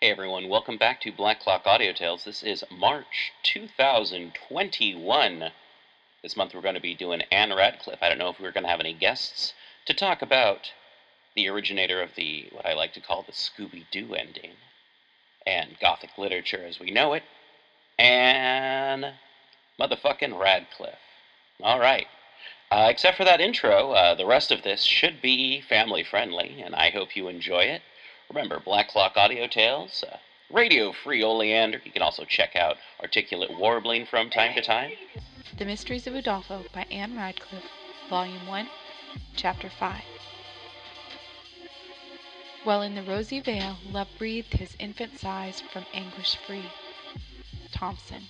Hey 0.00 0.12
everyone, 0.12 0.48
welcome 0.48 0.78
back 0.78 1.00
to 1.00 1.10
Black 1.10 1.40
Clock 1.40 1.66
Audio 1.66 1.92
Tales. 1.92 2.22
This 2.22 2.44
is 2.44 2.62
March 2.70 3.32
2021. 3.42 5.50
This 6.22 6.36
month 6.36 6.54
we're 6.54 6.60
going 6.60 6.76
to 6.76 6.80
be 6.80 6.94
doing 6.94 7.22
Ann 7.32 7.52
Radcliffe. 7.52 8.00
I 8.00 8.08
don't 8.08 8.18
know 8.18 8.28
if 8.28 8.38
we're 8.38 8.52
going 8.52 8.62
to 8.62 8.70
have 8.70 8.78
any 8.78 8.92
guests 8.92 9.54
to 9.86 9.94
talk 9.94 10.22
about 10.22 10.70
the 11.34 11.48
originator 11.48 12.00
of 12.00 12.10
the, 12.14 12.46
what 12.52 12.64
I 12.64 12.74
like 12.74 12.92
to 12.92 13.00
call 13.00 13.24
the 13.24 13.32
Scooby 13.32 13.86
Doo 13.90 14.14
ending, 14.14 14.52
and 15.44 15.76
Gothic 15.80 16.10
literature 16.16 16.64
as 16.64 16.78
we 16.78 16.92
know 16.92 17.14
it, 17.14 17.24
and 17.98 19.14
motherfucking 19.80 20.40
Radcliffe. 20.40 20.94
Alright. 21.60 22.06
Uh, 22.70 22.86
except 22.88 23.16
for 23.16 23.24
that 23.24 23.40
intro, 23.40 23.90
uh, 23.90 24.14
the 24.14 24.26
rest 24.26 24.52
of 24.52 24.62
this 24.62 24.84
should 24.84 25.20
be 25.20 25.60
family 25.60 26.04
friendly, 26.04 26.62
and 26.64 26.76
I 26.76 26.90
hope 26.90 27.16
you 27.16 27.26
enjoy 27.26 27.62
it. 27.62 27.82
Remember, 28.28 28.60
Black 28.60 28.88
Clock 28.88 29.16
Audio 29.16 29.46
Tales, 29.46 30.04
uh, 30.10 30.18
Radio 30.52 30.92
Free 30.92 31.22
Oleander. 31.22 31.80
You 31.82 31.92
can 31.92 32.02
also 32.02 32.24
check 32.24 32.56
out 32.56 32.76
Articulate 33.00 33.50
Warbling 33.50 34.06
from 34.06 34.28
time 34.28 34.54
to 34.54 34.60
time. 34.60 34.92
The 35.56 35.64
Mysteries 35.64 36.06
of 36.06 36.12
Udolpho 36.12 36.70
by 36.72 36.82
Ann 36.90 37.16
Radcliffe, 37.16 37.70
Volume 38.10 38.46
1, 38.46 38.68
Chapter 39.34 39.70
5. 39.70 40.02
While 42.64 42.82
in 42.82 42.94
the 42.94 43.02
rosy 43.02 43.40
vale, 43.40 43.78
love 43.90 44.08
breathed 44.18 44.52
his 44.52 44.76
infant 44.78 45.18
sighs 45.18 45.62
from 45.62 45.86
anguish 45.94 46.36
free. 46.36 46.70
Thomson. 47.72 48.24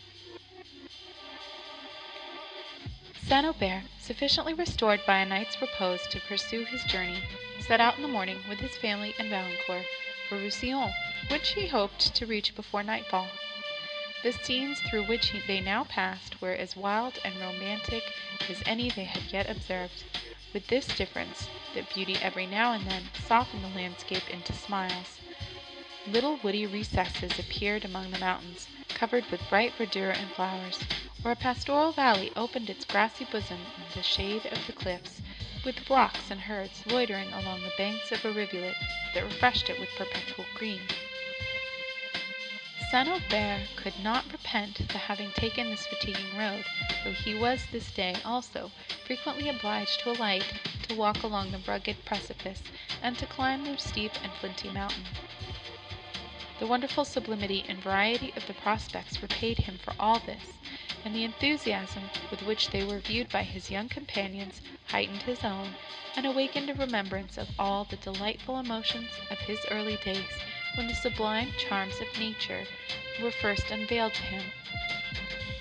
St. 3.26 3.44
Aubert, 3.44 3.82
sufficiently 3.98 4.54
restored 4.54 5.00
by 5.06 5.18
a 5.18 5.26
night's 5.26 5.60
repose 5.60 6.06
to 6.06 6.20
pursue 6.20 6.64
his 6.64 6.84
journey, 6.84 7.22
set 7.68 7.80
out 7.82 7.96
in 7.96 8.02
the 8.02 8.08
morning 8.08 8.38
with 8.48 8.58
his 8.60 8.74
family 8.78 9.14
and 9.18 9.28
Valancourt 9.28 9.84
for 10.26 10.38
Roussillon, 10.38 10.90
which 11.30 11.50
he 11.50 11.66
hoped 11.66 12.14
to 12.14 12.24
reach 12.24 12.56
before 12.56 12.82
nightfall. 12.82 13.28
The 14.22 14.32
scenes 14.32 14.80
through 14.80 15.04
which 15.04 15.28
he, 15.28 15.40
they 15.46 15.60
now 15.60 15.84
passed 15.84 16.40
were 16.40 16.54
as 16.54 16.74
wild 16.76 17.18
and 17.26 17.36
romantic 17.36 18.02
as 18.48 18.62
any 18.64 18.88
they 18.88 19.04
had 19.04 19.30
yet 19.30 19.50
observed, 19.50 20.02
with 20.54 20.66
this 20.68 20.86
difference, 20.86 21.46
that 21.74 21.92
beauty 21.92 22.16
every 22.22 22.46
now 22.46 22.72
and 22.72 22.86
then 22.86 23.02
softened 23.26 23.62
the 23.62 23.68
landscape 23.68 24.30
into 24.30 24.54
smiles. 24.54 25.18
Little 26.06 26.36
woody 26.36 26.64
recesses 26.66 27.38
appeared 27.38 27.84
among 27.84 28.12
the 28.12 28.18
mountains, 28.18 28.66
covered 28.94 29.26
with 29.30 29.46
bright 29.50 29.74
verdure 29.76 30.08
and 30.08 30.32
flowers, 30.32 30.78
or 31.22 31.32
a 31.32 31.36
pastoral 31.36 31.92
valley 31.92 32.32
opened 32.34 32.70
its 32.70 32.86
grassy 32.86 33.26
bosom 33.26 33.58
in 33.76 33.84
the 33.94 34.02
shade 34.02 34.46
of 34.46 34.66
the 34.66 34.72
cliffs, 34.72 35.20
with 35.68 35.80
flocks 35.80 36.30
and 36.30 36.40
herds 36.40 36.82
loitering 36.86 37.30
along 37.34 37.60
the 37.60 37.72
banks 37.76 38.10
of 38.10 38.24
a 38.24 38.32
rivulet 38.32 38.74
that 39.12 39.22
refreshed 39.22 39.68
it 39.68 39.78
with 39.78 39.90
perpetual 39.98 40.46
green. 40.54 40.80
St. 42.90 43.06
Aubert 43.06 43.68
could 43.76 43.92
not 44.02 44.24
repent 44.32 44.88
the 44.88 44.96
having 44.96 45.30
taken 45.32 45.68
this 45.68 45.86
fatiguing 45.86 46.38
road, 46.38 46.64
though 47.04 47.12
he 47.12 47.34
was 47.34 47.60
this 47.70 47.90
day, 47.92 48.16
also, 48.24 48.70
frequently 49.06 49.50
obliged 49.50 50.00
to 50.00 50.10
alight, 50.12 50.54
to 50.88 50.94
walk 50.94 51.22
along 51.22 51.50
the 51.50 51.60
rugged 51.68 52.02
precipice, 52.06 52.62
and 53.02 53.18
to 53.18 53.26
climb 53.26 53.62
the 53.62 53.76
steep 53.76 54.12
and 54.22 54.32
flinty 54.40 54.70
mountain. 54.70 55.04
The 56.58 56.66
wonderful 56.66 57.04
sublimity 57.04 57.64
and 57.68 57.80
variety 57.80 58.32
of 58.34 58.46
the 58.46 58.52
prospects 58.52 59.22
repaid 59.22 59.58
him 59.58 59.78
for 59.78 59.94
all 59.96 60.18
this, 60.18 60.54
and 61.04 61.14
the 61.14 61.22
enthusiasm 61.22 62.10
with 62.32 62.42
which 62.42 62.70
they 62.70 62.82
were 62.82 62.98
viewed 62.98 63.30
by 63.30 63.44
his 63.44 63.70
young 63.70 63.88
companions 63.88 64.60
heightened 64.88 65.22
his 65.22 65.44
own, 65.44 65.76
and 66.16 66.26
awakened 66.26 66.68
a 66.68 66.74
remembrance 66.74 67.38
of 67.38 67.48
all 67.60 67.84
the 67.84 67.96
delightful 67.96 68.58
emotions 68.58 69.08
of 69.30 69.38
his 69.38 69.64
early 69.70 69.98
days 69.98 70.40
when 70.74 70.88
the 70.88 70.94
sublime 70.96 71.52
charms 71.58 72.00
of 72.00 72.18
nature 72.18 72.66
were 73.22 73.30
first 73.30 73.70
unveiled 73.70 74.14
to 74.14 74.22
him. 74.22 74.42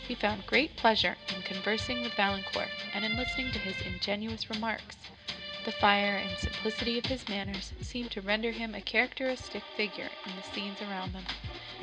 He 0.08 0.16
found 0.16 0.48
great 0.48 0.76
pleasure 0.76 1.16
in 1.36 1.44
conversing 1.44 2.02
with 2.02 2.16
Valancourt, 2.16 2.70
and 2.96 3.06
in 3.06 3.16
listening 3.16 3.52
to 3.52 3.60
his 3.60 3.80
ingenuous 3.86 4.50
remarks. 4.50 4.98
The 5.68 5.74
fire 5.74 6.16
and 6.16 6.38
simplicity 6.38 6.98
of 6.98 7.08
his 7.08 7.28
manners 7.28 7.74
seemed 7.82 8.12
to 8.12 8.22
render 8.22 8.54
him 8.54 8.74
a 8.74 8.80
characteristic 8.80 9.64
figure 9.76 10.10
in 10.26 10.38
the 10.38 10.42
scenes 10.42 10.82
around 10.82 11.12
them, 11.12 11.26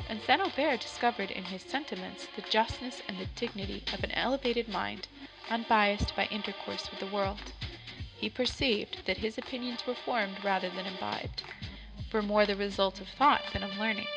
and 0.09 0.19
St. 0.23 0.41
Aubert 0.41 0.79
discovered 0.79 1.29
in 1.29 1.43
his 1.45 1.61
sentiments 1.61 2.25
the 2.35 2.41
justness 2.41 3.03
and 3.07 3.19
the 3.19 3.27
dignity 3.27 3.83
of 3.93 4.03
an 4.03 4.09
elevated 4.13 4.67
mind, 4.67 5.07
unbiassed 5.51 6.15
by 6.15 6.25
intercourse 6.31 6.89
with 6.89 6.99
the 6.99 7.05
world. 7.05 7.53
He 8.17 8.27
perceived 8.27 9.05
that 9.05 9.17
his 9.19 9.37
opinions 9.37 9.85
were 9.85 9.93
formed 9.93 10.43
rather 10.43 10.71
than 10.71 10.87
imbibed, 10.87 11.43
were 12.11 12.23
more 12.23 12.47
the 12.47 12.55
result 12.55 12.99
of 12.99 13.07
thought 13.09 13.43
than 13.53 13.61
of 13.61 13.77
learning. 13.77 14.07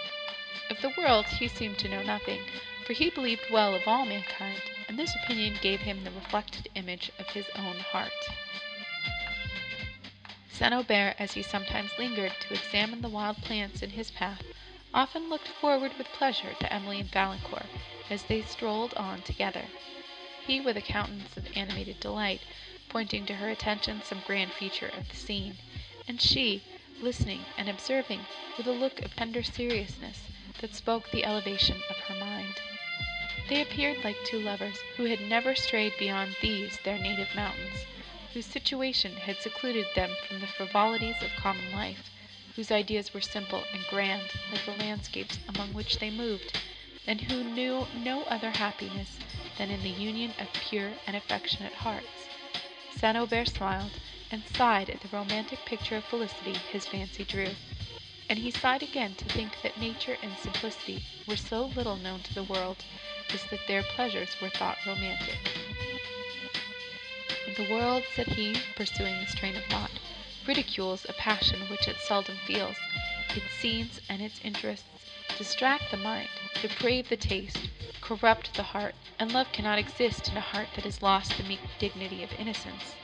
Of 0.71 0.81
the 0.81 0.95
world 0.97 1.27
he 1.27 1.47
seemed 1.47 1.77
to 1.81 1.91
know 1.91 2.03
nothing, 2.03 2.41
for 2.87 2.95
he 2.95 3.11
believed 3.11 3.51
well 3.53 3.75
of 3.75 3.87
all 3.87 4.07
mankind, 4.07 4.63
and 4.89 4.99
this 4.99 5.15
opinion 5.15 5.59
gave 5.61 5.81
him 5.81 6.05
the 6.05 6.11
reflected 6.11 6.71
image 6.75 7.11
of 7.19 7.27
his 7.27 7.45
own 7.55 7.77
heart. 7.81 8.15
St. 10.61 10.75
Aubert, 10.75 11.15
as 11.21 11.35
he 11.35 11.43
sometimes 11.45 11.97
lingered 12.01 12.33
to 12.41 12.53
examine 12.55 13.01
the 13.01 13.09
wild 13.09 13.37
plants 13.43 13.81
in 13.81 13.91
his 13.91 14.11
path, 14.11 14.43
often 14.93 15.29
looked 15.31 15.47
forward 15.47 15.97
with 15.97 16.09
pleasure 16.13 16.53
to 16.59 16.73
Emily 16.73 16.99
and 16.99 17.09
Valancourt, 17.09 17.67
as 18.11 18.25
they 18.25 18.43
strolled 18.43 18.93
on 18.95 19.23
together. 19.23 19.67
He 20.49 20.61
with 20.61 20.77
a 20.77 20.81
countenance 20.83 21.37
of 21.37 21.47
animated 21.57 22.01
delight, 22.01 22.41
pointing 22.89 23.25
to 23.27 23.37
her 23.37 23.49
attention 23.49 24.03
some 24.03 24.19
grand 24.27 24.51
feature 24.53 24.89
of 24.89 25.09
the 25.09 25.15
scene, 25.15 25.59
and 26.09 26.21
she, 26.21 26.65
listening 27.01 27.47
and 27.57 27.69
observing 27.69 28.27
with 28.57 28.67
a 28.67 28.73
look 28.73 29.01
of 29.03 29.15
tender 29.15 29.45
seriousness 29.45 30.23
that 30.61 30.75
spoke 30.75 31.13
the 31.13 31.25
elevation 31.25 31.81
of 31.89 31.97
her 32.09 32.17
mind. 32.17 32.61
They 33.49 33.63
appeared 33.63 34.03
like 34.03 34.17
two 34.25 34.41
lovers 34.41 34.79
who 34.97 35.05
had 35.05 35.21
never 35.21 35.55
strayed 35.55 35.93
beyond 36.01 36.35
these 36.43 36.79
their 36.79 36.99
native 36.99 37.33
mountains, 37.37 37.85
whose 38.33 38.47
situation 38.47 39.17
had 39.17 39.37
secluded 39.39 39.87
them 39.95 40.11
from 40.27 40.41
the 40.41 40.47
frivolities 40.47 41.23
of 41.23 41.31
common 41.37 41.73
life, 41.73 42.11
whose 42.57 42.71
ideas 42.71 43.15
were 43.15 43.21
simple 43.21 43.63
and 43.73 43.83
grand 43.89 44.23
like 44.53 44.65
the 44.65 44.85
landscapes 44.85 45.39
among 45.49 45.73
which 45.73 45.99
they 45.99 46.11
moved, 46.11 46.59
and 47.07 47.21
who 47.23 47.43
knew 47.43 47.87
no 48.03 48.23
other 48.25 48.51
happiness 48.51 49.19
than 49.57 49.71
in 49.71 49.83
the 49.83 49.89
union 49.89 50.33
of 50.39 50.49
pure 50.53 50.91
and 51.07 51.17
affectionate 51.17 51.73
hearts. 51.73 52.29
St. 52.97 53.17
Aubert 53.17 53.49
smiled, 53.49 53.93
and 54.31 54.43
sighed 54.57 54.91
at 54.91 55.01
the 55.01 55.09
romantic 55.17 55.59
picture 55.65 55.97
of 55.97 56.05
felicity 56.05 56.55
his 56.73 56.87
fancy 56.87 57.25
drew, 57.25 57.49
and 58.29 58.39
he 58.39 58.51
sighed 58.51 58.83
again 58.83 59.15
to 59.15 59.25
think 59.25 59.53
that 59.63 59.81
nature 59.81 60.17
and 60.23 60.33
simplicity 60.37 61.03
were 61.27 61.37
so 61.37 61.67
little 61.77 61.97
known 61.97 62.21
to 62.21 62.35
the 62.35 62.43
world 62.43 62.85
as 63.33 63.43
that 63.51 63.67
their 63.67 63.83
pleasures 63.83 64.31
were 64.43 64.51
thought 64.51 64.77
romantic. 64.87 65.39
The 67.57 67.65
world, 67.71 68.05
said 68.15 68.27
he, 68.27 68.61
pursuing 68.77 69.19
this 69.21 69.35
train 69.35 69.57
of 69.57 69.65
thought, 69.65 69.91
ridicules 70.47 71.07
a 71.09 71.15
passion 71.15 71.61
which 71.71 71.89
it 71.89 71.97
seldom 71.97 72.37
feels. 72.47 72.77
Its 73.35 73.51
scenes 73.55 74.03
and 74.07 74.21
its 74.21 74.39
interests 74.45 74.87
distract 75.39 75.91
the 75.91 75.97
mind, 75.97 76.29
deprave 76.61 77.09
the 77.09 77.17
taste, 77.17 77.71
corrupt 78.03 78.53
the 78.53 78.63
heart, 78.63 78.95
and 79.19 79.33
love 79.33 79.51
cannot 79.51 79.79
exist 79.79 80.29
in 80.29 80.37
a 80.37 80.43
heart 80.43 80.69
that 80.75 80.85
has 80.85 81.01
lost 81.01 81.39
the 81.39 81.43
meek 81.43 81.61
dignity 81.79 82.23
of 82.23 82.39
innocence. 82.39 82.95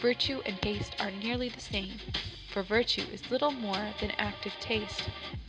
Virtue 0.00 0.40
and 0.46 0.62
taste 0.62 0.96
are 0.98 1.10
nearly 1.10 1.50
the 1.50 1.60
same, 1.60 2.00
for 2.52 2.62
virtue 2.62 3.04
is 3.12 3.30
little 3.30 3.50
more 3.50 3.88
than 4.00 4.12
active 4.18 4.52
taste, 4.60 5.08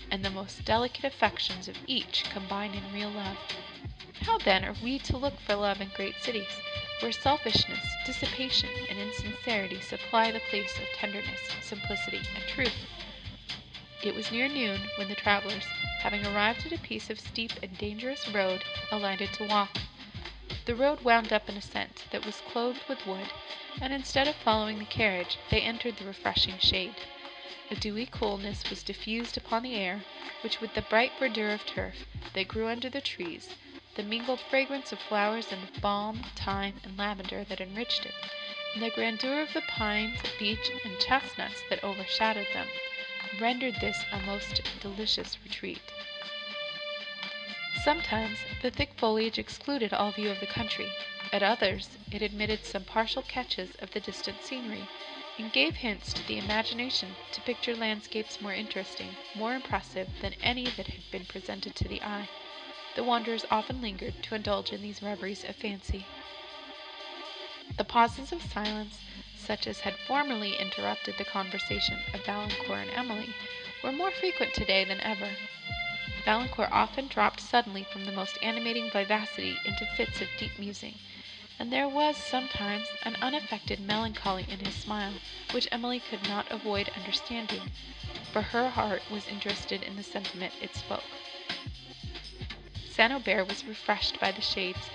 and 0.10 0.24
the 0.24 0.30
most 0.30 0.66
delicate 0.66 1.04
affections 1.06 1.68
of 1.68 1.76
each 1.86 2.26
combine 2.32 2.74
in 2.74 2.94
real 2.94 3.12
love. 3.12 3.38
How 4.22 4.38
then 4.40 4.64
are 4.66 4.76
we 4.82 4.98
to 5.00 5.18
look 5.18 5.40
for 5.40 5.56
love 5.56 5.82
in 5.82 5.90
great 5.96 6.16
cities? 6.22 6.62
where 7.04 7.12
selfishness, 7.12 7.86
dissipation, 8.06 8.70
and 8.90 8.98
insincerity 8.98 9.82
supply 9.82 10.32
the 10.32 10.40
place 10.50 10.74
of 10.78 10.86
tenderness, 10.96 11.42
simplicity, 11.62 12.22
and 12.34 12.46
truth. 12.48 12.88
It 14.02 14.16
was 14.16 14.32
near 14.32 14.48
noon 14.48 14.80
when 14.96 15.10
the 15.10 15.16
travelers, 15.16 15.66
having 16.00 16.26
arrived 16.26 16.66
at 16.66 16.72
a 16.72 16.78
piece 16.78 17.10
of 17.10 17.20
steep 17.20 17.52
and 17.62 17.78
dangerous 17.78 18.26
road, 18.30 18.64
alighted 18.90 19.34
to 19.34 19.44
walk. 19.44 19.78
The 20.66 20.76
road 20.76 21.00
wound 21.00 21.32
up 21.32 21.48
an 21.48 21.56
ascent 21.56 22.04
that 22.10 22.26
was 22.26 22.42
clothed 22.42 22.84
with 22.90 23.06
wood, 23.06 23.32
and 23.80 23.94
instead 23.94 24.28
of 24.28 24.36
following 24.36 24.78
the 24.78 24.86
carriage, 24.86 25.38
they 25.48 25.62
entered 25.62 25.96
the 25.96 26.04
refreshing 26.04 26.58
shade. 26.58 27.00
A 27.72 27.78
dewy 27.78 28.06
coolness 28.06 28.70
was 28.70 28.84
diffused 28.84 29.38
upon 29.38 29.64
the 29.64 29.76
air, 29.76 30.04
which 30.42 30.60
with 30.60 30.74
the 30.74 30.82
bright 30.82 31.14
verdure 31.18 31.54
of 31.54 31.66
turf 31.66 31.96
that 32.34 32.50
grew 32.50 32.68
under 32.68 32.90
the 32.90 33.00
trees 33.00 33.52
the 33.96 34.04
mingled 34.04 34.42
fragrance 34.42 34.92
of 34.92 35.00
flowers 35.00 35.50
and 35.50 35.64
of 35.64 35.82
balm, 35.82 36.24
thyme, 36.36 36.82
and 36.84 36.98
lavender 36.98 37.46
that 37.46 37.62
enriched 37.62 38.06
it, 38.06 38.14
and 38.74 38.84
the 38.84 38.90
grandeur 38.90 39.40
of 39.42 39.54
the 39.54 39.62
pines, 39.62 40.20
beech, 40.38 40.70
and 40.84 41.00
chestnuts 41.00 41.62
that 41.70 41.82
overshadowed 41.86 42.48
them, 42.54 42.68
rendered 43.40 43.76
this 43.80 44.04
a 44.12 44.20
most 44.20 44.60
delicious 44.82 45.38
retreat. 45.46 45.80
Sometimes 47.84 48.40
the 48.62 48.72
thick 48.72 48.94
foliage 48.96 49.38
excluded 49.38 49.92
all 49.94 50.12
view 50.12 50.32
of 50.32 50.40
the 50.40 50.48
country; 50.48 50.90
at 51.34 51.44
others 51.44 51.90
it 52.14 52.22
admitted 52.22 52.64
some 52.64 52.86
partial 52.86 53.22
catches 53.24 53.72
of 53.80 53.92
the 53.92 54.00
distant 54.00 54.42
scenery, 54.42 54.88
and 55.38 55.52
gave 55.52 55.76
hints 55.76 56.14
to 56.14 56.24
the 56.26 56.38
imagination 56.38 57.18
to 57.34 57.42
picture 57.42 57.76
landscapes 57.76 58.40
more 58.40 58.54
interesting, 58.54 59.18
more 59.36 59.54
impressive 59.54 60.08
than 60.22 60.34
any 60.42 60.70
that 60.70 60.88
had 60.88 61.12
been 61.12 61.26
presented 61.26 61.76
to 61.76 61.90
the 61.90 62.02
eye. 62.02 62.30
The 62.96 63.04
wanderers 63.04 63.44
often 63.52 63.82
lingered 63.82 64.14
to 64.24 64.36
indulge 64.36 64.72
in 64.72 64.82
these 64.82 65.04
reveries 65.04 65.44
of 65.44 65.58
fancy. 65.58 66.06
The 67.76 67.84
pauses 67.84 68.32
of 68.32 68.42
silence, 68.44 68.98
such 69.36 69.68
as 69.68 69.82
had 69.82 69.96
formerly 70.08 70.56
interrupted 70.56 71.16
the 71.18 71.26
conversation 71.26 72.00
of 72.14 72.26
Valancourt 72.26 72.88
and 72.88 72.92
Emily, 72.92 73.34
were 73.84 73.92
more 73.92 74.12
frequent 74.12 74.54
today 74.54 74.86
than 74.86 75.02
ever. 75.02 75.28
Valancourt 76.26 76.70
often 76.72 77.08
dropped 77.08 77.42
suddenly 77.42 77.84
from 77.84 78.06
the 78.06 78.12
most 78.12 78.38
animating 78.42 78.90
vivacity 78.90 79.58
into 79.66 79.86
fits 79.98 80.22
of 80.22 80.30
deep 80.40 80.58
musing, 80.58 80.98
and 81.60 81.72
there 81.72 81.90
was 81.90 82.16
sometimes 82.16 82.88
an 83.04 83.18
unaffected 83.22 83.80
melancholy 83.82 84.46
in 84.50 84.64
his 84.64 84.74
smile, 84.74 85.14
which 85.52 85.68
Emily 85.72 86.00
could 86.00 86.24
not 86.30 86.50
avoid 86.50 86.90
understanding, 86.96 87.70
for 88.32 88.42
her 88.42 88.70
heart 88.70 89.04
was 89.10 89.28
interested 89.28 89.84
in 89.84 89.98
the 89.98 90.04
sentiment 90.04 90.54
it 90.62 90.74
spoke. 90.76 91.04
St. 92.90 93.12
Aubert 93.12 93.48
was 93.50 93.66
refreshed 93.66 94.18
by 94.20 94.32
the 94.32 94.42
shades, 94.42 94.90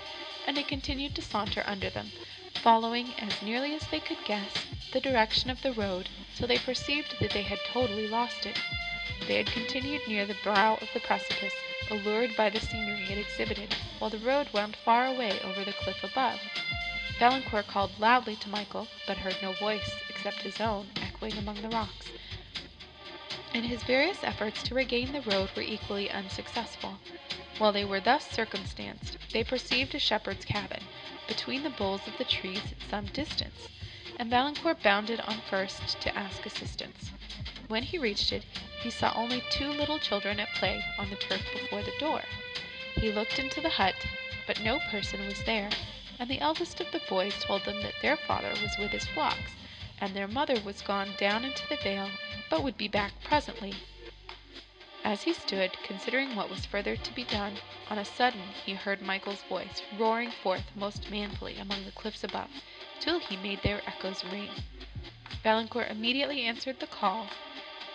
and 0.47 0.57
they 0.57 0.63
continued 0.63 1.13
to 1.15 1.21
saunter 1.21 1.63
under 1.67 1.91
them, 1.91 2.11
following, 2.55 3.13
as 3.19 3.41
nearly 3.43 3.75
as 3.75 3.87
they 3.91 3.99
could 3.99 4.23
guess, 4.25 4.65
the 4.93 4.99
direction 4.99 5.51
of 5.51 5.61
the 5.61 5.73
road, 5.73 6.09
till 6.35 6.47
they 6.47 6.57
perceived 6.57 7.19
that 7.19 7.31
they 7.31 7.43
had 7.43 7.59
totally 7.71 8.07
lost 8.07 8.47
it. 8.47 8.57
They 9.25 9.37
had 9.37 9.49
continued 9.49 10.07
near 10.07 10.27
the 10.27 10.35
brow 10.35 10.75
of 10.75 10.93
the 10.93 10.99
precipice, 10.99 11.55
allured 11.89 12.35
by 12.35 12.51
the 12.51 12.59
scenery 12.59 13.05
it 13.11 13.17
exhibited, 13.17 13.73
while 13.97 14.11
the 14.11 14.19
road 14.19 14.53
wound 14.53 14.75
far 14.75 15.07
away 15.07 15.39
over 15.41 15.65
the 15.65 15.73
cliff 15.73 16.03
above. 16.03 16.39
Valancourt 17.17 17.65
called 17.65 17.97
loudly 17.97 18.35
to 18.35 18.49
Michael, 18.49 18.87
but 19.07 19.17
heard 19.17 19.41
no 19.41 19.53
voice, 19.53 19.95
except 20.09 20.43
his 20.43 20.61
own, 20.61 20.91
echoing 21.01 21.39
among 21.39 21.63
the 21.63 21.69
rocks, 21.69 22.05
and 23.51 23.65
his 23.65 23.81
various 23.81 24.23
efforts 24.23 24.61
to 24.61 24.75
regain 24.75 25.11
the 25.11 25.21
road 25.21 25.49
were 25.55 25.63
equally 25.63 26.11
unsuccessful. 26.11 26.99
While 27.57 27.71
they 27.71 27.85
were 27.85 27.99
thus 27.99 28.29
circumstanced, 28.29 29.17
they 29.33 29.43
perceived 29.43 29.95
a 29.95 29.99
shepherd's 29.99 30.45
cabin, 30.45 30.83
between 31.27 31.63
the 31.63 31.71
boles 31.71 32.07
of 32.07 32.17
the 32.17 32.25
trees 32.25 32.61
at 32.71 32.89
some 32.91 33.07
distance, 33.07 33.69
and 34.17 34.29
Valancourt 34.29 34.83
bounded 34.83 35.19
on 35.21 35.41
first 35.41 35.99
to 36.01 36.15
ask 36.15 36.45
assistance. 36.45 37.09
When 37.69 37.83
he 37.83 37.99
reached 37.99 38.31
it, 38.31 38.45
he 38.81 38.89
saw 38.89 39.13
only 39.15 39.43
two 39.51 39.69
little 39.71 39.99
children 39.99 40.39
at 40.39 40.55
play 40.55 40.83
on 40.97 41.11
the 41.11 41.15
turf 41.15 41.43
before 41.53 41.83
the 41.83 41.93
door. 41.99 42.23
He 42.95 43.11
looked 43.11 43.37
into 43.37 43.61
the 43.61 43.69
hut, 43.69 43.93
but 44.47 44.59
no 44.59 44.79
person 44.89 45.23
was 45.27 45.43
there, 45.43 45.69
and 46.17 46.27
the 46.27 46.39
eldest 46.39 46.81
of 46.81 46.89
the 46.91 46.97
boys 47.07 47.39
told 47.43 47.65
them 47.65 47.83
that 47.83 47.93
their 48.01 48.17
father 48.17 48.49
was 48.59 48.75
with 48.79 48.89
his 48.89 49.05
flocks, 49.05 49.51
and 50.01 50.15
their 50.15 50.27
mother 50.27 50.59
was 50.59 50.81
gone 50.81 51.13
down 51.19 51.45
into 51.45 51.61
the 51.69 51.75
vale, 51.75 52.09
but 52.49 52.63
would 52.63 52.75
be 52.75 52.87
back 52.87 53.13
presently. 53.23 53.75
As 55.03 55.21
he 55.21 55.33
stood, 55.33 55.77
considering 55.83 56.33
what 56.35 56.49
was 56.49 56.65
further 56.65 56.95
to 56.95 57.13
be 57.13 57.23
done, 57.23 57.59
on 57.87 57.99
a 57.99 58.03
sudden 58.03 58.41
he 58.65 58.73
heard 58.73 58.99
Michael's 58.99 59.43
voice 59.43 59.83
roaring 59.95 60.31
forth 60.31 60.75
most 60.75 61.11
manfully 61.11 61.59
among 61.59 61.85
the 61.85 61.91
cliffs 61.91 62.23
above, 62.23 62.49
till 62.99 63.19
he 63.19 63.37
made 63.37 63.61
their 63.61 63.83
echoes 63.87 64.23
ring. 64.23 64.55
Valancourt 65.43 65.91
immediately 65.91 66.41
answered 66.41 66.79
the 66.79 66.87
call, 66.87 67.29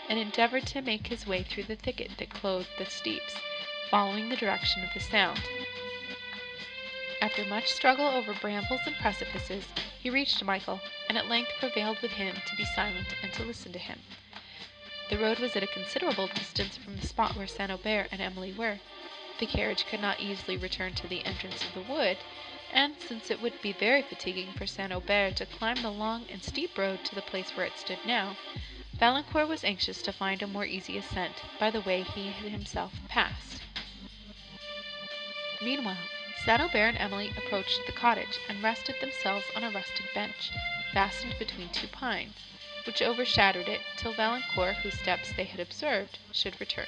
and 0.09 0.19
endeavoured 0.19 0.67
to 0.67 0.83
make 0.83 1.07
his 1.07 1.27
way 1.27 1.43
through 1.43 1.65
the 1.65 1.77
thicket 1.77 2.17
that 2.19 2.31
clothed 2.31 2.69
the 2.79 2.87
steeps, 2.87 3.37
following 3.91 4.29
the 4.29 4.37
direction 4.37 4.83
of 4.85 4.93
the 4.93 5.01
sound. 5.01 5.41
After 7.21 7.45
much 7.47 7.69
struggle 7.69 8.07
over 8.07 8.35
brambles 8.35 8.83
and 8.87 8.95
precipices, 8.97 9.67
he 9.99 10.11
reached 10.11 10.45
Michael, 10.45 10.81
and 11.09 11.17
at 11.17 11.29
length 11.29 11.53
prevailed 11.59 12.01
with 12.03 12.13
him 12.13 12.37
to 12.47 12.57
be 12.57 12.65
silent 12.65 13.15
and 13.23 13.33
to 13.33 13.45
listen 13.45 13.73
to 13.73 13.79
him. 13.79 14.01
The 15.09 15.19
road 15.19 15.39
was 15.39 15.57
at 15.57 15.63
a 15.63 15.67
considerable 15.67 16.27
distance 16.27 16.77
from 16.77 16.97
the 16.97 17.07
spot 17.07 17.37
where 17.37 17.47
St. 17.47 17.71
Aubert 17.71 18.09
and 18.13 18.21
Emily 18.21 18.53
were. 18.53 18.81
The 19.39 19.47
carriage 19.47 19.87
could 19.87 20.01
not 20.01 20.21
easily 20.21 20.57
return 20.57 20.95
to 20.95 21.07
the 21.07 21.25
entrance 21.25 21.63
of 21.65 21.73
the 21.75 21.93
wood, 21.93 22.19
and 22.73 22.95
since 22.99 23.31
it 23.31 23.41
would 23.41 23.61
be 23.63 23.73
very 23.73 24.03
fatiguing 24.03 24.53
for 24.53 24.67
St. 24.67 24.93
Aubert 24.93 25.37
to 25.37 25.47
climb 25.47 25.81
the 25.83 25.91
long 25.91 26.27
and 26.31 26.43
steep 26.43 26.77
road 26.77 27.05
to 27.05 27.15
the 27.15 27.23
place 27.23 27.57
where 27.57 27.67
it 27.67 27.79
stood 27.79 27.99
now, 28.07 28.37
Valancourt 28.97 29.49
was 29.49 29.65
anxious 29.65 30.01
to 30.03 30.13
find 30.13 30.41
a 30.41 30.47
more 30.47 30.65
easy 30.65 30.97
ascent 30.97 31.43
by 31.59 31.69
the 31.69 31.81
way 31.81 32.05
he 32.05 32.31
had 32.31 32.53
himself 32.53 32.93
passed. 33.09 33.61
Meanwhile, 35.61 35.99
St. 36.45 36.61
Aubert 36.61 36.91
and 36.91 36.99
Emily 36.99 37.33
approached 37.37 37.81
the 37.87 37.93
cottage, 37.93 38.39
and 38.49 38.63
rested 38.63 38.95
themselves 39.01 39.47
on 39.57 39.65
a 39.65 39.71
rustic 39.71 40.15
bench, 40.15 40.53
fastened 40.93 41.35
between 41.41 41.71
two 41.71 41.89
pines, 41.89 42.37
which 42.87 43.03
overshadowed 43.03 43.69
it 43.69 43.81
till 43.97 44.13
Valancourt, 44.13 44.77
whose 44.77 44.95
steps 45.01 45.33
they 45.33 45.45
had 45.45 45.59
observed, 45.59 46.19
should 46.33 46.61
return. 46.61 46.87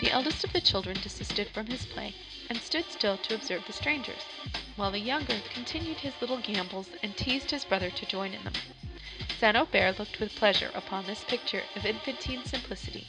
The 0.00 0.10
eldest 0.10 0.42
of 0.42 0.54
the 0.54 0.60
children 0.62 0.98
desisted 1.02 1.48
from 1.50 1.66
his 1.66 1.84
play, 1.84 2.14
and 2.48 2.62
stood 2.62 2.90
still 2.90 3.18
to 3.18 3.34
observe 3.34 3.66
the 3.66 3.74
strangers, 3.74 4.22
while 4.76 4.90
the 4.92 5.00
younger 5.00 5.40
continued 5.50 6.00
his 6.00 6.14
little 6.22 6.38
gambols 6.38 6.88
and 7.02 7.14
teased 7.14 7.50
his 7.50 7.66
brother 7.66 7.90
to 7.90 8.06
join 8.06 8.32
in 8.32 8.42
them. 8.44 8.54
St. 9.38 9.54
Aubert 9.58 9.98
looked 9.98 10.20
with 10.20 10.34
pleasure 10.34 10.70
upon 10.74 11.04
this 11.04 11.22
picture 11.22 11.66
of 11.76 11.84
infantine 11.84 12.46
simplicity, 12.46 13.06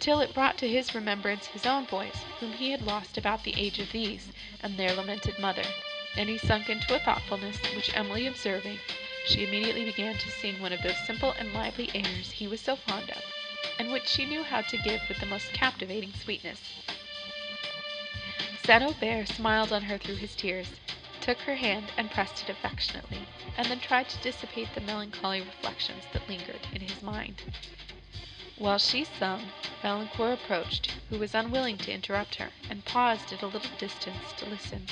till 0.00 0.18
it 0.20 0.34
brought 0.34 0.58
to 0.58 0.68
his 0.68 0.92
remembrance 0.92 1.46
his 1.46 1.64
own 1.64 1.84
boys, 1.84 2.24
whom 2.40 2.52
he 2.54 2.72
had 2.72 2.82
lost 2.82 3.16
about 3.16 3.44
the 3.44 3.54
age 3.56 3.78
of 3.78 3.92
these, 3.92 4.32
and 4.60 4.76
their 4.76 4.92
lamented 4.92 5.38
mother, 5.38 5.62
and 6.16 6.28
he 6.28 6.36
sunk 6.36 6.68
into 6.68 6.96
a 6.96 6.98
thoughtfulness, 6.98 7.58
which 7.76 7.96
Emily 7.96 8.26
observing, 8.26 8.80
she 9.28 9.44
immediately 9.44 9.84
began 9.84 10.18
to 10.18 10.32
sing 10.32 10.60
one 10.60 10.72
of 10.72 10.82
those 10.82 10.98
simple 11.06 11.30
and 11.38 11.54
lively 11.54 11.88
airs 11.94 12.32
he 12.32 12.48
was 12.48 12.60
so 12.60 12.74
fond 12.74 13.08
of, 13.10 13.22
and 13.78 13.92
which 13.92 14.08
she 14.08 14.24
knew 14.24 14.42
how 14.42 14.62
to 14.62 14.76
give 14.78 15.08
with 15.08 15.18
the 15.20 15.26
most 15.26 15.52
captivating 15.52 16.12
sweetness. 16.12 16.60
St. 18.64 18.82
Aubert 18.82 19.28
smiled 19.28 19.72
on 19.72 19.82
her 19.82 19.96
through 19.96 20.16
his 20.16 20.34
tears, 20.34 20.66
took 21.22 21.38
her 21.38 21.54
hand 21.54 21.92
and 21.96 22.10
pressed 22.10 22.42
it 22.42 22.48
affectionately, 22.48 23.24
and 23.56 23.68
then 23.68 23.78
tried 23.78 24.08
to 24.08 24.18
dissipate 24.18 24.74
the 24.74 24.80
melancholy 24.80 25.40
reflections 25.40 26.04
that 26.12 26.28
lingered 26.28 26.66
in 26.74 26.80
his 26.80 27.00
mind. 27.00 27.40
While 28.58 28.78
she 28.78 29.04
sung, 29.04 29.52
Valancourt 29.82 30.34
approached, 30.34 30.90
who 31.08 31.18
was 31.18 31.34
unwilling 31.34 31.78
to 31.78 31.92
interrupt 31.92 32.34
her, 32.36 32.50
and 32.68 32.84
paused 32.84 33.32
at 33.32 33.42
a 33.42 33.46
little 33.46 33.70
distance 33.78 34.32
to 34.36 34.46
listen. 34.46 34.88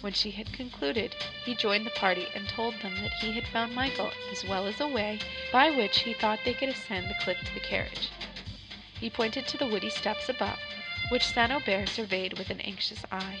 When 0.00 0.12
she 0.12 0.32
had 0.32 0.52
concluded, 0.52 1.14
he 1.44 1.54
joined 1.54 1.86
the 1.86 1.90
party, 1.90 2.26
and 2.34 2.48
told 2.48 2.74
them 2.80 2.96
that 3.02 3.14
he 3.20 3.32
had 3.32 3.46
found 3.46 3.74
Michael, 3.74 4.12
as 4.32 4.44
well 4.44 4.66
as 4.66 4.80
a 4.80 4.88
way 4.88 5.20
by 5.52 5.70
which 5.70 6.00
he 6.00 6.14
thought 6.14 6.40
they 6.44 6.54
could 6.54 6.68
ascend 6.68 7.08
the 7.08 7.22
cliff 7.22 7.38
to 7.44 7.54
the 7.54 7.60
carriage. 7.60 8.10
He 9.00 9.08
pointed 9.08 9.46
to 9.48 9.56
the 9.56 9.66
woody 9.66 9.90
steps 9.90 10.28
above, 10.28 10.58
which 11.10 11.26
St. 11.26 11.52
Aubert 11.52 11.88
surveyed 11.88 12.38
with 12.38 12.50
an 12.50 12.60
anxious 12.60 13.04
eye. 13.12 13.40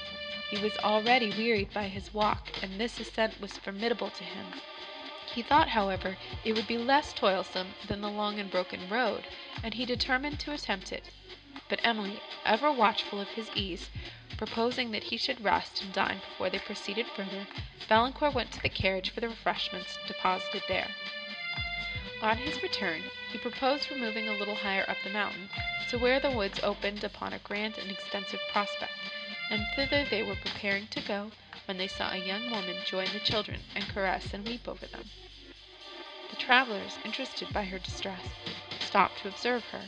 He 0.50 0.58
was 0.58 0.76
already 0.84 1.30
wearied 1.30 1.72
by 1.72 1.88
his 1.88 2.12
walk, 2.12 2.52
and 2.60 2.78
this 2.78 3.00
ascent 3.00 3.40
was 3.40 3.56
formidable 3.56 4.10
to 4.10 4.24
him. 4.24 4.52
He 5.32 5.40
thought, 5.42 5.70
however, 5.70 6.18
it 6.44 6.52
would 6.52 6.66
be 6.66 6.76
less 6.76 7.14
toilsome 7.14 7.74
than 7.82 8.02
the 8.02 8.10
long 8.10 8.38
and 8.38 8.50
broken 8.50 8.86
road, 8.90 9.26
and 9.62 9.72
he 9.72 9.86
determined 9.86 10.38
to 10.40 10.52
attempt 10.52 10.92
it. 10.92 11.10
But 11.70 11.80
Emily, 11.82 12.20
ever 12.44 12.70
watchful 12.70 13.20
of 13.20 13.30
his 13.30 13.50
ease, 13.54 13.88
proposing 14.36 14.90
that 14.90 15.04
he 15.04 15.16
should 15.16 15.42
rest 15.42 15.80
and 15.80 15.94
dine 15.94 16.18
before 16.18 16.50
they 16.50 16.58
proceeded 16.58 17.06
further, 17.06 17.48
Valancourt 17.88 18.34
went 18.34 18.52
to 18.52 18.60
the 18.60 18.68
carriage 18.68 19.08
for 19.08 19.20
the 19.20 19.30
refreshments 19.30 19.96
deposited 20.06 20.62
there. 20.68 20.94
On 22.20 22.36
his 22.36 22.62
return, 22.62 23.02
he 23.32 23.38
proposed 23.38 23.90
removing 23.90 24.28
a 24.28 24.32
little 24.36 24.56
higher 24.56 24.84
up 24.88 24.98
the 25.04 25.08
mountain, 25.10 25.48
to 25.88 25.98
where 25.98 26.20
the 26.20 26.30
woods 26.30 26.60
opened 26.62 27.02
upon 27.02 27.32
a 27.32 27.38
grand 27.38 27.78
and 27.78 27.90
extensive 27.90 28.40
prospect, 28.52 28.92
and 29.50 29.66
thither 29.76 30.04
they 30.04 30.22
were 30.22 30.36
preparing 30.36 30.86
to 30.88 31.00
go, 31.00 31.30
when 31.66 31.78
they 31.78 31.88
saw 31.88 32.12
a 32.12 32.16
young 32.16 32.50
woman 32.50 32.76
join 32.86 33.06
the 33.12 33.20
children 33.20 33.60
and 33.74 33.88
caress 33.88 34.32
and 34.32 34.46
weep 34.46 34.66
over 34.68 34.86
them. 34.86 35.10
The 36.30 36.36
travellers, 36.36 36.98
interested 37.04 37.52
by 37.52 37.64
her 37.64 37.78
distress, 37.78 38.26
stopped 38.80 39.18
to 39.22 39.28
observe 39.28 39.64
her. 39.66 39.82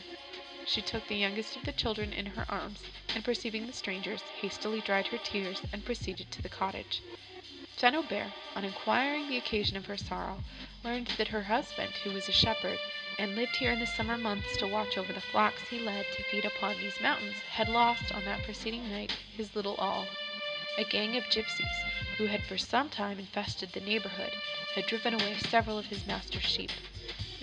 She 0.65 0.81
took 0.81 1.07
the 1.07 1.15
youngest 1.15 1.55
of 1.55 1.63
the 1.63 1.71
children 1.71 2.13
in 2.13 2.25
her 2.27 2.45
arms, 2.49 2.83
and 3.15 3.23
perceiving 3.23 3.67
the 3.67 3.73
strangers, 3.73 4.21
hastily 4.41 4.81
dried 4.81 5.07
her 5.07 5.17
tears, 5.17 5.61
and 5.71 5.85
proceeded 5.85 6.29
to 6.31 6.41
the 6.41 6.49
cottage. 6.49 7.01
St. 7.77 7.95
Aubert, 7.95 8.31
on 8.55 8.65
inquiring 8.65 9.29
the 9.29 9.37
occasion 9.37 9.77
of 9.77 9.85
her 9.85 9.97
sorrow, 9.97 10.43
learned 10.83 11.07
that 11.17 11.29
her 11.29 11.43
husband, 11.43 11.93
who 12.03 12.11
was 12.11 12.27
a 12.27 12.31
shepherd, 12.31 12.79
and 13.17 13.35
lived 13.35 13.55
here 13.55 13.71
in 13.71 13.79
the 13.79 13.85
summer 13.87 14.17
months 14.17 14.55
to 14.57 14.67
watch 14.67 14.97
over 14.97 15.11
the 15.11 15.21
flocks 15.21 15.67
he 15.69 15.79
led 15.79 16.05
to 16.15 16.23
feed 16.23 16.45
upon 16.45 16.77
these 16.77 17.01
mountains, 17.01 17.35
had 17.49 17.67
lost, 17.67 18.11
on 18.13 18.23
that 18.25 18.43
preceding 18.43 18.89
night, 18.91 19.11
his 19.35 19.55
little 19.55 19.75
all. 19.75 20.05
A 20.77 20.83
gang 20.83 21.17
of 21.17 21.23
gipsies, 21.29 21.65
who 22.17 22.27
had 22.27 22.43
for 22.43 22.57
some 22.57 22.89
time 22.89 23.17
infested 23.19 23.71
the 23.73 23.79
neighbourhood, 23.79 24.33
had 24.75 24.85
driven 24.85 25.13
away 25.13 25.35
several 25.37 25.77
of 25.79 25.87
his 25.87 26.05
master's 26.05 26.43
sheep. 26.43 26.71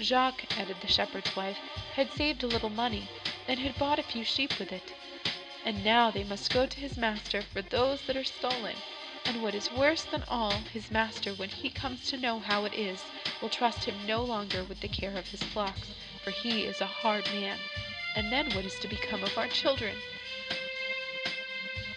Jacques, 0.01 0.45
added 0.59 0.77
the 0.81 0.87
shepherd's 0.87 1.35
wife, 1.35 1.59
had 1.95 2.13
saved 2.13 2.43
a 2.45 2.47
little 2.47 2.71
money, 2.71 3.09
and 3.49 3.59
had 3.59 3.79
bought 3.79 3.99
a 3.99 4.03
few 4.05 4.25
sheep 4.25 4.51
with 4.59 4.71
it, 4.71 4.93
and 5.65 5.85
now 5.85 6.11
they 6.11 6.25
must 6.25 6.53
go 6.53 6.67
to 6.67 6.81
his 6.81 6.97
master 6.97 7.43
for 7.43 7.63
those 7.63 8.01
that 8.03 8.17
are 8.17 8.25
stolen. 8.25 8.77
And 9.27 9.41
what 9.41 9.55
is 9.55 9.71
worse 9.71 10.05
than 10.05 10.23
all, 10.29 10.65
his 10.71 10.91
master, 10.91 11.33
when 11.33 11.49
he 11.49 11.71
comes 11.71 12.05
to 12.09 12.19
know 12.19 12.41
how 12.41 12.67
it 12.67 12.75
is, 12.75 13.11
will 13.41 13.49
trust 13.49 13.85
him 13.87 14.05
no 14.05 14.23
longer 14.23 14.63
with 14.63 14.81
the 14.81 14.87
care 14.89 15.17
of 15.17 15.29
his 15.29 15.43
flocks, 15.43 15.95
for 16.23 16.31
he 16.31 16.65
is 16.67 16.83
a 16.83 16.87
hard 16.87 17.25
man. 17.31 17.59
And 18.15 18.31
then 18.31 18.53
what 18.53 18.67
is 18.67 18.79
to 18.81 18.87
become 18.87 19.25
of 19.25 19.39
our 19.39 19.49
children? 19.49 19.97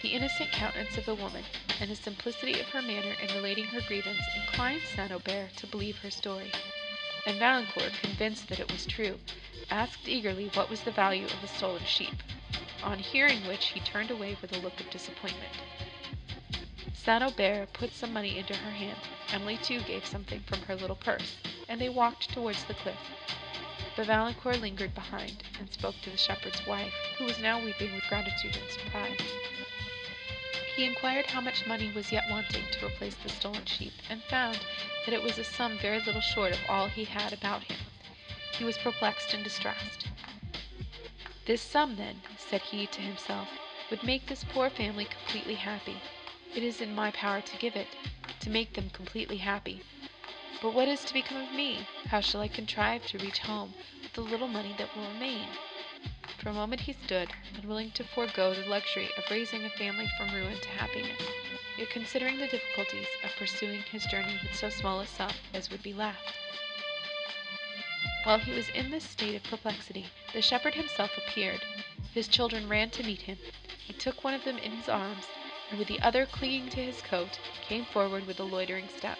The 0.02 0.14
innocent 0.14 0.54
countenance 0.54 0.98
of 0.98 1.04
the 1.04 1.16
woman, 1.16 1.44
and 1.82 1.92
the 1.92 1.98
simplicity 1.98 2.62
of 2.62 2.70
her 2.70 2.82
manner 2.82 3.12
in 3.22 3.34
relating 3.36 3.66
her 3.66 3.82
grievance, 3.82 4.22
inclined 4.34 4.84
St. 4.84 5.12
Aubert 5.12 5.58
to 5.58 5.68
believe 5.68 5.98
her 5.98 6.10
story; 6.10 6.54
and 7.26 7.38
Valancourt, 7.38 7.98
convinced 7.98 8.48
that 8.48 8.60
it 8.62 8.70
was 8.70 8.86
true, 8.86 9.20
asked 9.70 10.08
eagerly 10.08 10.48
what 10.48 10.70
was 10.70 10.84
the 10.84 10.92
value 10.92 11.28
of 11.28 11.42
the 11.42 11.50
stolen 11.50 11.84
sheep; 11.84 12.24
on 12.82 13.00
hearing 13.00 13.44
which 13.44 13.66
he 13.76 13.82
turned 13.82 14.12
away 14.12 14.38
with 14.42 14.54
a 14.54 14.58
look 14.58 14.80
of 14.80 14.90
disappointment. 14.90 15.52
St. 17.08 17.24
Aubert 17.24 17.72
put 17.72 17.94
some 17.94 18.12
money 18.12 18.38
into 18.38 18.54
her 18.54 18.72
hand, 18.72 19.00
Emily 19.32 19.56
too 19.56 19.80
gave 19.80 20.06
something 20.06 20.42
from 20.42 20.64
her 20.64 20.76
little 20.76 20.98
purse, 20.98 21.38
and 21.70 21.80
they 21.80 21.88
walked 21.88 22.30
towards 22.34 22.66
the 22.66 22.74
cliff; 22.74 23.00
but 23.96 24.08
Valancourt 24.08 24.60
lingered 24.60 24.94
behind, 24.94 25.42
and 25.58 25.72
spoke 25.72 25.96
to 26.02 26.10
the 26.10 26.18
shepherd's 26.18 26.68
wife, 26.68 26.94
who 27.18 27.24
was 27.24 27.40
now 27.40 27.64
weeping 27.64 27.94
with 27.96 28.04
gratitude 28.10 28.58
and 28.58 28.70
surprise. 28.70 29.22
He 30.76 30.84
inquired 30.84 31.28
how 31.28 31.40
much 31.40 31.66
money 31.66 31.90
was 31.94 32.12
yet 32.12 32.30
wanting 32.30 32.66
to 32.72 32.86
replace 32.86 33.16
the 33.16 33.30
stolen 33.30 33.64
sheep, 33.64 33.94
and 34.10 34.22
found 34.24 34.60
that 35.06 35.14
it 35.14 35.24
was 35.24 35.38
a 35.38 35.46
sum 35.46 35.78
very 35.78 36.02
little 36.02 36.20
short 36.20 36.52
of 36.52 36.60
all 36.68 36.90
he 36.90 37.06
had 37.06 37.32
about 37.32 37.64
him. 37.64 37.78
He 38.58 38.66
was 38.66 38.78
perplexed 38.78 39.34
and 39.34 39.46
distressed. 39.46 40.10
This 41.46 41.62
sum, 41.62 41.96
then, 41.96 42.22
said 42.38 42.64
he 42.64 42.86
to 42.88 43.02
himself, 43.02 43.48
would 43.90 44.04
make 44.04 44.28
this 44.28 44.44
poor 44.44 44.70
family 44.70 45.06
completely 45.06 45.56
happy. 45.56 46.02
It 46.56 46.64
is 46.64 46.82
in 46.82 46.96
my 46.96 47.12
power 47.12 47.42
to 47.42 47.58
give 47.58 47.76
it, 47.76 47.88
to 48.40 48.50
make 48.50 48.74
them 48.74 48.90
completely 48.90 49.38
happy. 49.38 49.82
But 50.62 50.74
what 50.74 50.88
is 50.88 51.04
to 51.06 51.14
become 51.14 51.42
of 51.42 51.52
me? 51.54 51.88
How 52.08 52.20
shall 52.22 52.42
I 52.42 52.48
contrive 52.48 53.06
to 53.08 53.20
reach 53.20 53.40
home 53.40 53.74
with 54.02 54.14
the 54.14 54.22
little 54.22 54.48
money 54.48 54.74
that 54.78 54.96
will 54.96 55.08
remain? 55.08 55.48
For 56.40 56.50
a 56.50 56.54
moment 56.54 56.82
he 56.82 56.94
stood, 56.94 57.30
unwilling 57.56 57.92
to 57.92 58.04
forego 58.04 58.54
the 58.54 58.66
luxury 58.66 59.10
of 59.18 59.30
raising 59.30 59.66
a 59.66 59.70
family 59.70 60.10
from 60.18 60.34
ruin 60.34 60.60
to 60.60 60.70
happiness, 60.70 61.22
yet 61.78 61.90
considering 61.90 62.38
the 62.38 62.48
difficulties 62.48 63.08
of 63.24 63.36
pursuing 63.38 63.82
his 63.92 64.06
journey 64.06 64.40
with 64.42 64.56
so 64.56 64.70
small 64.70 65.00
a 65.00 65.06
sum 65.08 65.32
as 65.54 65.70
would 65.70 65.84
be 65.84 65.94
left. 65.94 66.34
While 68.24 68.40
he 68.40 68.52
was 68.52 68.70
in 68.70 68.90
this 68.90 69.04
state 69.04 69.36
of 69.36 69.44
perplexity, 69.44 70.08
the 70.34 70.42
shepherd 70.42 70.76
himself 70.76 71.18
appeared. 71.18 71.62
His 72.14 72.28
children 72.28 72.68
ran 72.68 72.90
to 72.92 73.04
meet 73.04 73.22
him. 73.22 73.38
He 73.86 73.94
took 73.94 74.24
one 74.24 74.34
of 74.34 74.44
them 74.44 74.58
in 74.58 74.72
his 74.72 74.90
arms, 74.90 75.26
and 75.70 75.80
with 75.80 75.88
the 75.88 76.00
other 76.02 76.26
clinging 76.26 76.70
to 76.70 76.84
his 76.84 77.02
coat, 77.02 77.40
came 77.68 77.86
forward 77.86 78.26
with 78.26 78.40
a 78.40 78.44
loitering 78.44 78.88
step. 78.98 79.18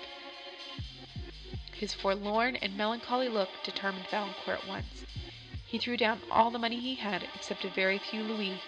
His 1.74 1.94
forlorn 1.94 2.56
and 2.56 2.76
melancholy 2.76 3.30
look 3.30 3.50
determined 3.64 4.08
Valancourt 4.08 4.64
at 4.64 4.68
once. 4.68 5.06
He 5.68 5.78
threw 5.78 5.98
down 5.98 6.22
all 6.32 6.50
the 6.50 6.58
money 6.58 6.80
he 6.80 6.96
had, 6.96 7.28
except 7.36 7.66
a 7.66 7.70
very 7.70 7.98
few 7.98 8.24
louis, 8.24 8.62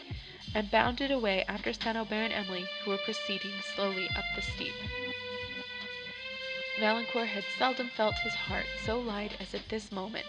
and 0.53 0.69
bounded 0.69 1.09
away 1.09 1.45
after 1.47 1.73
St. 1.73 1.97
Aubert 1.97 2.31
and 2.31 2.33
Emily, 2.33 2.67
who 2.83 2.91
were 2.91 2.97
proceeding 2.97 3.53
slowly 3.73 4.09
up 4.15 4.25
the 4.35 4.41
steep. 4.41 4.73
Valancourt 6.79 7.27
had 7.27 7.43
seldom 7.57 7.89
felt 7.89 8.15
his 8.19 8.33
heart 8.33 8.65
so 8.85 8.99
light 8.99 9.33
as 9.39 9.53
at 9.53 9.67
this 9.69 9.91
moment. 9.91 10.25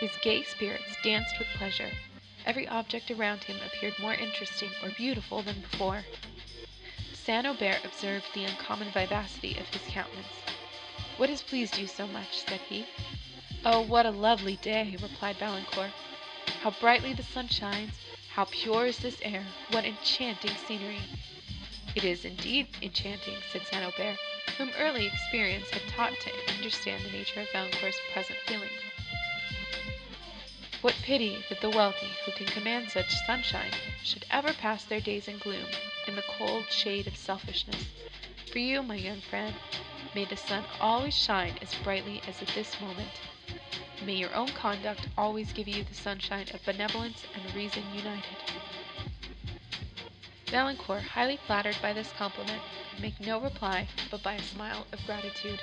His 0.00 0.10
gay 0.22 0.42
spirits 0.42 0.96
danced 1.02 1.38
with 1.38 1.48
pleasure. 1.48 1.90
Every 2.44 2.66
object 2.68 3.10
around 3.10 3.44
him 3.44 3.56
appeared 3.64 3.98
more 3.98 4.14
interesting 4.14 4.70
or 4.82 4.90
beautiful 4.90 5.42
than 5.42 5.60
before. 5.60 6.04
St. 7.26 7.44
Aubert 7.44 7.80
observed 7.82 8.32
the 8.34 8.44
uncommon 8.44 8.88
vivacity 8.92 9.56
of 9.56 9.70
his 9.70 9.82
countenance. 9.88 10.44
"What 11.16 11.28
has 11.28 11.42
pleased 11.42 11.76
you 11.76 11.88
so 11.88 12.06
much?" 12.06 12.38
said 12.38 12.60
he. 12.60 12.86
"Oh, 13.64 13.80
what 13.80 14.06
a 14.06 14.12
lovely 14.12 14.54
day!" 14.54 14.94
replied 15.00 15.36
Valancourt. 15.36 15.92
"How 16.58 16.70
brightly 16.70 17.12
the 17.12 17.24
sun 17.24 17.48
shines! 17.48 17.98
How 18.28 18.44
pure 18.44 18.86
is 18.86 18.98
this 19.00 19.20
air! 19.22 19.44
What 19.66 19.84
enchanting 19.84 20.56
scenery!" 20.56 21.02
"It 21.96 22.04
is 22.04 22.24
indeed 22.24 22.68
enchanting," 22.80 23.42
said 23.50 23.66
St. 23.66 23.82
Aubert, 23.84 24.18
whom 24.56 24.70
early 24.78 25.06
experience 25.08 25.70
had 25.72 25.88
taught 25.88 26.12
to 26.20 26.32
understand 26.48 27.04
the 27.04 27.10
nature 27.10 27.40
of 27.40 27.50
Valancourt's 27.50 27.98
present 28.12 28.38
feelings. 28.46 28.70
"What 30.82 31.00
pity 31.00 31.42
that 31.48 31.62
the 31.62 31.70
wealthy, 31.70 32.18
who 32.26 32.32
can 32.32 32.50
command 32.50 32.90
such 32.90 33.08
sunshine, 33.24 33.72
should 34.02 34.26
ever 34.28 34.52
pass 34.52 34.84
their 34.84 35.00
days 35.00 35.26
in 35.26 35.38
gloom, 35.38 35.78
in 36.06 36.16
the 36.16 36.22
cold 36.22 36.70
shade 36.70 37.06
of 37.06 37.16
selfishness! 37.16 37.94
For 38.50 38.58
you, 38.58 38.82
my 38.82 38.96
young 38.96 39.22
friend, 39.22 39.58
may 40.12 40.26
the 40.26 40.36
sun 40.36 40.66
always 40.78 41.16
shine 41.16 41.56
as 41.62 41.74
brightly 41.74 42.22
as 42.26 42.42
at 42.42 42.52
this 42.52 42.78
moment. 42.78 43.22
May 44.02 44.16
your 44.16 44.34
own 44.34 44.52
conduct 44.52 45.06
always 45.16 45.50
give 45.50 45.66
you 45.66 45.82
the 45.82 45.94
sunshine 45.94 46.50
of 46.52 46.62
benevolence 46.66 47.24
and 47.32 47.54
reason 47.54 47.90
united." 47.90 48.44
Valancourt, 50.50 51.04
highly 51.04 51.38
flattered 51.38 51.80
by 51.80 51.94
this 51.94 52.12
compliment, 52.12 52.62
make 52.98 53.18
no 53.18 53.38
reply 53.40 53.88
but 54.10 54.22
by 54.22 54.34
a 54.34 54.42
smile 54.42 54.86
of 54.92 55.06
gratitude. 55.06 55.62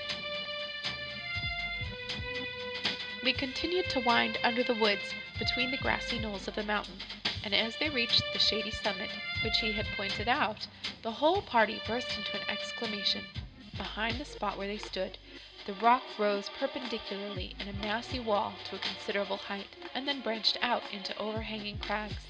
They 3.24 3.32
continued 3.32 3.88
to 3.92 4.02
wind 4.02 4.38
under 4.44 4.64
the 4.66 4.76
woods, 4.76 5.14
between 5.40 5.72
the 5.72 5.78
grassy 5.78 6.20
knolls 6.20 6.50
of 6.50 6.56
the 6.56 6.62
mountain, 6.64 7.04
and 7.42 7.56
as 7.56 7.78
they 7.78 7.90
reached 7.90 8.22
the 8.34 8.38
shady 8.38 8.70
summit, 8.70 9.12
which 9.40 9.60
he 9.60 9.72
had 9.72 9.88
pointed 9.96 10.28
out, 10.28 10.68
the 11.04 11.14
whole 11.14 11.42
party 11.42 11.80
burst 11.88 12.18
into 12.18 12.36
an 12.36 12.44
exclamation. 12.50 13.30
Behind 13.78 14.20
the 14.20 14.26
spot 14.26 14.58
where 14.58 14.68
they 14.68 14.78
stood, 14.78 15.20
the 15.64 15.74
rock 15.74 16.04
rose 16.18 16.50
perpendicularly 16.50 17.56
in 17.62 17.70
a 17.70 17.72
massy 17.72 18.20
wall 18.20 18.60
to 18.66 18.76
a 18.76 18.80
considerable 18.80 19.38
height, 19.38 19.78
and 19.96 20.06
then 20.06 20.20
branched 20.20 20.58
out 20.62 20.86
into 20.92 21.18
overhanging 21.18 21.78
crags. 21.80 22.28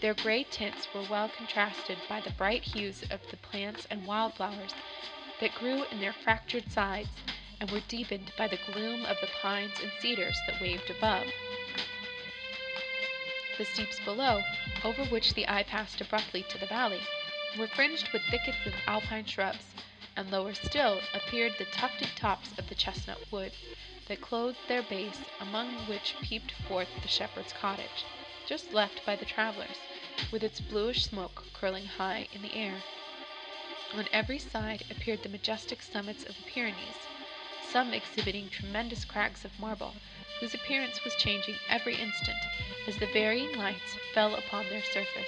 Their 0.00 0.14
gray 0.14 0.44
tints 0.44 0.94
were 0.94 1.04
well 1.04 1.28
contrasted 1.28 2.06
by 2.08 2.22
the 2.22 2.30
bright 2.30 2.64
hues 2.64 3.02
of 3.10 3.28
the 3.28 3.36
plants 3.36 3.84
and 3.90 4.06
wild 4.06 4.34
flowers 4.36 4.72
that 5.40 5.52
grew 5.52 5.82
in 5.90 5.98
their 5.98 6.14
fractured 6.14 6.72
sides, 6.72 7.10
and 7.60 7.70
were 7.70 7.80
deepened 7.88 8.32
by 8.36 8.46
the 8.46 8.58
gloom 8.70 9.04
of 9.06 9.16
the 9.20 9.28
pines 9.40 9.80
and 9.82 9.90
cedars 10.00 10.38
that 10.46 10.60
waved 10.60 10.90
above. 10.90 11.26
The 13.58 13.64
steeps 13.64 13.98
below, 14.00 14.42
over 14.84 15.04
which 15.06 15.32
the 15.32 15.48
eye 15.48 15.62
passed 15.62 16.00
abruptly 16.00 16.42
to 16.50 16.58
the 16.58 16.66
valley, 16.66 17.00
were 17.58 17.66
fringed 17.66 18.08
with 18.12 18.22
thickets 18.24 18.66
of 18.66 18.74
alpine 18.86 19.24
shrubs, 19.24 19.74
and 20.14 20.30
lower 20.30 20.52
still 20.52 21.00
appeared 21.14 21.54
the 21.58 21.64
tufted 21.66 22.10
tops 22.16 22.50
of 22.58 22.68
the 22.68 22.74
chestnut 22.74 23.20
wood, 23.32 23.52
that 24.08 24.20
clothed 24.20 24.58
their 24.68 24.82
base, 24.82 25.20
among 25.40 25.72
which 25.88 26.14
peeped 26.22 26.52
forth 26.68 26.88
the 27.00 27.08
shepherd's 27.08 27.52
cottage, 27.54 28.04
just 28.46 28.72
left 28.74 29.04
by 29.06 29.16
the 29.16 29.24
travellers, 29.24 29.78
with 30.30 30.42
its 30.42 30.60
bluish 30.60 31.04
smoke 31.04 31.44
curling 31.54 31.86
high 31.86 32.28
in 32.32 32.42
the 32.42 32.54
air. 32.54 32.82
On 33.94 34.06
every 34.12 34.38
side 34.38 34.84
appeared 34.90 35.22
the 35.22 35.28
majestic 35.30 35.80
summits 35.80 36.24
of 36.24 36.36
the 36.36 36.42
Pyrenees, 36.42 37.06
some 37.72 37.92
exhibiting 37.92 38.48
tremendous 38.48 39.04
crags 39.04 39.44
of 39.44 39.58
marble, 39.58 39.92
whose 40.38 40.54
appearance 40.54 41.02
was 41.02 41.16
changing 41.16 41.56
every 41.68 41.96
instant, 41.96 42.38
as 42.86 42.96
the 42.98 43.06
varying 43.06 43.52
lights 43.56 43.94
fell 44.14 44.34
upon 44.36 44.68
their 44.68 44.82
surface; 44.84 45.26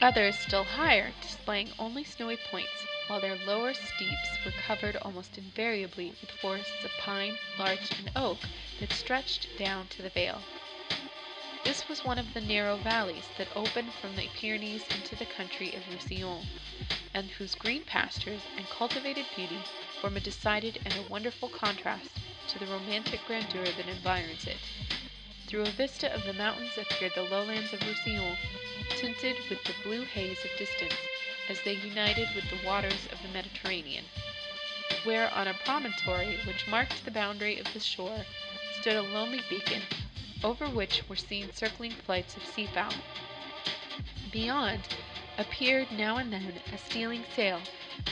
others 0.00 0.36
still 0.36 0.64
higher, 0.64 1.12
displaying 1.20 1.72
only 1.78 2.02
snowy 2.02 2.36
points 2.36 2.84
while 3.06 3.20
their 3.20 3.36
lower 3.46 3.72
steeps 3.72 4.44
were 4.44 4.50
covered 4.66 4.96
almost 4.96 5.38
invariably 5.38 6.12
with 6.20 6.30
forests 6.32 6.84
of 6.84 6.90
pine, 6.98 7.38
larch, 7.56 7.90
and 8.00 8.10
oak 8.16 8.38
that 8.80 8.92
stretched 8.92 9.46
down 9.56 9.86
to 9.86 10.02
the 10.02 10.10
vale. 10.10 10.42
This 11.62 11.88
was 11.88 12.04
one 12.04 12.18
of 12.18 12.34
the 12.34 12.40
narrow 12.40 12.76
valleys 12.78 13.28
that 13.38 13.56
open 13.56 13.90
from 14.00 14.16
the 14.16 14.28
Pyrenees 14.40 14.82
into 14.96 15.14
the 15.14 15.24
country 15.26 15.72
of 15.74 15.88
Roussillon, 15.88 16.46
and 17.14 17.30
whose 17.30 17.54
green 17.54 17.84
pastures 17.84 18.42
and 18.56 18.68
cultivated 18.70 19.26
beauty 19.36 19.62
form 20.04 20.18
a 20.18 20.20
decided 20.20 20.78
and 20.84 20.92
a 20.92 21.10
wonderful 21.10 21.48
contrast 21.48 22.10
to 22.46 22.58
the 22.58 22.66
romantic 22.66 23.20
grandeur 23.26 23.64
that 23.64 23.88
environs 23.88 24.46
it. 24.46 24.58
Through 25.46 25.62
a 25.62 25.70
vista 25.70 26.12
of 26.14 26.26
the 26.26 26.34
mountains 26.34 26.76
appeared 26.76 27.12
the 27.14 27.22
lowlands 27.22 27.72
of 27.72 27.80
Roussillon, 27.80 28.36
tinted 28.98 29.36
with 29.48 29.64
the 29.64 29.72
blue 29.82 30.02
haze 30.04 30.36
of 30.44 30.58
distance 30.58 30.92
as 31.48 31.62
they 31.62 31.72
united 31.72 32.28
with 32.34 32.44
the 32.50 32.66
waters 32.66 33.08
of 33.12 33.22
the 33.22 33.28
Mediterranean, 33.28 34.04
where 35.04 35.32
on 35.32 35.48
a 35.48 35.54
promontory 35.54 36.36
which 36.46 36.68
marked 36.68 37.02
the 37.06 37.10
boundary 37.10 37.58
of 37.58 37.72
the 37.72 37.80
shore 37.80 38.26
stood 38.78 38.96
a 38.96 39.02
lonely 39.02 39.40
beacon, 39.48 39.80
over 40.42 40.68
which 40.68 41.08
were 41.08 41.16
seen 41.16 41.50
circling 41.54 41.92
flights 41.92 42.36
of 42.36 42.44
seafowl. 42.44 42.92
Beyond 44.30 44.82
appeared 45.38 45.90
now 45.92 46.18
and 46.18 46.30
then 46.30 46.60
a 46.74 46.76
stealing 46.76 47.24
sail, 47.34 47.62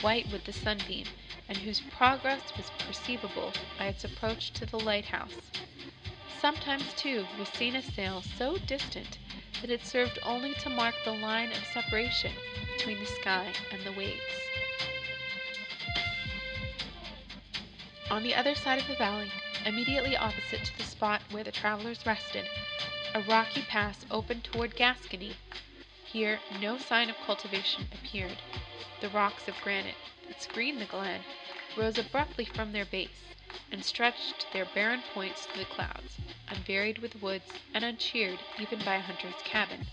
white 0.01 0.31
with 0.31 0.45
the 0.45 0.53
sunbeam, 0.53 1.05
and 1.53 1.61
whose 1.61 1.81
progress 1.95 2.41
was 2.57 2.71
perceivable 2.79 3.53
by 3.77 3.85
its 3.85 4.03
approach 4.03 4.51
to 4.53 4.65
the 4.65 4.79
lighthouse. 4.79 5.51
Sometimes, 6.41 6.91
too, 6.95 7.27
was 7.37 7.47
seen 7.49 7.75
a 7.75 7.81
sail 7.83 8.23
so 8.39 8.57
distant 8.65 9.19
that 9.61 9.69
it 9.69 9.85
served 9.85 10.17
only 10.23 10.55
to 10.55 10.69
mark 10.71 10.95
the 11.05 11.11
line 11.11 11.51
of 11.51 11.63
separation 11.71 12.31
between 12.75 12.99
the 12.99 13.05
sky 13.05 13.53
and 13.71 13.83
the 13.83 13.91
waves. 13.91 14.19
On 18.09 18.23
the 18.23 18.33
other 18.33 18.55
side 18.55 18.81
of 18.81 18.87
the 18.87 18.95
valley, 18.95 19.29
immediately 19.63 20.17
opposite 20.17 20.65
to 20.65 20.77
the 20.79 20.83
spot 20.83 21.21
where 21.29 21.43
the 21.43 21.51
travelers 21.51 22.03
rested, 22.03 22.49
a 23.13 23.21
rocky 23.21 23.61
pass 23.61 24.07
opened 24.09 24.43
toward 24.43 24.75
Gascony. 24.75 25.35
Here 26.03 26.39
no 26.59 26.79
sign 26.79 27.11
of 27.11 27.15
cultivation 27.27 27.85
appeared. 27.93 28.37
The 29.01 29.09
rocks 29.09 29.47
of 29.47 29.55
granite 29.63 29.95
that 30.27 30.41
screened 30.41 30.81
the 30.81 30.85
glen 30.85 31.21
rose 31.77 31.97
abruptly 31.97 32.45
from 32.45 32.71
their 32.71 32.85
base, 32.85 33.35
and 33.71 33.83
stretched 33.83 34.45
their 34.53 34.65
barren 34.73 35.01
points 35.13 35.45
to 35.45 35.57
the 35.59 35.65
clouds, 35.65 36.17
unvaried 36.49 36.99
with 36.99 37.21
woods, 37.21 37.51
and 37.73 37.83
uncheered 37.83 38.39
even 38.59 38.79
by 38.85 38.95
a 38.95 39.01
hunter's 39.01 39.41
cabin. 39.43 39.85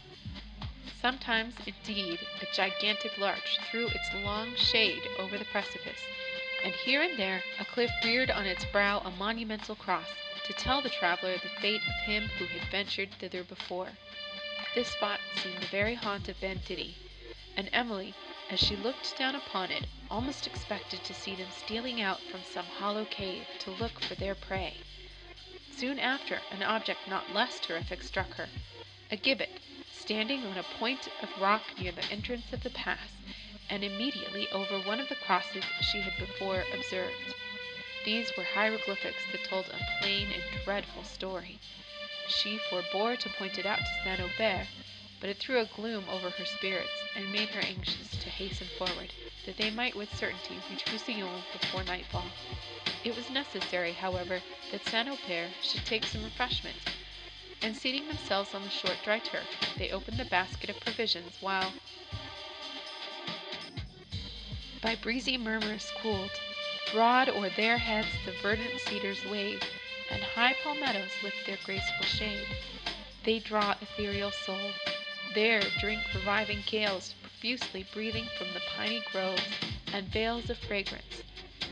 Sometimes, 1.01 1.55
indeed, 1.67 2.19
a 2.43 2.55
gigantic 2.55 3.17
larch 3.17 3.59
threw 3.71 3.87
its 3.87 4.13
long 4.15 4.55
shade 4.55 5.03
over 5.19 5.39
the 5.39 5.45
precipice, 5.47 6.01
and 6.63 6.75
here 6.75 7.01
and 7.01 7.19
there 7.19 7.43
a 7.59 7.65
cliff 7.65 7.91
reared 8.05 8.31
on 8.31 8.45
its 8.45 8.67
brow 8.67 8.99
a 8.99 9.11
monumental 9.11 9.75
cross, 9.75 10.09
to 10.45 10.53
tell 10.53 10.83
the 10.83 10.91
traveler 10.91 11.39
the 11.39 11.61
fate 11.61 11.81
of 11.87 12.07
him 12.07 12.25
who 12.39 12.45
had 12.47 12.69
ventured 12.71 13.11
thither 13.13 13.43
before. 13.43 13.89
This 14.75 14.89
spot 14.89 15.21
seemed 15.37 15.59
the 15.59 15.67
very 15.67 15.95
haunt 15.95 16.29
of 16.29 16.41
banditti, 16.41 16.97
and 17.57 17.71
Emily, 17.73 18.15
as 18.50 18.59
she 18.59 18.75
looked 18.76 19.16
down 19.16 19.35
upon 19.35 19.71
it, 19.71 19.87
almost 20.11 20.47
expected 20.47 21.02
to 21.04 21.14
see 21.14 21.35
them 21.37 21.49
stealing 21.50 22.00
out 22.00 22.19
from 22.30 22.42
some 22.42 22.66
hollow 22.66 23.04
cave 23.04 23.47
to 23.61 23.71
look 23.71 24.00
for 24.00 24.16
their 24.16 24.35
prey. 24.35 24.75
Soon 25.76 25.99
after, 25.99 26.40
an 26.50 26.62
object 26.62 26.99
not 27.09 27.33
less 27.33 27.61
terrific 27.61 28.02
struck 28.02 28.35
her 28.35 28.49
a 29.11 29.16
gibbet, 29.16 29.49
standing 29.92 30.45
on 30.47 30.57
a 30.57 30.62
point 30.78 31.09
of 31.23 31.40
rock 31.40 31.62
near 31.78 31.90
the 31.92 32.04
entrance 32.12 32.52
of 32.52 32.62
the 32.62 32.71
pass, 32.71 33.11
and 33.69 33.83
immediately 33.83 34.49
over 34.50 34.78
one 34.80 35.00
of 35.00 35.09
the 35.09 35.16
crosses 35.16 35.64
she 35.90 36.00
had 36.00 36.16
before 36.19 36.64
observed. 36.73 37.35
These 38.04 38.30
were 38.37 38.45
hieroglyphics 38.45 39.23
that 39.33 39.45
told 39.45 39.66
a 39.69 40.00
plain 40.00 40.28
and 40.33 40.42
dreadful 40.64 41.04
story. 41.04 41.59
She 42.28 42.59
forbore 42.71 43.16
to 43.19 43.28
point 43.30 43.59
it 43.59 43.66
out 43.66 43.78
to 43.78 44.00
St. 44.04 44.21
Aubert, 44.21 44.66
but 45.21 45.29
it 45.29 45.37
threw 45.37 45.61
a 45.61 45.69
gloom 45.77 46.05
over 46.11 46.31
her 46.31 46.45
spirits, 46.45 47.05
and 47.15 47.31
made 47.31 47.50
her 47.50 47.61
anxious 47.61 48.11
to 48.11 48.31
hasten 48.31 48.67
forward, 48.79 49.12
that 49.45 49.57
they 49.57 49.71
might 49.71 49.95
with 49.95 50.15
certainty 50.17 50.59
reach 50.71 50.91
Roussillon 50.91 51.43
before 51.53 51.85
nightfall. 51.85 52.25
It 53.05 53.15
was 53.15 53.31
necessary, 53.31 53.93
however, 53.93 54.41
that 54.73 54.87
St. 54.87 55.09
Aubert 55.09 55.50
should 55.62 55.85
take 55.85 56.05
some 56.05 56.25
refreshment, 56.25 56.77
and 57.62 57.77
seating 57.77 58.09
themselves 58.09 58.55
on 58.55 58.62
the 58.62 58.71
short 58.71 58.97
dry 59.05 59.19
turf, 59.19 59.47
they 59.79 59.91
opened 59.91 60.19
the 60.19 60.25
basket 60.25 60.71
of 60.71 60.81
provisions, 60.81 61.33
while, 61.41 61.73
by 64.83 64.97
breezy 64.97 65.37
murmurs 65.37 65.91
cooled, 66.00 66.31
broad 66.93 67.29
o'er 67.29 67.50
their 67.50 67.77
heads 67.77 68.09
the 68.25 68.33
verdant 68.43 68.81
cedars 68.81 69.23
wave, 69.31 69.62
and 70.11 70.23
high 70.23 70.55
palmettos 70.65 71.12
lift 71.23 71.47
their 71.47 71.59
graceful 71.65 72.07
shade. 72.07 72.47
They 73.25 73.39
draw 73.39 73.75
ethereal 73.83 74.31
soul, 74.31 74.71
there 75.35 75.63
drink 75.81 76.01
reviving 76.15 76.59
gales 76.67 77.15
profusely 77.23 77.87
breathing 77.95 78.27
from 78.37 78.49
the 78.53 78.61
piny 78.77 79.03
groves 79.13 79.43
and 79.93 80.07
vales 80.09 80.51
of 80.51 80.59
fragrance. 80.59 81.23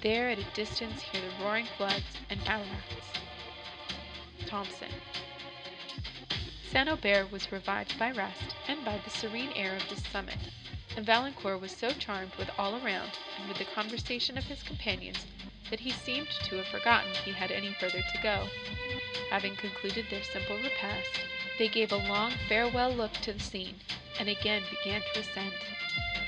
There 0.02 0.30
at 0.30 0.38
a 0.38 0.44
distance 0.54 1.02
hear 1.02 1.20
the 1.20 1.44
roaring 1.44 1.66
floods 1.76 2.04
and 2.30 2.40
cataracts. 2.44 3.06
Thomson. 4.46 4.88
St. 6.70 6.88
Aubert 6.88 7.32
was 7.32 7.50
revived 7.50 7.98
by 7.98 8.12
rest 8.12 8.54
and 8.68 8.84
by 8.84 8.98
the 9.04 9.10
serene 9.10 9.52
air 9.56 9.74
of 9.74 9.88
this 9.88 10.06
summit, 10.06 10.38
and 10.96 11.04
Valancourt 11.04 11.60
was 11.60 11.72
so 11.72 11.90
charmed 11.92 12.34
with 12.38 12.50
all 12.58 12.74
around, 12.74 13.10
and 13.38 13.48
with 13.48 13.58
the 13.58 13.64
conversation 13.64 14.38
of 14.38 14.44
his 14.44 14.62
companions, 14.62 15.26
that 15.70 15.80
he 15.80 15.90
seemed 15.90 16.28
to 16.44 16.56
have 16.56 16.66
forgotten 16.66 17.10
he 17.24 17.32
had 17.32 17.50
any 17.50 17.72
further 17.80 18.00
to 18.00 18.22
go. 18.22 18.46
Having 19.30 19.56
concluded 19.56 20.06
their 20.10 20.22
simple 20.22 20.56
repast, 20.56 21.20
they 21.58 21.68
gave 21.68 21.90
a 21.90 21.96
long 21.96 22.38
farewell 22.38 22.94
look 22.94 23.18
to 23.20 23.32
the 23.32 23.40
scene, 23.40 23.82
and 24.16 24.28
again 24.28 24.64
began 24.70 25.02
to 25.02 25.18
ascend. 25.18 25.66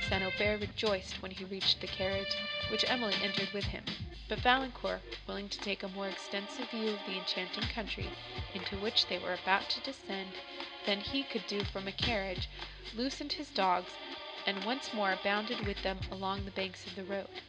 St. 0.01 0.25
Aubert 0.25 0.59
rejoiced 0.59 1.23
when 1.23 1.31
he 1.31 1.45
reached 1.45 1.81
the 1.81 1.87
carriage, 1.87 2.37
which 2.67 2.85
Emily 2.89 3.23
entered 3.23 3.53
with 3.53 3.67
him; 3.67 3.93
but 4.27 4.41
Valancourt, 4.41 5.05
willing 5.29 5.49
to 5.49 5.61
take 5.61 5.85
a 5.85 5.89
more 5.89 6.09
extensive 6.09 6.71
view 6.71 6.91
of 6.91 7.05
the 7.05 7.17
enchanting 7.17 7.69
country 7.69 8.13
into 8.55 8.77
which 8.77 9.07
they 9.07 9.21
were 9.21 9.33
about 9.33 9.69
to 9.69 9.81
descend 9.81 10.41
than 10.83 11.01
he 11.01 11.23
could 11.23 11.47
do 11.47 11.63
from 11.63 11.87
a 11.87 11.93
carriage, 11.93 12.51
loosened 12.93 13.35
his 13.35 13.53
dogs, 13.53 14.01
and 14.45 14.65
once 14.65 14.93
more 14.93 15.15
bounded 15.15 15.61
with 15.61 15.83
them 15.83 16.03
along 16.11 16.45
the 16.45 16.51
banks 16.51 16.89
of 16.89 16.97
the 16.97 17.05
road. 17.05 17.43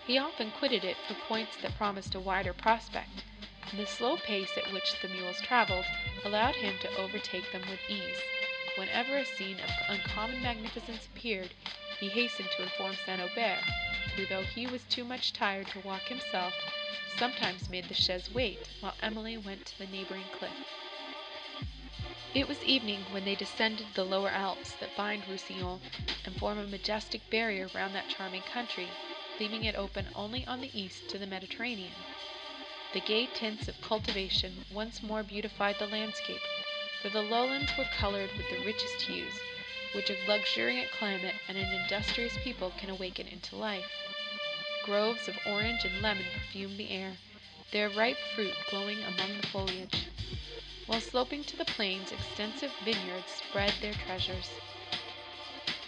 He 0.00 0.16
often 0.16 0.52
quitted 0.52 0.84
it 0.84 1.02
for 1.02 1.14
points 1.14 1.58
that 1.58 1.74
promised 1.74 2.14
a 2.14 2.20
wider 2.20 2.54
prospect, 2.54 3.24
and 3.70 3.80
the 3.80 3.86
slow 3.86 4.16
pace 4.16 4.56
at 4.56 4.72
which 4.72 5.00
the 5.00 5.08
mules 5.08 5.40
travelled 5.40 5.84
allowed 6.24 6.54
him 6.54 6.74
to 6.80 6.96
overtake 6.96 7.50
them 7.52 7.62
with 7.68 7.80
ease. 7.88 8.20
Whenever 8.76 9.16
a 9.16 9.24
scene 9.24 9.58
of 9.60 9.70
uncommon 9.88 10.42
magnificence 10.42 11.06
appeared, 11.06 11.50
he 11.98 12.08
hastened 12.08 12.48
to 12.56 12.62
inform 12.62 12.94
St. 13.06 13.20
Aubert, 13.20 13.62
who, 14.14 14.26
though 14.26 14.42
he 14.42 14.66
was 14.66 14.84
too 14.84 15.04
much 15.04 15.32
tired 15.32 15.66
to 15.68 15.80
walk 15.80 16.02
himself, 16.02 16.54
sometimes 17.16 17.70
made 17.70 17.88
the 17.88 17.94
chaise 17.94 18.30
wait 18.32 18.58
while 18.80 18.94
Emily 19.02 19.36
went 19.36 19.64
to 19.66 19.78
the 19.78 19.86
neighbouring 19.86 20.28
cliff. 20.38 20.52
It 22.34 22.46
was 22.46 22.62
evening 22.62 23.00
when 23.10 23.24
they 23.24 23.34
descended 23.34 23.86
the 23.94 24.04
lower 24.04 24.28
Alps 24.28 24.74
that 24.74 24.94
bind 24.94 25.26
Roussillon, 25.26 25.80
and 26.26 26.36
form 26.36 26.58
a 26.58 26.66
majestic 26.66 27.22
barrier 27.30 27.68
round 27.74 27.94
that 27.94 28.08
charming 28.08 28.42
country, 28.42 28.90
leaving 29.40 29.64
it 29.64 29.74
open 29.74 30.06
only 30.14 30.46
on 30.46 30.60
the 30.60 30.70
east 30.78 31.08
to 31.08 31.18
the 31.18 31.26
Mediterranean. 31.26 31.92
The 32.96 33.02
gay 33.02 33.26
tints 33.26 33.68
of 33.68 33.78
cultivation 33.82 34.64
once 34.72 35.02
more 35.02 35.22
beautified 35.22 35.78
the 35.78 35.86
landscape, 35.86 36.40
for 37.02 37.10
the 37.10 37.20
lowlands 37.20 37.70
were 37.76 37.84
colored 37.98 38.30
with 38.38 38.48
the 38.48 38.64
richest 38.64 39.02
hues, 39.02 39.34
which 39.94 40.08
a 40.08 40.16
luxuriant 40.26 40.90
climate 40.92 41.34
and 41.46 41.58
an 41.58 41.74
industrious 41.74 42.38
people 42.42 42.70
can 42.78 42.88
awaken 42.88 43.28
into 43.28 43.54
life. 43.54 43.84
Groves 44.82 45.28
of 45.28 45.36
orange 45.46 45.84
and 45.84 46.00
lemon 46.00 46.24
perfumed 46.32 46.78
the 46.78 46.88
air, 46.88 47.18
their 47.70 47.90
ripe 47.90 48.16
fruit 48.34 48.54
glowing 48.70 49.04
among 49.04 49.36
the 49.36 49.46
foliage, 49.48 50.06
while 50.86 51.02
sloping 51.02 51.44
to 51.44 51.56
the 51.58 51.66
plains 51.66 52.12
extensive 52.12 52.72
vineyards 52.82 53.30
spread 53.30 53.74
their 53.82 53.92
treasures. 53.92 54.48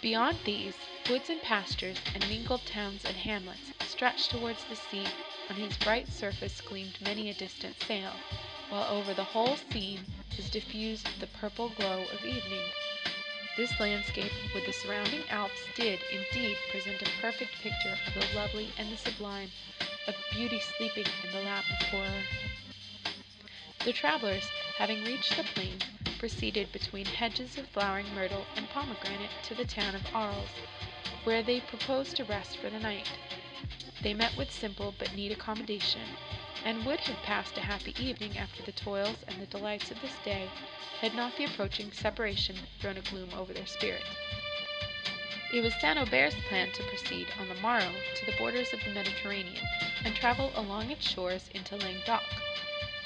Beyond 0.03 0.37
these, 0.45 0.75
woods 1.09 1.31
and 1.31 1.41
pastures 1.41 1.97
and 2.13 2.29
mingled 2.29 2.67
towns 2.67 3.03
and 3.03 3.17
hamlets 3.17 3.71
stretched 3.87 4.29
towards 4.29 4.63
the 4.65 4.75
sea, 4.75 5.07
on 5.49 5.55
whose 5.55 5.77
bright 5.77 6.07
surface 6.07 6.61
gleamed 6.61 6.97
many 7.03 7.29
a 7.29 7.33
distant 7.33 7.75
sail, 7.81 8.11
while 8.69 8.87
over 8.89 9.13
the 9.13 9.23
whole 9.23 9.55
scene 9.71 9.99
was 10.37 10.49
diffused 10.49 11.07
the 11.19 11.27
purple 11.27 11.69
glow 11.69 12.03
of 12.13 12.25
evening. 12.25 12.63
This 13.57 13.77
landscape, 13.79 14.31
with 14.53 14.65
the 14.65 14.71
surrounding 14.71 15.23
Alps, 15.29 15.61
did, 15.75 15.99
indeed, 16.11 16.55
present 16.71 17.01
a 17.01 17.21
perfect 17.21 17.51
picture 17.61 17.97
of 18.07 18.13
the 18.13 18.35
lovely 18.35 18.69
and 18.77 18.91
the 18.91 18.97
sublime, 18.97 19.51
of 20.07 20.15
beauty 20.31 20.61
sleeping 20.77 21.05
in 21.25 21.31
the 21.33 21.41
lap 21.41 21.65
of 21.69 21.87
horror. 21.87 22.23
The 23.83 23.91
travellers, 23.91 24.47
having 24.77 25.03
reached 25.03 25.35
the 25.35 25.43
plain, 25.43 25.79
proceeded 26.19 26.71
between 26.71 27.05
hedges 27.05 27.57
of 27.57 27.67
flowering 27.67 28.13
myrtle 28.13 28.45
and 28.55 28.69
pomegranate 28.69 29.29
to 29.43 29.55
the 29.55 29.65
town 29.65 29.95
of 29.95 30.05
Arles, 30.13 30.49
where 31.23 31.43
they 31.43 31.59
proposed 31.59 32.15
to 32.17 32.23
rest 32.25 32.57
for 32.57 32.69
the 32.69 32.79
night. 32.79 33.09
They 33.99 34.13
met 34.13 34.37
with 34.37 34.53
simple 34.53 34.93
but 34.97 35.11
neat 35.11 35.33
accommodation, 35.33 36.15
and 36.63 36.85
would 36.85 37.01
have 37.01 37.21
passed 37.21 37.57
a 37.57 37.61
happy 37.63 37.93
evening 38.01 38.37
after 38.37 38.63
the 38.63 38.71
toils 38.71 39.21
and 39.27 39.41
the 39.41 39.45
delights 39.47 39.91
of 39.91 39.99
this 39.99 40.17
day, 40.17 40.53
had 41.01 41.13
not 41.13 41.35
the 41.35 41.43
approaching 41.43 41.91
separation 41.91 42.69
thrown 42.79 42.95
a 42.95 43.01
gloom 43.01 43.33
over 43.33 43.53
their 43.53 43.65
spirit. 43.65 44.05
It 45.51 45.59
was 45.59 45.73
St. 45.81 45.99
Aubert's 45.99 46.37
plan 46.47 46.71
to 46.71 46.83
proceed 46.83 47.27
on 47.37 47.49
the 47.49 47.55
morrow 47.55 47.91
to 48.15 48.25
the 48.25 48.37
borders 48.37 48.71
of 48.71 48.81
the 48.85 48.91
Mediterranean, 48.91 49.67
and 50.05 50.15
travel 50.15 50.53
along 50.55 50.89
its 50.89 51.05
shores 51.09 51.49
into 51.49 51.75
Languedoc, 51.75 52.23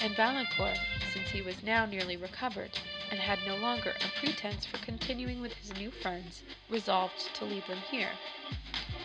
and 0.04 0.14
Valancourt, 0.16 0.78
since 1.14 1.30
he 1.30 1.40
was 1.40 1.62
now 1.62 1.86
nearly 1.86 2.18
recovered, 2.18 2.78
and 3.10 3.18
had 3.18 3.38
no 3.46 3.56
longer 3.56 3.94
a 4.04 4.20
pretence 4.20 4.66
for 4.66 4.76
continuing 4.84 5.40
with 5.40 5.54
his 5.54 5.74
new 5.78 5.90
friends, 5.90 6.42
resolved 6.68 7.34
to 7.34 7.46
leave 7.46 7.66
them 7.68 7.78
here. 7.90 8.10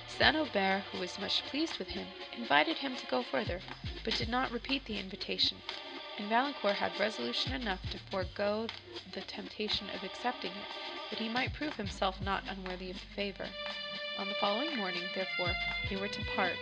St. 0.09 0.35
Aubert, 0.35 0.83
who 0.91 0.99
was 0.99 1.17
much 1.17 1.41
pleased 1.45 1.79
with 1.79 1.87
him, 1.87 2.05
invited 2.37 2.75
him 2.75 2.97
to 2.97 3.05
go 3.05 3.23
further, 3.23 3.61
but 4.03 4.17
did 4.17 4.27
not 4.27 4.51
repeat 4.51 4.83
the 4.83 4.99
invitation, 4.99 5.57
and 6.17 6.27
Valancourt 6.27 6.75
had 6.75 6.99
resolution 6.99 7.53
enough 7.53 7.79
to 7.91 7.97
forego 8.11 8.67
the 9.13 9.21
temptation 9.21 9.87
of 9.95 10.03
accepting 10.03 10.51
it, 10.51 10.67
that 11.11 11.19
he 11.19 11.29
might 11.29 11.53
prove 11.53 11.75
himself 11.75 12.19
not 12.21 12.43
unworthy 12.49 12.91
of 12.91 12.99
the 12.99 13.15
favour. 13.15 13.47
On 14.17 14.27
the 14.27 14.35
following 14.41 14.75
morning, 14.75 15.03
therefore, 15.15 15.53
they 15.89 15.95
were 15.95 16.09
to 16.09 16.21
part, 16.35 16.59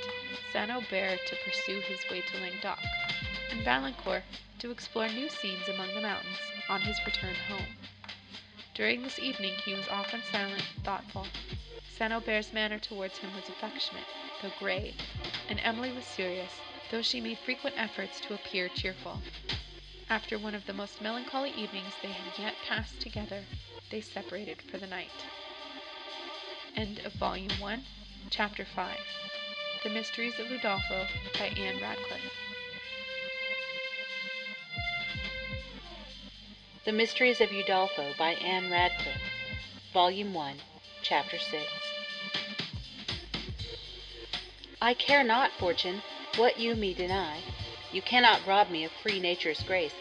St. 0.54 0.70
Aubert 0.70 1.18
to 1.26 1.36
pursue 1.44 1.80
his 1.80 2.00
way 2.12 2.22
to 2.22 2.38
Languedoc, 2.38 2.78
and 3.52 3.62
Valancourt 3.64 4.24
to 4.60 4.72
explore 4.72 5.08
new 5.08 5.30
scenes 5.30 5.68
among 5.70 5.94
the 5.94 6.02
mountains, 6.02 6.38
on 6.70 6.82
his 6.82 7.00
return 7.06 7.36
home. 7.50 7.78
During 8.74 9.02
this 9.02 9.20
evening 9.20 9.54
he 9.66 9.74
was 9.74 9.88
often 9.88 10.22
silent 10.32 10.64
and 10.76 10.86
thoughtful. 10.86 11.28
St. 11.98 12.14
Aubert's 12.14 12.54
manner 12.54 12.78
towards 12.78 13.18
him 13.18 13.34
was 13.36 13.50
affectionate, 13.50 14.06
though 14.42 14.52
grave, 14.60 14.96
and 15.50 15.60
Emily 15.62 15.92
was 15.92 16.06
serious, 16.06 16.52
though 16.92 17.02
she 17.02 17.22
made 17.22 17.40
frequent 17.40 17.76
efforts 17.78 18.20
to 18.22 18.34
appear 18.34 18.70
cheerful. 18.70 19.22
After 20.10 20.38
one 20.38 20.56
of 20.56 20.66
the 20.66 20.74
most 20.74 21.02
melancholy 21.02 21.50
evenings 21.52 21.94
they 22.02 22.10
had 22.12 22.38
yet 22.38 22.56
passed 22.68 23.02
together, 23.02 23.44
they 23.90 24.02
separated 24.02 24.62
for 24.62 24.78
the 24.78 24.88
night. 24.88 25.26
End 26.76 27.00
of 27.00 27.14
Volume 27.14 27.60
1, 27.60 27.84
Chapter 28.30 28.64
5 28.64 28.98
The 29.84 29.90
Mysteries 29.90 30.40
of 30.40 30.48
Udolpho 30.48 31.08
by 31.40 31.48
Ann 31.48 31.82
Radcliffe. 31.82 32.47
The 36.88 36.94
Mysteries 36.94 37.42
of 37.42 37.50
Udolpho 37.50 38.16
by 38.16 38.36
Ann 38.36 38.72
Radcliffe, 38.72 39.20
Volume 39.92 40.34
1, 40.34 40.56
Chapter 41.02 41.38
6 41.38 41.66
I 44.82 44.94
care 44.94 45.22
not, 45.22 45.52
Fortune, 45.52 46.02
what 46.38 46.58
you 46.58 46.76
me 46.76 46.94
deny. 46.94 47.40
You 47.92 48.02
cannot 48.02 48.48
rob 48.48 48.70
me 48.70 48.86
of 48.86 48.94
free 48.94 49.20
nature's 49.20 49.64
grace. 49.64 49.96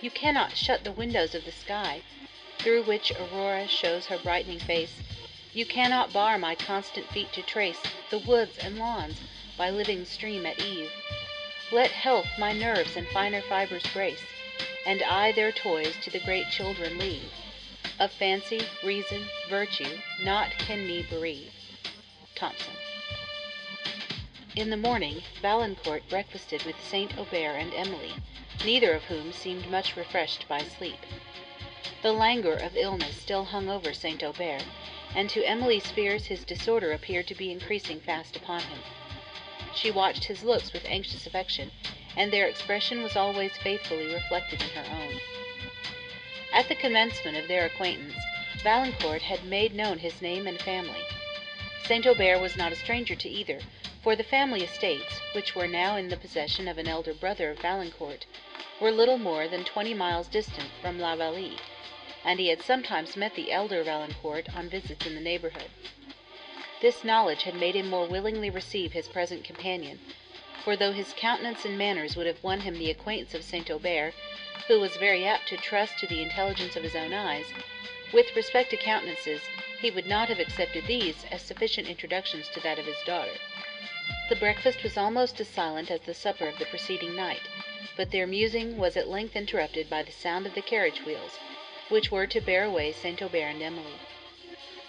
You 0.00 0.12
cannot 0.12 0.56
shut 0.56 0.84
the 0.84 0.92
windows 0.92 1.34
of 1.34 1.44
the 1.44 1.50
sky, 1.50 2.02
Through 2.60 2.84
which 2.84 3.10
Aurora 3.10 3.66
shows 3.66 4.06
her 4.06 4.18
brightening 4.18 4.60
face. 4.60 5.02
You 5.52 5.66
cannot 5.66 6.12
bar 6.12 6.38
my 6.38 6.54
constant 6.54 7.08
feet 7.08 7.32
to 7.32 7.42
trace 7.42 7.82
The 8.10 8.18
woods 8.18 8.56
and 8.58 8.78
lawns 8.78 9.20
by 9.56 9.70
living 9.70 10.04
stream 10.04 10.46
at 10.46 10.64
eve. 10.64 10.92
Let 11.72 11.90
health 11.90 12.28
my 12.38 12.52
nerves 12.52 12.94
and 12.94 13.08
finer 13.08 13.40
fibres 13.40 13.86
grace, 13.92 14.22
And 14.86 15.02
I 15.02 15.32
their 15.32 15.52
toys 15.52 15.96
to 16.02 16.10
the 16.10 16.20
great 16.20 16.50
children 16.50 16.98
leave. 16.98 17.32
Of 17.98 18.12
fancy, 18.12 18.62
reason, 18.82 19.28
virtue, 19.48 19.98
naught 20.22 20.52
can 20.58 20.86
me 20.86 21.02
bereave. 21.02 21.52
Thomson. 22.36 22.74
In 24.54 24.70
the 24.70 24.76
morning, 24.76 25.22
Valancourt 25.42 26.08
breakfasted 26.08 26.62
with 26.62 26.80
St. 26.80 27.16
Aubert 27.18 27.56
and 27.56 27.74
Emily, 27.74 28.14
neither 28.64 28.94
of 28.94 29.04
whom 29.04 29.32
seemed 29.32 29.68
much 29.68 29.96
refreshed 29.96 30.46
by 30.48 30.62
sleep. 30.62 30.98
The 32.02 32.12
languor 32.12 32.56
of 32.56 32.76
illness 32.76 33.16
still 33.16 33.44
hung 33.46 33.68
over 33.68 33.92
St. 33.92 34.22
Aubert, 34.22 34.64
and 35.14 35.28
to 35.30 35.44
Emily's 35.44 35.90
fears 35.90 36.26
his 36.26 36.44
disorder 36.44 36.92
appeared 36.92 37.26
to 37.28 37.34
be 37.34 37.50
increasing 37.50 38.00
fast 38.00 38.36
upon 38.36 38.60
him. 38.62 38.78
She 39.74 39.90
watched 39.90 40.24
his 40.24 40.44
looks 40.44 40.72
with 40.72 40.84
anxious 40.86 41.26
affection, 41.26 41.72
and 42.18 42.32
their 42.32 42.48
expression 42.48 43.02
was 43.02 43.16
always 43.16 43.52
faithfully 43.58 44.12
reflected 44.12 44.60
in 44.60 44.68
her 44.70 44.84
own. 45.00 45.20
At 46.52 46.68
the 46.68 46.74
commencement 46.74 47.36
of 47.36 47.46
their 47.46 47.64
acquaintance, 47.64 48.16
Valancourt 48.62 49.22
had 49.22 49.44
made 49.44 49.72
known 49.72 49.98
his 49.98 50.20
name 50.20 50.48
and 50.48 50.60
family. 50.60 51.02
St. 51.84 52.04
Aubert 52.04 52.40
was 52.40 52.56
not 52.56 52.72
a 52.72 52.76
stranger 52.76 53.14
to 53.14 53.28
either, 53.28 53.60
for 54.02 54.16
the 54.16 54.24
family 54.24 54.64
estates, 54.64 55.20
which 55.32 55.54
were 55.54 55.68
now 55.68 55.96
in 55.96 56.08
the 56.08 56.16
possession 56.16 56.66
of 56.66 56.76
an 56.76 56.88
elder 56.88 57.14
brother 57.14 57.50
of 57.50 57.60
Valancourt, 57.60 58.26
were 58.80 58.90
little 58.90 59.18
more 59.18 59.46
than 59.46 59.64
twenty 59.64 59.94
miles 59.94 60.26
distant 60.26 60.70
from 60.82 60.98
La 60.98 61.14
Vallée, 61.14 61.58
and 62.24 62.40
he 62.40 62.48
had 62.48 62.62
sometimes 62.62 63.16
met 63.16 63.36
the 63.36 63.52
elder 63.52 63.84
Valancourt 63.84 64.54
on 64.56 64.68
visits 64.68 65.06
in 65.06 65.14
the 65.14 65.20
neighbourhood. 65.20 65.70
This 66.82 67.04
knowledge 67.04 67.44
had 67.44 67.54
made 67.54 67.76
him 67.76 67.88
more 67.88 68.06
willingly 68.06 68.50
receive 68.50 68.92
his 68.92 69.06
present 69.06 69.44
companion, 69.44 70.00
for 70.64 70.74
though 70.74 70.90
his 70.90 71.12
countenance 71.12 71.64
and 71.64 71.78
manners 71.78 72.16
would 72.16 72.26
have 72.26 72.42
won 72.42 72.62
him 72.62 72.76
the 72.78 72.90
acquaintance 72.90 73.32
of 73.32 73.44
St. 73.44 73.70
Aubert, 73.70 74.12
who 74.66 74.80
was 74.80 74.96
very 74.96 75.24
apt 75.24 75.46
to 75.48 75.56
trust 75.56 75.96
to 76.00 76.06
the 76.08 76.20
intelligence 76.20 76.74
of 76.74 76.82
his 76.82 76.96
own 76.96 77.12
eyes, 77.12 77.46
with 78.12 78.34
respect 78.34 78.70
to 78.70 78.76
countenances, 78.76 79.40
he 79.80 79.88
would 79.92 80.04
not 80.06 80.28
have 80.28 80.40
accepted 80.40 80.84
these 80.88 81.24
as 81.30 81.42
sufficient 81.42 81.86
introductions 81.86 82.48
to 82.48 82.58
that 82.58 82.76
of 82.76 82.86
his 82.86 83.00
daughter. 83.06 83.38
The 84.28 84.34
breakfast 84.34 84.82
was 84.82 84.96
almost 84.96 85.38
as 85.40 85.46
silent 85.48 85.92
as 85.92 86.00
the 86.00 86.12
supper 86.12 86.48
of 86.48 86.58
the 86.58 86.66
preceding 86.66 87.14
night, 87.14 87.42
but 87.96 88.10
their 88.10 88.26
musing 88.26 88.76
was 88.78 88.96
at 88.96 89.06
length 89.08 89.36
interrupted 89.36 89.88
by 89.88 90.02
the 90.02 90.10
sound 90.10 90.44
of 90.44 90.54
the 90.54 90.60
carriage 90.62 91.04
wheels, 91.04 91.38
which 91.88 92.10
were 92.10 92.26
to 92.26 92.40
bear 92.40 92.64
away 92.64 92.90
St. 92.92 93.22
Aubert 93.22 93.46
and 93.54 93.62
Emily. 93.62 94.00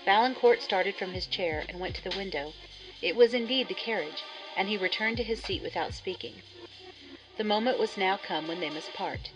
Valancourt 0.03 0.63
started 0.63 0.95
from 0.95 1.13
his 1.13 1.27
chair, 1.27 1.63
and 1.69 1.79
went 1.79 1.95
to 1.97 2.03
the 2.03 2.17
window; 2.17 2.55
it 3.03 3.15
was 3.15 3.36
indeed 3.36 3.67
the 3.67 3.75
carriage, 3.75 4.23
and 4.60 4.67
he 4.67 4.76
returned 4.76 5.15
to 5.15 5.24
his 5.24 5.41
seat 5.41 5.62
without 5.63 5.93
speaking. 5.93 6.41
The 7.38 7.45
moment 7.45 7.80
was 7.80 7.95
now 7.95 8.17
come 8.17 8.45
when 8.45 8.60
they 8.60 8.69
must 8.69 8.91
part. 8.93 9.30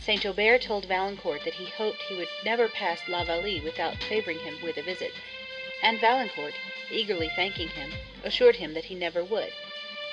St. 0.00 0.24
Aubert 0.24 0.62
told 0.62 0.86
Valancourt 0.86 1.44
that 1.44 1.52
he 1.56 1.66
hoped 1.66 2.00
he 2.04 2.14
would 2.16 2.30
never 2.46 2.66
pass 2.70 3.06
La 3.06 3.26
Vallée 3.26 3.62
without 3.62 4.02
favouring 4.02 4.38
him 4.38 4.62
with 4.62 4.78
a 4.78 4.82
visit, 4.82 5.12
and 5.82 6.00
Valancourt, 6.00 6.54
eagerly 6.90 7.28
thanking 7.36 7.68
him, 7.68 7.92
assured 8.22 8.56
him 8.56 8.72
that 8.72 8.86
he 8.86 8.94
never 8.94 9.22
would; 9.22 9.52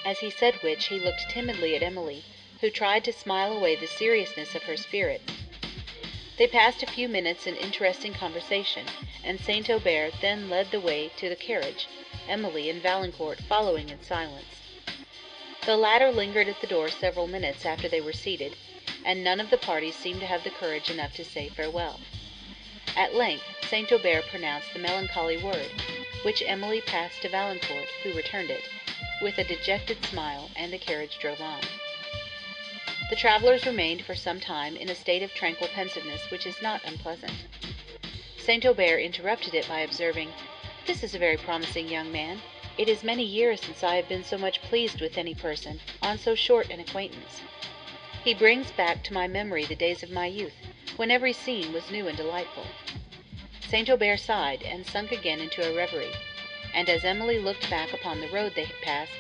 as 0.04 0.20
he 0.20 0.30
said 0.30 0.56
which, 0.62 0.88
he 0.88 1.00
looked 1.00 1.30
timidly 1.30 1.74
at 1.74 1.82
Emily, 1.82 2.26
who 2.60 2.70
tried 2.70 3.06
to 3.06 3.14
smile 3.14 3.54
away 3.54 3.78
the 3.78 3.88
seriousness 3.88 4.54
of 4.54 4.64
her 4.64 4.76
spirits. 4.76 5.32
They 6.38 6.48
passed 6.48 6.82
a 6.82 6.88
few 6.88 7.10
minutes 7.10 7.46
in 7.46 7.56
interesting 7.58 8.14
conversation, 8.14 8.88
and 9.24 9.40
St. 9.40 9.70
Aubert 9.70 10.14
then 10.22 10.50
led 10.50 10.72
the 10.72 10.80
way 10.80 11.12
to 11.18 11.28
the 11.28 11.36
carriage, 11.36 11.88
Emily 12.28 12.70
and 12.70 12.82
Valancourt 12.82 13.40
following 13.42 13.90
in 13.90 14.02
silence. 14.02 14.62
The 15.66 15.76
latter 15.76 16.12
lingered 16.12 16.48
at 16.48 16.62
the 16.62 16.68
door 16.68 16.90
several 16.90 17.28
minutes 17.28 17.66
after 17.66 17.90
they 17.90 18.00
were 18.02 18.14
seated, 18.14 18.56
and 19.04 19.24
none 19.24 19.40
of 19.42 19.50
the 19.50 19.58
party 19.58 19.92
seemed 19.92 20.22
to 20.22 20.26
have 20.26 20.44
the 20.44 20.50
courage 20.52 20.90
enough 20.90 21.14
to 21.16 21.26
say 21.26 21.50
farewell. 21.50 22.00
At 22.96 23.14
length 23.14 23.44
St. 23.70 23.92
Aubert 23.92 24.26
pronounced 24.28 24.74
the 24.74 24.80
melancholy 24.80 25.38
word, 25.38 25.70
which 26.24 26.42
Emily 26.46 26.80
passed 26.82 27.22
to 27.24 27.30
Valancourt, 27.30 27.90
who 28.04 28.14
returned 28.14 28.50
it, 28.50 28.64
with 29.22 29.38
a 29.38 29.44
dejected 29.44 30.04
smile, 30.06 30.50
and 30.56 30.72
the 30.72 30.78
carriage 30.78 31.18
drove 31.20 31.42
on. 31.42 31.62
The 33.12 33.18
travellers 33.18 33.66
remained 33.66 34.06
for 34.06 34.16
some 34.16 34.40
time 34.40 34.78
in 34.78 34.90
a 34.90 34.96
state 34.96 35.22
of 35.22 35.34
tranquil 35.34 35.68
pensiveness 35.68 36.32
which 36.32 36.46
is 36.46 36.62
not 36.62 36.80
unpleasant. 36.86 37.34
St. 38.38 38.66
Aubert 38.66 39.00
interrupted 39.00 39.54
it 39.54 39.68
by 39.68 39.82
observing, 39.82 40.32
"This 40.88 41.04
is 41.04 41.14
a 41.14 41.20
very 41.20 41.36
promising 41.36 41.90
young 41.90 42.10
man. 42.10 42.42
It 42.78 42.88
is 42.88 43.04
many 43.04 43.26
years 43.26 43.60
since 43.60 43.84
I 43.84 43.98
have 43.98 44.08
been 44.08 44.24
so 44.24 44.38
much 44.38 44.62
pleased 44.62 45.02
with 45.02 45.18
any 45.18 45.36
person, 45.36 45.82
on 46.02 46.20
so 46.20 46.36
short 46.36 46.70
an 46.70 46.80
acquaintance. 46.80 47.42
He 48.24 48.34
brings 48.34 48.72
back 48.72 49.04
to 49.04 49.14
my 49.14 49.28
memory 49.28 49.66
the 49.66 49.76
days 49.76 50.04
of 50.04 50.10
my 50.10 50.28
youth, 50.28 50.56
when 50.96 51.12
every 51.12 51.34
scene 51.34 51.74
was 51.74 51.92
new 51.92 52.08
and 52.08 52.16
delightful." 52.16 52.66
St. 53.68 53.90
Aubert 53.90 54.22
sighed, 54.22 54.64
and 54.64 54.88
sunk 54.88 55.12
again 55.12 55.42
into 55.42 55.70
a 55.70 55.74
reverie; 55.76 56.16
and 56.74 56.88
as 56.90 57.04
Emily 57.04 57.40
looked 57.40 57.70
back 57.70 57.92
upon 57.92 58.22
the 58.22 58.30
road 58.30 58.56
they 58.56 58.64
had 58.64 58.80
passed, 58.82 59.12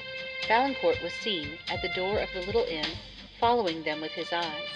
Valancourt 0.47 1.01
was 1.01 1.11
seen, 1.11 1.59
at 1.67 1.81
the 1.81 1.89
door 1.89 2.19
of 2.19 2.31
the 2.31 2.39
little 2.43 2.63
inn, 2.63 2.87
following 3.41 3.81
them 3.81 3.99
with 3.99 4.11
his 4.11 4.31
eyes. 4.31 4.69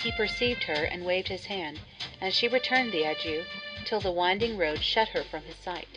He 0.00 0.12
perceived 0.12 0.62
her, 0.62 0.84
and 0.84 1.04
waved 1.04 1.26
his 1.26 1.46
hand, 1.46 1.80
and 2.20 2.32
she 2.32 2.46
returned 2.46 2.92
the 2.92 3.02
adieu, 3.02 3.44
till 3.84 3.98
the 3.98 4.12
winding 4.12 4.56
road 4.56 4.80
shut 4.84 5.08
her 5.08 5.24
from 5.24 5.42
his 5.42 5.56
sight. 5.56 5.88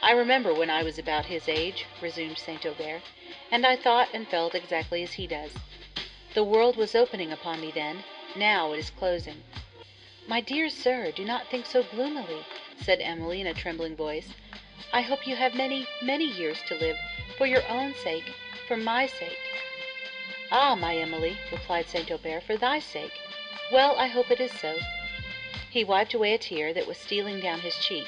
"I 0.00 0.12
remember 0.12 0.54
when 0.54 0.70
I 0.70 0.84
was 0.84 0.96
about 0.96 1.26
his 1.26 1.48
age," 1.48 1.86
resumed 2.00 2.38
St. 2.38 2.64
Aubert, 2.64 3.02
"and 3.50 3.66
I 3.66 3.74
thought 3.74 4.10
and 4.14 4.28
felt 4.28 4.54
exactly 4.54 5.02
as 5.02 5.14
he 5.14 5.26
does. 5.26 5.50
The 6.34 6.44
world 6.44 6.76
was 6.76 6.94
opening 6.94 7.32
upon 7.32 7.60
me 7.60 7.72
then, 7.72 8.04
now 8.36 8.72
it 8.74 8.78
is 8.78 8.90
closing. 8.90 9.42
"My 10.28 10.40
dear 10.40 10.68
sir, 10.70 11.10
do 11.10 11.24
not 11.24 11.48
think 11.50 11.66
so 11.66 11.82
gloomily," 11.82 12.44
said 12.80 13.00
Emily 13.00 13.40
in 13.40 13.48
a 13.48 13.54
trembling 13.54 13.96
voice. 13.96 14.28
"I 14.92 15.00
hope 15.00 15.26
you 15.26 15.34
have 15.34 15.56
many, 15.56 15.88
many 16.00 16.26
years 16.26 16.58
to 16.68 16.76
live, 16.76 16.96
for 17.36 17.44
your 17.46 17.66
own 17.68 17.92
sake, 17.96 18.30
for 18.68 18.76
my 18.76 19.08
sake." 19.08 19.38
"Ah, 20.56 20.76
my 20.76 20.96
Emily," 20.96 21.42
replied 21.50 21.88
St. 21.88 22.12
Aubert, 22.12 22.44
"for 22.44 22.56
thy 22.56 22.78
sake. 22.78 23.22
Well, 23.72 23.96
I 23.96 24.06
hope 24.06 24.30
it 24.30 24.38
is 24.38 24.52
so." 24.52 24.78
He 25.68 25.82
wiped 25.82 26.14
away 26.14 26.32
a 26.32 26.38
tear 26.38 26.72
that 26.72 26.86
was 26.86 26.96
stealing 26.96 27.40
down 27.40 27.62
his 27.62 27.76
cheek, 27.76 28.06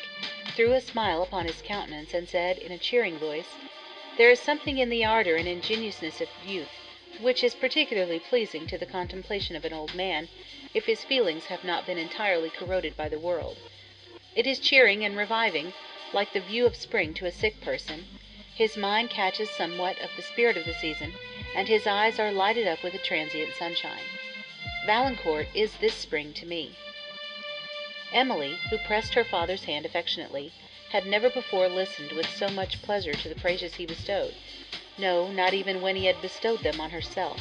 threw 0.54 0.72
a 0.72 0.80
smile 0.80 1.24
upon 1.24 1.46
his 1.46 1.60
countenance, 1.60 2.14
and 2.14 2.28
said, 2.28 2.58
in 2.58 2.70
a 2.70 2.78
cheering 2.78 3.18
voice, 3.18 3.58
"There 4.16 4.30
is 4.30 4.38
something 4.40 4.78
in 4.78 4.90
the 4.90 5.04
ardour 5.04 5.34
and 5.34 5.48
ingenuousness 5.48 6.20
of 6.20 6.28
youth 6.40 6.78
which 7.18 7.42
is 7.42 7.56
particularly 7.56 8.20
pleasing 8.20 8.68
to 8.68 8.78
the 8.78 8.86
contemplation 8.86 9.56
of 9.56 9.64
an 9.64 9.72
old 9.72 9.92
man, 9.92 10.28
if 10.72 10.86
his 10.86 11.02
feelings 11.02 11.46
have 11.46 11.64
not 11.64 11.84
been 11.84 11.98
entirely 11.98 12.50
corroded 12.50 12.96
by 12.96 13.08
the 13.08 13.18
world. 13.18 13.60
It 14.36 14.46
is 14.46 14.60
cheering 14.60 15.04
and 15.04 15.16
reviving, 15.16 15.74
like 16.12 16.32
the 16.32 16.38
view 16.40 16.64
of 16.64 16.76
spring 16.76 17.12
to 17.14 17.26
a 17.26 17.32
sick 17.32 17.60
person; 17.60 18.06
his 18.56 18.74
mind 18.74 19.10
catches 19.10 19.50
somewhat 19.50 20.00
of 20.00 20.08
the 20.16 20.22
spirit 20.22 20.56
of 20.56 20.64
the 20.64 20.72
season, 20.72 21.12
and 21.54 21.68
his 21.68 21.86
eyes 21.86 22.18
are 22.18 22.32
lighted 22.32 22.66
up 22.66 22.82
with 22.82 22.94
a 22.94 22.98
transient 22.98 23.54
sunshine. 23.54 24.00
Valancourt 24.86 25.46
is 25.52 25.74
this 25.76 25.94
spring 25.94 26.32
to 26.32 26.46
me." 26.46 26.74
Emily, 28.14 28.56
who 28.70 28.78
pressed 28.78 29.12
her 29.12 29.24
father's 29.24 29.64
hand 29.64 29.84
affectionately, 29.84 30.52
had 30.88 31.04
never 31.04 31.28
before 31.28 31.68
listened 31.68 32.12
with 32.12 32.34
so 32.34 32.48
much 32.48 32.80
pleasure 32.80 33.12
to 33.12 33.28
the 33.28 33.34
praises 33.34 33.74
he 33.74 33.84
bestowed 33.84 34.34
no, 34.96 35.28
not 35.28 35.52
even 35.52 35.82
when 35.82 35.94
he 35.94 36.06
had 36.06 36.22
bestowed 36.22 36.60
them 36.60 36.80
on 36.80 36.88
herself. 36.88 37.38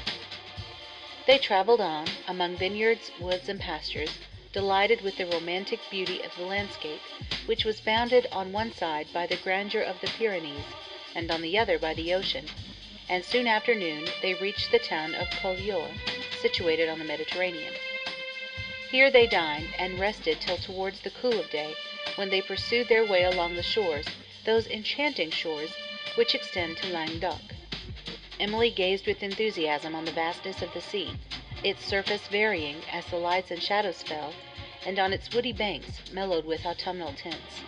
They 1.26 1.38
travelled 1.38 1.80
on, 1.80 2.08
among 2.28 2.58
vineyards, 2.58 3.10
woods, 3.22 3.48
and 3.48 3.60
pastures, 3.62 4.12
delighted 4.52 5.00
with 5.00 5.16
the 5.16 5.26
romantic 5.26 5.80
beauty 5.90 6.22
of 6.24 6.36
the 6.36 6.44
landscape, 6.44 7.00
which 7.46 7.64
was 7.64 7.80
bounded 7.80 8.28
on 8.34 8.52
one 8.52 8.74
side 8.74 9.08
by 9.14 9.26
the 9.26 9.38
grandeur 9.38 9.82
of 9.82 10.02
the 10.02 10.08
Pyrenees, 10.08 10.66
and 11.16 11.32
on 11.32 11.42
the 11.42 11.58
other 11.58 11.80
by 11.80 11.94
the 11.94 12.14
ocean, 12.14 12.46
and 13.10 13.24
soon 13.24 13.48
after 13.48 13.74
noon 13.74 14.06
they 14.22 14.34
reached 14.36 14.70
the 14.70 14.80
town 14.80 15.16
of 15.16 15.30
Collioure, 15.30 15.90
situated 16.42 16.90
on 16.90 17.00
the 17.00 17.06
Mediterranean. 17.06 17.74
Here 18.92 19.10
they 19.10 19.26
dined, 19.26 19.70
and 19.80 20.00
rested 20.00 20.40
till 20.40 20.58
towards 20.58 21.00
the 21.02 21.10
cool 21.10 21.40
of 21.40 21.50
day, 21.50 21.74
when 22.16 22.30
they 22.30 22.42
pursued 22.42 22.88
their 22.88 23.06
way 23.06 23.24
along 23.24 23.56
the 23.56 23.64
shores, 23.64 24.06
those 24.46 24.68
enchanting 24.68 25.32
shores 25.32 25.72
which 26.16 26.36
extend 26.36 26.78
to 26.78 26.94
Languedoc. 26.94 27.42
Emily 28.40 28.70
gazed 28.70 29.08
with 29.08 29.24
enthusiasm 29.24 29.96
on 29.96 30.06
the 30.06 30.12
vastness 30.12 30.62
of 30.62 30.74
the 30.74 30.82
sea, 30.82 31.12
its 31.64 31.84
surface 31.84 32.28
varying 32.28 32.78
as 32.92 33.06
the 33.08 33.18
lights 33.18 33.50
and 33.52 33.62
shadows 33.62 34.04
fell, 34.04 34.34
and 34.86 35.00
on 35.00 35.12
its 35.14 35.34
woody 35.34 35.52
banks 35.54 36.00
mellowed 36.12 36.46
with 36.46 36.66
autumnal 36.66 37.14
tints. 37.14 37.62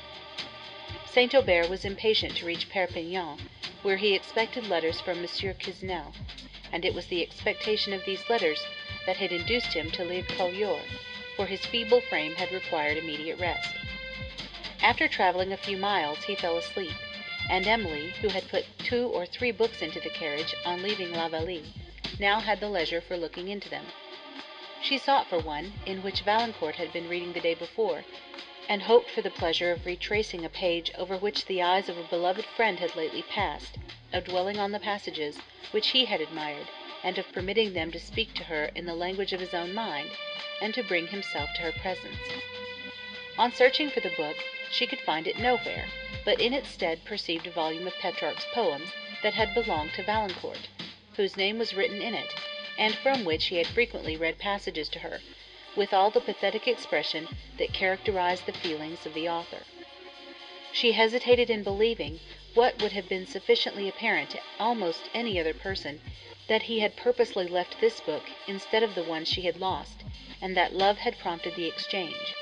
St. 1.17 1.34
Aubert 1.34 1.67
was 1.67 1.84
impatient 1.84 2.36
to 2.38 2.45
reach 2.45 2.69
Perpignan, 2.69 3.39
where 3.82 3.97
he 3.97 4.13
expected 4.13 4.67
letters 4.69 5.01
from 5.01 5.19
Monsieur 5.19 5.56
Quesnel, 5.56 6.13
and 6.71 6.86
it 6.86 6.93
was 6.93 7.08
the 7.08 7.23
expectation 7.23 7.91
of 7.91 8.06
these 8.06 8.30
letters 8.30 8.63
that 9.08 9.17
had 9.17 9.32
induced 9.32 9.73
him 9.73 9.89
to 9.89 10.06
leave 10.06 10.27
Collioure, 10.27 10.84
for 11.36 11.47
his 11.47 11.65
feeble 11.65 12.01
frame 12.01 12.36
had 12.36 12.51
required 12.51 12.97
immediate 12.97 13.39
rest. 13.39 13.73
After 14.84 15.08
travelling 15.08 15.51
a 15.51 15.58
few 15.58 15.75
miles 15.75 16.23
he 16.25 16.36
fell 16.36 16.56
asleep, 16.56 16.93
and 17.49 17.65
Emily, 17.65 18.10
who 18.21 18.27
had 18.27 18.47
put 18.47 18.67
two 18.77 19.08
or 19.08 19.25
three 19.25 19.51
books 19.51 19.82
into 19.82 19.99
the 19.99 20.12
carriage 20.12 20.53
on 20.65 20.84
leaving 20.84 21.12
La 21.13 21.30
Vallée, 21.30 21.65
now 22.19 22.39
had 22.41 22.60
the 22.60 22.69
leisure 22.69 23.01
for 23.01 23.17
looking 23.17 23.47
into 23.47 23.69
them. 23.69 23.88
She 24.84 24.99
sought 24.99 25.25
for 25.27 25.39
one, 25.39 25.73
in 25.84 26.03
which 26.03 26.21
Valancourt 26.21 26.75
had 26.75 26.93
been 26.93 27.10
reading 27.10 27.34
the 27.34 27.41
day 27.41 27.56
before, 27.56 28.03
and 28.69 28.82
hoped 28.84 29.10
for 29.10 29.21
the 29.21 29.32
pleasure 29.32 29.71
of 29.71 29.86
retracing 29.86 30.43
a 30.43 30.49
page 30.49 30.91
over 30.97 31.17
which 31.17 31.45
the 31.45 31.62
eyes 31.62 31.88
of 31.88 31.97
a 31.97 32.03
beloved 32.03 32.45
friend 32.45 32.80
had 32.80 32.95
lately 32.97 33.23
passed, 33.23 33.77
of 34.12 34.25
dwelling 34.25 34.60
on 34.60 34.71
the 34.73 34.80
passages 34.80 35.38
which 35.71 35.88
he 35.89 36.03
had 36.06 36.19
admired, 36.19 36.67
and 37.01 37.17
of 37.17 37.32
permitting 37.32 37.71
them 37.73 37.91
to 37.91 37.99
speak 37.99 38.34
to 38.34 38.43
her 38.43 38.65
in 38.75 38.86
the 38.86 38.93
language 38.93 39.32
of 39.32 39.39
his 39.39 39.53
own 39.53 39.73
mind, 39.73 40.10
and 40.62 40.73
to 40.73 40.84
bring 40.84 41.08
himself 41.08 41.49
to 41.56 41.62
her 41.62 41.71
presence. 41.71 42.19
On 43.38 43.53
searching 43.53 43.89
for 43.89 44.01
the 44.01 44.10
book, 44.17 44.36
she 44.69 44.86
could 44.86 44.99
find 44.99 45.27
it 45.27 45.39
nowhere, 45.39 45.88
but 46.25 46.41
in 46.41 46.51
its 46.53 46.67
stead 46.69 47.06
perceived 47.06 47.47
a 47.47 47.51
volume 47.51 47.88
of 47.88 47.93
Petrarch's 47.99 48.45
poems 48.53 48.89
that 49.23 49.34
had 49.34 49.53
belonged 49.53 49.93
to 49.93 50.03
Valancourt, 50.03 50.67
whose 51.15 51.38
name 51.38 51.58
was 51.58 51.73
written 51.73 52.01
in 52.01 52.13
it, 52.13 52.34
and 52.77 52.95
from 52.95 53.23
which 53.23 53.45
he 53.45 53.56
had 53.56 53.67
frequently 53.67 54.17
read 54.17 54.38
passages 54.38 54.89
to 54.89 54.99
her, 54.99 55.21
with 55.78 55.94
all 55.94 56.10
the 56.10 56.20
pathetic 56.20 56.68
expression 56.68 57.30
that 57.60 57.72
characterized 57.72 58.48
the 58.48 58.52
feelings 58.52 59.06
of 59.06 59.13
the 59.13 59.30
author. 59.30 59.68
She 60.72 60.94
hesitated 60.94 61.52
in 61.52 61.62
believing, 61.63 62.20
what 62.56 62.80
would 62.80 62.94
have 62.94 63.08
been 63.08 63.28
sufficiently 63.28 63.88
apparent 63.88 64.32
to 64.32 64.42
almost 64.60 65.08
any 65.13 65.40
other 65.40 65.54
person, 65.54 66.02
that 66.48 66.63
he 66.63 66.80
had 66.80 66.98
purposely 66.98 67.46
left 67.46 67.80
this 67.80 68.00
book 68.00 68.32
instead 68.48 68.82
of 68.82 68.96
the 68.96 69.04
one 69.04 69.24
she 69.24 69.44
had 69.44 69.58
lost, 69.58 70.04
and 70.42 70.58
that 70.58 70.74
love 70.74 70.98
had 70.98 71.20
prompted 71.20 71.54
the 71.56 71.68
exchange; 71.68 72.34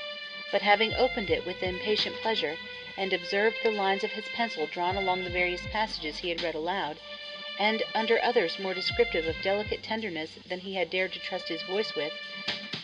but 0.50 0.62
having 0.62 0.94
opened 0.94 1.28
it 1.28 1.44
with 1.44 1.62
impatient 1.62 2.16
pleasure, 2.22 2.56
and 2.96 3.12
observed 3.12 3.58
the 3.62 3.70
lines 3.70 4.02
of 4.02 4.12
his 4.12 4.30
pencil 4.30 4.66
drawn 4.66 4.96
along 4.96 5.24
the 5.24 5.30
various 5.30 5.66
passages 5.66 6.16
he 6.20 6.30
had 6.30 6.40
read 6.40 6.54
aloud, 6.54 6.98
and 7.58 7.82
under 7.94 8.22
others 8.22 8.58
more 8.58 8.74
descriptive 8.74 9.26
of 9.26 9.40
delicate 9.42 9.82
tenderness 9.82 10.30
than 10.48 10.60
he 10.60 10.74
had 10.74 10.90
dared 10.90 11.12
to 11.12 11.18
trust 11.18 11.48
his 11.48 11.62
voice 11.62 11.94
with, 11.94 12.12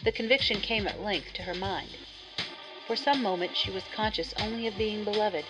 the 0.05 0.13
conviction 0.13 0.61
came 0.61 0.87
at 0.87 1.01
length 1.03 1.33
to 1.35 1.43
her 1.43 1.55
mind. 1.55 1.91
For 2.87 2.97
some 2.97 3.23
moments 3.23 3.59
she 3.59 3.71
was 3.71 3.85
conscious 3.95 4.33
only 4.39 4.67
of 4.67 4.77
being 4.77 5.05
beloved; 5.05 5.45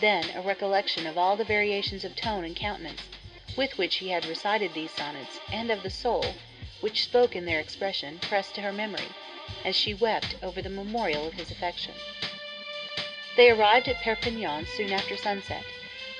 then 0.00 0.30
a 0.34 0.40
recollection 0.42 1.06
of 1.06 1.16
all 1.16 1.36
the 1.36 1.44
variations 1.44 2.04
of 2.04 2.16
tone 2.16 2.44
and 2.44 2.56
countenance, 2.56 3.02
with 3.56 3.78
which 3.78 3.96
he 3.96 4.08
had 4.08 4.24
recited 4.26 4.74
these 4.74 4.90
sonnets, 4.90 5.38
and 5.52 5.70
of 5.70 5.82
the 5.82 5.90
soul, 5.90 6.34
which 6.80 7.02
spoke 7.04 7.36
in 7.36 7.44
their 7.44 7.60
expression, 7.60 8.18
pressed 8.18 8.54
to 8.54 8.60
her 8.62 8.72
memory, 8.72 9.08
as 9.64 9.76
she 9.76 9.94
wept 9.94 10.34
over 10.42 10.60
the 10.60 10.68
memorial 10.68 11.26
of 11.26 11.34
his 11.34 11.50
affection. 11.50 11.94
They 13.36 13.50
arrived 13.50 13.88
at 13.88 14.02
Perpignan 14.02 14.66
soon 14.66 14.92
after 14.92 15.16
sunset, 15.16 15.64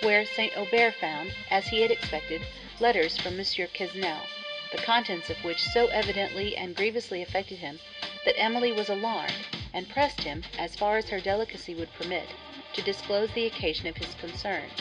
where 0.01 0.27
St. 0.27 0.55
Aubert 0.55 0.95
found, 0.97 1.35
as 1.49 1.69
he 1.69 1.81
had 1.81 1.91
expected, 1.91 2.47
letters 2.79 3.17
from 3.17 3.35
Monsieur 3.35 3.67
Quesnel 3.67 4.29
the 4.71 4.77
contents 4.77 5.31
of 5.31 5.43
which 5.43 5.63
so 5.63 5.87
evidently 5.87 6.55
and 6.55 6.77
grievously 6.77 7.23
affected 7.23 7.61
him, 7.61 7.81
that 8.23 8.39
Emily 8.39 8.73
was 8.73 8.91
alarmed, 8.91 9.49
and 9.73 9.89
pressed 9.89 10.23
him, 10.25 10.45
as 10.59 10.77
far 10.77 10.99
as 10.99 11.09
her 11.09 11.19
delicacy 11.19 11.75
would 11.75 11.95
permit, 11.95 12.35
to 12.75 12.83
disclose 12.83 13.33
the 13.33 13.47
occasion 13.47 13.87
of 13.87 13.97
his 13.97 14.15
concern; 14.15 14.75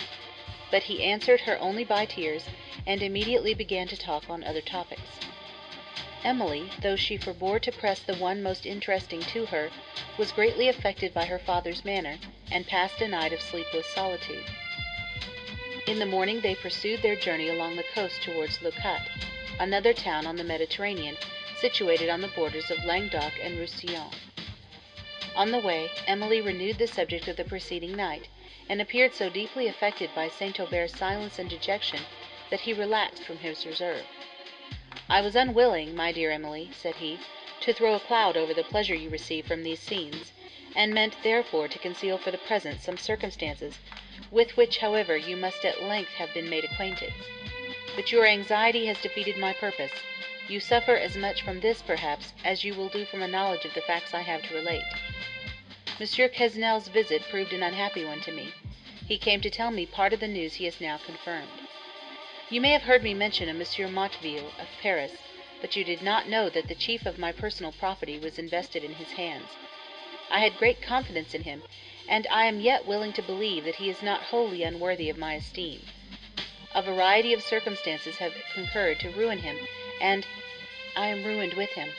but 0.69 0.83
he 0.83 1.01
answered 1.01 1.39
her 1.39 1.57
only 1.59 1.85
by 1.85 2.05
tears, 2.05 2.49
and 2.85 3.01
immediately 3.01 3.53
began 3.53 3.87
to 3.87 3.95
talk 3.95 4.29
on 4.29 4.43
other 4.43 4.59
topics. 4.61 5.21
Emily, 6.25 6.73
though 6.81 6.97
she 6.97 7.15
forbore 7.15 7.61
to 7.61 7.71
press 7.71 8.01
the 8.01 8.15
one 8.15 8.43
most 8.43 8.65
interesting 8.65 9.23
to 9.23 9.45
her, 9.45 9.71
was 10.17 10.33
greatly 10.33 10.67
affected 10.67 11.13
by 11.13 11.25
her 11.25 11.39
father's 11.39 11.85
manner, 11.85 12.19
and 12.51 12.67
passed 12.67 12.99
a 13.01 13.07
night 13.07 13.31
of 13.31 13.41
sleepless 13.41 13.87
solitude. 13.87 14.51
In 15.87 15.99
the 15.99 16.05
morning 16.07 16.41
they 16.41 16.55
pursued 16.55 17.03
their 17.03 17.15
journey 17.15 17.47
along 17.47 17.75
the 17.75 17.83
coast 17.83 18.23
towards 18.23 18.59
Leucate 18.59 19.07
another 19.59 19.93
town 19.93 20.25
on 20.25 20.35
the 20.35 20.43
Mediterranean, 20.43 21.15
situated 21.59 22.09
on 22.09 22.21
the 22.21 22.27
borders 22.29 22.71
of 22.71 22.83
Languedoc 22.83 23.33
and 23.39 23.59
Roussillon. 23.59 24.09
On 25.35 25.51
the 25.51 25.59
way, 25.59 25.91
Emily 26.07 26.41
renewed 26.41 26.79
the 26.79 26.87
subject 26.87 27.27
of 27.27 27.35
the 27.35 27.43
preceding 27.43 27.95
night, 27.95 28.27
and 28.67 28.81
appeared 28.81 29.13
so 29.13 29.29
deeply 29.29 29.67
affected 29.67 30.09
by 30.15 30.27
St. 30.27 30.59
Aubert's 30.59 30.97
silence 30.97 31.37
and 31.37 31.47
dejection, 31.47 32.01
that 32.49 32.61
he 32.61 32.73
relaxed 32.73 33.23
from 33.23 33.37
his 33.37 33.63
reserve. 33.63 34.07
"I 35.07 35.21
was 35.21 35.35
unwilling, 35.35 35.95
my 35.95 36.11
dear 36.11 36.31
Emily," 36.31 36.71
said 36.73 36.95
he, 36.95 37.19
"to 37.61 37.73
throw 37.73 37.93
a 37.93 37.99
cloud 37.99 38.35
over 38.35 38.55
the 38.55 38.63
pleasure 38.63 38.95
you 38.95 39.11
receive 39.11 39.45
from 39.45 39.61
these 39.61 39.81
scenes, 39.81 40.31
and 40.75 40.93
meant 40.93 41.15
therefore 41.23 41.67
to 41.69 41.79
conceal 41.79 42.17
for 42.17 42.31
the 42.31 42.37
present 42.37 42.81
some 42.81 42.97
circumstances, 42.97 43.79
with 44.29 44.57
which, 44.57 44.77
however, 44.79 45.15
you 45.15 45.37
must 45.37 45.63
at 45.63 45.81
length 45.81 46.11
have 46.15 46.33
been 46.33 46.49
made 46.49 46.65
acquainted. 46.65 47.13
But 47.95 48.11
your 48.11 48.25
anxiety 48.25 48.85
has 48.87 48.99
defeated 49.01 49.37
my 49.37 49.53
purpose; 49.53 49.93
you 50.49 50.59
suffer 50.59 50.97
as 50.97 51.15
much 51.15 51.41
from 51.41 51.61
this, 51.61 51.81
perhaps, 51.81 52.33
as 52.43 52.63
you 52.65 52.73
will 52.73 52.89
do 52.89 53.05
from 53.05 53.21
a 53.21 53.27
knowledge 53.27 53.63
of 53.63 53.73
the 53.73 53.81
facts 53.81 54.13
I 54.13 54.21
have 54.21 54.41
to 54.43 54.53
relate. 54.53 54.83
Monsieur 55.97 56.27
Quesnel's 56.27 56.89
visit 56.89 57.21
proved 57.29 57.53
an 57.53 57.63
unhappy 57.63 58.03
one 58.03 58.19
to 58.21 58.31
me; 58.33 58.53
he 59.07 59.17
came 59.17 59.39
to 59.41 59.49
tell 59.49 59.71
me 59.71 59.85
part 59.85 60.11
of 60.11 60.19
the 60.19 60.27
news 60.27 60.55
he 60.55 60.65
has 60.65 60.81
now 60.81 60.97
confirmed. 60.97 61.47
You 62.49 62.59
may 62.59 62.71
have 62.71 62.81
heard 62.83 63.01
me 63.01 63.13
mention 63.13 63.47
a 63.47 63.53
Monsieur 63.53 63.87
Motteville, 63.87 64.51
of 64.59 64.67
Paris, 64.81 65.13
but 65.61 65.77
you 65.77 65.85
did 65.85 66.01
not 66.01 66.27
know 66.27 66.49
that 66.49 66.67
the 66.67 66.75
chief 66.75 67.05
of 67.05 67.17
my 67.17 67.31
personal 67.31 67.71
property 67.71 68.19
was 68.19 68.37
invested 68.37 68.83
in 68.83 68.95
his 68.95 69.11
hands. 69.13 69.47
I 70.31 70.39
had 70.39 70.57
great 70.57 70.81
confidence 70.81 71.33
in 71.33 71.43
him, 71.43 71.63
and 72.07 72.27
I 72.29 72.45
am 72.47 72.59
yet 72.59 72.85
willing 72.85 73.13
to 73.13 73.21
believe 73.21 73.63
that 73.63 73.75
he 73.75 73.89
is 73.89 74.01
not 74.01 74.23
wholly 74.23 74.63
unworthy 74.63 75.07
of 75.09 75.17
my 75.17 75.35
esteem. 75.35 75.87
A 76.73 76.81
variety 76.81 77.31
of 77.31 77.41
circumstances 77.41 78.17
have 78.17 78.33
concurred 78.53 78.99
to 78.99 79.11
ruin 79.11 79.39
him, 79.39 79.67
and 80.01 80.25
I 80.95 81.07
am 81.07 81.23
ruined 81.23 81.53
with 81.53 81.73
him." 81.73 81.93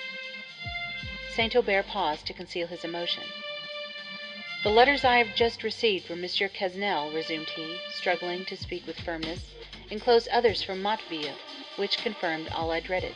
St. 1.31 1.55
Aubert 1.57 1.87
paused 1.87 2.27
to 2.27 2.35
conceal 2.35 2.67
his 2.67 2.85
emotion. 2.85 3.23
"The 4.65 4.71
letters 4.71 5.05
I 5.05 5.17
have 5.19 5.35
just 5.35 5.63
received 5.63 6.05
from 6.05 6.21
Monsieur 6.21 6.49
Quesnel," 6.49 7.13
resumed 7.13 7.51
he, 7.51 7.79
struggling 7.91 8.45
to 8.47 8.57
speak 8.57 8.87
with 8.87 9.01
firmness, 9.01 9.55
"enclose 9.89 10.29
others 10.31 10.63
from 10.63 10.83
Motteville, 10.83 11.39
which 11.77 11.99
confirmed 12.01 12.49
all 12.49 12.71
I 12.71 12.81
dreaded." 12.81 13.15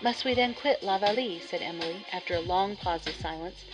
"Must 0.00 0.24
we 0.24 0.34
then 0.34 0.52
quit 0.54 0.82
La 0.82 0.98
Vallée?" 0.98 1.40
said 1.40 1.62
Emily, 1.62 2.04
after 2.12 2.34
a 2.34 2.40
long 2.40 2.76
pause 2.76 3.06
of 3.06 3.14
silence. 3.16 3.64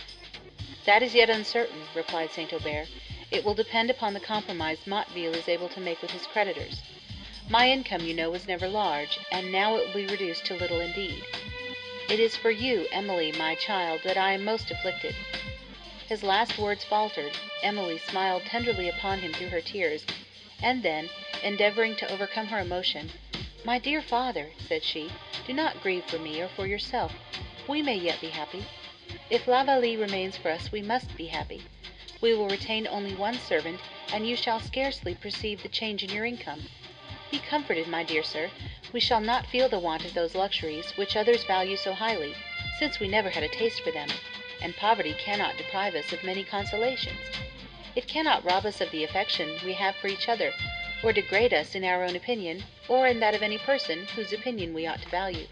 "That 0.87 1.03
is 1.03 1.13
yet 1.13 1.29
uncertain," 1.29 1.89
replied 1.93 2.31
St. 2.31 2.53
Aubert. 2.53 2.87
It 3.29 3.43
will 3.43 3.53
depend 3.55 3.89
upon 3.91 4.13
the 4.13 4.21
compromise 4.21 4.85
Motteville 4.87 5.33
is 5.35 5.49
able 5.49 5.67
to 5.67 5.81
make 5.81 6.01
with 6.01 6.11
his 6.11 6.25
creditors. 6.25 6.81
My 7.49 7.69
income, 7.69 8.05
you 8.05 8.13
know, 8.13 8.29
was 8.29 8.47
never 8.47 8.69
large, 8.69 9.19
and 9.29 9.51
now 9.51 9.75
it 9.75 9.85
will 9.87 9.93
be 9.95 10.05
reduced 10.05 10.45
to 10.45 10.55
little 10.55 10.79
indeed. 10.79 11.25
It 12.07 12.21
is 12.21 12.37
for 12.37 12.51
you, 12.51 12.87
Emily, 12.89 13.33
my 13.33 13.53
child, 13.53 14.03
that 14.03 14.15
I 14.15 14.31
am 14.31 14.45
most 14.45 14.71
afflicted." 14.71 15.13
His 16.07 16.23
last 16.23 16.57
words 16.57 16.85
faltered; 16.85 17.33
Emily 17.61 17.97
smiled 17.97 18.45
tenderly 18.45 18.87
upon 18.87 19.19
him 19.19 19.33
through 19.33 19.49
her 19.49 19.59
tears, 19.59 20.05
and 20.61 20.83
then, 20.83 21.09
endeavouring 21.43 21.97
to 21.97 22.07
overcome 22.09 22.47
her 22.47 22.59
emotion, 22.61 23.11
"My 23.65 23.77
dear 23.77 24.01
father," 24.01 24.53
said 24.57 24.85
she, 24.85 25.11
"do 25.43 25.51
not 25.51 25.81
grieve 25.81 26.05
for 26.05 26.17
me 26.17 26.39
or 26.39 26.47
for 26.47 26.65
yourself; 26.65 27.11
we 27.67 27.81
may 27.81 27.97
yet 27.97 28.21
be 28.21 28.29
happy. 28.29 28.69
If 29.29 29.45
La 29.45 29.65
Vallée 29.65 29.99
remains 29.99 30.37
for 30.37 30.49
us, 30.49 30.71
we 30.71 30.81
must 30.81 31.17
be 31.17 31.27
happy. 31.27 31.61
We 32.21 32.33
will 32.33 32.47
retain 32.47 32.87
only 32.87 33.13
one 33.13 33.37
servant, 33.39 33.81
and 34.13 34.25
you 34.25 34.37
shall 34.37 34.61
scarcely 34.61 35.15
perceive 35.15 35.61
the 35.61 35.67
change 35.67 36.01
in 36.01 36.09
your 36.11 36.23
income. 36.23 36.69
Be 37.29 37.39
comforted, 37.39 37.89
my 37.89 38.03
dear 38.03 38.23
sir; 38.23 38.49
we 38.93 39.01
shall 39.01 39.19
not 39.19 39.45
feel 39.47 39.67
the 39.67 39.79
want 39.79 40.05
of 40.05 40.13
those 40.13 40.33
luxuries 40.33 40.91
which 40.95 41.17
others 41.17 41.43
value 41.43 41.75
so 41.75 41.91
highly, 41.93 42.35
since 42.79 43.01
we 43.01 43.09
never 43.09 43.29
had 43.29 43.43
a 43.43 43.49
taste 43.49 43.81
for 43.81 43.91
them, 43.91 44.07
and 44.61 44.77
poverty 44.77 45.13
cannot 45.13 45.57
deprive 45.57 45.93
us 45.95 46.13
of 46.13 46.23
many 46.23 46.45
consolations. 46.45 47.19
It 47.97 48.07
cannot 48.07 48.45
rob 48.45 48.65
us 48.65 48.79
of 48.79 48.91
the 48.91 49.03
affection 49.03 49.59
we 49.65 49.73
have 49.73 49.97
for 49.97 50.07
each 50.07 50.29
other, 50.29 50.53
or 51.03 51.11
degrade 51.11 51.53
us 51.53 51.75
in 51.75 51.83
our 51.83 52.01
own 52.05 52.15
opinion, 52.15 52.63
or 52.87 53.07
in 53.07 53.19
that 53.19 53.35
of 53.35 53.43
any 53.43 53.57
person 53.57 54.07
whose 54.15 54.31
opinion 54.31 54.73
we 54.73 54.87
ought 54.87 55.01
to 55.01 55.09
value. 55.09 55.47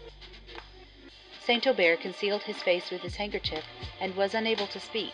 St. 1.46 1.64
Aubert 1.64 2.00
concealed 2.00 2.42
his 2.42 2.60
face 2.60 2.90
with 2.90 3.02
his 3.02 3.14
handkerchief, 3.14 3.64
and 4.00 4.16
was 4.16 4.34
unable 4.34 4.66
to 4.66 4.80
speak, 4.80 5.12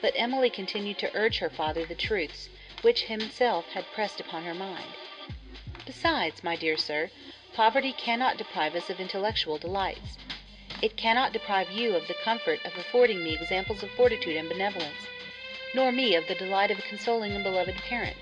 but 0.00 0.14
Emily 0.16 0.48
continued 0.48 0.96
to 1.00 1.14
urge 1.14 1.40
her 1.40 1.50
father 1.50 1.84
the 1.84 1.94
truths 1.94 2.48
which 2.80 3.02
himself 3.02 3.66
had 3.72 3.84
pressed 3.92 4.18
upon 4.18 4.44
her 4.44 4.54
mind. 4.54 4.94
Besides, 5.84 6.42
my 6.42 6.56
dear 6.56 6.78
sir, 6.78 7.10
poverty 7.52 7.92
cannot 7.92 8.38
deprive 8.38 8.74
us 8.74 8.88
of 8.88 8.98
intellectual 8.98 9.58
delights. 9.58 10.16
It 10.80 10.96
cannot 10.96 11.34
deprive 11.34 11.70
you 11.70 11.94
of 11.96 12.08
the 12.08 12.14
comfort 12.14 12.64
of 12.64 12.74
affording 12.78 13.22
me 13.22 13.34
examples 13.34 13.82
of 13.82 13.90
fortitude 13.90 14.38
and 14.38 14.48
benevolence, 14.48 15.06
nor 15.74 15.92
me 15.92 16.14
of 16.14 16.28
the 16.28 16.34
delight 16.34 16.70
of 16.70 16.82
consoling 16.84 17.36
a 17.36 17.40
beloved 17.40 17.76
parent. 17.76 18.16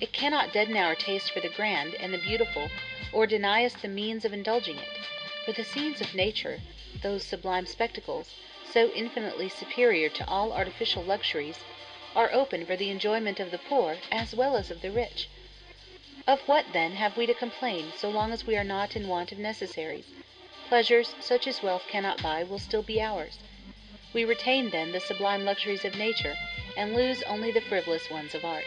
It 0.00 0.12
cannot 0.12 0.52
deaden 0.52 0.76
our 0.76 0.96
taste 0.96 1.30
for 1.30 1.38
the 1.38 1.48
grand 1.48 1.94
and 1.94 2.12
the 2.12 2.18
beautiful, 2.18 2.72
or 3.12 3.24
deny 3.24 3.64
us 3.64 3.74
the 3.74 3.86
means 3.86 4.24
of 4.24 4.32
indulging 4.32 4.78
it; 4.78 4.88
for 5.46 5.52
the 5.52 5.62
scenes 5.62 6.00
of 6.00 6.12
nature, 6.12 6.58
those 7.04 7.22
sublime 7.22 7.66
spectacles, 7.66 8.28
so 8.72 8.90
infinitely 8.90 9.48
superior 9.48 10.08
to 10.08 10.26
all 10.26 10.52
artificial 10.52 11.04
luxuries, 11.04 11.56
are 12.16 12.32
open 12.32 12.66
for 12.66 12.74
the 12.74 12.90
enjoyment 12.90 13.38
of 13.38 13.52
the 13.52 13.58
poor 13.68 13.96
as 14.10 14.34
well 14.34 14.56
as 14.56 14.72
of 14.72 14.82
the 14.82 14.90
rich. 14.90 15.28
Of 16.26 16.40
what, 16.48 16.64
then, 16.72 16.96
have 16.96 17.16
we 17.16 17.26
to 17.26 17.34
complain, 17.34 17.92
so 17.96 18.10
long 18.10 18.32
as 18.32 18.44
we 18.44 18.56
are 18.56 18.64
not 18.64 18.96
in 18.96 19.06
want 19.06 19.30
of 19.30 19.38
necessaries? 19.38 20.06
Pleasures 20.68 21.14
such 21.20 21.46
as 21.46 21.62
wealth 21.62 21.84
cannot 21.88 22.20
buy 22.20 22.42
will 22.42 22.58
still 22.58 22.82
be 22.82 23.00
ours. 23.00 23.38
We 24.12 24.24
retain, 24.24 24.70
then, 24.70 24.90
the 24.90 24.98
sublime 24.98 25.44
luxuries 25.44 25.84
of 25.84 25.94
nature, 25.94 26.34
and 26.76 26.92
lose 26.92 27.22
only 27.22 27.52
the 27.52 27.60
frivolous 27.60 28.10
ones 28.10 28.34
of 28.34 28.44
art. 28.44 28.64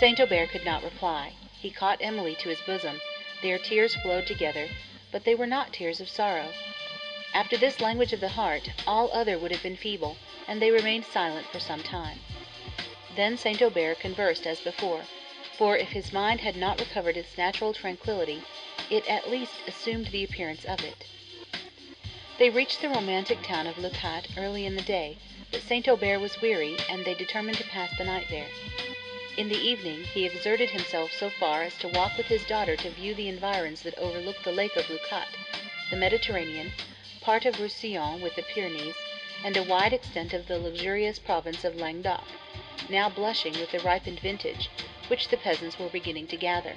St. 0.00 0.18
Aubert 0.18 0.50
could 0.50 0.64
not 0.64 0.82
reply. 0.82 1.34
He 1.60 1.70
caught 1.70 2.02
Emily 2.02 2.34
to 2.40 2.48
his 2.48 2.60
bosom; 2.62 3.00
their 3.40 3.58
tears 3.58 3.94
flowed 3.94 4.26
together, 4.26 4.68
but 5.12 5.24
they 5.24 5.34
were 5.34 5.46
not 5.46 5.72
tears 5.72 6.00
of 6.00 6.08
sorrow. 6.08 6.48
After 7.34 7.56
this 7.56 7.80
language 7.80 8.12
of 8.12 8.20
the 8.20 8.30
heart, 8.30 8.70
all 8.86 9.10
other 9.12 9.38
would 9.38 9.52
have 9.52 9.62
been 9.62 9.76
feeble, 9.76 10.16
and 10.48 10.60
they 10.60 10.70
remained 10.70 11.04
silent 11.04 11.46
for 11.46 11.60
some 11.60 11.82
time. 11.82 12.18
Then 13.14 13.36
St. 13.36 13.62
Aubert 13.62 14.00
conversed 14.00 14.46
as 14.46 14.58
before, 14.60 15.02
for 15.56 15.76
if 15.76 15.90
his 15.90 16.12
mind 16.12 16.40
had 16.40 16.56
not 16.56 16.80
recovered 16.80 17.16
its 17.16 17.38
natural 17.38 17.72
tranquillity, 17.72 18.42
it 18.90 19.06
at 19.08 19.30
least 19.30 19.52
assumed 19.68 20.06
the 20.06 20.24
appearance 20.24 20.64
of 20.64 20.82
it. 20.82 21.06
They 22.38 22.50
reached 22.50 22.80
the 22.80 22.88
romantic 22.88 23.42
town 23.42 23.66
of 23.66 23.78
Leucate 23.78 24.28
early 24.36 24.66
in 24.66 24.76
the 24.76 24.82
day, 24.82 25.18
but 25.50 25.62
St. 25.62 25.86
Aubert 25.86 26.18
was 26.20 26.40
weary, 26.40 26.76
and 26.88 27.04
they 27.04 27.14
determined 27.14 27.58
to 27.58 27.64
pass 27.64 27.96
the 27.96 28.04
night 28.04 28.26
there. 28.30 28.48
In 29.34 29.48
the 29.48 29.56
evening 29.56 30.04
he 30.04 30.26
exerted 30.26 30.68
himself 30.68 31.10
so 31.10 31.30
far 31.30 31.62
as 31.62 31.78
to 31.78 31.88
walk 31.88 32.18
with 32.18 32.26
his 32.26 32.44
daughter 32.44 32.76
to 32.76 32.90
view 32.90 33.14
the 33.14 33.28
environs 33.28 33.80
that 33.80 33.96
overlook 33.96 34.42
the 34.42 34.52
lake 34.52 34.76
of 34.76 34.90
Leucate, 34.90 35.38
the 35.88 35.96
Mediterranean, 35.96 36.70
part 37.22 37.46
of 37.46 37.58
Roussillon 37.58 38.20
with 38.20 38.34
the 38.36 38.42
Pyrenees, 38.42 38.94
and 39.42 39.56
a 39.56 39.62
wide 39.62 39.94
extent 39.94 40.34
of 40.34 40.48
the 40.48 40.58
luxurious 40.58 41.18
province 41.18 41.64
of 41.64 41.74
Languedoc, 41.76 42.26
now 42.90 43.08
blushing 43.08 43.58
with 43.58 43.70
the 43.70 43.80
ripened 43.80 44.20
vintage, 44.20 44.68
which 45.08 45.28
the 45.28 45.38
peasants 45.38 45.78
were 45.78 45.88
beginning 45.88 46.26
to 46.26 46.36
gather. 46.36 46.76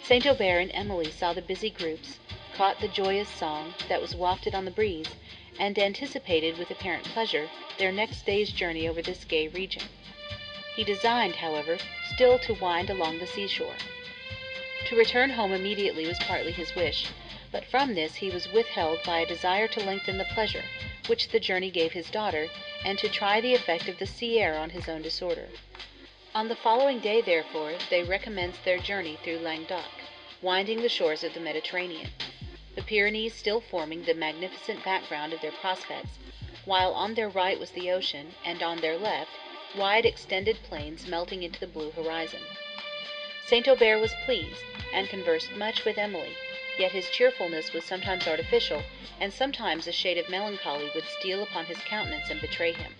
St. 0.00 0.24
Aubert 0.28 0.60
and 0.60 0.70
Emily 0.72 1.10
saw 1.10 1.32
the 1.32 1.42
busy 1.42 1.70
groups, 1.70 2.20
caught 2.52 2.78
the 2.78 2.86
joyous 2.86 3.28
song 3.30 3.74
that 3.88 4.00
was 4.00 4.14
wafted 4.14 4.54
on 4.54 4.64
the 4.64 4.70
breeze, 4.70 5.16
and 5.58 5.76
anticipated 5.76 6.56
with 6.56 6.70
apparent 6.70 7.08
pleasure 7.08 7.50
their 7.78 7.90
next 7.90 8.24
day's 8.24 8.52
journey 8.52 8.86
over 8.86 9.02
this 9.02 9.24
gay 9.24 9.48
region. 9.48 9.90
He 10.78 10.84
designed, 10.84 11.34
however, 11.34 11.76
still 12.14 12.38
to 12.38 12.54
wind 12.54 12.88
along 12.88 13.18
the 13.18 13.26
seashore. 13.26 13.74
To 14.86 14.94
return 14.94 15.30
home 15.30 15.52
immediately 15.52 16.06
was 16.06 16.20
partly 16.20 16.52
his 16.52 16.76
wish, 16.76 17.06
but 17.50 17.64
from 17.64 17.96
this 17.96 18.14
he 18.14 18.30
was 18.30 18.52
withheld 18.52 19.02
by 19.02 19.18
a 19.18 19.26
desire 19.26 19.66
to 19.66 19.80
lengthen 19.80 20.18
the 20.18 20.24
pleasure 20.24 20.62
which 21.08 21.30
the 21.30 21.40
journey 21.40 21.72
gave 21.72 21.90
his 21.94 22.08
daughter, 22.08 22.48
and 22.84 22.96
to 23.00 23.08
try 23.08 23.40
the 23.40 23.54
effect 23.54 23.88
of 23.88 23.98
the 23.98 24.06
sea 24.06 24.38
air 24.38 24.56
on 24.56 24.70
his 24.70 24.88
own 24.88 25.02
disorder. 25.02 25.48
On 26.32 26.46
the 26.46 26.54
following 26.54 27.00
day, 27.00 27.22
therefore, 27.22 27.74
they 27.90 28.04
recommenced 28.04 28.62
their 28.64 28.78
journey 28.78 29.18
through 29.24 29.38
Languedoc, 29.40 29.90
winding 30.42 30.80
the 30.80 30.88
shores 30.88 31.24
of 31.24 31.34
the 31.34 31.40
Mediterranean, 31.40 32.12
the 32.76 32.82
Pyrenees 32.82 33.34
still 33.34 33.60
forming 33.60 34.04
the 34.04 34.14
magnificent 34.14 34.84
background 34.84 35.32
of 35.32 35.40
their 35.40 35.50
prospects, 35.50 36.20
while 36.64 36.92
on 36.92 37.14
their 37.14 37.28
right 37.28 37.58
was 37.58 37.72
the 37.72 37.90
ocean, 37.90 38.36
and 38.44 38.62
on 38.62 38.80
their 38.80 38.96
left 38.96 39.32
wide 39.76 40.06
extended 40.06 40.56
plains 40.62 41.06
melting 41.06 41.42
into 41.42 41.60
the 41.60 41.66
blue 41.66 41.90
horizon. 41.90 42.40
St. 43.46 43.66
Aubert 43.68 43.98
was 43.98 44.14
pleased, 44.24 44.62
and 44.92 45.08
conversed 45.08 45.52
much 45.52 45.84
with 45.84 45.98
Emily, 45.98 46.36
yet 46.78 46.92
his 46.92 47.10
cheerfulness 47.10 47.72
was 47.72 47.84
sometimes 47.84 48.26
artificial, 48.26 48.82
and 49.20 49.32
sometimes 49.32 49.86
a 49.86 49.92
shade 49.92 50.18
of 50.18 50.28
melancholy 50.28 50.90
would 50.94 51.04
steal 51.04 51.42
upon 51.42 51.66
his 51.66 51.78
countenance 51.78 52.30
and 52.30 52.40
betray 52.40 52.72
him. 52.72 52.94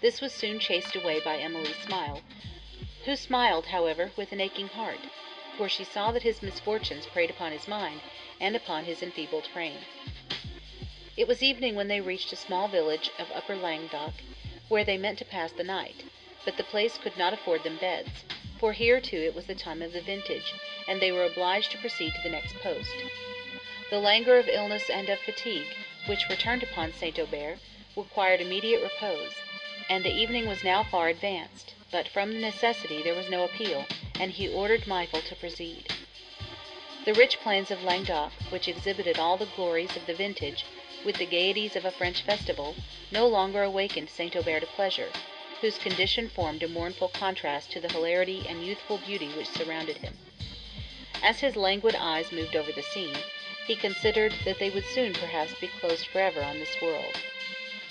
This 0.00 0.20
was 0.20 0.32
soon 0.32 0.58
chased 0.58 0.94
away 0.94 1.20
by 1.20 1.38
Emily's 1.38 1.76
smile, 1.76 2.22
who 3.04 3.16
smiled, 3.16 3.66
however, 3.66 4.12
with 4.16 4.32
an 4.32 4.40
aching 4.40 4.68
heart, 4.68 5.00
for 5.56 5.68
she 5.68 5.84
saw 5.84 6.12
that 6.12 6.22
his 6.22 6.42
misfortunes 6.42 7.06
preyed 7.06 7.30
upon 7.30 7.52
his 7.52 7.66
mind 7.66 8.00
and 8.40 8.54
upon 8.54 8.84
his 8.84 9.02
enfeebled 9.02 9.46
frame. 9.46 9.80
It 11.16 11.26
was 11.26 11.42
evening 11.42 11.74
when 11.74 11.88
they 11.88 12.00
reached 12.00 12.32
a 12.32 12.36
small 12.36 12.68
village 12.68 13.10
of 13.18 13.32
Upper 13.32 13.56
Languedoc, 13.56 14.14
where 14.68 14.84
they 14.84 14.98
meant 14.98 15.18
to 15.18 15.24
pass 15.24 15.52
the 15.52 15.64
night, 15.64 16.04
but 16.44 16.56
the 16.56 16.64
place 16.64 16.98
could 16.98 17.16
not 17.16 17.32
afford 17.32 17.62
them 17.62 17.76
beds, 17.78 18.24
for 18.58 18.72
here 18.72 19.00
too 19.00 19.16
it 19.16 19.34
was 19.34 19.46
the 19.46 19.54
time 19.54 19.80
of 19.82 19.92
the 19.92 20.00
vintage, 20.00 20.52
and 20.86 21.00
they 21.00 21.12
were 21.12 21.24
obliged 21.24 21.70
to 21.70 21.78
proceed 21.78 22.12
to 22.14 22.22
the 22.22 22.28
next 22.28 22.54
post. 22.56 22.92
The 23.90 23.98
languor 23.98 24.38
of 24.38 24.48
illness 24.48 24.90
and 24.90 25.08
of 25.08 25.18
fatigue, 25.20 25.74
which 26.06 26.28
returned 26.28 26.62
upon 26.62 26.92
St. 26.92 27.18
Aubert, 27.18 27.58
required 27.96 28.40
immediate 28.40 28.82
repose, 28.82 29.34
and 29.88 30.04
the 30.04 30.14
evening 30.14 30.46
was 30.46 30.62
now 30.64 30.82
far 30.82 31.08
advanced, 31.08 31.74
but 31.90 32.08
from 32.08 32.40
necessity 32.40 33.02
there 33.02 33.14
was 33.14 33.30
no 33.30 33.44
appeal, 33.44 33.86
and 34.18 34.32
he 34.32 34.48
ordered 34.48 34.86
Michael 34.86 35.22
to 35.22 35.34
proceed. 35.36 35.88
The 37.06 37.14
rich 37.14 37.40
plains 37.40 37.70
of 37.70 37.82
Languedoc, 37.82 38.32
which 38.50 38.68
exhibited 38.68 39.18
all 39.18 39.38
the 39.38 39.46
glories 39.56 39.96
of 39.96 40.04
the 40.06 40.14
vintage, 40.14 40.64
with 41.04 41.16
the 41.16 41.26
gaieties 41.26 41.76
of 41.76 41.84
a 41.84 41.90
French 41.90 42.22
festival, 42.22 42.74
no 43.10 43.26
longer 43.26 43.62
awakened 43.62 44.10
St. 44.10 44.34
Aubert 44.36 44.60
to 44.60 44.66
pleasure, 44.66 45.10
whose 45.60 45.78
condition 45.78 46.28
formed 46.28 46.62
a 46.62 46.68
mournful 46.68 47.08
contrast 47.08 47.70
to 47.72 47.80
the 47.80 47.88
hilarity 47.88 48.44
and 48.48 48.64
youthful 48.64 48.98
beauty 48.98 49.28
which 49.28 49.48
surrounded 49.48 49.96
him. 49.98 50.16
As 51.22 51.40
his 51.40 51.56
languid 51.56 51.94
eyes 51.96 52.30
moved 52.30 52.54
over 52.54 52.70
the 52.72 52.82
scene, 52.82 53.16
he 53.66 53.74
considered 53.76 54.32
that 54.44 54.58
they 54.58 54.70
would 54.70 54.84
soon 54.86 55.12
perhaps 55.12 55.52
be 55.60 55.68
closed 55.68 56.06
forever 56.06 56.42
on 56.42 56.58
this 56.58 56.80
world. 56.80 57.16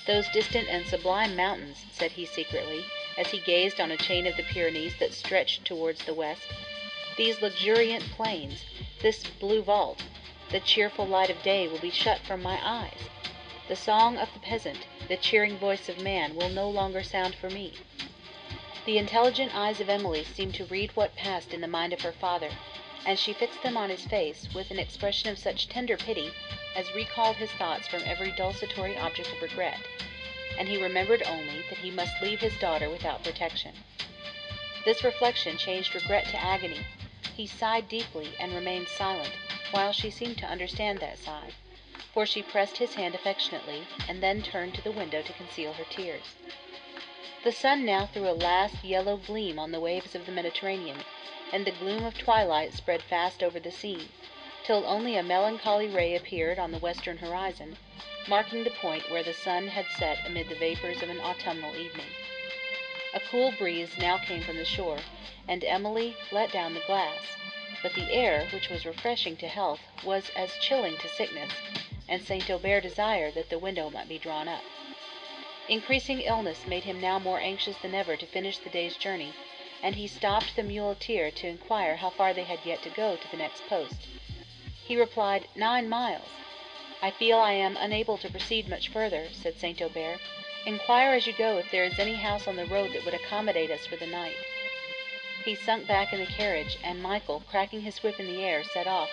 Those 0.06 0.28
distant 0.30 0.68
and 0.68 0.86
sublime 0.86 1.36
mountains, 1.36 1.84
said 1.92 2.12
he 2.12 2.24
secretly, 2.24 2.84
as 3.18 3.28
he 3.28 3.40
gazed 3.40 3.80
on 3.80 3.90
a 3.90 3.96
chain 3.96 4.26
of 4.26 4.36
the 4.36 4.42
Pyrenees 4.42 4.96
that 4.98 5.12
stretched 5.12 5.64
towards 5.64 6.04
the 6.04 6.14
west, 6.14 6.42
these 7.16 7.42
luxuriant 7.42 8.04
plains, 8.12 8.64
this 9.02 9.22
blue 9.40 9.62
vault, 9.62 10.02
the 10.50 10.60
cheerful 10.60 11.06
light 11.06 11.28
of 11.28 11.42
day 11.42 11.68
will 11.68 11.78
be 11.78 11.90
shut 11.90 12.20
from 12.20 12.42
my 12.42 12.58
eyes. 12.62 13.08
The 13.68 13.76
song 13.76 14.16
of 14.16 14.32
the 14.32 14.40
peasant, 14.40 14.86
the 15.08 15.16
cheering 15.18 15.58
voice 15.58 15.88
of 15.90 16.00
man, 16.00 16.34
will 16.34 16.48
no 16.48 16.70
longer 16.70 17.02
sound 17.02 17.34
for 17.34 17.50
me. 17.50 17.74
The 18.86 18.96
intelligent 18.96 19.54
eyes 19.54 19.80
of 19.80 19.90
Emily 19.90 20.24
seemed 20.24 20.54
to 20.54 20.64
read 20.64 20.96
what 20.96 21.14
passed 21.14 21.52
in 21.52 21.60
the 21.60 21.68
mind 21.68 21.92
of 21.92 22.00
her 22.00 22.12
father, 22.12 22.48
and 23.04 23.18
she 23.18 23.34
fixed 23.34 23.62
them 23.62 23.76
on 23.76 23.90
his 23.90 24.06
face 24.06 24.48
with 24.54 24.70
an 24.70 24.78
expression 24.78 25.28
of 25.28 25.38
such 25.38 25.68
tender 25.68 25.98
pity 25.98 26.32
as 26.74 26.94
recalled 26.94 27.36
his 27.36 27.50
thoughts 27.52 27.86
from 27.86 28.02
every 28.06 28.30
desultory 28.30 28.96
object 28.96 29.30
of 29.30 29.42
regret, 29.42 29.80
and 30.58 30.66
he 30.66 30.82
remembered 30.82 31.22
only 31.24 31.62
that 31.68 31.78
he 31.78 31.90
must 31.90 32.22
leave 32.22 32.40
his 32.40 32.56
daughter 32.58 32.88
without 32.88 33.22
protection. 33.22 33.74
This 34.86 35.04
reflection 35.04 35.58
changed 35.58 35.94
regret 35.94 36.24
to 36.28 36.42
agony. 36.42 36.86
He 37.36 37.46
sighed 37.46 37.88
deeply 37.88 38.30
and 38.40 38.54
remained 38.54 38.88
silent, 38.88 39.32
while 39.70 39.92
she 39.92 40.10
seemed 40.10 40.38
to 40.38 40.46
understand 40.46 41.00
that 41.00 41.18
sigh, 41.18 41.50
for 42.12 42.24
she 42.24 42.42
pressed 42.42 42.78
his 42.78 42.94
hand 42.94 43.14
affectionately, 43.14 43.86
and 44.08 44.22
then 44.22 44.42
turned 44.42 44.74
to 44.74 44.82
the 44.82 44.92
window 44.92 45.22
to 45.22 45.32
conceal 45.34 45.72
her 45.74 45.84
tears. 45.84 46.34
The 47.44 47.52
sun 47.52 47.84
now 47.84 48.06
threw 48.06 48.28
a 48.28 48.32
last 48.32 48.82
yellow 48.82 49.16
gleam 49.16 49.58
on 49.58 49.70
the 49.70 49.80
waves 49.80 50.14
of 50.14 50.26
the 50.26 50.32
Mediterranean, 50.32 50.98
and 51.52 51.64
the 51.64 51.70
gloom 51.70 52.04
of 52.04 52.18
twilight 52.18 52.72
spread 52.74 53.02
fast 53.02 53.42
over 53.42 53.60
the 53.60 53.70
scene, 53.70 54.08
till 54.64 54.84
only 54.86 55.16
a 55.16 55.22
melancholy 55.22 55.86
ray 55.86 56.16
appeared 56.16 56.58
on 56.58 56.72
the 56.72 56.78
western 56.78 57.18
horizon, 57.18 57.76
marking 58.26 58.64
the 58.64 58.70
point 58.70 59.10
where 59.10 59.22
the 59.22 59.32
sun 59.32 59.68
had 59.68 59.86
set 59.98 60.26
amid 60.26 60.48
the 60.48 60.54
vapors 60.56 61.02
of 61.02 61.08
an 61.08 61.20
autumnal 61.20 61.76
evening. 61.76 62.10
A 63.14 63.20
cool 63.20 63.52
breeze 63.52 63.96
now 63.98 64.18
came 64.18 64.42
from 64.42 64.56
the 64.56 64.64
shore, 64.64 64.98
and 65.46 65.64
Emily 65.64 66.16
let 66.30 66.52
down 66.52 66.74
the 66.74 66.80
glass, 66.80 67.36
but 67.82 67.94
the 67.94 68.12
air, 68.12 68.46
which 68.52 68.68
was 68.68 68.84
refreshing 68.84 69.36
to 69.36 69.48
health, 69.48 69.80
was 70.04 70.30
as 70.36 70.56
chilling 70.60 70.96
to 70.98 71.08
sickness, 71.08 71.52
and 72.08 72.22
St. 72.22 72.50
Aubert 72.50 72.82
desired 72.82 73.34
that 73.34 73.50
the 73.50 73.58
window 73.58 73.90
might 73.90 74.08
be 74.08 74.18
drawn 74.18 74.48
up. 74.48 74.62
Increasing 75.68 76.20
illness 76.20 76.66
made 76.66 76.84
him 76.84 77.00
now 77.00 77.18
more 77.18 77.40
anxious 77.40 77.76
than 77.78 77.94
ever 77.94 78.16
to 78.16 78.26
finish 78.26 78.58
the 78.58 78.70
day's 78.70 78.96
journey, 78.96 79.34
and 79.82 79.94
he 79.94 80.06
stopped 80.06 80.56
the 80.56 80.62
muleteer 80.62 81.30
to 81.30 81.46
inquire 81.46 81.96
how 81.96 82.10
far 82.10 82.32
they 82.32 82.44
had 82.44 82.60
yet 82.64 82.82
to 82.82 82.90
go 82.90 83.16
to 83.16 83.30
the 83.30 83.36
next 83.36 83.62
post. 83.68 84.06
He 84.86 84.96
replied, 84.96 85.46
Nine 85.54 85.88
miles. 85.88 86.28
I 87.02 87.10
feel 87.10 87.38
I 87.38 87.52
am 87.52 87.76
unable 87.76 88.18
to 88.18 88.30
proceed 88.30 88.68
much 88.68 88.88
further, 88.88 89.28
said 89.30 89.58
St. 89.58 89.80
Aubert. 89.82 90.18
Inquire 90.66 91.14
as 91.14 91.26
you 91.26 91.32
go 91.32 91.58
if 91.58 91.70
there 91.70 91.84
is 91.84 91.98
any 91.98 92.16
house 92.16 92.48
on 92.48 92.56
the 92.56 92.66
road 92.66 92.92
that 92.92 93.04
would 93.04 93.14
accommodate 93.14 93.70
us 93.70 93.86
for 93.86 93.96
the 93.96 94.06
night. 94.06 94.34
He 95.44 95.54
sunk 95.54 95.86
back 95.86 96.12
in 96.12 96.20
the 96.20 96.26
carriage, 96.26 96.76
and 96.82 97.02
Michael, 97.02 97.42
cracking 97.48 97.82
his 97.82 98.02
whip 98.02 98.18
in 98.18 98.26
the 98.26 98.42
air, 98.44 98.64
set 98.64 98.86
off, 98.86 99.10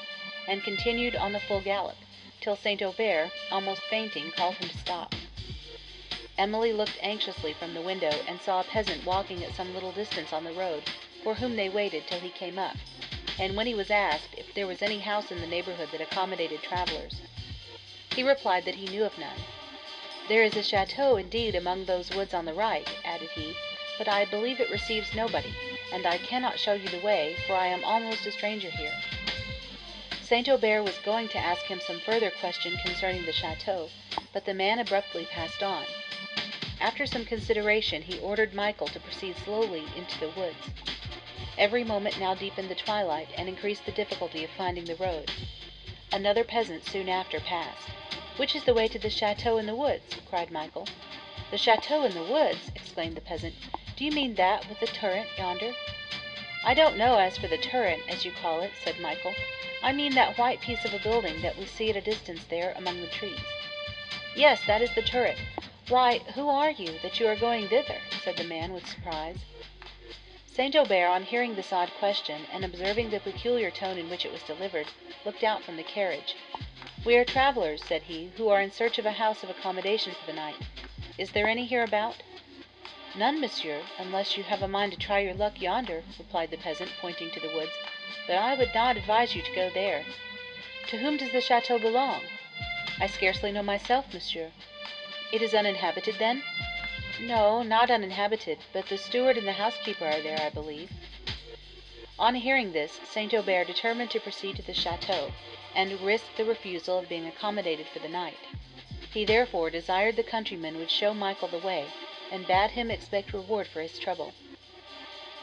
and 0.47 0.63
continued 0.63 1.15
on 1.15 1.31
the 1.31 1.39
full 1.39 1.61
gallop, 1.61 1.97
till 2.41 2.55
St. 2.55 2.81
Aubert, 2.81 3.31
almost 3.51 3.81
fainting, 3.83 4.31
called 4.31 4.55
him 4.55 4.69
to 4.69 4.77
stop. 4.77 5.13
Emily 6.37 6.73
looked 6.73 6.97
anxiously 7.01 7.53
from 7.53 7.73
the 7.73 7.81
window, 7.81 8.11
and 8.27 8.41
saw 8.41 8.59
a 8.59 8.63
peasant 8.63 9.05
walking 9.05 9.43
at 9.43 9.55
some 9.55 9.73
little 9.73 9.91
distance 9.91 10.33
on 10.33 10.43
the 10.43 10.51
road, 10.51 10.83
for 11.23 11.35
whom 11.35 11.55
they 11.55 11.69
waited 11.69 12.05
till 12.07 12.19
he 12.19 12.29
came 12.29 12.59
up, 12.59 12.75
and 13.39 13.55
when 13.55 13.67
he 13.67 13.73
was 13.73 13.91
asked 13.91 14.29
if 14.37 14.53
there 14.53 14.67
was 14.67 14.81
any 14.81 14.99
house 14.99 15.31
in 15.31 15.41
the 15.41 15.47
neighbourhood 15.47 15.89
that 15.91 16.01
accommodated 16.01 16.61
travellers, 16.61 17.21
he 18.15 18.23
replied 18.23 18.65
that 18.65 18.75
he 18.75 18.87
knew 18.87 19.05
of 19.05 19.17
none. 19.17 19.39
There 20.27 20.43
is 20.43 20.55
a 20.55 20.63
chateau 20.63 21.17
indeed 21.17 21.55
among 21.55 21.85
those 21.85 22.09
woods 22.11 22.33
on 22.33 22.45
the 22.45 22.53
right, 22.53 22.87
added 23.03 23.29
he, 23.35 23.55
but 23.97 24.07
I 24.07 24.25
believe 24.25 24.59
it 24.59 24.69
receives 24.69 25.13
nobody, 25.15 25.53
and 25.93 26.05
I 26.05 26.17
cannot 26.17 26.59
show 26.59 26.73
you 26.73 26.89
the 26.89 26.99
way, 26.99 27.35
for 27.47 27.55
I 27.55 27.67
am 27.67 27.83
almost 27.85 28.25
a 28.25 28.31
stranger 28.31 28.69
here. 28.69 28.93
St. 30.21 30.49
Aubert 30.49 30.83
was 30.83 30.97
going 31.05 31.29
to 31.29 31.37
ask 31.37 31.61
him 31.63 31.79
some 31.79 31.99
further 31.99 32.29
question 32.29 32.75
concerning 32.83 33.25
the 33.25 33.31
chateau, 33.31 33.89
but 34.33 34.43
the 34.43 34.53
man 34.53 34.79
abruptly 34.79 35.25
passed 35.25 35.63
on. 35.63 35.85
After 36.81 37.05
some 37.05 37.23
consideration, 37.23 38.01
he 38.01 38.19
ordered 38.19 38.53
Michael 38.53 38.87
to 38.87 38.99
proceed 38.99 39.37
slowly 39.37 39.85
into 39.95 40.19
the 40.19 40.29
woods. 40.29 40.57
Every 41.57 41.85
moment 41.85 42.19
now 42.19 42.35
deepened 42.35 42.67
the 42.69 42.75
twilight, 42.75 43.29
and 43.37 43.47
increased 43.47 43.85
the 43.85 43.91
difficulty 43.93 44.43
of 44.43 44.49
finding 44.49 44.85
the 44.85 44.95
road. 44.95 45.31
Another 46.11 46.43
peasant 46.43 46.83
soon 46.85 47.07
after 47.07 47.39
passed. 47.39 47.87
"Which 48.35 48.55
is 48.55 48.65
the 48.65 48.73
way 48.73 48.89
to 48.89 48.99
the 48.99 49.09
chateau 49.09 49.57
in 49.57 49.67
the 49.67 49.75
woods?" 49.75 50.17
cried 50.27 50.51
Michael. 50.51 50.89
"The 51.49 51.57
chateau 51.57 52.03
in 52.03 52.13
the 52.13 52.23
woods!" 52.23 52.71
exclaimed 52.75 53.15
the 53.15 53.21
peasant. 53.21 53.55
"Do 53.97 54.03
you 54.03 54.11
mean 54.11 54.35
that 54.35 54.67
with 54.67 54.81
the 54.81 54.87
turret 54.87 55.29
yonder?" 55.37 55.73
"I 56.65 56.73
don't 56.73 56.97
know 56.97 57.17
as 57.17 57.37
for 57.37 57.47
the 57.47 57.57
turret, 57.57 58.01
as 58.09 58.25
you 58.25 58.33
call 58.33 58.59
it," 58.59 58.73
said 58.75 58.99
Michael. 58.99 59.33
"I 59.81 59.93
mean 59.93 60.15
that 60.15 60.37
white 60.37 60.59
piece 60.59 60.83
of 60.83 60.93
a 60.93 60.99
building 60.99 61.39
that 61.43 61.55
we 61.57 61.65
see 61.65 61.89
at 61.91 61.95
a 61.95 62.01
distance 62.01 62.43
there 62.43 62.73
among 62.75 62.99
the 62.99 63.07
trees." 63.07 63.39
"Yes, 64.35 64.65
that 64.65 64.81
is 64.81 64.93
the 64.95 65.01
turret. 65.01 65.37
Why, 65.87 66.17
who 66.33 66.49
are 66.49 66.71
you, 66.71 66.99
that 66.99 67.21
you 67.21 67.27
are 67.27 67.37
going 67.37 67.69
thither?" 67.69 68.01
said 68.21 68.35
the 68.35 68.43
man, 68.43 68.73
with 68.73 68.85
surprise. 68.85 69.37
St. 70.45 70.75
Aubert, 70.75 71.07
on 71.07 71.23
hearing 71.23 71.55
this 71.55 71.71
odd 71.71 71.93
question, 71.93 72.47
and 72.51 72.65
observing 72.65 73.11
the 73.11 73.21
peculiar 73.21 73.71
tone 73.71 73.97
in 73.97 74.09
which 74.09 74.25
it 74.25 74.31
was 74.33 74.43
delivered, 74.43 74.87
looked 75.23 75.41
out 75.45 75.63
from 75.63 75.77
the 75.77 75.83
carriage. 75.83 76.35
"We 77.05 77.15
are 77.15 77.23
travellers," 77.23 77.81
said 77.81 78.01
he, 78.01 78.33
"who 78.35 78.49
are 78.49 78.59
in 78.59 78.71
search 78.71 78.97
of 78.97 79.05
a 79.05 79.13
house 79.13 79.41
of 79.41 79.49
accommodation 79.49 80.13
for 80.15 80.25
the 80.25 80.33
night. 80.33 80.57
Is 81.17 81.31
there 81.31 81.47
any 81.47 81.65
hereabout?" 81.65 82.23
"None, 83.17 83.39
monsieur, 83.39 83.81
unless 83.97 84.35
you 84.35 84.43
have 84.43 84.61
a 84.61 84.67
mind 84.67 84.91
to 84.91 84.97
try 84.97 85.19
your 85.19 85.33
luck 85.33 85.61
yonder," 85.61 86.03
replied 86.19 86.51
the 86.51 86.57
peasant, 86.57 86.91
pointing 86.99 87.31
to 87.31 87.39
the 87.39 87.47
woods; 87.55 87.71
"but 88.27 88.35
I 88.37 88.55
would 88.55 88.73
not 88.75 88.97
advise 88.97 89.33
you 89.33 89.41
to 89.41 89.55
go 89.55 89.69
there. 89.69 90.03
To 90.87 90.97
whom 90.97 91.15
does 91.15 91.31
the 91.31 91.39
chateau 91.39 91.79
belong?" 91.79 92.25
"I 92.99 93.07
scarcely 93.07 93.53
know 93.53 93.63
myself, 93.63 94.13
monsieur." 94.13 94.51
"It 95.31 95.41
is 95.41 95.53
uninhabited, 95.53 96.15
then?" 96.19 96.43
"No, 97.21 97.63
not 97.63 97.89
uninhabited, 97.89 98.59
but 98.73 98.89
the 98.89 98.97
steward 98.97 99.37
and 99.37 99.47
the 99.47 99.53
housekeeper 99.53 100.05
are 100.05 100.19
there, 100.19 100.41
I 100.41 100.49
believe." 100.49 100.91
On 102.19 102.35
hearing 102.35 102.73
this, 102.73 102.99
St. 103.05 103.33
Aubert 103.33 103.67
determined 103.67 104.11
to 104.11 104.19
proceed 104.19 104.57
to 104.57 104.61
the 104.61 104.73
chateau, 104.73 105.31
and 105.73 106.01
risk 106.01 106.35
the 106.35 106.43
refusal 106.43 106.99
of 106.99 107.07
being 107.07 107.27
accommodated 107.27 107.87
for 107.87 107.99
the 107.99 108.09
night. 108.09 108.47
He 109.13 109.23
therefore 109.23 109.69
desired 109.69 110.17
the 110.17 110.23
countryman 110.23 110.77
would 110.79 110.91
show 110.91 111.13
Michael 111.13 111.47
the 111.47 111.57
way, 111.57 111.93
and 112.31 112.47
bade 112.47 112.71
him 112.71 112.89
expect 112.89 113.33
reward 113.33 113.67
for 113.67 113.81
his 113.81 113.99
trouble. 113.99 114.33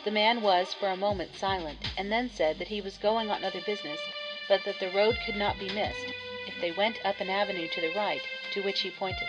The 0.05 0.11
man 0.11 0.43
was 0.43 0.75
for 0.75 0.89
a 0.89 0.97
moment 0.97 1.37
silent, 1.37 1.79
and 1.97 2.11
then 2.11 2.29
said 2.29 2.59
that 2.59 2.69
he 2.69 2.81
was 2.81 2.99
going 2.99 3.31
on 3.31 3.45
other 3.45 3.61
business, 3.61 4.01
but 4.49 4.65
that 4.65 4.81
the 4.81 4.91
road 4.91 5.19
could 5.25 5.37
not 5.37 5.59
be 5.61 5.69
missed, 5.71 6.07
if 6.49 6.61
they 6.61 6.73
went 6.73 6.99
up 7.05 7.21
an 7.21 7.31
avenue 7.31 7.69
to 7.69 7.81
the 7.81 7.95
right, 7.95 8.23
to 8.53 8.63
which 8.63 8.81
he 8.81 8.91
pointed. 8.91 9.29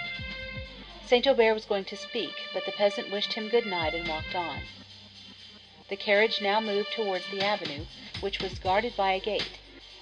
St. 1.05 1.27
Aubert 1.27 1.53
was 1.53 1.65
going 1.65 1.85
to 1.85 1.95
speak, 1.95 2.33
but 2.53 2.65
the 2.65 2.71
peasant 2.71 3.11
wished 3.11 3.33
him 3.33 3.49
good 3.49 3.67
night 3.67 3.93
and 3.93 4.07
walked 4.07 4.33
on. 4.33 4.61
The 5.89 5.95
carriage 5.95 6.41
now 6.41 6.59
moved 6.59 6.91
towards 6.91 7.27
the 7.29 7.43
avenue, 7.43 7.85
which 8.19 8.41
was 8.41 8.57
guarded 8.57 8.95
by 8.95 9.11
a 9.11 9.19
gate, 9.19 9.59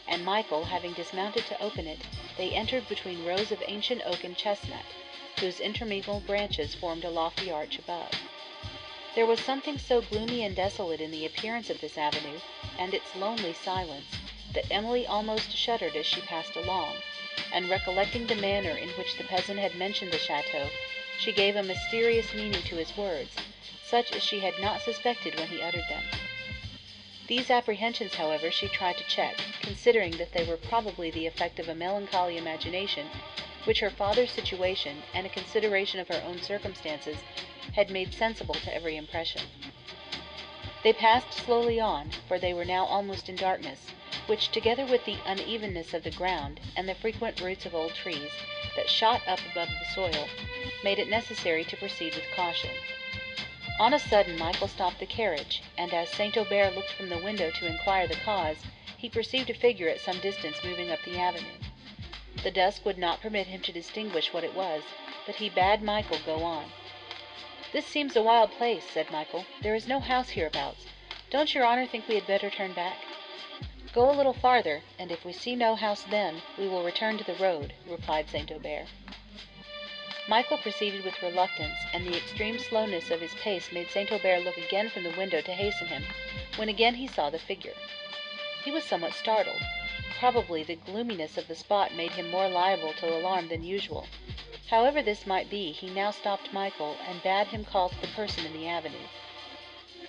and 0.08 0.24
Michael 0.24 0.64
having 0.64 0.94
dismounted 0.94 1.46
to 1.48 1.62
open 1.62 1.86
it, 1.86 2.00
they 2.38 2.52
entered 2.52 2.88
between 2.88 3.26
rows 3.26 3.52
of 3.52 3.62
ancient 3.68 4.04
oak 4.06 4.24
and 4.24 4.38
chestnut, 4.38 4.86
whose 5.40 5.60
intermingled 5.60 6.26
branches 6.26 6.76
formed 6.76 7.06
a 7.06 7.10
lofty 7.10 7.50
arch 7.50 7.80
above. 7.80 8.12
There 9.16 9.26
was 9.26 9.40
something 9.40 9.78
so 9.78 10.02
gloomy 10.02 10.44
and 10.44 10.56
desolate 10.56 11.02
in 11.02 11.12
the 11.12 11.26
appearance 11.26 11.70
of 11.70 11.80
this 11.82 11.98
avenue, 11.98 12.40
and 12.78 12.94
its 12.94 13.16
lonely 13.16 13.54
silence, 13.54 14.20
that 14.54 14.72
Emily 14.72 15.06
almost 15.08 15.56
shuddered 15.56 15.96
as 15.96 16.06
she 16.06 16.22
passed 16.22 16.56
along, 16.56 16.96
and 17.52 17.70
recollecting 17.70 18.28
the 18.28 18.36
manner 18.36 18.72
in 18.72 18.90
which 18.92 19.18
the 19.18 19.24
peasant 19.24 19.60
had 19.60 19.76
mentioned 19.76 20.12
the 20.12 20.18
chateau, 20.18 20.70
she 21.20 21.32
gave 21.32 21.56
a 21.56 21.64
mysterious 21.64 22.34
meaning 22.34 22.64
to 22.64 22.76
his 22.76 22.96
words, 22.98 23.36
such 23.86 24.12
as 24.12 24.24
she 24.24 24.40
had 24.40 24.60
not 24.60 24.82
suspected 24.82 25.36
when 25.36 25.48
he 25.48 25.62
uttered 25.62 25.88
them. 25.90 26.04
These 27.28 27.50
apprehensions, 27.50 28.16
however, 28.16 28.52
she 28.52 28.68
tried 28.68 28.98
to 28.98 29.04
check, 29.06 29.36
considering 29.62 30.18
that 30.18 30.34
they 30.34 30.44
were 30.44 30.58
probably 30.58 31.12
the 31.12 31.28
effect 31.28 31.60
of 31.60 31.70
a 31.70 31.76
melancholy 31.76 32.38
imagination, 32.38 33.08
which 33.66 33.80
her 33.80 33.90
father's 33.90 34.32
situation, 34.32 35.04
and 35.14 35.26
a 35.26 35.30
consideration 35.30 36.00
of 36.00 36.08
her 36.08 36.22
own 36.26 36.42
circumstances, 36.42 37.18
had 37.74 37.90
made 37.90 38.14
sensible 38.14 38.56
to 38.56 38.74
every 38.74 38.98
impression. 38.98 39.42
They 40.84 40.94
passed 40.94 41.34
slowly 41.34 41.80
on, 41.80 42.12
for 42.28 42.40
they 42.40 42.54
were 42.54 42.66
now 42.66 42.86
almost 42.86 43.30
in 43.30 43.36
darkness, 43.36 43.88
which, 44.26 44.50
together 44.50 44.86
with 44.86 45.06
the 45.06 45.18
unevenness 45.26 45.94
of 45.94 46.04
the 46.04 46.12
ground, 46.12 46.60
and 46.76 46.90
the 46.90 46.96
frequent 46.96 47.40
roots 47.40 47.66
of 47.66 47.76
old 47.76 47.94
trees, 47.94 48.32
that 48.76 48.90
shot 48.90 49.22
up 49.28 49.40
above 49.52 49.70
the 49.70 49.94
soil, 49.94 50.28
made 50.84 50.98
it 50.98 51.08
necessary 51.08 51.64
to 51.66 51.78
proceed 51.78 52.16
with 52.16 52.24
caution. 52.36 52.72
On 53.80 53.94
a 53.94 54.00
sudden 54.00 54.38
Michael 54.38 54.68
stopped 54.68 55.00
the 55.00 55.06
carriage, 55.06 55.62
and 55.78 55.94
as 55.94 56.10
St. 56.10 56.36
Aubert 56.38 56.76
looked 56.76 56.92
from 56.92 57.10
the 57.10 57.18
window 57.18 57.52
to 57.52 57.68
inquire 57.68 58.08
the 58.08 58.16
cause, 58.16 58.58
he 58.98 59.10
perceived 59.10 59.50
a 59.50 59.54
figure 59.54 59.90
at 59.90 60.00
some 60.00 60.20
distance 60.20 60.64
moving 60.64 60.92
up 60.92 61.00
the 61.04 61.18
avenue. 61.18 61.58
The 62.44 62.50
dusk 62.50 62.86
would 62.88 62.98
not 62.98 63.22
permit 63.22 63.46
him 63.46 63.62
to 63.62 63.72
distinguish 63.72 64.34
what 64.34 64.44
it 64.44 64.56
was, 64.56 64.82
but 65.28 65.36
he 65.36 65.48
bade 65.48 65.84
Michael 65.84 66.18
go 66.26 66.42
on. 66.44 66.72
"This 67.72 67.86
seems 67.86 68.16
a 68.16 68.24
wild 68.24 68.52
place," 68.52 68.84
said 68.84 69.12
Michael. 69.12 69.46
"There 69.62 69.76
is 69.76 69.88
no 69.88 70.00
house 70.00 70.30
hereabouts. 70.32 70.88
Don't 71.30 71.54
your 71.54 71.64
honour 71.68 71.86
think 71.86 72.08
we 72.08 72.16
had 72.16 72.26
better 72.26 72.50
turn 72.50 72.74
back?" 72.74 72.98
"Go 73.94 74.10
a 74.10 74.18
little 74.18 74.34
farther, 74.34 74.82
and 74.98 75.12
if 75.12 75.24
we 75.24 75.34
see 75.34 75.56
no 75.56 75.76
house 75.76 76.02
then, 76.02 76.42
we 76.58 76.68
will 76.68 76.82
return 76.84 77.20
to 77.20 77.24
the 77.24 77.36
road," 77.36 77.74
replied 77.86 78.28
St. 78.28 78.52
Aubert. 78.52 78.88
Michael 80.28 80.58
proceeded 80.58 81.06
with 81.06 81.22
reluctance, 81.22 81.78
and 81.94 82.08
the 82.08 82.18
extreme 82.18 82.58
slowness 82.58 83.12
of 83.12 83.22
his 83.22 83.36
pace 83.36 83.72
made 83.72 83.92
St. 83.92 84.12
Aubert 84.12 84.44
look 84.44 84.58
again 84.58 84.90
from 84.90 85.04
the 85.04 85.12
window 85.12 85.42
to 85.42 85.54
hasten 85.54 85.90
him, 85.90 86.04
when 86.56 86.70
again 86.70 86.96
he 86.96 87.06
saw 87.06 87.30
the 87.30 87.38
figure. 87.38 87.76
He 88.66 88.72
was 88.72 88.84
somewhat 88.84 89.14
startled. 89.14 89.62
Probably 90.22 90.62
the 90.62 90.76
gloominess 90.76 91.36
of 91.36 91.48
the 91.48 91.56
spot 91.56 91.96
made 91.96 92.12
him 92.14 92.30
more 92.30 92.48
liable 92.48 92.94
to 92.94 93.08
alarm 93.12 93.48
than 93.48 93.64
usual. 93.64 94.08
However 94.68 95.02
this 95.02 95.26
might 95.26 95.50
be, 95.50 95.72
he 95.72 95.90
now 95.90 96.12
stopped 96.12 96.54
Michael, 96.54 97.00
and 97.08 97.24
bade 97.24 97.48
him 97.48 97.66
call 97.66 97.90
to 97.90 98.00
the 98.00 98.06
person 98.06 98.46
in 98.46 98.54
the 98.54 98.68
avenue. 98.68 99.08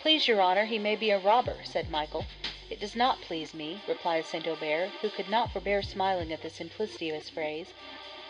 "Please 0.03 0.29
your 0.29 0.43
honour, 0.43 0.67
he 0.67 0.79
may 0.79 0.97
be 0.97 1.09
a 1.09 1.19
robber," 1.19 1.63
said 1.65 1.89
Michael. 1.89 2.27
"It 2.69 2.79
does 2.79 2.95
not 2.95 3.23
please 3.23 3.55
me," 3.55 3.81
replied 3.87 4.27
St. 4.27 4.47
Aubert, 4.47 4.91
who 5.01 5.09
could 5.09 5.31
not 5.31 5.51
forbear 5.51 5.81
smiling 5.81 6.31
at 6.31 6.43
the 6.43 6.51
simplicity 6.51 7.09
of 7.09 7.15
his 7.15 7.31
phrase 7.31 7.73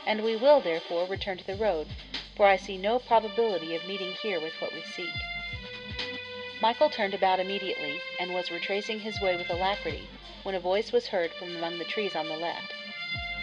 and 0.07 0.23
we 0.23 0.37
will, 0.37 0.61
therefore, 0.61 1.05
return 1.07 1.37
to 1.39 1.45
the 1.45 1.57
road, 1.57 1.89
for 2.37 2.47
I 2.47 2.59
see 2.59 2.79
no 2.79 3.01
probability 3.01 3.75
of 3.75 3.89
meeting 3.89 4.13
here 4.23 4.39
with 4.39 4.55
what 4.61 4.73
we 4.73 4.83
seek." 4.83 5.11
Michael 6.63 6.91
turned 6.91 7.13
about 7.13 7.41
immediately, 7.41 8.01
and 8.21 8.33
was 8.33 8.53
retracing 8.53 9.01
his 9.01 9.21
way 9.21 9.35
with 9.35 9.51
alacrity, 9.51 10.09
when 10.45 10.55
a 10.55 10.61
voice 10.61 10.93
was 10.93 11.09
heard 11.09 11.33
from 11.35 11.57
among 11.57 11.79
the 11.79 11.85
trees 11.85 12.15
on 12.15 12.29
the 12.29 12.37
left. 12.37 12.73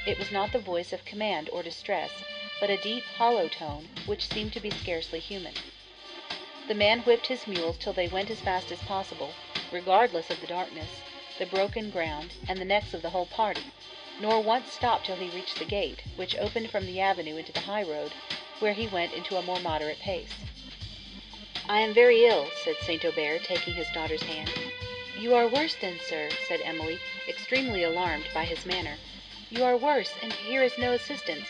It 0.06 0.18
was 0.18 0.32
not 0.32 0.54
the 0.54 0.58
voice 0.60 0.94
of 0.94 1.04
command 1.04 1.50
or 1.52 1.62
distress, 1.62 2.24
but 2.62 2.70
a 2.70 2.78
deep, 2.78 3.04
hollow 3.18 3.50
tone, 3.50 3.90
which 4.06 4.26
seemed 4.26 4.54
to 4.54 4.62
be 4.62 4.72
scarcely 4.72 5.20
human. 5.20 5.56
The 6.70 6.76
man 6.76 7.02
whipped 7.02 7.28
his 7.28 7.46
mules 7.46 7.78
till 7.78 7.92
they 7.92 8.08
went 8.08 8.30
as 8.30 8.40
fast 8.40 8.72
as 8.72 8.82
possible, 8.84 9.36
regardless 9.70 10.30
of 10.30 10.40
the 10.40 10.48
darkness, 10.48 11.02
the 11.38 11.46
broken 11.46 11.90
ground, 11.90 12.36
and 12.48 12.62
the 12.62 12.64
necks 12.64 12.94
of 12.94 13.02
the 13.02 13.10
whole 13.10 13.26
party, 13.26 13.66
nor 14.22 14.40
once 14.40 14.72
stopped 14.72 15.08
till 15.08 15.18
he 15.18 15.30
reached 15.30 15.60
the 15.60 15.66
gate, 15.66 16.04
which 16.16 16.38
opened 16.38 16.72
from 16.72 16.86
the 16.86 17.02
avenue 17.02 17.36
into 17.36 17.52
the 17.52 17.60
high 17.68 17.84
road, 17.84 18.16
where 18.60 18.72
he 18.76 18.88
went 18.88 19.12
into 19.12 19.36
a 19.36 19.42
more 19.42 19.60
moderate 19.60 20.00
pace. 20.00 20.36
I 21.70 21.82
am 21.82 21.94
very 21.94 22.26
ill, 22.26 22.50
said 22.64 22.78
St. 22.82 23.06
Aubert, 23.06 23.44
taking 23.44 23.76
his 23.76 23.92
daughter's 23.94 24.24
hand. 24.24 24.52
You 25.20 25.36
are 25.36 25.48
worse 25.48 25.76
then, 25.76 26.00
sir, 26.04 26.30
said 26.48 26.62
Emily, 26.62 27.00
extremely 27.28 27.84
alarmed 27.84 28.26
by 28.34 28.46
his 28.46 28.66
manner. 28.66 28.96
You 29.52 29.64
are 29.64 29.78
worse, 29.78 30.12
and 30.24 30.34
here 30.34 30.64
is 30.64 30.80
no 30.80 30.94
assistance. 30.94 31.46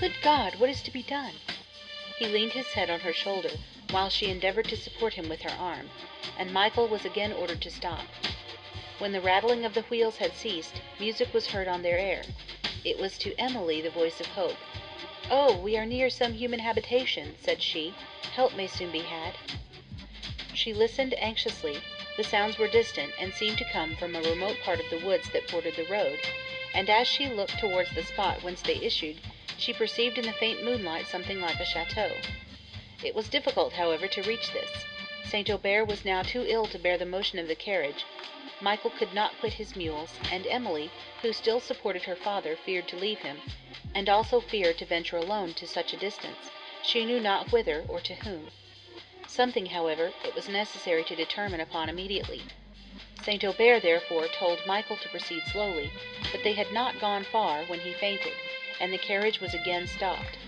Good 0.00 0.14
God, 0.20 0.56
what 0.56 0.68
is 0.68 0.82
to 0.82 0.90
be 0.90 1.04
done? 1.04 1.34
He 2.18 2.26
leaned 2.26 2.54
his 2.54 2.66
head 2.72 2.90
on 2.90 2.98
her 3.00 3.12
shoulder, 3.12 3.50
while 3.90 4.10
she 4.10 4.30
endeavoured 4.30 4.66
to 4.68 4.76
support 4.76 5.14
him 5.14 5.28
with 5.28 5.42
her 5.42 5.56
arm, 5.56 5.90
and 6.36 6.52
Michael 6.52 6.88
was 6.88 7.04
again 7.04 7.32
ordered 7.32 7.62
to 7.62 7.70
stop. 7.70 8.06
When 8.98 9.12
the 9.12 9.20
rattling 9.20 9.64
of 9.64 9.74
the 9.74 9.82
wheels 9.82 10.16
had 10.16 10.34
ceased, 10.34 10.80
music 10.98 11.32
was 11.32 11.46
heard 11.46 11.68
on 11.68 11.82
their 11.82 11.98
air. 11.98 12.24
It 12.84 12.98
was 12.98 13.16
to 13.18 13.38
Emily 13.38 13.80
the 13.80 13.90
voice 13.90 14.18
of 14.18 14.26
hope. 14.26 14.56
Oh, 15.34 15.56
we 15.56 15.78
are 15.78 15.86
near 15.86 16.10
some 16.10 16.34
human 16.34 16.60
habitation, 16.60 17.36
said 17.40 17.62
she. 17.62 17.94
Help 18.34 18.54
may 18.54 18.66
soon 18.66 18.92
be 18.92 18.98
had. 18.98 19.32
She 20.52 20.74
listened 20.74 21.14
anxiously. 21.14 21.78
The 22.18 22.22
sounds 22.22 22.58
were 22.58 22.68
distant, 22.68 23.14
and 23.18 23.32
seemed 23.32 23.56
to 23.56 23.72
come 23.72 23.96
from 23.96 24.14
a 24.14 24.20
remote 24.20 24.58
part 24.62 24.78
of 24.78 24.90
the 24.90 24.98
woods 24.98 25.30
that 25.32 25.50
bordered 25.50 25.76
the 25.76 25.86
road, 25.86 26.18
and 26.74 26.90
as 26.90 27.08
she 27.08 27.28
looked 27.28 27.58
towards 27.58 27.94
the 27.94 28.02
spot 28.02 28.42
whence 28.42 28.60
they 28.60 28.76
issued, 28.76 29.22
she 29.56 29.72
perceived 29.72 30.18
in 30.18 30.26
the 30.26 30.34
faint 30.34 30.62
moonlight 30.62 31.06
something 31.06 31.40
like 31.40 31.58
a 31.58 31.64
chateau. 31.64 32.12
It 33.02 33.14
was 33.14 33.30
difficult, 33.30 33.72
however, 33.72 34.08
to 34.08 34.22
reach 34.24 34.52
this. 34.52 34.84
St. 35.24 35.48
Aubert 35.48 35.86
was 35.86 36.04
now 36.04 36.22
too 36.22 36.44
ill 36.46 36.66
to 36.66 36.78
bear 36.78 36.98
the 36.98 37.06
motion 37.06 37.38
of 37.38 37.48
the 37.48 37.54
carriage. 37.54 38.04
Michael 38.62 38.90
could 38.90 39.12
not 39.12 39.36
quit 39.40 39.54
his 39.54 39.74
mules, 39.74 40.14
and 40.30 40.46
Emily, 40.46 40.88
who 41.20 41.32
still 41.32 41.58
supported 41.58 42.04
her 42.04 42.14
father, 42.14 42.54
feared 42.54 42.86
to 42.86 42.96
leave 42.96 43.18
him, 43.18 43.42
and 43.92 44.08
also 44.08 44.40
feared 44.40 44.78
to 44.78 44.84
venture 44.84 45.16
alone 45.16 45.52
to 45.54 45.66
such 45.66 45.92
a 45.92 45.96
distance, 45.96 46.48
she 46.80 47.04
knew 47.04 47.18
not 47.18 47.50
whither 47.50 47.84
or 47.88 47.98
to 47.98 48.14
whom. 48.14 48.52
Something, 49.26 49.66
however, 49.66 50.12
it 50.24 50.36
was 50.36 50.48
necessary 50.48 51.02
to 51.02 51.16
determine 51.16 51.58
upon 51.58 51.88
immediately. 51.88 52.42
St. 53.24 53.42
Aubert, 53.42 53.80
therefore, 53.82 54.28
told 54.28 54.64
Michael 54.64 54.96
to 54.98 55.08
proceed 55.08 55.42
slowly, 55.50 55.90
but 56.30 56.44
they 56.44 56.52
had 56.52 56.70
not 56.70 57.00
gone 57.00 57.24
far 57.24 57.64
when 57.64 57.80
he 57.80 57.92
fainted, 57.92 58.34
and 58.78 58.92
the 58.92 58.98
carriage 58.98 59.40
was 59.40 59.54
again 59.54 59.88
stopped. 59.88 60.38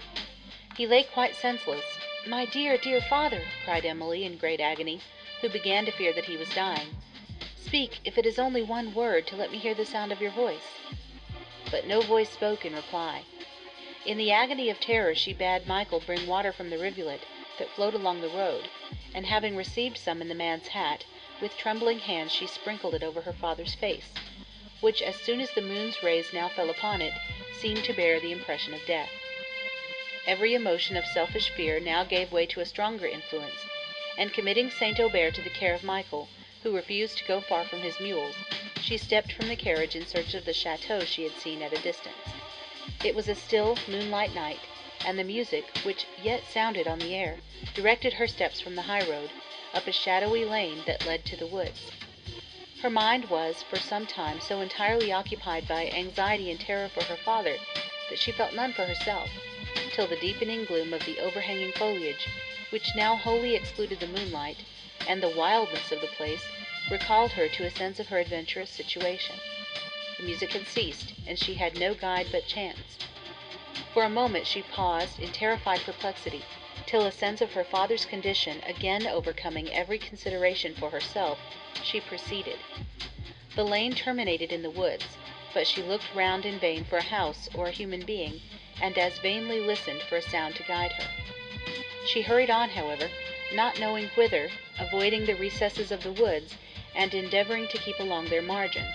He 0.77 0.87
lay 0.87 1.03
quite 1.03 1.35
senseless. 1.35 1.99
My 2.29 2.45
dear, 2.45 2.79
dear 2.79 3.01
father, 3.01 3.43
cried 3.65 3.85
Emily 3.85 4.25
in 4.25 4.39
great 4.39 4.61
agony, 4.61 5.01
who 5.41 5.49
began 5.49 5.85
to 5.87 5.91
fear 5.91 6.13
that 6.13 6.27
he 6.27 6.37
was 6.37 6.49
dying. 6.55 6.95
Speak, 7.67 7.99
if 8.05 8.19
it 8.19 8.27
is 8.27 8.39
only 8.39 8.63
one 8.63 8.93
word, 8.93 9.27
to 9.27 9.37
let 9.37 9.51
me 9.51 9.59
hear 9.59 9.75
the 9.75 9.87
sound 9.87 10.13
of 10.13 10.21
your 10.21 10.31
voice. 10.31 10.69
But 11.71 11.87
no 11.87 12.03
voice 12.03 12.29
spoke 12.29 12.67
in 12.67 12.75
reply. 12.75 13.23
In 14.05 14.19
the 14.19 14.31
agony 14.33 14.69
of 14.69 14.79
terror 14.81 15.15
she 15.15 15.33
bade 15.33 15.67
Michael 15.67 16.01
bring 16.01 16.27
water 16.27 16.53
from 16.53 16.69
the 16.69 16.77
rivulet 16.77 17.23
that 17.59 17.71
flowed 17.71 17.95
along 17.95 18.21
the 18.21 18.29
road, 18.29 18.69
and 19.15 19.25
having 19.25 19.57
received 19.57 19.97
some 19.97 20.21
in 20.21 20.29
the 20.29 20.35
man's 20.35 20.69
hat, 20.69 21.05
with 21.41 21.57
trembling 21.57 22.01
hands 22.01 22.33
she 22.33 22.47
sprinkled 22.47 22.95
it 22.95 23.03
over 23.03 23.23
her 23.23 23.33
father's 23.33 23.75
face, 23.75 24.13
which, 24.83 25.01
as 25.01 25.17
soon 25.17 25.41
as 25.41 25.51
the 25.53 25.63
moon's 25.63 26.03
rays 26.03 26.35
now 26.35 26.49
fell 26.51 26.69
upon 26.69 27.01
it, 27.01 27.15
seemed 27.59 27.83
to 27.85 27.95
bear 27.95 28.21
the 28.21 28.31
impression 28.31 28.75
of 28.75 28.85
death. 28.87 29.11
Every 30.27 30.55
emotion 30.55 30.99
of 30.99 31.07
selfish 31.07 31.49
fear 31.49 31.81
now 31.81 32.05
gave 32.05 32.31
way 32.31 32.45
to 32.45 32.61
a 32.61 32.67
stronger 32.67 33.07
influence, 33.07 33.65
and 34.19 34.35
committing 34.35 34.71
St. 34.71 35.01
Aubert 35.01 35.35
to 35.37 35.43
the 35.43 35.49
care 35.49 35.75
of 35.75 35.83
Michael, 35.83 36.29
who 36.65 36.75
refused 36.75 37.19
to 37.19 37.25
go 37.27 37.43
far 37.43 37.63
from 37.65 37.81
his 37.81 38.01
mules, 38.01 38.35
she 38.81 38.97
stepped 38.97 39.31
from 39.33 39.49
the 39.49 39.55
carriage 39.55 39.95
in 39.95 40.07
search 40.07 40.35
of 40.35 40.47
the 40.47 40.53
chateau 40.53 41.05
she 41.05 41.23
had 41.23 41.33
seen 41.39 41.61
at 41.61 41.75
a 41.75 41.83
distance. 41.83 42.17
It 43.05 43.15
was 43.15 43.29
a 43.29 43.35
still, 43.35 43.79
moonlight 43.87 44.35
night, 44.35 44.61
and 45.05 45.19
the 45.19 45.25
music, 45.25 45.67
which 45.85 46.07
yet 46.23 46.43
sounded 46.51 46.89
on 46.89 46.99
the 46.99 47.15
air, 47.15 47.37
directed 47.75 48.15
her 48.15 48.27
steps 48.27 48.61
from 48.61 48.77
the 48.77 48.83
highroad, 48.83 49.29
up 49.75 49.87
a 49.87 49.93
shadowy 49.93 50.47
lane 50.47 50.79
that 50.87 51.05
led 51.05 51.27
to 51.27 51.37
the 51.37 51.47
woods. 51.47 51.91
Her 52.81 52.89
mind 52.89 53.27
was, 53.29 53.63
for 53.63 53.79
some 53.79 54.07
time, 54.07 54.41
so 54.41 54.63
entirely 54.63 55.13
occupied 55.13 55.69
by 55.69 55.89
anxiety 55.89 56.51
and 56.51 56.59
terror 56.59 56.89
for 56.89 57.03
her 57.05 57.17
father, 57.17 57.57
that 58.09 58.19
she 58.19 58.33
felt 58.33 58.55
none 58.55 58.73
for 58.73 58.87
herself, 58.87 59.29
till 59.93 60.07
the 60.07 60.17
deepening 60.17 60.65
gloom 60.65 60.95
of 60.95 61.05
the 61.05 61.19
overhanging 61.21 61.73
foliage, 61.73 62.27
which 62.71 62.97
now 62.97 63.17
wholly 63.17 63.55
excluded 63.55 64.01
the 64.01 64.07
moonlight, 64.07 64.57
and 65.09 65.23
the 65.23 65.37
wildness 65.37 65.93
of 65.93 66.01
the 66.01 66.07
place, 66.07 66.45
recalled 66.91 67.33
her 67.33 67.49
to 67.49 67.65
a 67.65 67.71
sense 67.71 67.99
of 67.99 68.09
her 68.09 68.19
adventurous 68.19 68.71
situation. 68.71 69.37
The 70.19 70.25
music 70.25 70.53
had 70.53 70.67
ceased, 70.67 71.13
and 71.27 71.39
she 71.39 71.55
had 71.55 71.79
no 71.79 71.95
guide 71.95 72.29
but 72.31 72.47
chance. 72.47 72.99
For 73.93 74.05
a 74.05 74.09
moment 74.09 74.47
she 74.47 74.63
paused 74.63 75.19
in 75.19 75.31
terrified 75.33 75.81
perplexity, 75.81 76.43
till 76.87 77.07
a 77.07 77.13
sense 77.13 77.41
of 77.41 77.53
her 77.53 77.65
father's 77.65 78.05
condition 78.05 78.61
again 78.67 79.07
overcoming 79.07 79.73
every 79.73 79.99
consideration 79.99 80.75
for 80.75 80.91
herself, 80.91 81.39
she 81.83 82.01
proceeded. 82.01 82.59
The 83.57 83.65
lane 83.65 83.95
terminated 83.95 84.53
in 84.53 84.63
the 84.63 84.71
woods, 84.71 85.07
but 85.53 85.67
she 85.67 85.83
looked 85.83 86.15
round 86.15 86.45
in 86.45 86.59
vain 86.59 86.85
for 86.85 86.99
a 86.99 87.03
house 87.03 87.49
or 87.55 87.69
a 87.69 87.73
human 87.73 88.05
being, 88.05 88.41
and 88.83 88.99
as 88.99 89.19
vainly 89.19 89.61
listened 89.61 90.03
for 90.03 90.17
a 90.17 90.23
sound 90.23 90.57
to 90.57 90.63
guide 90.65 90.93
her. 90.93 91.09
She 92.07 92.23
hurried 92.23 92.51
on, 92.51 92.71
however, 92.71 93.09
not 93.53 93.79
knowing 93.79 94.09
whither, 94.15 94.51
avoiding 94.79 95.27
the 95.27 95.35
recesses 95.35 95.93
of 95.93 96.03
the 96.03 96.13
woods, 96.13 96.57
and 96.95 97.13
endeavouring 97.13 97.69
to 97.69 97.79
keep 97.79 97.99
along 98.01 98.27
their 98.27 98.41
margin, 98.43 98.87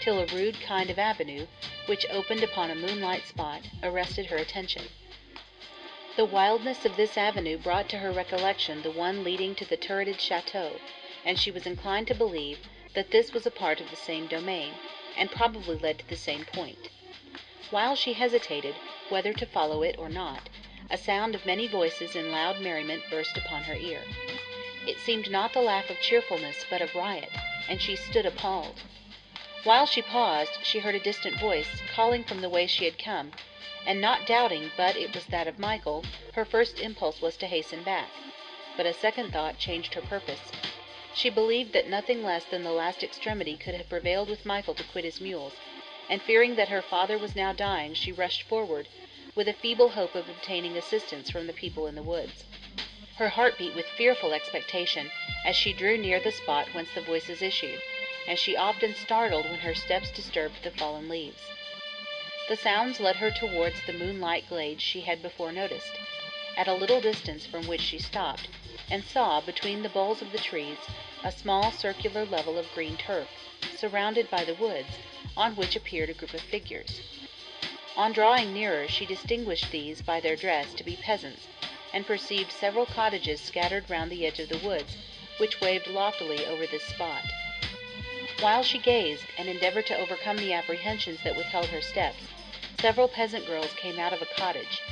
till 0.00 0.20
a 0.20 0.26
rude 0.26 0.60
kind 0.60 0.90
of 0.90 0.98
avenue, 0.98 1.46
which 1.86 2.06
opened 2.10 2.42
upon 2.44 2.70
a 2.70 2.74
moonlight 2.74 3.26
spot, 3.26 3.62
arrested 3.82 4.26
her 4.26 4.36
attention. 4.36 4.84
The 6.16 6.24
wildness 6.24 6.84
of 6.84 6.96
this 6.96 7.18
avenue 7.18 7.58
brought 7.58 7.88
to 7.90 7.98
her 7.98 8.12
recollection 8.12 8.82
the 8.82 8.90
one 8.90 9.24
leading 9.24 9.54
to 9.56 9.64
the 9.64 9.76
turreted 9.76 10.20
chateau, 10.20 10.80
and 11.24 11.38
she 11.38 11.50
was 11.50 11.66
inclined 11.66 12.06
to 12.06 12.14
believe 12.14 12.58
that 12.94 13.10
this 13.10 13.32
was 13.32 13.44
a 13.44 13.50
part 13.50 13.80
of 13.80 13.90
the 13.90 13.96
same 13.96 14.26
domain, 14.26 14.72
and 15.16 15.30
probably 15.30 15.76
led 15.76 15.98
to 15.98 16.08
the 16.08 16.16
same 16.16 16.44
point. 16.44 16.90
While 17.70 17.96
she 17.96 18.12
hesitated 18.12 18.76
whether 19.08 19.32
to 19.32 19.44
follow 19.46 19.82
it 19.82 19.96
or 19.98 20.08
not, 20.08 20.48
a 20.90 20.96
sound 20.96 21.34
of 21.34 21.44
many 21.44 21.66
voices 21.66 22.14
in 22.14 22.30
loud 22.30 22.60
merriment 22.60 23.02
burst 23.10 23.36
upon 23.36 23.62
her 23.64 23.74
ear. 23.74 24.02
It 24.86 24.98
seemed 24.98 25.30
not 25.30 25.52
the 25.52 25.60
laugh 25.60 25.90
of 25.90 26.00
cheerfulness, 26.00 26.64
but 26.70 26.80
of 26.80 26.94
riot, 26.94 27.30
and 27.68 27.80
she 27.82 27.96
stood 27.96 28.24
appalled. 28.24 28.80
While 29.64 29.86
she 29.86 30.00
paused, 30.00 30.64
she 30.64 30.78
heard 30.78 30.94
a 30.94 31.00
distant 31.00 31.40
voice, 31.40 31.82
calling 31.92 32.22
from 32.22 32.40
the 32.40 32.48
way 32.48 32.68
she 32.68 32.84
had 32.84 32.98
come, 33.00 33.32
and 33.84 34.00
not 34.00 34.26
doubting 34.26 34.70
but 34.76 34.96
it 34.96 35.12
was 35.12 35.26
that 35.26 35.48
of 35.48 35.58
Michael, 35.58 36.04
her 36.34 36.44
first 36.44 36.78
impulse 36.78 37.20
was 37.20 37.36
to 37.38 37.46
hasten 37.46 37.82
back. 37.82 38.08
But 38.76 38.86
a 38.86 38.92
second 38.94 39.32
thought 39.32 39.58
changed 39.58 39.94
her 39.94 40.02
purpose. 40.02 40.52
She 41.14 41.30
believed 41.30 41.72
that 41.72 41.88
nothing 41.88 42.22
less 42.22 42.44
than 42.44 42.62
the 42.62 42.70
last 42.70 43.02
extremity 43.02 43.56
could 43.56 43.74
have 43.74 43.88
prevailed 43.88 44.28
with 44.28 44.46
Michael 44.46 44.74
to 44.74 44.84
quit 44.84 45.04
his 45.04 45.20
mules, 45.20 45.54
and 46.08 46.22
fearing 46.22 46.54
that 46.54 46.68
her 46.68 46.82
father 46.82 47.18
was 47.18 47.34
now 47.34 47.52
dying, 47.52 47.94
she 47.94 48.12
rushed 48.12 48.44
forward, 48.44 48.86
with 49.36 49.46
a 49.48 49.52
feeble 49.52 49.90
hope 49.90 50.14
of 50.14 50.28
obtaining 50.30 50.78
assistance 50.78 51.30
from 51.30 51.46
the 51.46 51.52
people 51.52 51.86
in 51.86 51.94
the 51.94 52.02
woods. 52.02 52.42
Her 53.16 53.28
heart 53.28 53.58
beat 53.58 53.74
with 53.74 53.84
fearful 53.86 54.32
expectation 54.32 55.10
as 55.44 55.54
she 55.54 55.74
drew 55.74 55.98
near 55.98 56.18
the 56.18 56.32
spot 56.32 56.68
whence 56.72 56.88
the 56.94 57.02
voices 57.02 57.42
issued, 57.42 57.80
and 58.26 58.38
she 58.38 58.56
often 58.56 58.94
startled 58.94 59.44
when 59.44 59.58
her 59.58 59.74
steps 59.74 60.10
disturbed 60.10 60.62
the 60.62 60.70
fallen 60.70 61.08
leaves. 61.10 61.42
The 62.48 62.56
sounds 62.56 62.98
led 62.98 63.16
her 63.16 63.30
towards 63.30 63.76
the 63.86 63.92
moonlight 63.92 64.48
glade 64.48 64.80
she 64.80 65.02
had 65.02 65.20
before 65.20 65.52
noticed, 65.52 65.98
at 66.56 66.66
a 66.68 66.74
little 66.74 67.00
distance 67.02 67.44
from 67.44 67.66
which 67.66 67.82
she 67.82 67.98
stopped, 67.98 68.48
and 68.90 69.04
saw, 69.04 69.42
between 69.42 69.82
the 69.82 69.90
boles 69.90 70.22
of 70.22 70.32
the 70.32 70.38
trees, 70.38 70.78
a 71.22 71.30
small 71.30 71.70
circular 71.72 72.24
level 72.24 72.56
of 72.56 72.72
green 72.72 72.96
turf, 72.96 73.28
surrounded 73.76 74.30
by 74.30 74.44
the 74.44 74.54
woods, 74.54 74.88
on 75.36 75.56
which 75.56 75.76
appeared 75.76 76.08
a 76.08 76.14
group 76.14 76.32
of 76.32 76.40
figures. 76.40 77.00
On 77.96 78.12
drawing 78.12 78.52
nearer, 78.52 78.86
she 78.88 79.06
distinguished 79.06 79.70
these 79.70 80.02
by 80.02 80.20
their 80.20 80.36
dress 80.36 80.74
to 80.74 80.84
be 80.84 80.96
peasants, 80.96 81.46
and 81.94 82.06
perceived 82.06 82.52
several 82.52 82.84
cottages 82.84 83.40
scattered 83.40 83.88
round 83.88 84.12
the 84.12 84.26
edge 84.26 84.38
of 84.38 84.50
the 84.50 84.58
woods, 84.58 84.98
which 85.38 85.62
waved 85.62 85.86
loftily 85.86 86.44
over 86.44 86.66
this 86.66 86.82
spot. 86.82 87.22
While 88.40 88.62
she 88.62 88.76
gazed, 88.78 89.24
and 89.38 89.48
endeavored 89.48 89.86
to 89.86 89.96
overcome 89.96 90.36
the 90.36 90.52
apprehensions 90.52 91.22
that 91.24 91.36
withheld 91.36 91.66
her 91.68 91.80
steps, 91.80 92.18
several 92.78 93.08
peasant 93.08 93.46
girls 93.46 93.72
came 93.72 93.98
out 93.98 94.12
of 94.12 94.20
a 94.20 94.26
cottage. 94.26 94.82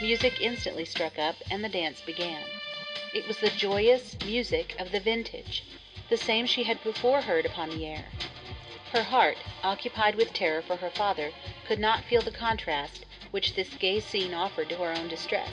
Music 0.00 0.40
instantly 0.40 0.84
struck 0.84 1.18
up, 1.18 1.34
and 1.50 1.64
the 1.64 1.68
dance 1.68 2.00
began. 2.02 2.44
It 3.12 3.26
was 3.26 3.38
the 3.38 3.50
joyous 3.50 4.16
music 4.24 4.76
of 4.78 4.92
the 4.92 5.00
vintage, 5.00 5.64
the 6.08 6.16
same 6.16 6.46
she 6.46 6.62
had 6.62 6.80
before 6.84 7.22
heard 7.22 7.46
upon 7.46 7.70
the 7.70 7.84
air. 7.84 8.04
Her 8.94 9.02
heart, 9.02 9.38
occupied 9.64 10.14
with 10.14 10.32
terror 10.32 10.62
for 10.62 10.76
her 10.76 10.88
father, 10.88 11.32
could 11.66 11.80
not 11.80 12.04
feel 12.04 12.22
the 12.22 12.30
contrast 12.30 13.04
which 13.32 13.54
this 13.56 13.70
gay 13.70 13.98
scene 13.98 14.32
offered 14.32 14.68
to 14.68 14.76
her 14.76 14.92
own 14.92 15.08
distress. 15.08 15.50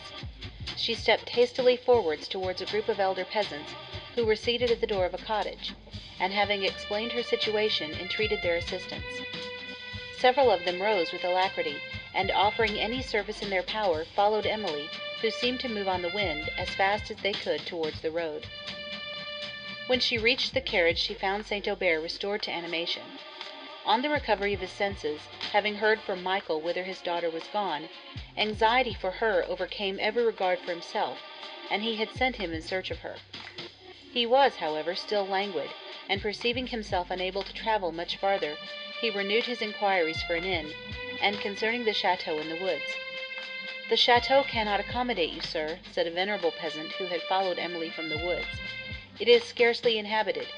She 0.78 0.94
stepped 0.94 1.30
hastily 1.30 1.76
forwards 1.76 2.28
towards 2.28 2.62
a 2.62 2.68
group 2.68 2.88
of 2.88 3.00
elder 3.00 3.26
peasants, 3.26 3.72
who 4.14 4.28
were 4.28 4.36
seated 4.36 4.70
at 4.70 4.80
the 4.80 4.86
door 4.86 5.08
of 5.08 5.16
a 5.16 5.18
cottage, 5.18 5.72
and 6.20 6.32
having 6.32 6.62
explained 6.64 7.14
her 7.14 7.24
situation, 7.24 7.94
entreated 7.96 8.44
their 8.44 8.58
assistance. 8.58 9.06
Several 10.20 10.52
of 10.52 10.64
them 10.64 10.80
rose 10.80 11.12
with 11.12 11.24
alacrity, 11.26 11.82
and 12.14 12.30
offering 12.30 12.78
any 12.78 13.02
service 13.02 13.42
in 13.42 13.50
their 13.50 13.64
power, 13.64 14.06
followed 14.06 14.46
Emily, 14.46 14.88
who 15.20 15.32
seemed 15.32 15.62
to 15.62 15.68
move 15.68 15.88
on 15.88 16.04
the 16.04 16.10
wind, 16.14 16.48
as 16.60 16.70
fast 16.76 17.10
as 17.10 17.18
they 17.18 17.34
could 17.34 17.66
towards 17.66 18.02
the 18.02 18.12
road. 18.12 18.46
When 19.88 20.00
she 20.00 20.20
reached 20.20 20.54
the 20.54 20.62
carriage 20.62 21.00
she 21.00 21.16
found 21.16 21.48
St. 21.48 21.68
Aubert 21.68 22.02
restored 22.02 22.44
to 22.44 22.52
animation. 22.52 23.02
On 23.84 24.04
the 24.04 24.12
recovery 24.12 24.54
of 24.54 24.60
his 24.60 24.70
senses, 24.72 25.22
having 25.54 25.74
heard 25.78 26.04
from 26.04 26.22
Michael 26.22 26.62
whither 26.62 26.84
his 26.84 27.02
daughter 27.02 27.32
was 27.32 27.48
gone, 27.48 27.90
anxiety 28.38 28.94
for 28.94 29.10
her 29.10 29.44
overcame 29.48 29.98
every 30.00 30.24
regard 30.24 30.60
for 30.60 30.70
himself, 30.70 31.18
and 31.72 31.82
he 31.82 31.96
had 31.96 32.12
sent 32.14 32.36
him 32.36 32.54
in 32.54 32.62
search 32.62 32.92
of 32.92 33.00
her. 33.00 33.16
He 34.14 34.24
was, 34.28 34.58
however, 34.58 34.94
still 34.94 35.26
languid, 35.26 35.72
and 36.08 36.22
perceiving 36.22 36.68
himself 36.68 37.10
unable 37.10 37.42
to 37.42 37.54
travel 37.54 37.92
much 37.92 38.18
farther, 38.18 38.56
he 39.02 39.10
renewed 39.10 39.46
his 39.46 39.64
inquiries 39.64 40.22
for 40.22 40.36
an 40.36 40.44
inn, 40.46 40.76
and 41.20 41.42
concerning 41.42 41.84
the 41.84 41.92
chateau 41.96 42.38
in 42.38 42.50
the 42.50 42.62
woods. 42.64 42.94
"The 43.90 43.98
chateau 43.98 44.44
cannot 44.44 44.80
accommodate 44.80 45.32
you, 45.32 45.42
sir," 45.42 45.80
said 45.92 46.06
a 46.06 46.12
venerable 46.12 46.52
peasant 46.52 46.92
who 46.92 47.08
had 47.08 47.24
followed 47.24 47.58
Emily 47.58 47.90
from 47.90 48.10
the 48.10 48.20
woods. 48.24 48.46
"It 49.20 49.28
is 49.28 49.44
scarcely 49.44 49.98
inhabited, 49.98 50.50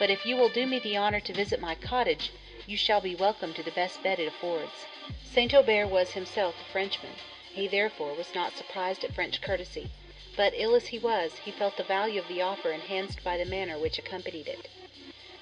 but 0.00 0.10
if 0.10 0.26
you 0.26 0.34
will 0.36 0.48
do 0.48 0.66
me 0.66 0.80
the 0.80 0.96
honor 0.96 1.20
to 1.20 1.32
visit 1.32 1.60
my 1.60 1.76
cottage, 1.76 2.32
you 2.64 2.76
shall 2.76 3.00
be 3.00 3.12
welcome 3.16 3.52
to 3.52 3.62
the 3.64 3.72
best 3.72 4.04
bed 4.04 4.20
it 4.20 4.28
affords." 4.28 4.86
St. 5.24 5.52
Aubert 5.52 5.88
was 5.88 6.12
himself 6.12 6.60
a 6.60 6.64
Frenchman; 6.64 7.20
he 7.50 7.66
therefore 7.66 8.14
was 8.14 8.36
not 8.36 8.56
surprised 8.56 9.02
at 9.02 9.12
French 9.12 9.40
courtesy, 9.40 9.90
but, 10.36 10.52
ill 10.54 10.76
as 10.76 10.86
he 10.86 10.96
was, 10.96 11.38
he 11.38 11.50
felt 11.50 11.76
the 11.76 11.82
value 11.82 12.20
of 12.20 12.28
the 12.28 12.40
offer 12.40 12.70
enhanced 12.70 13.24
by 13.24 13.36
the 13.36 13.44
manner 13.44 13.80
which 13.80 13.98
accompanied 13.98 14.46
it. 14.46 14.68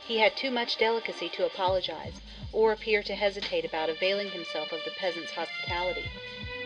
He 0.03 0.17
had 0.17 0.35
too 0.35 0.51
much 0.51 0.79
delicacy 0.79 1.29
to 1.29 1.45
apologize, 1.45 2.23
or 2.53 2.73
appear 2.73 3.03
to 3.03 3.15
hesitate 3.15 3.67
about 3.67 3.91
availing 3.91 4.31
himself 4.31 4.73
of 4.73 4.83
the 4.85 4.91
peasant's 4.91 5.33
hospitality, 5.33 6.11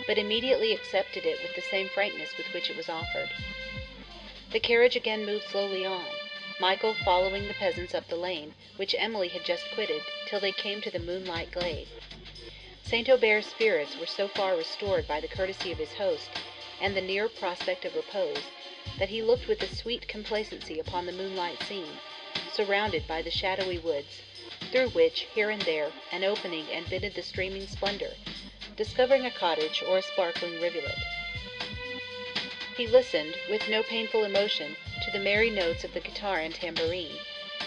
but 0.07 0.19
immediately 0.19 0.73
accepted 0.73 1.27
it 1.27 1.43
with 1.43 1.57
the 1.57 1.63
same 1.63 1.89
frankness 1.89 2.37
with 2.37 2.53
which 2.53 2.71
it 2.71 2.77
was 2.77 2.89
offered. 2.89 3.31
The 4.53 4.61
carriage 4.61 4.95
again 4.95 5.27
moved 5.27 5.47
slowly 5.49 5.85
on, 5.85 6.07
Michael 6.61 6.95
following 6.95 7.49
the 7.49 7.55
peasants 7.55 7.97
up 7.97 8.07
the 8.07 8.15
lane, 8.15 8.55
which 8.77 8.95
Emily 8.97 9.27
had 9.27 9.45
just 9.45 9.69
quitted, 9.73 10.03
till 10.27 10.39
they 10.39 10.53
came 10.53 10.81
to 10.83 10.91
the 10.91 11.01
moonlight 11.01 11.51
glade. 11.51 11.89
St. 12.81 13.09
Aubert's 13.09 13.49
spirits 13.49 13.97
were 13.99 14.07
so 14.07 14.29
far 14.29 14.57
restored 14.57 15.09
by 15.09 15.19
the 15.19 15.27
courtesy 15.27 15.73
of 15.73 15.79
his 15.79 15.95
host, 15.95 16.31
and 16.81 16.97
the 16.97 17.01
near 17.01 17.29
prospect 17.29 17.85
of 17.85 17.97
repose, 17.97 18.45
that 19.01 19.09
he 19.09 19.21
looked 19.21 19.49
with 19.49 19.65
a 19.65 19.67
sweet 19.67 20.07
complacency 20.07 20.79
upon 20.79 21.07
the 21.07 21.13
moonlight 21.13 21.59
scene, 21.59 21.99
surrounded 22.53 23.05
by 23.09 23.21
the 23.21 23.33
shadowy 23.33 23.79
woods, 23.79 24.23
through 24.71 24.91
which, 24.91 25.27
here 25.35 25.51
and 25.51 25.65
there, 25.65 25.93
an 26.13 26.23
opening 26.23 26.71
admitted 26.71 27.15
the 27.15 27.23
streaming 27.23 27.67
splendor, 27.67 28.15
discovering 28.77 29.27
a 29.27 29.31
cottage 29.33 29.83
or 29.89 29.99
a 29.99 30.03
sparkling 30.03 30.61
rivulet. 30.61 30.99
He 32.77 32.87
listened, 32.87 33.35
with 33.51 33.69
no 33.69 33.83
painful 33.83 34.23
emotion, 34.23 34.77
the 35.15 35.21
merry 35.21 35.49
notes 35.49 35.85
of 35.85 35.95
the 35.95 36.01
guitar 36.01 36.41
and 36.41 36.53
tambourine, 36.57 37.17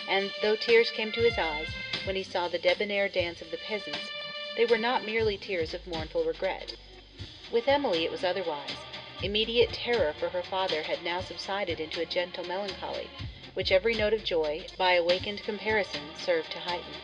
and 0.10 0.30
though 0.42 0.58
tears 0.58 0.92
came 0.92 1.14
to 1.14 1.22
his 1.22 1.38
eyes 1.38 1.70
when 2.04 2.14
he 2.14 2.22
saw 2.22 2.50
the 2.50 2.60
debonair 2.60 3.08
dance 3.08 3.42
of 3.42 3.50
the 3.52 3.58
peasants, 3.66 4.12
they 4.58 4.66
were 4.66 4.78
not 4.78 5.06
merely 5.06 5.38
tears 5.38 5.74
of 5.74 5.88
mournful 5.88 6.26
regret. 6.26 6.76
With 7.50 7.70
Emily 7.70 8.04
it 8.04 8.12
was 8.12 8.26
otherwise. 8.26 8.76
Immediate 9.24 9.72
terror 9.72 10.14
for 10.20 10.28
her 10.28 10.44
father 10.44 10.84
had 10.84 11.02
now 11.06 11.22
subsided 11.22 11.80
into 11.80 12.02
a 12.02 12.06
gentle 12.06 12.44
melancholy, 12.44 13.10
which 13.54 13.72
every 13.72 13.96
note 13.96 14.14
of 14.14 14.26
joy, 14.26 14.66
by 14.78 14.96
awakened 14.96 15.42
comparison, 15.44 16.02
served 16.20 16.52
to 16.52 16.60
heighten. 16.60 16.96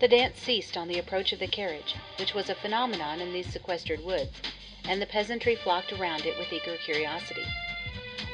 The 0.00 0.08
dance 0.08 0.38
ceased 0.38 0.76
on 0.76 0.86
the 0.86 0.98
approach 0.98 1.32
of 1.32 1.38
the 1.38 1.46
carriage, 1.46 1.94
which 2.18 2.34
was 2.34 2.50
a 2.50 2.54
phenomenon 2.54 3.22
in 3.22 3.32
these 3.32 3.50
sequestered 3.50 4.04
woods, 4.04 4.36
and 4.84 5.00
the 5.00 5.06
peasantry 5.06 5.56
flocked 5.56 5.94
around 5.94 6.26
it 6.26 6.36
with 6.36 6.52
eager 6.52 6.76
curiosity. 6.76 7.46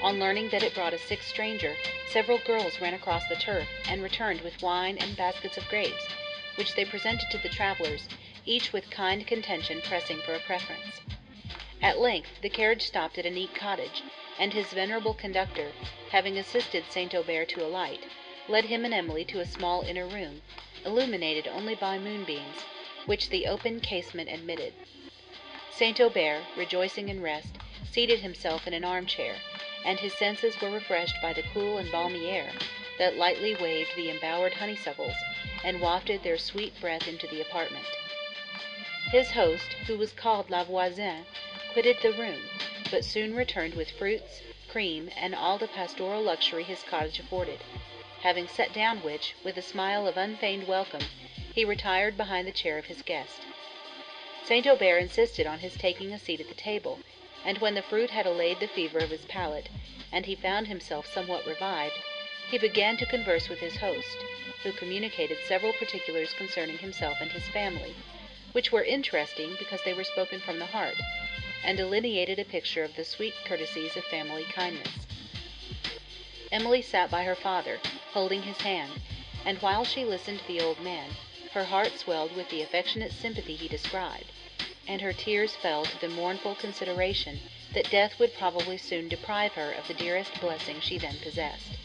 On 0.01 0.20
learning 0.20 0.51
that 0.51 0.62
it 0.62 0.74
brought 0.74 0.94
a 0.94 0.99
sick 0.99 1.22
stranger, 1.24 1.76
several 2.09 2.38
girls 2.38 2.80
ran 2.80 2.94
across 2.94 3.26
the 3.28 3.34
turf, 3.34 3.66
and 3.88 4.01
returned 4.01 4.42
with 4.42 4.62
wine 4.62 4.96
and 4.96 5.16
baskets 5.16 5.57
of 5.57 5.68
grapes, 5.68 6.07
which 6.55 6.74
they 6.74 6.84
presented 6.84 7.28
to 7.30 7.38
the 7.38 7.49
travellers, 7.49 8.09
each 8.46 8.72
with 8.72 8.90
kind 8.90 9.26
contention 9.26 9.80
pressing 9.82 10.18
for 10.20 10.34
a 10.34 10.38
preference. 10.38 11.01
At 11.82 11.99
length 11.99 12.40
the 12.42 12.49
carriage 12.49 12.82
stopped 12.82 13.18
at 13.18 13.26
a 13.26 13.30
neat 13.30 13.57
cottage, 13.57 14.03
and 14.38 14.53
his 14.53 14.72
venerable 14.72 15.14
conductor, 15.14 15.72
having 16.11 16.38
assisted 16.38 16.84
St. 16.88 17.12
Aubert 17.12 17.49
to 17.49 17.66
alight, 17.66 18.05
led 18.46 18.66
him 18.66 18.84
and 18.84 18.94
Emily 18.94 19.24
to 19.24 19.40
a 19.40 19.46
small 19.46 19.82
inner 19.82 20.07
room, 20.07 20.42
illuminated 20.84 21.49
only 21.49 21.74
by 21.74 21.99
moonbeams, 21.99 22.62
which 23.07 23.30
the 23.30 23.49
open 23.49 23.80
casement 23.80 24.30
admitted. 24.30 24.74
St. 25.72 26.01
Aubert, 26.01 26.44
rejoicing 26.57 27.09
in 27.09 27.20
rest, 27.20 27.57
seated 27.90 28.20
himself 28.20 28.66
in 28.68 28.74
an 28.74 28.84
armchair, 28.84 29.34
and 29.84 30.00
his 30.00 30.12
senses 30.12 30.60
were 30.60 30.72
refreshed 30.72 31.20
by 31.22 31.32
the 31.32 31.44
cool 31.44 31.78
and 31.78 31.92
balmy 31.92 32.28
air, 32.28 32.56
that 32.96 33.14
lightly 33.14 33.54
waved 33.54 33.94
the 33.94 34.10
embowered 34.10 34.54
honeysuckles, 34.54 35.14
and 35.62 35.80
wafted 35.80 36.24
their 36.24 36.36
sweet 36.36 36.80
breath 36.80 37.06
into 37.06 37.28
the 37.28 37.40
apartment. 37.40 37.86
His 39.12 39.30
host, 39.30 39.74
who 39.86 39.96
was 39.96 40.12
called 40.12 40.50
La 40.50 40.64
Voisin, 40.64 41.26
quitted 41.72 42.00
the 42.02 42.12
room, 42.12 42.50
but 42.90 43.04
soon 43.04 43.36
returned 43.36 43.74
with 43.74 43.92
fruits, 43.92 44.42
cream, 44.66 45.10
and 45.16 45.32
all 45.32 45.58
the 45.58 45.68
pastoral 45.68 46.22
luxury 46.22 46.64
his 46.64 46.82
cottage 46.82 47.20
afforded; 47.20 47.62
having 48.22 48.48
set 48.48 48.72
down 48.72 49.00
which, 49.00 49.36
with 49.44 49.56
a 49.56 49.62
smile 49.62 50.08
of 50.08 50.16
unfeigned 50.16 50.66
welcome, 50.66 51.08
he 51.52 51.64
retired 51.64 52.16
behind 52.16 52.48
the 52.48 52.52
chair 52.52 52.78
of 52.78 52.86
his 52.86 53.00
guest. 53.02 53.46
St. 54.42 54.66
Aubert 54.66 54.98
insisted 54.98 55.46
on 55.46 55.60
his 55.60 55.76
taking 55.76 56.12
a 56.12 56.18
seat 56.18 56.40
at 56.40 56.48
the 56.48 56.54
table, 56.56 57.00
and 57.49 57.57
when 57.62 57.72
the 57.72 57.80
fruit 57.80 58.11
had 58.11 58.26
allayed 58.26 58.61
the 58.61 58.68
fever 58.68 58.99
of 58.99 59.09
his 59.09 59.24
palate, 59.24 59.70
and 60.12 60.26
he 60.26 60.34
found 60.34 60.66
himself 60.66 61.11
somewhat 61.11 61.46
revived, 61.46 61.94
he 62.51 62.59
began 62.59 62.94
to 62.94 63.07
converse 63.07 63.49
with 63.49 63.59
his 63.59 63.78
host, 63.78 64.18
who 64.62 64.70
communicated 64.72 65.38
several 65.46 65.72
particulars 65.72 66.34
concerning 66.34 66.76
himself 66.76 67.16
and 67.22 67.32
his 67.32 67.49
family, 67.49 67.94
which 68.53 68.70
were 68.70 68.84
interesting 68.84 69.57
because 69.59 69.80
they 69.82 69.94
were 69.94 70.05
spoken 70.05 70.38
from 70.38 70.59
the 70.59 70.66
heart, 70.66 70.96
and 71.64 71.78
delineated 71.78 72.38
a 72.38 72.44
picture 72.44 72.84
of 72.84 72.94
the 72.96 73.05
sweet 73.05 73.32
courtesies 73.46 73.96
of 73.96 74.05
family 74.05 74.44
kindness. 74.44 75.07
Emily 76.53 76.82
sat 76.82 77.11
by 77.11 77.24
her 77.24 77.34
father, 77.34 77.78
holding 78.12 78.42
his 78.42 78.59
hand, 78.59 78.92
and 79.46 79.57
while 79.62 79.86
she 79.86 80.05
listened 80.05 80.38
to 80.38 80.46
the 80.46 80.61
old 80.61 80.82
man, 80.82 81.09
her 81.55 81.64
heart 81.64 81.99
swelled 81.99 82.36
with 82.36 82.51
the 82.51 82.61
affectionate 82.61 83.12
sympathy 83.12 83.55
he 83.55 83.68
described, 83.68 84.26
and 84.89 85.03
her 85.03 85.12
tears 85.12 85.55
fell 85.55 85.84
to 85.84 86.01
the 86.01 86.09
mournful 86.09 86.55
consideration 86.55 87.39
that 87.74 87.91
death 87.91 88.18
would 88.18 88.34
probably 88.34 88.78
soon 88.78 89.07
deprive 89.07 89.53
her 89.53 89.70
of 89.72 89.86
the 89.86 89.95
dearest 89.95 90.41
blessing 90.41 90.80
she 90.80 90.97
then 90.97 91.16
possessed. 91.22 91.76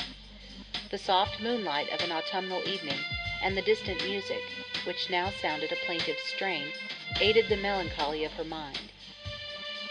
The 0.90 0.98
soft 0.98 1.42
moonlight 1.42 1.92
of 1.92 2.00
an 2.02 2.14
autumnal 2.14 2.66
evening, 2.68 3.00
and 3.42 3.58
the 3.58 3.62
distant 3.62 4.02
music, 4.06 4.42
which 4.86 5.10
now 5.10 5.30
sounded 5.30 5.72
a 5.74 5.76
plaintive 5.86 6.18
strain, 6.20 6.72
aided 7.20 7.50
the 7.50 7.58
melancholy 7.58 8.24
of 8.24 8.32
her 8.34 8.46
mind. 8.46 8.80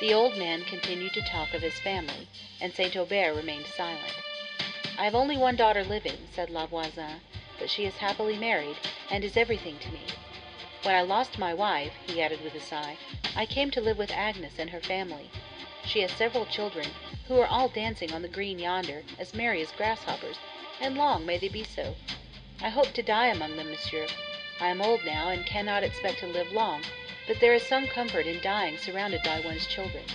The 0.01 0.15
old 0.15 0.39
man 0.39 0.65
continued 0.65 1.13
to 1.13 1.21
talk 1.23 1.53
of 1.53 1.61
his 1.63 1.79
family, 1.79 2.29
and 2.61 2.75
St. 2.75 2.97
Aubert 2.97 3.35
remained 3.35 3.67
silent. 3.67 4.15
"I 4.97 5.05
have 5.05 5.15
only 5.15 5.37
one 5.37 5.57
daughter 5.57 5.85
living," 5.85 6.29
said 6.35 6.49
La 6.49 6.67
Voisin, 6.67 7.21
"but 7.59 7.69
she 7.69 7.85
is 7.85 7.97
happily 7.97 8.39
married, 8.39 8.79
and 9.11 9.23
is 9.23 9.37
everything 9.37 9.79
to 9.81 9.91
me. 9.93 10.03
When 10.85 10.97
I 10.97 11.03
lost 11.03 11.39
my 11.39 11.55
wife," 11.55 11.95
he 12.03 12.21
added 12.21 12.41
with 12.41 12.57
a 12.57 12.61
sigh, 12.61 12.99
"I 13.37 13.47
came 13.47 13.71
to 13.71 13.81
live 13.81 13.97
with 13.99 14.11
Agnes 14.11 14.59
and 14.59 14.71
her 14.71 14.81
family. 14.81 15.33
She 15.85 16.01
has 16.01 16.11
several 16.13 16.45
children, 16.45 16.97
who 17.29 17.39
are 17.39 17.47
all 17.47 17.69
dancing 17.69 18.13
on 18.13 18.23
the 18.23 18.27
green 18.29 18.59
yonder, 18.59 19.05
as 19.17 19.33
merry 19.33 19.63
as 19.63 19.71
grasshoppers, 19.71 20.41
and 20.81 20.97
long 20.99 21.25
may 21.25 21.39
they 21.39 21.49
be 21.49 21.63
so. 21.63 21.99
I 22.61 22.71
hope 22.71 22.95
to 22.95 23.03
die 23.05 23.29
among 23.29 23.55
them, 23.55 23.71
monsieur. 23.71 24.11
I 24.59 24.71
am 24.71 24.83
old 24.83 25.05
now, 25.05 25.29
and 25.29 25.47
cannot 25.47 25.85
expect 25.85 26.19
to 26.19 26.27
live 26.27 26.51
long, 26.51 26.85
but 27.29 27.39
there 27.39 27.55
is 27.55 27.65
some 27.65 27.87
comfort 27.87 28.27
in 28.27 28.41
dying 28.41 28.77
surrounded 28.77 29.23
by 29.23 29.39
one's 29.39 29.69
children." 29.69 30.07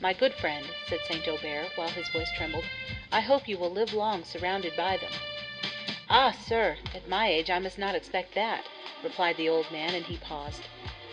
"My 0.00 0.12
good 0.14 0.34
friend," 0.34 0.74
said 0.88 1.04
St. 1.04 1.28
Aubert, 1.28 1.76
while 1.76 1.90
his 1.90 2.08
voice 2.08 2.32
trembled, 2.32 2.64
"I 3.12 3.20
hope 3.20 3.46
you 3.46 3.56
will 3.56 3.70
live 3.70 3.92
long 3.92 4.24
surrounded 4.24 4.74
by 4.74 4.96
them." 4.96 5.12
"Ah, 6.08 6.30
sir, 6.30 6.78
at 6.94 7.08
my 7.08 7.26
age 7.28 7.50
I 7.50 7.58
must 7.58 7.78
not 7.78 7.96
expect 7.96 8.34
that," 8.36 8.68
replied 9.02 9.36
the 9.36 9.48
old 9.48 9.72
man, 9.72 9.92
and 9.92 10.06
he 10.06 10.16
paused. 10.16 10.68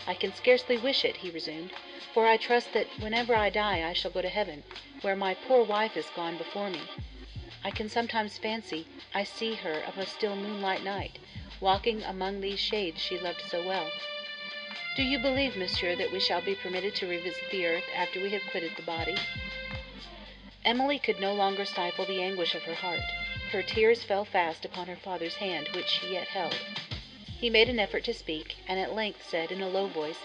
"I 0.06 0.14
can 0.14 0.32
scarcely 0.32 0.78
wish 0.78 1.04
it," 1.04 1.16
he 1.16 1.30
resumed, 1.32 1.72
"for 2.12 2.28
I 2.28 2.36
trust 2.36 2.72
that 2.74 2.86
whenever 3.00 3.34
I 3.34 3.50
die 3.50 3.82
I 3.82 3.92
shall 3.92 4.12
go 4.12 4.22
to 4.22 4.28
heaven, 4.28 4.62
where 5.00 5.16
my 5.16 5.34
poor 5.34 5.64
wife 5.64 5.96
is 5.96 6.10
gone 6.10 6.36
before 6.36 6.70
me. 6.70 6.92
I 7.64 7.72
can 7.72 7.88
sometimes 7.88 8.38
fancy 8.38 8.86
I 9.12 9.24
see 9.24 9.56
her 9.56 9.80
of 9.80 9.98
a 9.98 10.06
still 10.06 10.36
moonlight 10.36 10.84
night, 10.84 11.18
walking 11.58 12.04
among 12.04 12.40
these 12.40 12.60
shades 12.60 13.00
she 13.00 13.18
loved 13.18 13.42
so 13.48 13.66
well. 13.66 13.90
Do 14.94 15.02
you 15.02 15.18
believe, 15.18 15.56
monsieur, 15.56 15.96
that 15.96 16.12
we 16.12 16.20
shall 16.20 16.40
be 16.40 16.54
permitted 16.54 16.94
to 16.94 17.08
revisit 17.08 17.50
the 17.50 17.66
earth 17.66 17.88
after 17.96 18.20
we 18.20 18.30
have 18.30 18.46
quitted 18.46 18.76
the 18.76 18.82
body?" 18.82 19.16
Emily 20.64 21.00
could 21.00 21.18
no 21.18 21.34
longer 21.34 21.64
stifle 21.64 22.04
the 22.04 22.22
anguish 22.22 22.54
of 22.54 22.62
her 22.62 22.74
heart. 22.76 23.02
Her 23.54 23.62
tears 23.62 24.02
fell 24.02 24.24
fast 24.24 24.64
upon 24.64 24.88
her 24.88 24.96
father's 24.96 25.36
hand, 25.36 25.68
which 25.76 25.86
she 25.86 26.08
yet 26.14 26.26
held. 26.26 26.56
He 27.38 27.48
made 27.48 27.68
an 27.68 27.78
effort 27.78 28.02
to 28.06 28.12
speak, 28.12 28.56
and 28.66 28.80
at 28.80 28.96
length 28.96 29.28
said 29.28 29.52
in 29.52 29.62
a 29.62 29.68
low 29.68 29.86
voice, 29.86 30.18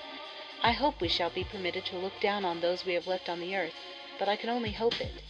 I 0.63 0.71
hope 0.71 0.99
we 0.99 1.09
shall 1.09 1.29
be 1.29 1.43
permitted 1.43 1.85
to 1.85 1.97
look 1.99 2.19
down 2.19 2.43
on 2.43 2.59
those 2.59 2.85
we 2.85 2.93
have 2.95 3.05
left 3.05 3.29
on 3.29 3.39
the 3.39 3.55
earth, 3.55 3.75
but 4.17 4.27
I 4.27 4.35
can 4.35 4.49
only 4.49 4.71
hope 4.71 4.99
it. 4.99 5.21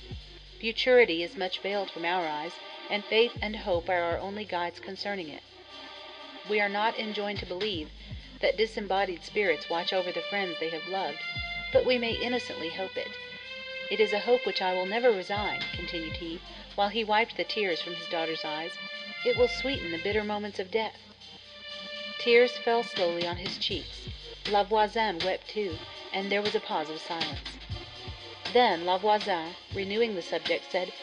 Futurity 0.62 1.24
is 1.24 1.36
much 1.36 1.60
veiled 1.60 1.91
from 1.91 2.06
our 2.06 2.26
eyes, 2.26 2.54
and 2.89 3.04
faith 3.04 3.38
and 3.41 3.54
hope 3.58 3.89
are 3.89 4.02
our 4.02 4.18
only 4.18 4.45
guides 4.45 4.80
concerning 4.80 5.28
it. 5.28 5.43
We 6.50 6.62
are 6.62 6.70
not 6.70 6.97
enjoined 6.97 7.39
to 7.39 7.45
believe 7.45 7.89
that 8.39 8.56
disembodied 8.56 9.26
spirits 9.26 9.70
watch 9.70 9.91
over 9.91 10.14
the 10.14 10.22
friends 10.22 10.56
they 10.62 10.70
have 10.70 10.88
loved, 10.88 11.20
but 11.74 11.86
we 11.86 11.97
may 11.97 12.14
innocently 12.14 12.70
hope 12.70 12.95
it. 12.95 13.12
It 13.89 13.99
is 13.99 14.13
a 14.13 14.19
hope 14.19 14.45
which 14.45 14.61
I 14.61 14.73
will 14.73 14.85
never 14.85 15.09
resign, 15.09 15.63
continued 15.73 16.17
he, 16.17 16.39
while 16.75 16.89
he 16.89 17.03
wiped 17.03 17.37
the 17.37 17.43
tears 17.43 17.81
from 17.81 17.95
his 17.95 18.07
daughter's 18.07 18.45
eyes. 18.45 18.71
It 19.25 19.35
will 19.35 19.47
sweeten 19.47 19.91
the 19.91 19.97
bitter 19.97 20.23
moments 20.23 20.59
of 20.59 20.69
death. 20.69 20.95
Tears 22.19 22.51
fell 22.57 22.83
slowly 22.83 23.25
on 23.25 23.37
his 23.37 23.57
cheeks. 23.57 24.07
La 24.47 24.63
Voisin 24.63 25.19
wept 25.19 25.49
too, 25.49 25.77
and 26.13 26.31
there 26.31 26.41
was 26.41 26.53
a 26.53 26.59
pause 26.59 26.89
of 26.89 26.99
silence. 27.01 27.57
Then 28.53 28.85
La 28.85 28.97
Voisin, 28.99 29.55
renewing 29.73 30.13
the 30.13 30.21
subject, 30.21 30.71
said, 30.71 30.93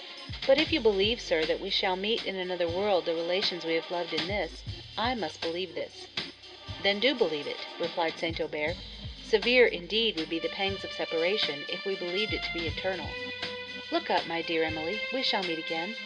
But 0.47 0.59
if 0.59 0.73
you 0.73 0.81
believe, 0.81 1.21
sir, 1.21 1.45
that 1.45 1.61
we 1.61 1.71
shall 1.71 1.97
meet 1.97 2.25
in 2.25 2.37
another 2.37 2.69
world 2.69 3.05
the 3.05 3.15
relations 3.15 3.65
we 3.65 3.75
have 3.75 3.91
loved 3.91 4.13
in 4.13 4.29
this, 4.29 4.63
I 4.97 5.15
must 5.15 5.41
believe 5.41 5.75
this. 5.75 6.07
Then 6.83 7.01
do 7.01 7.15
believe 7.15 7.47
it, 7.49 7.67
replied 7.81 8.17
St. 8.17 8.41
Aubert. 8.41 8.77
Severe 9.29 9.67
indeed 9.67 10.17
would 10.17 10.31
be 10.31 10.39
the 10.39 10.49
pangs 10.49 10.85
of 10.85 10.93
separation 10.93 11.65
if 11.69 11.85
we 11.85 11.97
believed 11.97 12.33
it 12.33 12.45
to 12.45 12.53
be 12.53 12.69
eternal. 12.69 13.09
Look 13.91 14.09
up, 14.09 14.25
my 14.29 14.41
dear 14.41 14.63
Emily, 14.63 15.01
we 15.13 15.23
shall 15.23 15.43
meet 15.43 15.59
again. 15.59 15.97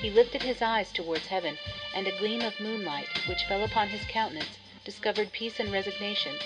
He 0.00 0.08
lifted 0.08 0.42
his 0.42 0.62
eyes 0.62 0.90
towards 0.90 1.26
heaven, 1.26 1.58
and 1.94 2.06
a 2.06 2.18
gleam 2.18 2.40
of 2.40 2.58
moonlight, 2.60 3.08
which 3.28 3.44
fell 3.44 3.62
upon 3.62 3.88
his 3.88 4.06
countenance, 4.06 4.58
discovered 4.84 5.32
peace 5.32 5.60
and 5.60 5.70
resignation 5.70 6.36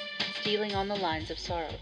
stealing 0.40 0.74
on 0.74 0.88
the 0.88 0.96
lines 0.96 1.30
of 1.30 1.38
sorrow. 1.38 1.74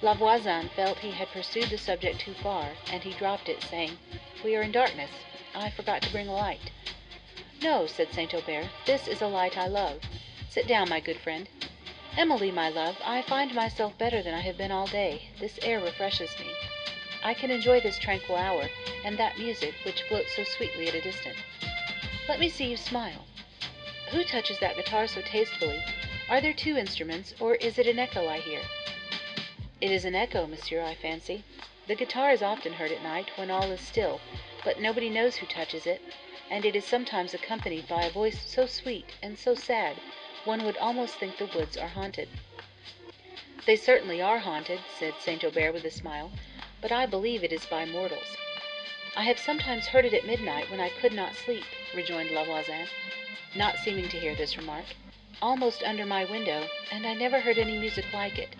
La 0.00 0.14
Voisin 0.14 0.68
felt 0.70 0.98
he 0.98 1.10
had 1.10 1.28
pursued 1.28 1.70
the 1.70 1.78
subject 1.78 2.20
too 2.20 2.34
far, 2.34 2.70
and 2.92 3.02
he 3.02 3.12
dropped 3.14 3.48
it, 3.48 3.62
saying, 3.62 3.98
We 4.44 4.54
are 4.54 4.62
in 4.62 4.72
darkness. 4.72 5.10
I 5.54 5.70
forgot 5.70 6.02
to 6.02 6.12
bring 6.12 6.28
a 6.28 6.32
light. 6.32 6.70
No, 7.60 7.88
said 7.88 8.12
St. 8.12 8.32
Aubert, 8.32 8.68
this 8.86 9.08
is 9.08 9.20
a 9.20 9.26
light 9.26 9.58
I 9.58 9.66
love. 9.66 10.00
Sit 10.48 10.68
down, 10.68 10.88
my 10.88 11.00
good 11.00 11.18
friend. 11.18 11.48
Emily, 12.16 12.50
my 12.50 12.68
love, 12.68 12.96
I 13.04 13.22
find 13.22 13.54
myself 13.54 13.96
better 13.96 14.22
than 14.22 14.34
I 14.34 14.40
have 14.40 14.58
been 14.58 14.72
all 14.72 14.86
day. 14.88 15.22
This 15.38 15.58
air 15.62 15.80
refreshes 15.80 16.36
me. 16.38 16.46
I 17.22 17.34
can 17.34 17.50
enjoy 17.50 17.80
this 17.80 17.98
tranquil 17.98 18.36
hour, 18.36 18.68
and 19.04 19.16
that 19.16 19.38
music 19.38 19.74
which 19.84 20.02
floats 20.02 20.34
so 20.34 20.42
sweetly 20.42 20.88
at 20.88 20.94
a 20.94 21.00
distance. 21.00 21.38
Let 22.28 22.40
me 22.40 22.48
see 22.48 22.66
you 22.66 22.76
smile. 22.76 23.26
Who 24.10 24.24
touches 24.24 24.58
that 24.58 24.76
guitar 24.76 25.06
so 25.06 25.20
tastefully? 25.20 25.82
Are 26.28 26.40
there 26.40 26.52
two 26.52 26.76
instruments, 26.76 27.32
or 27.38 27.54
is 27.54 27.78
it 27.78 27.86
an 27.86 27.98
echo 27.98 28.28
I 28.28 28.38
hear? 28.38 28.60
It 29.80 29.90
is 29.92 30.04
an 30.04 30.14
echo, 30.16 30.46
monsieur, 30.46 30.82
I 30.82 30.96
fancy. 30.96 31.44
The 31.86 31.94
guitar 31.94 32.30
is 32.32 32.42
often 32.42 32.72
heard 32.72 32.90
at 32.90 33.02
night, 33.02 33.30
when 33.36 33.50
all 33.50 33.70
is 33.70 33.80
still, 33.80 34.20
but 34.64 34.80
nobody 34.80 35.10
knows 35.10 35.36
who 35.36 35.46
touches 35.46 35.86
it, 35.86 36.02
and 36.50 36.64
it 36.64 36.74
is 36.74 36.84
sometimes 36.84 37.34
accompanied 37.34 37.86
by 37.88 38.02
a 38.02 38.10
voice 38.10 38.40
so 38.46 38.66
sweet 38.66 39.14
and 39.22 39.38
so 39.38 39.54
sad, 39.54 39.96
one 40.44 40.64
would 40.64 40.78
almost 40.78 41.14
think 41.16 41.36
the 41.36 41.50
woods 41.54 41.76
are 41.76 41.88
haunted. 41.88 42.28
They 43.66 43.76
certainly 43.76 44.22
are 44.22 44.38
haunted, 44.38 44.80
said 44.98 45.14
St. 45.20 45.44
Aubert 45.44 45.72
with 45.74 45.84
a 45.84 45.90
smile, 45.90 46.32
but 46.80 46.90
I 46.90 47.04
believe 47.04 47.44
it 47.44 47.52
is 47.52 47.66
by 47.66 47.84
mortals. 47.84 48.36
I 49.14 49.24
have 49.24 49.38
sometimes 49.38 49.86
heard 49.86 50.06
it 50.06 50.14
at 50.14 50.24
midnight 50.24 50.70
when 50.70 50.80
I 50.80 50.88
could 50.88 51.12
not 51.12 51.34
sleep, 51.34 51.64
rejoined 51.94 52.30
La 52.30 52.44
Voisin, 52.44 52.88
not 53.54 53.76
seeming 53.78 54.08
to 54.08 54.18
hear 54.18 54.34
this 54.34 54.56
remark, 54.56 54.86
almost 55.42 55.82
under 55.82 56.06
my 56.06 56.24
window, 56.24 56.68
and 56.90 57.06
I 57.06 57.12
never 57.12 57.40
heard 57.40 57.58
any 57.58 57.76
music 57.78 58.06
like 58.12 58.38
it. 58.38 58.56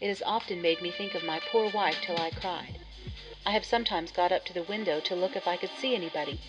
It 0.00 0.08
has 0.08 0.22
often 0.22 0.62
made 0.62 0.80
me 0.80 0.90
think 0.90 1.14
of 1.14 1.22
my 1.22 1.38
poor 1.38 1.68
wife 1.70 1.98
till 2.00 2.18
I 2.18 2.30
cried. 2.30 2.78
I 3.44 3.50
have 3.50 3.64
sometimes 3.64 4.10
got 4.10 4.32
up 4.32 4.46
to 4.46 4.54
the 4.54 4.62
window 4.62 5.00
to 5.00 5.14
look 5.14 5.36
if 5.36 5.46
I 5.46 5.58
could 5.58 5.70
see 5.78 5.94
anybody, 5.94 6.40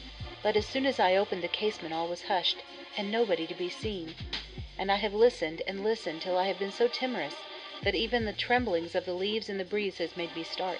but 0.41 0.55
as 0.55 0.65
soon 0.65 0.85
as 0.85 0.99
I 0.99 1.15
opened 1.17 1.43
the 1.43 1.49
casement 1.49 1.93
all 1.93 2.07
was 2.07 2.21
hushed, 2.23 2.63
and 2.97 3.11
nobody 3.11 3.45
to 3.47 3.55
be 3.55 3.69
seen. 3.69 4.15
And 4.81 4.91
I 4.91 4.95
have 4.95 5.13
listened 5.13 5.61
and 5.67 5.83
listened 5.83 6.23
till 6.23 6.39
I 6.39 6.47
have 6.47 6.57
been 6.57 6.71
so 6.71 6.87
timorous 6.87 7.35
that 7.83 7.93
even 7.93 8.25
the 8.25 8.33
tremblings 8.33 8.95
of 8.95 9.05
the 9.05 9.13
leaves 9.13 9.47
in 9.47 9.59
the 9.59 9.63
breeze 9.63 9.99
has 9.99 10.17
made 10.17 10.35
me 10.35 10.43
start. 10.43 10.79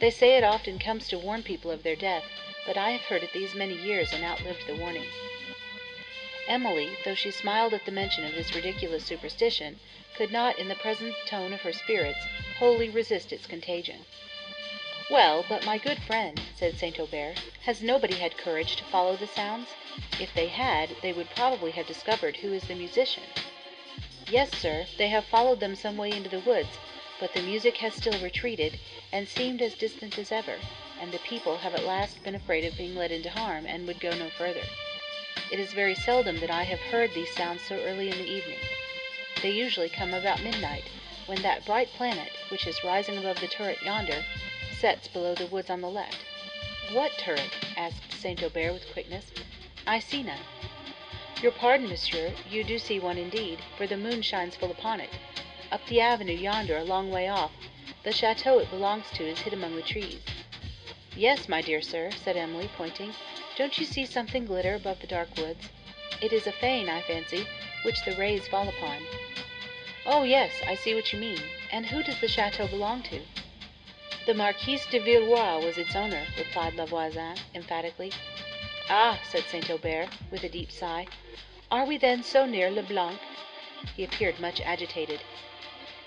They 0.00 0.10
say 0.10 0.36
it 0.36 0.44
often 0.44 0.78
comes 0.78 1.08
to 1.08 1.18
warn 1.18 1.42
people 1.42 1.70
of 1.70 1.82
their 1.82 1.96
death, 1.96 2.24
but 2.66 2.76
I 2.76 2.90
have 2.90 3.00
heard 3.00 3.22
it 3.22 3.32
these 3.32 3.54
many 3.54 3.72
years 3.72 4.12
and 4.12 4.22
outlived 4.22 4.66
the 4.66 4.76
warning. 4.76 5.06
Emily, 6.46 6.90
though 7.06 7.14
she 7.14 7.30
smiled 7.30 7.72
at 7.72 7.86
the 7.86 7.90
mention 7.90 8.26
of 8.26 8.34
this 8.34 8.54
ridiculous 8.54 9.06
superstition, 9.06 9.80
could 10.14 10.30
not, 10.30 10.58
in 10.58 10.68
the 10.68 10.74
present 10.74 11.14
tone 11.24 11.54
of 11.54 11.62
her 11.62 11.72
spirits, 11.72 12.20
wholly 12.58 12.90
resist 12.90 13.32
its 13.32 13.46
contagion. 13.46 14.04
Well, 15.10 15.44
but 15.48 15.66
my 15.66 15.76
good 15.76 16.00
friend, 16.04 16.40
said 16.54 16.78
St. 16.78 17.00
Aubert, 17.00 17.40
has 17.64 17.82
nobody 17.82 18.14
had 18.14 18.38
courage 18.38 18.76
to 18.76 18.84
follow 18.84 19.16
the 19.16 19.26
sounds? 19.26 19.66
If 20.20 20.32
they 20.34 20.46
had, 20.46 20.90
they 21.02 21.12
would 21.12 21.28
probably 21.30 21.72
have 21.72 21.88
discovered 21.88 22.36
who 22.36 22.52
is 22.52 22.62
the 22.62 22.76
musician. 22.76 23.24
Yes, 24.30 24.56
sir, 24.56 24.86
they 24.98 25.08
have 25.08 25.24
followed 25.24 25.58
them 25.58 25.74
some 25.74 25.96
way 25.96 26.12
into 26.12 26.28
the 26.28 26.38
woods, 26.38 26.78
but 27.18 27.34
the 27.34 27.42
music 27.42 27.78
has 27.78 27.94
still 27.94 28.22
retreated, 28.22 28.78
and 29.10 29.26
seemed 29.26 29.60
as 29.60 29.74
distant 29.74 30.16
as 30.16 30.30
ever, 30.30 30.54
and 31.00 31.10
the 31.10 31.18
people 31.18 31.56
have 31.56 31.74
at 31.74 31.84
last 31.84 32.22
been 32.22 32.36
afraid 32.36 32.64
of 32.64 32.78
being 32.78 32.94
led 32.94 33.10
into 33.10 33.30
harm, 33.30 33.66
and 33.66 33.88
would 33.88 33.98
go 33.98 34.10
no 34.10 34.30
further. 34.30 34.62
It 35.50 35.58
is 35.58 35.72
very 35.72 35.96
seldom 35.96 36.38
that 36.38 36.52
I 36.52 36.62
have 36.62 36.78
heard 36.78 37.12
these 37.14 37.34
sounds 37.34 37.62
so 37.62 37.74
early 37.82 38.10
in 38.10 38.18
the 38.18 38.30
evening. 38.30 38.60
They 39.42 39.50
usually 39.50 39.88
come 39.88 40.14
about 40.14 40.44
midnight, 40.44 40.84
when 41.26 41.42
that 41.42 41.66
bright 41.66 41.88
planet, 41.94 42.30
which 42.48 42.68
is 42.68 42.84
rising 42.84 43.18
above 43.18 43.40
the 43.40 43.48
turret 43.48 43.82
yonder, 43.82 44.24
sets 44.80 45.08
below 45.08 45.34
the 45.34 45.46
woods 45.46 45.68
on 45.68 45.82
the 45.82 45.90
left. 45.90 46.16
What 46.92 47.12
turret? 47.18 47.50
asked 47.76 48.12
St. 48.12 48.42
Aubert 48.42 48.72
with 48.72 48.92
quickness. 48.94 49.26
I 49.86 49.98
see 49.98 50.22
none. 50.22 50.40
Your 51.42 51.52
pardon, 51.52 51.86
monsieur, 51.86 52.32
you 52.50 52.64
do 52.64 52.78
see 52.78 52.98
one 52.98 53.18
indeed, 53.18 53.58
for 53.76 53.86
the 53.86 53.98
moon 53.98 54.22
shines 54.22 54.56
full 54.56 54.70
upon 54.70 55.00
it. 55.00 55.10
Up 55.70 55.84
the 55.86 56.00
avenue 56.00 56.32
yonder, 56.32 56.78
a 56.78 56.84
long 56.84 57.10
way 57.10 57.28
off, 57.28 57.52
the 58.04 58.12
chateau 58.12 58.58
it 58.58 58.70
belongs 58.70 59.04
to 59.12 59.28
is 59.28 59.40
hid 59.40 59.52
among 59.52 59.76
the 59.76 59.82
trees. 59.82 60.20
Yes, 61.14 61.46
my 61.46 61.60
dear 61.60 61.82
sir, 61.82 62.10
said 62.10 62.38
Emily, 62.38 62.70
pointing. 62.74 63.12
Don't 63.58 63.78
you 63.78 63.84
see 63.84 64.06
something 64.06 64.46
glitter 64.46 64.74
above 64.74 65.00
the 65.00 65.06
dark 65.06 65.36
woods? 65.36 65.68
It 66.22 66.32
is 66.32 66.46
a 66.46 66.52
fane, 66.52 66.88
I 66.88 67.02
fancy, 67.02 67.46
which 67.84 68.02
the 68.06 68.16
rays 68.16 68.48
fall 68.48 68.66
upon. 68.66 69.02
Oh, 70.06 70.22
yes, 70.22 70.52
I 70.66 70.74
see 70.74 70.94
what 70.94 71.12
you 71.12 71.18
mean. 71.18 71.40
And 71.70 71.84
who 71.84 72.02
does 72.02 72.18
the 72.20 72.28
chateau 72.28 72.66
belong 72.66 73.02
to? 73.04 73.20
The 74.30 74.36
Marquise 74.36 74.86
de 74.86 75.00
Villeroi 75.00 75.58
was 75.58 75.76
its 75.76 75.96
owner, 75.96 76.24
replied 76.38 76.74
La 76.74 76.86
Voisin, 76.86 77.34
emphatically. 77.52 78.12
Ah, 78.88 79.18
said 79.28 79.42
St. 79.48 79.68
Aubert, 79.68 80.08
with 80.30 80.44
a 80.44 80.48
deep 80.48 80.70
sigh, 80.70 81.08
are 81.68 81.84
we 81.84 81.98
then 81.98 82.22
so 82.22 82.46
near 82.46 82.70
Le 82.70 82.84
Blanc? 82.84 83.18
He 83.96 84.04
appeared 84.04 84.38
much 84.38 84.60
agitated. 84.60 85.18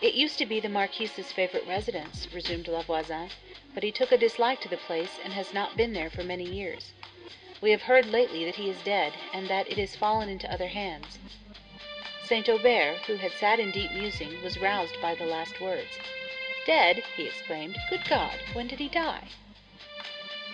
It 0.02 0.14
used 0.14 0.38
to 0.38 0.46
be 0.46 0.62
the 0.62 0.70
Marquise's 0.70 1.34
favorite 1.34 1.68
residence, 1.68 2.30
resumed 2.34 2.70
La 2.70 2.82
Voisin, 2.84 3.30
but 3.74 3.84
he 3.84 3.92
took 3.92 4.14
a 4.14 4.18
dislike 4.18 4.62
to 4.62 4.70
the 4.70 4.78
place 4.78 5.20
and 5.22 5.34
has 5.34 5.54
not 5.54 5.76
been 5.76 5.92
there 5.92 6.10
for 6.10 6.24
many 6.24 6.50
years. 6.50 6.94
We 7.60 7.72
have 7.72 7.82
heard 7.82 8.06
lately 8.06 8.46
that 8.46 8.56
he 8.56 8.70
is 8.70 8.82
dead, 8.86 9.12
and 9.34 9.50
that 9.50 9.70
it 9.70 9.78
has 9.78 9.98
fallen 9.98 10.30
into 10.30 10.50
other 10.50 10.68
hands. 10.68 11.20
St. 12.24 12.48
Aubert, 12.48 13.00
who 13.00 13.16
had 13.18 13.34
sat 13.34 13.60
in 13.60 13.72
deep 13.72 13.92
musing, 13.92 14.42
was 14.42 14.62
roused 14.62 14.96
by 15.02 15.14
the 15.14 15.26
last 15.26 15.60
words. 15.60 16.00
Dead? 16.66 17.04
he 17.18 17.26
exclaimed. 17.26 17.78
Good 17.90 18.06
God! 18.08 18.40
When 18.54 18.68
did 18.68 18.80
he 18.80 18.88
die? 18.88 19.28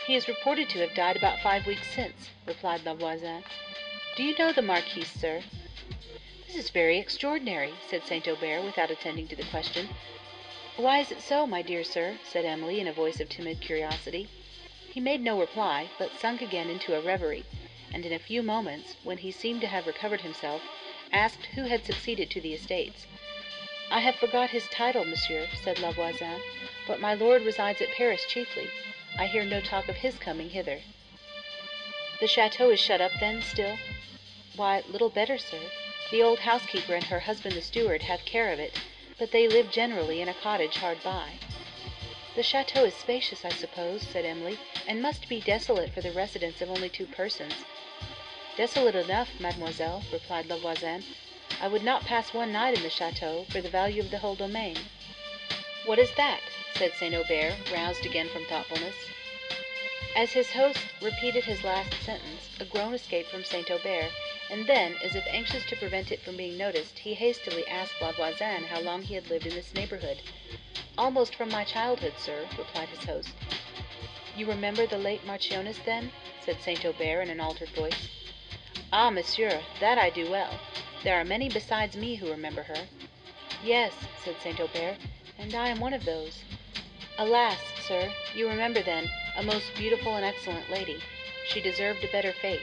He 0.07 0.15
is 0.15 0.27
reported 0.27 0.67
to 0.69 0.79
have 0.79 0.95
died 0.95 1.15
about 1.15 1.39
five 1.39 1.67
weeks 1.67 1.85
since, 1.93 2.31
replied 2.47 2.83
La 2.83 2.95
Voisin. 2.95 3.43
Do 4.15 4.23
you 4.23 4.35
know 4.37 4.51
the 4.51 4.63
Marquis, 4.63 5.03
sir? 5.03 5.43
This 6.47 6.55
is 6.55 6.71
very 6.71 6.97
extraordinary, 6.97 7.75
said 7.87 8.07
St. 8.07 8.27
Aubert, 8.27 8.63
without 8.63 8.89
attending 8.89 9.27
to 9.27 9.35
the 9.35 9.43
question. 9.43 9.87
Why 10.77 10.97
is 10.97 11.11
it 11.11 11.21
so, 11.21 11.45
my 11.45 11.61
dear 11.61 11.83
sir? 11.83 12.17
said 12.23 12.43
Emily, 12.43 12.79
in 12.79 12.87
a 12.87 12.91
voice 12.91 13.19
of 13.19 13.29
timid 13.29 13.61
curiosity. 13.61 14.27
He 14.91 14.99
made 14.99 15.21
no 15.21 15.39
reply, 15.39 15.91
but 15.99 16.17
sunk 16.17 16.41
again 16.41 16.71
into 16.71 16.95
a 16.95 17.01
reverie, 17.01 17.45
and 17.93 18.03
in 18.03 18.13
a 18.13 18.17
few 18.17 18.41
moments, 18.41 18.95
when 19.03 19.19
he 19.19 19.31
seemed 19.31 19.61
to 19.61 19.67
have 19.67 19.85
recovered 19.85 20.21
himself, 20.21 20.63
asked 21.11 21.45
who 21.53 21.65
had 21.65 21.85
succeeded 21.85 22.31
to 22.31 22.41
the 22.41 22.55
estates. 22.55 23.05
I 23.91 24.01
have 24.01 24.17
forgot 24.17 24.51
his 24.51 24.67
title, 24.67 25.03
monsieur, 25.03 25.47
said 25.63 25.79
La 25.79 25.91
Voisin, 25.91 26.39
but 26.85 26.99
my 26.99 27.15
lord 27.15 27.41
resides 27.41 27.81
at 27.81 27.91
Paris 27.91 28.23
chiefly. 28.27 28.69
I 29.17 29.25
hear 29.25 29.43
no 29.43 29.61
talk 29.61 29.89
of 29.89 29.95
his 29.95 30.15
coming 30.19 30.51
hither. 30.51 30.81
The 32.19 32.27
chateau 32.27 32.69
is 32.69 32.79
shut 32.79 33.01
up, 33.01 33.11
then, 33.19 33.41
still? 33.41 33.77
Why, 34.55 34.83
little 34.87 35.09
better, 35.09 35.39
sir. 35.39 35.59
The 36.11 36.21
old 36.21 36.39
housekeeper 36.39 36.93
and 36.93 37.05
her 37.05 37.21
husband 37.21 37.55
the 37.55 37.63
steward 37.63 38.03
have 38.03 38.25
care 38.25 38.51
of 38.53 38.59
it, 38.59 38.73
but 39.17 39.31
they 39.31 39.47
live 39.47 39.71
generally 39.71 40.21
in 40.21 40.29
a 40.29 40.35
cottage 40.35 40.75
hard 40.75 41.01
by. 41.03 41.39
The 42.35 42.43
chateau 42.43 42.85
is 42.85 42.93
spacious, 42.93 43.43
I 43.43 43.49
suppose, 43.49 44.03
said 44.03 44.23
Emily, 44.23 44.59
and 44.87 45.01
must 45.01 45.27
be 45.27 45.41
desolate 45.41 45.91
for 45.93 46.01
the 46.01 46.11
residence 46.11 46.61
of 46.61 46.69
only 46.69 46.89
two 46.89 47.07
persons. 47.07 47.53
Desolate 48.55 48.95
enough, 48.95 49.29
mademoiselle, 49.39 50.03
replied 50.11 50.45
La 50.45 50.57
Voisin, 50.57 51.03
I 51.61 51.67
would 51.67 51.83
not 51.83 52.05
pass 52.05 52.33
one 52.33 52.51
night 52.51 52.77
in 52.77 52.83
the 52.83 52.89
chateau 52.89 53.45
for 53.49 53.61
the 53.61 53.69
value 53.69 54.01
of 54.01 54.11
the 54.11 54.19
whole 54.19 54.35
domain. 54.35 54.77
What 55.85 55.99
is 55.99 56.13
that? 56.15 56.41
said 56.75 56.93
St. 56.93 57.15
Aubert, 57.15 57.55
roused 57.71 58.05
again 58.05 58.29
from 58.29 58.45
thoughtfulness. 58.45 58.95
As 60.15 60.31
his 60.31 60.51
host 60.51 60.79
repeated 61.01 61.43
his 61.43 61.63
last 61.63 61.93
sentence, 62.03 62.49
a 62.59 62.65
groan 62.65 62.93
escaped 62.93 63.29
from 63.29 63.43
St. 63.43 63.69
Aubert, 63.69 64.11
and 64.49 64.67
then, 64.67 64.95
as 65.03 65.15
if 65.15 65.25
anxious 65.27 65.65
to 65.65 65.75
prevent 65.75 66.11
it 66.11 66.21
from 66.21 66.37
being 66.37 66.57
noticed, 66.57 66.99
he 66.99 67.13
hastily 67.13 67.67
asked 67.67 68.01
La 68.01 68.11
Voisin 68.11 68.63
how 68.63 68.79
long 68.79 69.01
he 69.01 69.13
had 69.13 69.29
lived 69.29 69.45
in 69.45 69.53
this 69.53 69.73
neighbourhood. 69.73 70.21
Almost 70.97 71.35
from 71.35 71.49
my 71.49 71.63
childhood, 71.63 72.13
sir, 72.17 72.47
replied 72.57 72.89
his 72.89 73.05
host. 73.05 73.29
You 74.35 74.47
remember 74.47 74.87
the 74.87 74.97
late 74.97 75.25
Marchioness, 75.25 75.79
then? 75.85 76.11
said 76.43 76.61
St. 76.61 76.85
Aubert 76.85 77.21
in 77.21 77.29
an 77.29 77.39
altered 77.39 77.69
voice. 77.69 78.09
Ah, 78.91 79.09
monsieur, 79.09 79.61
that 79.79 79.97
I 79.97 80.09
do 80.09 80.29
well. 80.29 80.59
There 81.03 81.19
are 81.19 81.23
many 81.23 81.47
besides 81.47 81.95
me 81.95 82.15
who 82.15 82.29
remember 82.29 82.63
her. 82.63 82.87
Yes, 83.63 83.93
said 84.23 84.35
St. 84.41 84.59
Aubert, 84.59 84.97
and 85.37 85.55
I 85.55 85.69
am 85.69 85.79
one 85.79 85.93
of 85.93 86.03
those. 86.03 86.43
Alas, 87.17 87.59
sir, 87.87 88.11
you 88.35 88.49
remember 88.49 88.81
then 88.81 89.09
a 89.37 89.43
most 89.43 89.73
beautiful 89.75 90.15
and 90.15 90.25
excellent 90.25 90.69
lady. 90.69 90.99
She 91.47 91.61
deserved 91.61 92.03
a 92.03 92.11
better 92.11 92.33
fate. 92.33 92.61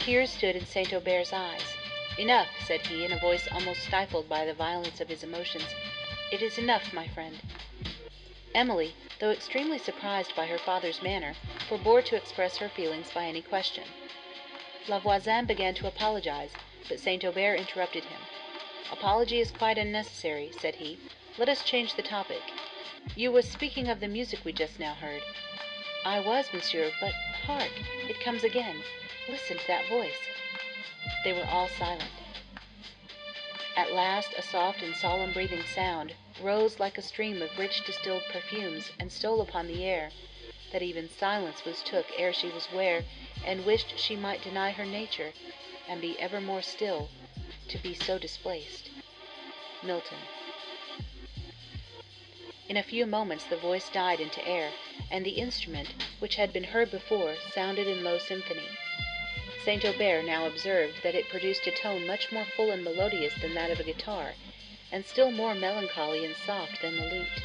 Tears 0.00 0.30
stood 0.30 0.54
in 0.54 0.66
St. 0.66 0.92
Aubert's 0.92 1.32
eyes. 1.32 1.74
Enough, 2.18 2.48
said 2.66 2.86
he, 2.86 3.04
in 3.04 3.12
a 3.12 3.18
voice 3.18 3.48
almost 3.52 3.84
stifled 3.84 4.28
by 4.28 4.44
the 4.44 4.52
violence 4.52 5.00
of 5.00 5.08
his 5.08 5.22
emotions. 5.22 5.66
It 6.30 6.42
is 6.42 6.58
enough, 6.58 6.92
my 6.92 7.08
friend. 7.08 7.38
Emily, 8.54 8.94
though 9.18 9.30
extremely 9.30 9.78
surprised 9.78 10.36
by 10.36 10.46
her 10.46 10.58
father's 10.58 11.02
manner, 11.02 11.34
forbore 11.68 12.04
to 12.04 12.16
express 12.16 12.58
her 12.58 12.68
feelings 12.68 13.10
by 13.14 13.24
any 13.24 13.40
question. 13.40 13.84
La 14.88 14.98
Voisin 14.98 15.46
began 15.46 15.74
to 15.74 15.86
apologize, 15.86 16.50
but 16.88 17.00
St. 17.00 17.24
Aubert 17.24 17.58
interrupted 17.58 18.04
him. 18.04 18.20
Apology 18.90 19.40
is 19.40 19.50
quite 19.50 19.76
unnecessary, 19.78 20.50
said 20.58 20.74
he. 20.74 20.98
Let 21.36 21.48
us 21.48 21.62
change 21.62 21.94
the 21.94 22.02
topic. 22.02 22.42
You 23.14 23.30
was 23.30 23.48
speaking 23.48 23.88
of 23.88 24.00
the 24.00 24.08
music 24.08 24.44
we 24.44 24.52
just 24.52 24.78
now 24.78 24.94
heard. 24.94 25.22
I 26.04 26.20
was, 26.20 26.52
monsieur, 26.52 26.90
but 27.00 27.12
hark! 27.46 27.70
It 28.08 28.20
comes 28.20 28.44
again. 28.44 28.76
Listen 29.28 29.58
to 29.58 29.66
that 29.66 29.88
voice. 29.88 30.18
They 31.24 31.32
were 31.32 31.44
all 31.44 31.68
silent. 31.68 32.10
At 33.76 33.92
last 33.92 34.32
a 34.38 34.42
soft 34.42 34.82
and 34.82 34.96
solemn 34.96 35.32
breathing 35.32 35.62
sound 35.62 36.14
rose 36.42 36.80
like 36.80 36.98
a 36.98 37.02
stream 37.02 37.42
of 37.42 37.58
rich 37.58 37.84
distilled 37.84 38.22
perfumes, 38.32 38.90
and 38.98 39.12
stole 39.12 39.40
upon 39.40 39.66
the 39.66 39.84
air, 39.84 40.10
that 40.72 40.82
even 40.82 41.08
silence 41.08 41.64
was 41.64 41.82
took 41.82 42.06
ere 42.16 42.32
she 42.32 42.48
was 42.48 42.72
ware, 42.72 43.04
and 43.44 43.64
wished 43.64 43.98
she 43.98 44.16
might 44.16 44.42
deny 44.42 44.70
her 44.70 44.84
nature, 44.84 45.32
and 45.88 46.00
be 46.00 46.18
ever 46.20 46.40
more 46.40 46.62
still, 46.62 47.08
to 47.68 47.78
be 47.78 47.94
so 47.94 48.18
displaced. 48.18 48.90
Milton. 49.82 50.18
In 52.68 52.76
a 52.76 52.82
few 52.82 53.06
moments 53.06 53.44
the 53.44 53.56
voice 53.56 53.88
died 53.88 54.20
into 54.20 54.46
air, 54.46 54.70
and 55.10 55.24
the 55.24 55.38
instrument, 55.38 55.94
which 56.18 56.36
had 56.36 56.52
been 56.52 56.64
heard 56.64 56.90
before, 56.90 57.36
sounded 57.54 57.86
in 57.86 58.04
low 58.04 58.18
symphony. 58.18 58.68
St. 59.64 59.84
Aubert 59.84 60.24
now 60.24 60.46
observed 60.46 61.02
that 61.02 61.14
it 61.14 61.28
produced 61.28 61.66
a 61.66 61.70
tone 61.70 62.06
much 62.06 62.30
more 62.30 62.44
full 62.44 62.70
and 62.70 62.84
melodious 62.84 63.34
than 63.40 63.54
that 63.54 63.70
of 63.70 63.80
a 63.80 63.84
guitar, 63.84 64.34
and 64.92 65.04
still 65.04 65.30
more 65.30 65.54
melancholy 65.54 66.24
and 66.24 66.36
soft 66.36 66.82
than 66.82 66.96
the 66.96 67.04
lute. 67.04 67.42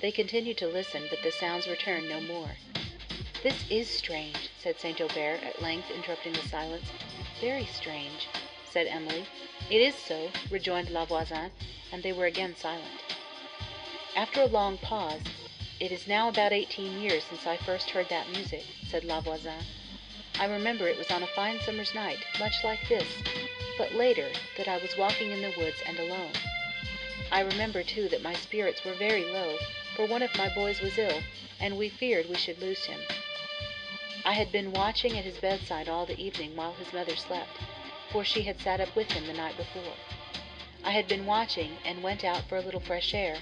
They 0.00 0.12
continued 0.12 0.58
to 0.58 0.68
listen, 0.68 1.04
but 1.10 1.22
the 1.22 1.32
sounds 1.32 1.66
returned 1.66 2.08
no 2.08 2.20
more. 2.20 2.50
This 3.42 3.68
is 3.70 3.88
strange, 3.88 4.48
said 4.60 4.78
St. 4.78 5.00
Aubert, 5.00 5.42
at 5.44 5.62
length 5.62 5.90
interrupting 5.90 6.32
the 6.32 6.48
silence. 6.48 6.86
Very 7.40 7.66
strange, 7.66 8.26
said 8.68 8.88
Emily. 8.88 9.24
It 9.70 9.80
is 9.80 9.94
so, 9.94 10.30
rejoined 10.50 10.90
La 10.90 11.04
Voisin, 11.04 11.52
and 11.92 12.02
they 12.02 12.12
were 12.12 12.26
again 12.26 12.56
silent. 12.56 13.02
After 14.16 14.40
a 14.42 14.46
long 14.46 14.76
pause, 14.78 15.20
"It 15.78 15.92
is 15.92 16.08
now 16.08 16.28
about 16.28 16.52
eighteen 16.52 17.00
years 17.00 17.22
since 17.22 17.46
I 17.46 17.56
first 17.56 17.90
heard 17.90 18.08
that 18.08 18.28
music," 18.30 18.64
said 18.90 19.04
La 19.04 19.20
Voisin. 19.20 19.64
"I 20.36 20.46
remember 20.46 20.88
it 20.88 20.98
was 20.98 21.12
on 21.12 21.22
a 21.22 21.28
fine 21.28 21.60
summer's 21.60 21.94
night, 21.94 22.18
much 22.40 22.64
like 22.64 22.88
this, 22.88 23.06
but 23.76 23.94
later, 23.94 24.28
that 24.56 24.66
I 24.66 24.78
was 24.78 24.96
walking 24.96 25.30
in 25.30 25.40
the 25.40 25.54
woods 25.56 25.80
and 25.86 25.96
alone. 26.00 26.32
I 27.30 27.42
remember, 27.42 27.84
too, 27.84 28.08
that 28.08 28.22
my 28.22 28.34
spirits 28.34 28.84
were 28.84 28.94
very 28.94 29.24
low, 29.24 29.58
for 29.94 30.06
one 30.06 30.22
of 30.22 30.34
my 30.34 30.48
boys 30.48 30.80
was 30.80 30.98
ill, 30.98 31.22
and 31.60 31.78
we 31.78 31.88
feared 31.88 32.28
we 32.28 32.36
should 32.36 32.58
lose 32.60 32.84
him. 32.86 33.00
I 34.24 34.32
had 34.32 34.50
been 34.50 34.72
watching 34.72 35.16
at 35.16 35.24
his 35.24 35.38
bedside 35.38 35.88
all 35.88 36.04
the 36.04 36.20
evening 36.20 36.56
while 36.56 36.72
his 36.72 36.92
mother 36.92 37.16
slept, 37.16 37.56
for 38.10 38.24
she 38.24 38.42
had 38.42 38.60
sat 38.60 38.80
up 38.80 38.94
with 38.96 39.10
him 39.10 39.26
the 39.26 39.32
night 39.32 39.56
before. 39.56 39.94
I 40.84 40.90
had 40.90 41.08
been 41.08 41.26
watching, 41.26 41.78
and 41.84 42.02
went 42.02 42.24
out 42.24 42.48
for 42.48 42.56
a 42.56 42.62
little 42.62 42.80
fresh 42.80 43.14
air. 43.14 43.38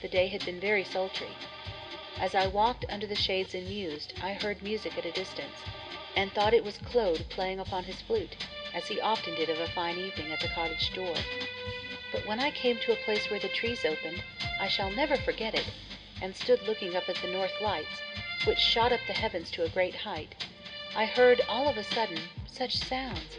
The 0.00 0.08
day 0.08 0.28
had 0.28 0.44
been 0.44 0.60
very 0.60 0.84
sultry. 0.84 1.36
As 2.18 2.34
I 2.34 2.46
walked 2.46 2.84
under 2.88 3.06
the 3.06 3.16
shades 3.16 3.54
and 3.54 3.68
mused, 3.68 4.12
I 4.22 4.32
heard 4.34 4.62
music 4.62 4.96
at 4.96 5.04
a 5.04 5.12
distance, 5.12 5.56
and 6.16 6.32
thought 6.32 6.54
it 6.54 6.64
was 6.64 6.78
Claude 6.78 7.28
playing 7.28 7.58
upon 7.58 7.84
his 7.84 8.00
flute, 8.00 8.36
as 8.72 8.86
he 8.86 9.00
often 9.00 9.34
did 9.34 9.50
of 9.50 9.58
a 9.60 9.66
fine 9.68 9.98
evening 9.98 10.32
at 10.32 10.40
the 10.40 10.48
cottage 10.48 10.92
door. 10.94 11.16
But 12.12 12.26
when 12.26 12.40
I 12.40 12.50
came 12.50 12.78
to 12.78 12.92
a 12.92 13.04
place 13.04 13.28
where 13.30 13.40
the 13.40 13.48
trees 13.48 13.84
opened, 13.84 14.22
I 14.60 14.68
shall 14.68 14.90
never 14.90 15.16
forget 15.16 15.54
it, 15.54 15.66
and 16.22 16.34
stood 16.36 16.62
looking 16.62 16.96
up 16.96 17.08
at 17.08 17.16
the 17.16 17.30
north 17.30 17.60
lights, 17.60 18.00
which 18.44 18.58
shot 18.58 18.92
up 18.92 19.00
the 19.06 19.12
heavens 19.12 19.50
to 19.50 19.64
a 19.64 19.68
great 19.68 19.94
height, 19.94 20.34
I 20.96 21.06
heard 21.06 21.40
all 21.48 21.68
of 21.68 21.76
a 21.76 21.84
sudden 21.84 22.20
such 22.46 22.76
sounds. 22.76 23.38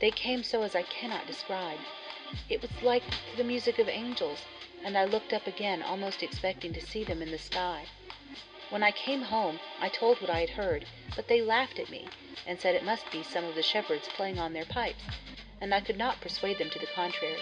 They 0.00 0.10
came 0.10 0.42
so 0.42 0.62
as 0.62 0.74
I 0.74 0.82
cannot 0.82 1.26
describe. 1.26 1.78
It 2.48 2.62
was 2.62 2.70
like 2.82 3.02
the 3.36 3.44
music 3.44 3.78
of 3.78 3.88
angels, 3.88 4.38
and 4.84 4.96
I 4.96 5.04
looked 5.04 5.32
up 5.32 5.46
again, 5.46 5.82
almost 5.82 6.22
expecting 6.22 6.72
to 6.72 6.80
see 6.80 7.04
them 7.04 7.22
in 7.22 7.30
the 7.30 7.38
sky. 7.38 7.84
When 8.70 8.82
I 8.82 8.92
came 8.92 9.22
home, 9.22 9.60
I 9.80 9.88
told 9.88 10.20
what 10.20 10.30
I 10.30 10.40
had 10.40 10.50
heard, 10.50 10.86
but 11.16 11.28
they 11.28 11.42
laughed 11.42 11.78
at 11.78 11.90
me, 11.90 12.08
and 12.46 12.58
said 12.58 12.74
it 12.74 12.84
must 12.84 13.10
be 13.10 13.22
some 13.22 13.44
of 13.44 13.54
the 13.54 13.62
shepherds 13.62 14.08
playing 14.08 14.38
on 14.38 14.52
their 14.52 14.64
pipes, 14.64 15.04
and 15.60 15.74
I 15.74 15.80
could 15.80 15.98
not 15.98 16.20
persuade 16.20 16.58
them 16.58 16.70
to 16.70 16.78
the 16.78 16.86
contrary. 16.86 17.40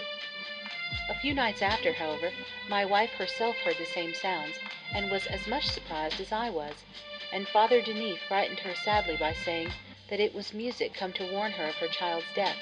A 1.09 1.15
few 1.15 1.33
nights 1.33 1.63
after, 1.63 1.91
however, 1.91 2.31
my 2.67 2.85
wife 2.85 3.09
herself 3.13 3.57
heard 3.57 3.77
the 3.79 3.85
same 3.85 4.13
sounds, 4.13 4.59
and 4.93 5.09
was 5.09 5.25
as 5.25 5.47
much 5.47 5.65
surprised 5.65 6.19
as 6.19 6.31
I 6.31 6.51
was, 6.51 6.75
and 7.33 7.47
Father 7.47 7.81
Denis 7.81 8.19
frightened 8.27 8.59
her 8.59 8.75
sadly 8.75 9.17
by 9.17 9.33
saying 9.33 9.73
that 10.07 10.19
it 10.19 10.35
was 10.35 10.53
music 10.53 10.93
come 10.93 11.11
to 11.13 11.25
warn 11.25 11.51
her 11.53 11.65
of 11.65 11.73
her 11.77 11.87
child's 11.87 12.27
death, 12.35 12.59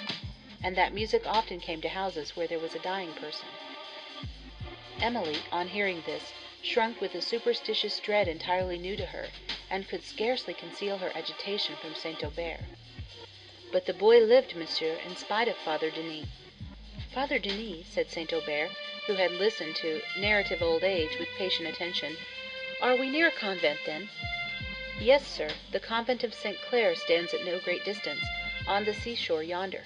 and 0.64 0.78
that 0.78 0.94
music 0.94 1.28
often 1.28 1.60
came 1.60 1.82
to 1.82 1.90
houses 1.90 2.38
where 2.38 2.48
there 2.48 2.58
was 2.58 2.74
a 2.74 2.80
dying 2.80 3.14
person. 3.16 3.50
Emily, 5.02 5.40
on 5.52 5.68
hearing 5.68 6.02
this, 6.06 6.32
shrunk 6.64 7.02
with 7.02 7.16
a 7.16 7.22
superstitious 7.22 8.00
dread 8.00 8.30
entirely 8.30 8.78
new 8.78 8.96
to 8.96 9.08
her, 9.08 9.28
and 9.70 9.90
could 9.90 10.06
scarcely 10.06 10.54
conceal 10.54 10.98
her 11.00 11.12
agitation 11.18 11.76
from 11.76 11.94
St. 11.96 12.24
Aubert. 12.24 12.62
But 13.74 13.86
the 13.86 13.94
boy 13.94 14.20
lived, 14.20 14.56
monsieur, 14.56 14.94
in 15.06 15.18
spite 15.18 15.50
of 15.50 15.58
Father 15.58 15.92
Denis. 15.92 16.30
Father 17.18 17.40
Denis, 17.40 17.88
said 17.88 18.12
St. 18.12 18.32
Aubert, 18.32 18.70
who 19.08 19.14
had 19.16 19.32
listened 19.32 19.76
to 19.78 20.04
narrative 20.20 20.62
old 20.62 20.84
age 20.84 21.18
with 21.18 21.28
patient 21.36 21.68
attention, 21.68 22.16
are 22.80 22.96
we 22.96 23.10
near 23.10 23.30
a 23.30 23.32
convent, 23.32 23.80
then? 23.88 24.08
Yes, 25.00 25.26
sir, 25.26 25.50
the 25.72 25.80
convent 25.80 26.24
of 26.24 26.36
St. 26.36 26.56
Clair 26.70 26.94
stands 26.94 27.34
at 27.34 27.44
no 27.44 27.60
great 27.60 27.84
distance, 27.84 28.22
on 28.68 28.86
the 28.86 28.94
seashore 28.94 29.42
yonder. 29.42 29.86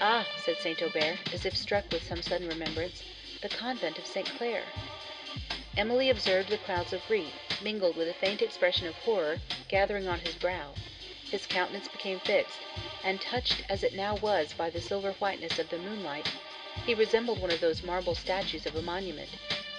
Ah, 0.00 0.26
said 0.44 0.56
St. 0.56 0.82
Aubert, 0.82 1.18
as 1.32 1.46
if 1.46 1.56
struck 1.56 1.84
with 1.92 2.02
some 2.02 2.20
sudden 2.20 2.48
remembrance, 2.48 3.04
the 3.40 3.48
convent 3.48 3.96
of 3.96 4.04
St. 4.04 4.26
Clair. 4.36 4.64
Emily 5.76 6.10
observed 6.10 6.48
the 6.48 6.58
clouds 6.58 6.92
of 6.92 7.06
grief, 7.06 7.32
mingled 7.62 7.96
with 7.96 8.08
a 8.08 8.14
faint 8.14 8.42
expression 8.42 8.88
of 8.88 8.96
horror, 8.96 9.38
gathering 9.68 10.08
on 10.08 10.18
his 10.18 10.34
brow. 10.34 10.74
His 11.34 11.46
countenance 11.46 11.88
became 11.88 12.20
fixed, 12.20 12.60
and 13.02 13.20
touched 13.20 13.64
as 13.68 13.82
it 13.82 13.92
now 13.92 14.14
was 14.14 14.52
by 14.52 14.70
the 14.70 14.80
silver 14.80 15.14
whiteness 15.14 15.58
of 15.58 15.68
the 15.68 15.80
moonlight, 15.80 16.28
he 16.86 16.94
resembled 16.94 17.40
one 17.40 17.50
of 17.50 17.58
those 17.58 17.82
marble 17.82 18.14
statues 18.14 18.66
of 18.66 18.76
a 18.76 18.82
monument, 18.82 19.30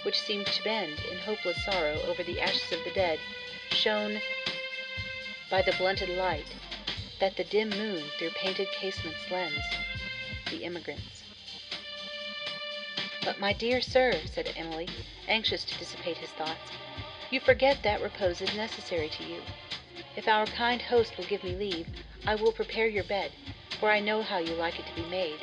which 0.03 0.19
seemed 0.19 0.47
to 0.47 0.63
bend 0.65 0.99
in 1.09 1.17
hopeless 1.19 1.63
sorrow 1.63 2.01
over 2.01 2.23
the 2.23 2.41
ashes 2.41 2.73
of 2.73 2.83
the 2.83 2.91
dead, 2.91 3.19
shown 3.69 4.19
by 5.49 5.61
the 5.61 5.71
blunted 5.71 6.09
light 6.09 6.45
that 7.21 7.37
the 7.37 7.45
dim 7.45 7.69
moon 7.69 8.03
through 8.19 8.31
painted 8.31 8.67
casements 8.73 9.31
lends. 9.31 9.63
The 10.51 10.65
Emigrants. 10.65 11.23
But, 13.23 13.39
my 13.39 13.53
dear 13.53 13.79
sir, 13.79 14.19
said 14.29 14.51
Emily, 14.57 14.89
anxious 15.29 15.63
to 15.63 15.77
dissipate 15.77 16.17
his 16.17 16.31
thoughts, 16.31 16.69
you 17.31 17.39
forget 17.39 17.81
that 17.83 18.01
repose 18.01 18.41
is 18.41 18.53
necessary 18.53 19.07
to 19.07 19.23
you. 19.23 19.41
If 20.15 20.27
our 20.27 20.45
kind 20.45 20.81
host 20.81 21.17
will 21.17 21.25
give 21.25 21.43
me 21.43 21.55
leave, 21.55 21.87
I 22.27 22.35
will 22.35 22.51
prepare 22.51 22.87
your 22.87 23.03
bed, 23.05 23.31
for 23.79 23.89
I 23.89 23.99
know 23.99 24.21
how 24.21 24.39
you 24.39 24.53
like 24.53 24.79
it 24.79 24.85
to 24.87 24.93
be 24.93 25.07
made. 25.09 25.39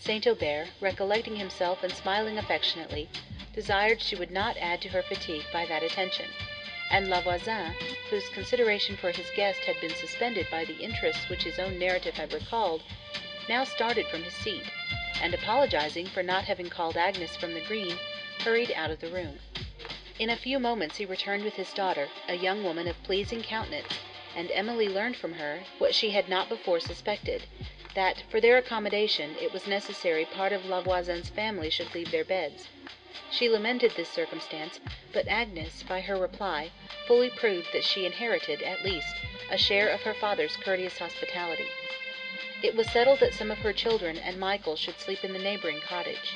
St. 0.00 0.26
Aubert, 0.26 0.68
recollecting 0.80 1.36
himself 1.36 1.82
and 1.82 1.92
smiling 1.92 2.38
affectionately, 2.38 3.08
desired 3.52 4.00
she 4.00 4.16
would 4.16 4.30
not 4.30 4.56
add 4.56 4.80
to 4.82 4.88
her 4.88 5.02
fatigue 5.02 5.44
by 5.52 5.66
that 5.66 5.82
attention, 5.82 6.26
and 6.90 7.08
La 7.08 7.20
Voisin, 7.20 7.74
whose 8.08 8.28
consideration 8.30 8.96
for 8.96 9.12
his 9.12 9.30
guest 9.36 9.60
had 9.60 9.80
been 9.80 9.94
suspended 9.94 10.46
by 10.50 10.64
the 10.64 10.78
interests 10.78 11.28
which 11.28 11.44
his 11.44 11.58
own 11.58 11.78
narrative 11.78 12.14
had 12.14 12.32
recalled, 12.32 12.82
now 13.48 13.64
started 13.64 14.06
from 14.06 14.22
his 14.22 14.34
seat, 14.34 14.64
and 15.22 15.34
apologizing 15.34 16.06
for 16.06 16.22
not 16.22 16.44
having 16.44 16.68
called 16.68 16.96
Agnes 16.96 17.36
from 17.36 17.52
the 17.54 17.60
green, 17.60 17.98
hurried 18.40 18.72
out 18.72 18.90
of 18.90 19.00
the 19.00 19.08
room. 19.08 19.38
In 20.18 20.30
a 20.30 20.36
few 20.36 20.58
moments 20.58 20.96
he 20.96 21.04
returned 21.04 21.44
with 21.44 21.54
his 21.54 21.72
daughter, 21.72 22.08
a 22.28 22.34
young 22.34 22.64
woman 22.64 22.88
of 22.88 23.00
pleasing 23.04 23.40
countenance, 23.40 24.00
and 24.34 24.50
Emily 24.50 24.88
learned 24.88 25.16
from 25.16 25.34
her, 25.34 25.62
what 25.78 25.94
she 25.94 26.10
had 26.10 26.28
not 26.28 26.48
before 26.48 26.80
suspected, 26.80 27.44
that, 27.94 28.24
for 28.28 28.40
their 28.40 28.58
accommodation, 28.58 29.36
it 29.40 29.52
was 29.52 29.68
necessary 29.68 30.24
part 30.24 30.52
of 30.52 30.66
La 30.66 30.80
Voisin's 30.80 31.28
family 31.28 31.70
should 31.70 31.94
leave 31.94 32.10
their 32.10 32.24
beds. 32.24 32.66
She 33.30 33.48
lamented 33.48 33.92
this 33.92 34.08
circumstance, 34.10 34.80
but 35.12 35.28
Agnes, 35.28 35.84
by 35.84 36.00
her 36.00 36.16
reply, 36.16 36.72
fully 37.06 37.30
proved 37.30 37.72
that 37.72 37.84
she 37.84 38.04
inherited, 38.04 38.60
at 38.62 38.82
least, 38.84 39.14
a 39.52 39.56
share 39.56 39.88
of 39.88 40.02
her 40.02 40.14
father's 40.14 40.56
courteous 40.56 40.98
hospitality. 40.98 41.68
It 42.60 42.74
was 42.74 42.90
settled 42.90 43.20
that 43.20 43.34
some 43.34 43.52
of 43.52 43.58
her 43.58 43.72
children 43.72 44.18
and 44.18 44.40
Michael 44.40 44.74
should 44.74 44.98
sleep 44.98 45.22
in 45.24 45.32
the 45.32 45.38
neighboring 45.38 45.80
cottage. 45.80 46.32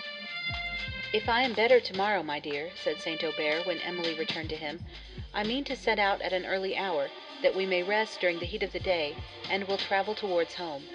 "If 1.14 1.28
I 1.28 1.42
am 1.42 1.52
better 1.52 1.78
to 1.78 1.92
morrow, 1.94 2.22
my 2.22 2.40
dear," 2.40 2.72
said 2.74 2.98
St. 2.98 3.22
Aubert, 3.22 3.66
when 3.66 3.82
Emily 3.82 4.14
returned 4.14 4.48
to 4.48 4.56
him, 4.56 4.80
"I 5.34 5.44
mean 5.44 5.62
to 5.64 5.76
set 5.76 5.98
out 5.98 6.22
at 6.22 6.32
an 6.32 6.46
early 6.46 6.74
hour, 6.74 7.12
that 7.42 7.54
we 7.54 7.66
may 7.66 7.82
rest 7.82 8.18
during 8.18 8.38
the 8.38 8.46
heat 8.46 8.62
of 8.62 8.72
the 8.72 8.80
day, 8.80 9.18
and 9.46 9.64
will 9.68 9.76
travel 9.76 10.14
towards 10.14 10.54
home. 10.54 10.88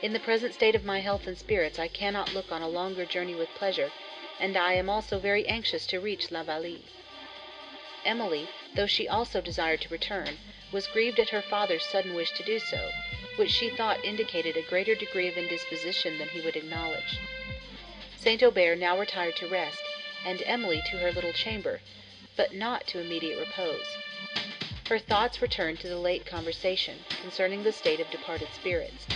In 0.00 0.14
the 0.14 0.18
present 0.18 0.54
state 0.54 0.74
of 0.74 0.82
my 0.82 1.00
health 1.00 1.26
and 1.26 1.36
spirits 1.36 1.78
I 1.78 1.88
cannot 1.88 2.32
look 2.32 2.50
on 2.50 2.62
a 2.62 2.68
longer 2.70 3.04
journey 3.04 3.34
with 3.34 3.52
pleasure, 3.54 3.92
and 4.40 4.56
I 4.56 4.72
am 4.72 4.88
also 4.88 5.18
very 5.18 5.46
anxious 5.46 5.84
to 5.88 6.00
reach 6.00 6.30
La 6.30 6.42
Vallée." 6.42 6.88
Emily, 8.02 8.48
though 8.72 8.86
she 8.86 9.06
also 9.06 9.42
desired 9.42 9.82
to 9.82 9.90
return, 9.90 10.38
was 10.72 10.86
grieved 10.86 11.20
at 11.20 11.28
her 11.28 11.42
father's 11.42 11.84
sudden 11.84 12.14
wish 12.14 12.30
to 12.30 12.42
do 12.44 12.58
so, 12.58 12.90
which 13.36 13.50
she 13.50 13.68
thought 13.68 14.02
indicated 14.06 14.56
a 14.56 14.62
greater 14.62 14.94
degree 14.94 15.28
of 15.28 15.36
indisposition 15.36 16.16
than 16.16 16.30
he 16.30 16.40
would 16.40 16.56
acknowledge. 16.56 17.18
St. 18.24 18.42
Aubert 18.42 18.78
now 18.78 18.98
retired 18.98 19.36
to 19.36 19.46
rest, 19.48 19.82
and 20.24 20.40
Emily 20.46 20.82
to 20.90 20.96
her 20.96 21.12
little 21.12 21.34
chamber, 21.34 21.82
but 22.36 22.54
not 22.54 22.86
to 22.86 22.98
immediate 22.98 23.38
repose. 23.38 23.84
Her 24.88 24.98
thoughts 24.98 25.42
returned 25.42 25.78
to 25.80 25.90
the 25.90 25.98
late 25.98 26.24
conversation 26.24 27.04
concerning 27.20 27.62
the 27.62 27.70
state 27.70 28.00
of 28.00 28.10
departed 28.10 28.48
spirits, 28.54 29.06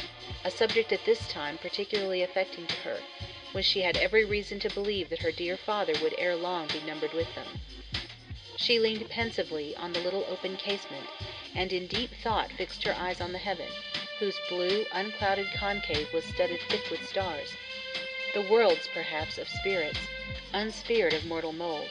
a 0.44 0.50
subject 0.50 0.92
at 0.92 1.06
this 1.06 1.26
time 1.26 1.56
particularly 1.56 2.22
affecting 2.22 2.66
to 2.66 2.74
her, 2.80 2.98
when 3.52 3.64
she 3.64 3.80
had 3.80 3.96
every 3.96 4.26
reason 4.26 4.60
to 4.60 4.68
believe 4.68 5.08
that 5.08 5.20
her 5.22 5.32
dear 5.32 5.56
father 5.56 5.94
would 6.02 6.14
ere 6.18 6.36
long 6.36 6.66
be 6.66 6.80
numbered 6.82 7.14
with 7.14 7.34
them. 7.34 7.46
She 8.58 8.78
leaned 8.78 9.08
pensively 9.08 9.74
on 9.76 9.94
the 9.94 10.00
little 10.00 10.26
open 10.28 10.58
casement, 10.58 11.06
and 11.54 11.72
in 11.72 11.86
deep 11.86 12.10
thought 12.22 12.52
fixed 12.52 12.82
her 12.82 12.94
eyes 12.94 13.22
on 13.22 13.32
the 13.32 13.38
heaven, 13.38 13.68
whose 14.18 14.38
blue, 14.50 14.84
unclouded 14.92 15.50
concave 15.54 16.12
was 16.12 16.24
studded 16.26 16.60
thick 16.68 16.90
with 16.90 17.08
stars 17.08 17.54
the 18.34 18.42
worlds, 18.42 18.88
perhaps, 18.92 19.38
of 19.38 19.48
spirits, 19.48 19.98
unsphered 20.52 21.14
of 21.14 21.24
mortal 21.24 21.52
mould. 21.52 21.88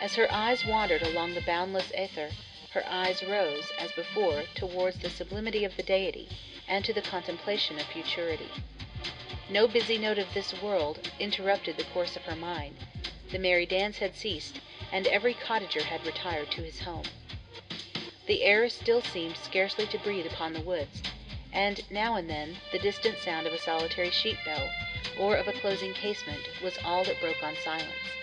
As 0.00 0.14
her 0.14 0.30
eyes 0.32 0.64
wandered 0.64 1.02
along 1.02 1.34
the 1.34 1.40
boundless 1.40 1.90
aether, 1.94 2.30
her 2.70 2.84
eyes 2.88 3.22
rose, 3.22 3.70
as 3.78 3.92
before, 3.92 4.42
towards 4.54 4.98
the 4.98 5.10
sublimity 5.10 5.64
of 5.64 5.76
the 5.76 5.82
Deity, 5.82 6.28
and 6.66 6.84
to 6.84 6.92
the 6.92 7.02
contemplation 7.02 7.78
of 7.78 7.86
futurity. 7.86 8.50
No 9.48 9.66
busy 9.66 9.96
note 9.96 10.18
of 10.18 10.34
this 10.34 10.60
world 10.60 11.10
interrupted 11.18 11.76
the 11.76 11.84
course 11.84 12.16
of 12.16 12.22
her 12.24 12.36
mind. 12.36 12.76
The 13.30 13.38
merry 13.38 13.64
dance 13.64 13.98
had 13.98 14.16
ceased, 14.16 14.60
and 14.92 15.06
every 15.06 15.34
cottager 15.34 15.82
had 15.82 16.04
retired 16.04 16.50
to 16.52 16.62
his 16.62 16.80
home. 16.80 17.06
The 18.26 18.42
air 18.42 18.68
still 18.68 19.02
seemed 19.02 19.36
scarcely 19.36 19.86
to 19.86 19.98
breathe 19.98 20.26
upon 20.26 20.52
the 20.52 20.60
woods, 20.60 21.02
and 21.52 21.80
now 21.90 22.16
and 22.16 22.28
then 22.28 22.58
the 22.72 22.78
distant 22.78 23.18
sound 23.18 23.46
of 23.46 23.52
a 23.52 23.58
solitary 23.58 24.10
sheep 24.10 24.36
bell 24.44 24.68
or 25.14 25.36
of 25.36 25.46
a 25.46 25.52
closing 25.52 25.94
casement, 25.94 26.48
was 26.60 26.76
all 26.82 27.04
that 27.04 27.20
broke 27.20 27.40
on 27.40 27.56
silence. 27.56 28.16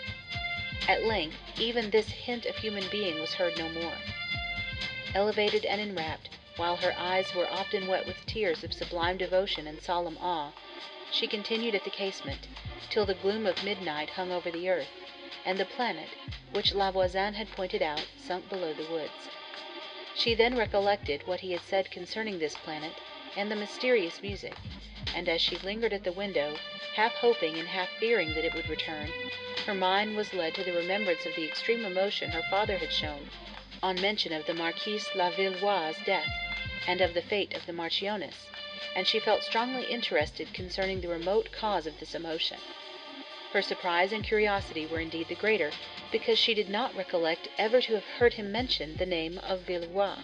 At 0.89 1.05
length, 1.05 1.37
even 1.55 1.89
this 1.89 2.09
hint 2.09 2.45
of 2.45 2.57
human 2.57 2.89
being 2.89 3.17
was 3.21 3.35
heard 3.35 3.57
no 3.57 3.69
more. 3.69 4.03
Elevated 5.13 5.63
and 5.63 5.79
enwrapped, 5.79 6.27
while 6.57 6.75
her 6.75 6.93
eyes 6.97 7.33
were 7.33 7.49
often 7.49 7.87
wet 7.87 8.05
with 8.05 8.25
tears 8.25 8.61
of 8.61 8.73
sublime 8.73 9.15
devotion 9.15 9.67
and 9.67 9.81
solemn 9.81 10.17
awe, 10.17 10.51
she 11.09 11.27
continued 11.27 11.75
at 11.75 11.85
the 11.85 11.89
casement, 11.89 12.45
till 12.89 13.05
the 13.05 13.13
gloom 13.15 13.45
of 13.45 13.63
midnight 13.63 14.09
hung 14.09 14.33
over 14.33 14.51
the 14.51 14.67
earth, 14.69 14.91
and 15.45 15.57
the 15.57 15.65
planet, 15.65 16.09
which 16.51 16.73
La 16.73 16.91
Voisin 16.91 17.35
had 17.35 17.49
pointed 17.51 17.81
out, 17.81 18.05
sunk 18.17 18.49
below 18.49 18.73
the 18.73 18.91
woods. 18.91 19.29
She 20.17 20.33
then 20.35 20.57
recollected 20.57 21.25
what 21.25 21.39
he 21.39 21.53
had 21.53 21.61
said 21.61 21.89
concerning 21.89 22.39
this 22.39 22.55
planet 22.55 22.99
and 23.37 23.49
the 23.49 23.55
mysterious 23.55 24.21
music, 24.21 24.55
and 25.13 25.29
as 25.29 25.39
she 25.39 25.55
lingered 25.59 25.93
at 25.93 26.03
the 26.03 26.11
window, 26.11 26.57
half 26.95 27.13
hoping 27.13 27.59
and 27.59 27.67
half 27.67 27.89
fearing 27.99 28.33
that 28.33 28.43
it 28.43 28.55
would 28.55 28.67
return, 28.67 29.07
her 29.67 29.73
mind 29.75 30.15
was 30.15 30.33
led 30.33 30.55
to 30.55 30.63
the 30.63 30.73
remembrance 30.73 31.27
of 31.27 31.35
the 31.35 31.45
extreme 31.45 31.85
emotion 31.85 32.31
her 32.31 32.41
father 32.49 32.77
had 32.79 32.91
shown 32.91 33.29
on 33.83 34.01
mention 34.01 34.33
of 34.33 34.47
the 34.47 34.53
Marquise 34.53 35.07
La 35.13 35.29
Villeroi's 35.29 35.97
death, 36.05 36.27
and 36.87 37.01
of 37.01 37.13
the 37.13 37.21
fate 37.21 37.53
of 37.53 37.65
the 37.67 37.73
Marchioness, 37.73 38.47
and 38.95 39.05
she 39.07 39.19
felt 39.19 39.43
strongly 39.43 39.85
interested 39.85 40.51
concerning 40.55 41.01
the 41.01 41.07
remote 41.07 41.51
cause 41.51 41.85
of 41.85 41.99
this 41.99 42.15
emotion. 42.15 42.57
Her 43.53 43.61
surprise 43.61 44.11
and 44.11 44.23
curiosity 44.23 44.87
were 44.87 44.99
indeed 44.99 45.27
the 45.27 45.35
greater, 45.35 45.71
because 46.11 46.39
she 46.39 46.55
did 46.55 46.67
not 46.67 46.95
recollect 46.95 47.47
ever 47.59 47.79
to 47.81 47.93
have 47.93 48.05
heard 48.17 48.33
him 48.33 48.51
mention 48.51 48.97
the 48.97 49.05
name 49.05 49.37
of 49.37 49.61
Villeroi. 49.67 50.23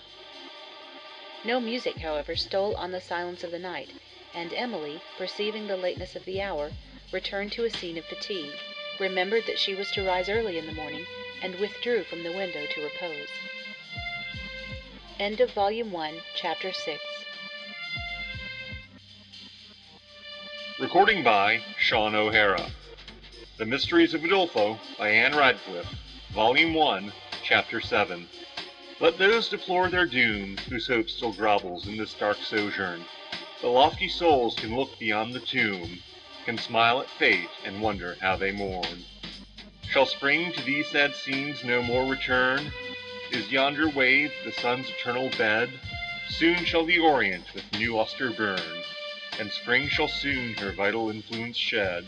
No 1.44 1.60
music, 1.60 1.98
however, 1.98 2.36
stole 2.36 2.76
on 2.76 2.92
the 2.92 3.02
silence 3.02 3.44
of 3.44 3.52
the 3.52 3.60
night, 3.60 3.90
and 4.34 4.54
Emily, 4.54 5.02
perceiving 5.18 5.68
the 5.68 5.78
lateness 5.78 6.16
of 6.16 6.26
the 6.26 6.42
hour, 6.42 6.72
returned 7.12 7.52
to 7.54 7.66
a 7.66 7.70
scene 7.70 7.98
of 7.98 8.06
fatigue, 8.06 8.54
remembered 9.00 9.46
that 9.48 9.60
she 9.60 9.76
was 9.76 9.92
to 9.92 10.06
rise 10.06 10.30
early 10.30 10.58
in 10.58 10.66
the 10.66 10.74
morning, 10.74 11.06
and 11.42 11.56
withdrew 11.56 12.04
from 12.04 12.24
the 12.24 12.32
window 12.32 12.66
to 12.66 12.84
repose. 12.84 13.28
End 15.20 15.40
of 15.40 15.52
Volume 15.52 15.92
1, 15.92 16.16
Chapter 16.36 16.72
6 16.72 17.02
Recording 20.80 21.24
by 21.24 21.62
Sean 21.78 22.16
O'Hara. 22.16 22.72
The 23.58 23.66
Mysteries 23.66 24.16
of 24.16 24.22
Udolpho 24.22 24.80
by 24.98 25.10
Ann 25.10 25.36
Radcliffe. 25.36 25.94
Volume 26.34 26.74
1, 26.74 27.12
Chapter 27.44 27.80
7. 27.80 28.28
Let 29.00 29.20
those 29.20 29.50
deplore 29.50 29.90
their 29.90 30.08
doom 30.08 30.58
whose 30.70 30.88
hope 30.88 31.10
still 31.10 31.34
grovels 31.34 31.88
in 31.88 31.98
this 31.98 32.16
dark 32.16 32.38
sojourn. 32.38 33.04
The 33.62 33.68
lofty 33.68 34.10
souls 34.10 34.56
can 34.56 34.76
look 34.76 34.98
beyond 34.98 35.36
the 35.36 35.40
tomb, 35.40 36.02
Can 36.46 36.58
smile 36.58 37.00
at 37.00 37.10
fate, 37.12 37.52
and 37.64 37.80
wonder 37.80 38.18
how 38.20 38.36
they 38.36 38.52
mourn. 38.52 39.06
Shall 39.88 40.08
spring 40.08 40.52
to 40.54 40.64
these 40.64 40.88
sad 40.88 41.14
scenes 41.14 41.64
no 41.64 41.84
more 41.84 42.08
return? 42.08 42.72
Is 43.32 43.52
yonder 43.52 43.88
wave 43.88 44.34
the 44.44 44.52
sun's 44.52 44.90
eternal 44.90 45.30
bed? 45.38 45.70
Soon 46.28 46.66
shall 46.66 46.86
the 46.86 46.98
orient 46.98 47.54
with 47.54 47.72
new 47.74 47.96
lustre 47.96 48.32
burn, 48.32 48.84
And 49.40 49.52
spring 49.52 49.88
shall 49.88 50.08
soon 50.08 50.56
her 50.56 50.72
vital 50.72 51.12
influence 51.12 51.58
shed. 51.58 52.08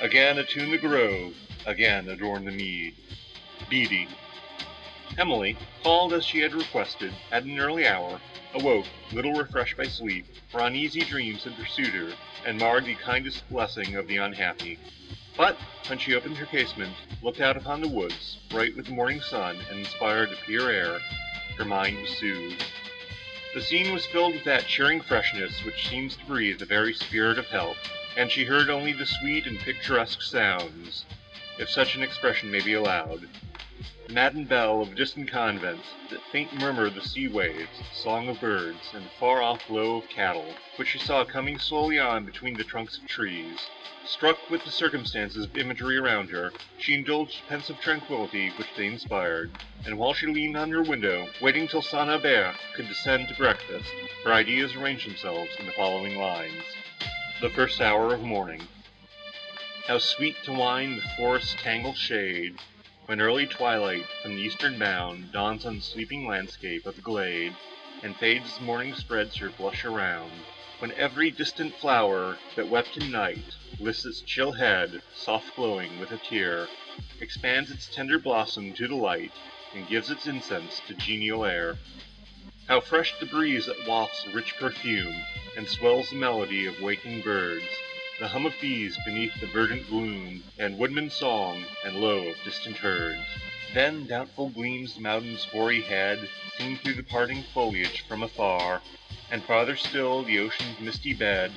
Again 0.00 0.38
attune 0.38 0.70
the 0.70 0.78
grove, 0.78 1.34
again 1.66 2.08
adorn 2.08 2.46
the 2.46 2.50
mead. 2.50 2.94
Beattie. 3.68 4.08
Emily, 5.16 5.56
called 5.82 6.12
as 6.12 6.24
she 6.24 6.40
had 6.40 6.52
requested, 6.54 7.14
at 7.30 7.44
an 7.44 7.58
early 7.58 7.86
hour, 7.86 8.20
awoke, 8.52 8.86
little 9.10 9.32
refreshed 9.32 9.76
by 9.76 9.86
sleep, 9.86 10.26
for 10.50 10.60
uneasy 10.60 11.00
dreams 11.00 11.44
had 11.44 11.56
pursued 11.56 11.94
her, 11.94 12.12
and 12.44 12.58
marred 12.58 12.84
the 12.84 12.94
kindest 12.94 13.48
blessing 13.48 13.96
of 13.96 14.06
the 14.06 14.16
unhappy. 14.18 14.78
But, 15.36 15.58
when 15.86 15.98
she 15.98 16.14
opened 16.14 16.36
her 16.36 16.46
casement, 16.46 16.94
looked 17.22 17.40
out 17.40 17.56
upon 17.56 17.80
the 17.80 17.88
woods, 17.88 18.36
bright 18.50 18.76
with 18.76 18.86
the 18.86 18.92
morning 18.92 19.20
sun, 19.20 19.56
and 19.70 19.78
inspired 19.78 20.30
with 20.30 20.40
pure 20.42 20.70
air, 20.70 21.00
her 21.56 21.64
mind 21.64 22.00
was 22.00 22.10
soothed. 22.18 22.62
The 23.54 23.62
scene 23.62 23.92
was 23.94 24.04
filled 24.06 24.34
with 24.34 24.44
that 24.44 24.66
cheering 24.66 25.00
freshness 25.00 25.64
which 25.64 25.88
seems 25.88 26.16
to 26.16 26.24
breathe 26.26 26.58
the 26.58 26.66
very 26.66 26.92
spirit 26.92 27.38
of 27.38 27.46
health, 27.46 27.78
and 28.16 28.30
she 28.30 28.44
heard 28.44 28.68
only 28.68 28.92
the 28.92 29.06
sweet 29.06 29.46
and 29.46 29.58
picturesque 29.58 30.20
sounds, 30.20 31.04
if 31.58 31.70
such 31.70 31.96
an 31.96 32.02
expression 32.02 32.50
may 32.50 32.60
be 32.60 32.74
allowed, 32.74 33.26
matin 34.10 34.44
bell 34.44 34.80
of 34.80 34.94
distant 34.94 35.30
convent, 35.30 35.84
the 36.08 36.18
faint 36.32 36.50
murmur 36.54 36.86
of 36.86 36.94
the 36.94 37.02
sea 37.02 37.28
waves, 37.28 37.78
song 37.92 38.26
of 38.28 38.40
birds, 38.40 38.90
and 38.94 39.04
the 39.04 39.10
far 39.20 39.42
off 39.42 39.68
low 39.68 39.98
of 39.98 40.08
cattle, 40.08 40.54
which 40.76 40.88
she 40.88 40.98
saw 40.98 41.24
coming 41.24 41.58
slowly 41.58 41.98
on 41.98 42.24
between 42.24 42.56
the 42.56 42.64
trunks 42.64 42.96
of 42.96 43.06
trees. 43.06 43.58
Struck 44.06 44.38
with 44.48 44.64
the 44.64 44.70
circumstances 44.70 45.44
of 45.44 45.56
imagery 45.58 45.98
around 45.98 46.30
her, 46.30 46.50
she 46.78 46.94
indulged 46.94 47.42
the 47.42 47.48
pensive 47.48 47.78
tranquillity 47.80 48.48
which 48.56 48.68
they 48.74 48.86
inspired, 48.86 49.50
and 49.84 49.98
while 49.98 50.14
she 50.14 50.26
leaned 50.26 50.56
on 50.56 50.70
her 50.70 50.82
window, 50.82 51.28
waiting 51.42 51.68
till 51.68 51.82
St. 51.82 52.08
Aubert 52.08 52.54
could 52.74 52.88
descend 52.88 53.28
to 53.28 53.34
breakfast, 53.34 53.90
her 54.24 54.32
ideas 54.32 54.74
arranged 54.74 55.06
themselves 55.06 55.50
in 55.60 55.66
the 55.66 55.72
following 55.72 56.16
lines. 56.16 56.64
The 57.42 57.50
first 57.50 57.82
hour 57.82 58.14
of 58.14 58.22
morning. 58.22 58.66
How 59.86 59.98
sweet 59.98 60.36
to 60.44 60.52
wind 60.52 60.98
the 60.98 61.08
forest's 61.16 61.54
tangled 61.62 61.98
shade, 61.98 62.58
when 63.08 63.22
early 63.22 63.46
twilight 63.46 64.04
from 64.20 64.36
the 64.36 64.42
eastern 64.42 64.78
bound 64.78 65.32
Dawns 65.32 65.64
on 65.64 65.76
the 65.76 65.80
sleeping 65.80 66.26
landscape 66.26 66.84
of 66.84 66.94
the 66.94 67.00
glade, 67.00 67.54
And 68.02 68.14
fades 68.14 68.52
as 68.52 68.60
morning 68.60 68.94
spreads 68.94 69.34
her 69.38 69.48
blush 69.48 69.86
around, 69.86 70.30
when 70.78 70.92
every 70.92 71.30
distant 71.30 71.74
flower 71.76 72.36
that 72.54 72.68
wept 72.68 72.98
in 72.98 73.10
night 73.10 73.54
lifts 73.80 74.04
its 74.04 74.20
chill 74.20 74.52
head, 74.52 75.00
soft 75.14 75.56
glowing 75.56 75.98
with 75.98 76.10
a 76.10 76.18
tear, 76.18 76.68
expands 77.22 77.70
its 77.70 77.88
tender 77.94 78.18
blossom 78.18 78.74
to 78.74 78.86
the 78.86 78.94
light, 78.94 79.32
and 79.74 79.88
gives 79.88 80.10
its 80.10 80.26
incense 80.26 80.78
to 80.86 80.92
genial 80.92 81.46
air. 81.46 81.78
How 82.66 82.80
fresh 82.80 83.18
the 83.18 83.24
breeze 83.24 83.64
that 83.64 83.88
wafts 83.88 84.26
rich 84.34 84.54
perfume, 84.58 85.24
and 85.56 85.66
swells 85.66 86.10
the 86.10 86.16
melody 86.16 86.66
of 86.66 86.82
waking 86.82 87.22
birds, 87.22 87.64
the 88.18 88.26
hum 88.26 88.46
of 88.46 88.54
bees 88.60 88.98
beneath 89.04 89.32
the 89.40 89.46
verdant 89.46 89.86
gloom, 89.88 90.42
and 90.58 90.76
woodman's 90.76 91.14
song, 91.14 91.64
and 91.84 92.00
low 92.00 92.26
of 92.26 92.36
distant 92.44 92.76
herds. 92.76 93.22
Then 93.72 94.08
doubtful 94.08 94.48
gleams 94.48 94.94
the 94.94 95.00
mountain's 95.00 95.44
hoary 95.44 95.82
head, 95.82 96.28
seen 96.56 96.76
through 96.78 96.94
the 96.94 97.04
parting 97.04 97.44
foliage 97.54 98.04
from 98.08 98.24
afar, 98.24 98.82
and 99.30 99.44
farther 99.44 99.76
still 99.76 100.24
the 100.24 100.40
ocean's 100.40 100.80
misty 100.80 101.14
bed, 101.14 101.52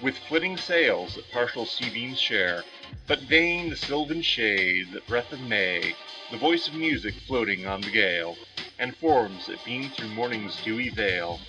with 0.00 0.16
flitting 0.16 0.56
sails 0.56 1.16
that 1.16 1.30
partial 1.32 1.66
sea 1.66 1.90
beams 1.90 2.18
share. 2.18 2.64
But 3.06 3.20
vain 3.20 3.68
the 3.68 3.76
sylvan 3.76 4.22
shade, 4.22 4.92
the 4.92 5.02
breath 5.02 5.32
of 5.32 5.40
May, 5.42 5.94
the 6.30 6.38
voice 6.38 6.66
of 6.66 6.74
music 6.74 7.14
floating 7.26 7.66
on 7.66 7.82
the 7.82 7.90
gale, 7.90 8.36
and 8.78 8.96
forms 8.96 9.48
that 9.48 9.62
beam 9.66 9.90
through 9.90 10.08
morning's 10.08 10.56
dewy 10.64 10.88
veil. 10.88 11.40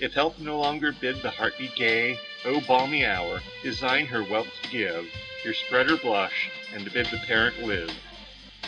If 0.00 0.14
help 0.14 0.38
no 0.38 0.60
longer 0.60 0.92
bid 0.92 1.22
the 1.22 1.30
heart 1.30 1.58
be 1.58 1.72
gay, 1.74 2.18
O 2.44 2.60
balmy 2.60 3.06
hour, 3.06 3.40
thine 3.62 4.06
her 4.06 4.24
wealth 4.24 4.48
to 4.62 4.68
give, 4.68 5.08
your 5.44 5.54
spread 5.54 5.88
her 5.88 5.96
blush, 5.96 6.50
and 6.74 6.92
bid 6.92 7.06
the 7.06 7.18
parent 7.18 7.62
live. 7.62 7.94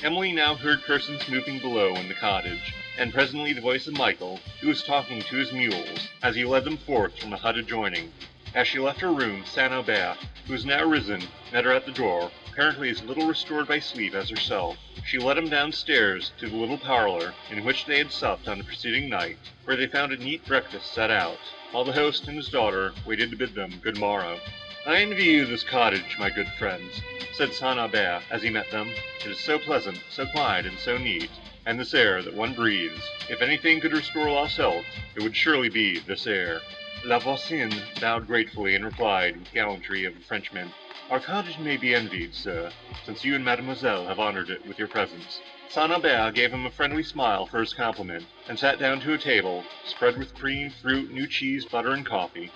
Emily 0.01 0.31
now 0.31 0.55
heard 0.55 0.85
persons 0.85 1.27
moving 1.29 1.59
below 1.59 1.93
in 1.97 2.07
the 2.07 2.14
cottage, 2.14 2.72
and 2.97 3.12
presently 3.12 3.53
the 3.53 3.61
voice 3.61 3.89
of 3.89 3.95
Michael, 3.95 4.39
who 4.61 4.68
was 4.68 4.85
talking 4.85 5.22
to 5.22 5.37
his 5.37 5.51
mules, 5.51 6.09
as 6.22 6.37
he 6.37 6.45
led 6.45 6.62
them 6.62 6.77
forth 6.77 7.18
from 7.18 7.31
the 7.31 7.37
hut 7.37 7.57
adjoining. 7.59 8.12
As 8.55 8.68
she 8.68 8.79
left 8.79 9.01
her 9.01 9.12
room, 9.12 9.45
St. 9.45 9.72
Aubert, 9.72 10.18
who 10.47 10.53
was 10.53 10.64
now 10.64 10.85
risen, 10.85 11.27
met 11.53 11.64
her 11.64 11.72
at 11.72 11.85
the 11.85 11.91
door, 11.91 12.31
apparently 12.53 12.91
as 12.91 13.03
little 13.03 13.27
restored 13.27 13.66
by 13.66 13.81
sleep 13.81 14.14
as 14.14 14.31
herself. 14.31 14.77
She 15.05 15.18
led 15.18 15.37
him 15.37 15.49
downstairs 15.49 16.31
to 16.39 16.49
the 16.49 16.57
little 16.57 16.79
parlour 16.79 17.35
in 17.51 17.64
which 17.64 17.87
they 17.87 17.99
had 17.99 18.12
supped 18.12 18.47
on 18.47 18.59
the 18.59 18.64
preceding 18.64 19.09
night, 19.09 19.39
where 19.64 19.77
they 19.77 19.89
found 19.89 20.12
a 20.12 20.16
neat 20.16 20.47
breakfast 20.47 20.95
set 20.95 21.11
out, 21.11 21.41
while 21.75 21.85
the 21.85 21.93
host 21.93 22.29
and 22.29 22.37
his 22.37 22.51
daughter 22.51 22.93
waited 23.05 23.33
to 23.33 23.37
bid 23.37 23.53
them 23.53 23.72
good 23.83 23.99
morrow. 23.99 24.39
I 24.87 25.03
envy 25.03 25.25
you 25.25 25.45
this 25.45 25.64
cottage, 25.64 26.16
my 26.20 26.31
good 26.31 26.47
friends, 26.57 27.03
said 27.33 27.53
St. 27.53 27.81
Aubert 27.81 28.22
as 28.31 28.43
he 28.43 28.49
met 28.49 28.70
them. 28.70 28.89
It 29.25 29.33
is 29.33 29.41
so 29.41 29.59
pleasant, 29.59 29.99
so 30.09 30.25
quiet, 30.27 30.66
and 30.66 30.79
so 30.79 30.97
neat, 30.97 31.31
and 31.66 31.81
this 31.81 31.93
air 31.93 32.22
that 32.22 32.33
one 32.33 32.55
breathes. 32.55 33.03
If 33.29 33.43
anything 33.43 33.81
could 33.81 33.93
restore 33.93 34.31
lost 34.31 34.57
health, 34.57 34.85
it 35.16 35.22
would 35.25 35.35
surely 35.35 35.68
be 35.68 35.99
this 35.99 36.29
air. 36.29 36.61
La 37.05 37.18
Voisin 37.18 37.72
bowed 38.01 38.29
gratefully 38.29 38.77
and 38.77 38.85
replied 38.85 39.37
with 39.37 39.53
gallantry 39.53 40.05
of 40.05 40.16
a 40.16 40.20
Frenchman, 40.20 40.70
Our 41.11 41.18
cottage 41.18 41.59
may 41.59 41.77
be 41.77 41.93
envied, 41.93 42.37
sir, 42.37 42.70
since 43.05 43.25
you 43.25 43.35
and 43.35 43.45
mademoiselle 43.45 44.07
have 44.07 44.20
honored 44.20 44.49
it 44.49 44.64
with 44.64 44.79
your 44.79 44.87
presence. 44.87 45.41
St. 45.75 45.91
Aubert 45.91 46.37
gave 46.37 46.53
him 46.53 46.66
a 46.66 46.70
friendly 46.70 47.03
smile 47.03 47.47
for 47.47 47.59
his 47.59 47.75
compliment, 47.75 48.25
and 48.49 48.57
sat 48.57 48.79
down 48.79 49.01
to 49.01 49.12
a 49.12 49.18
table, 49.18 49.64
spread 49.85 50.16
with 50.16 50.33
cream, 50.37 50.70
fruit, 50.70 51.11
new 51.11 51.27
cheese, 51.27 51.64
butter, 51.64 51.91
and 51.91 52.07
coffee. 52.07 52.49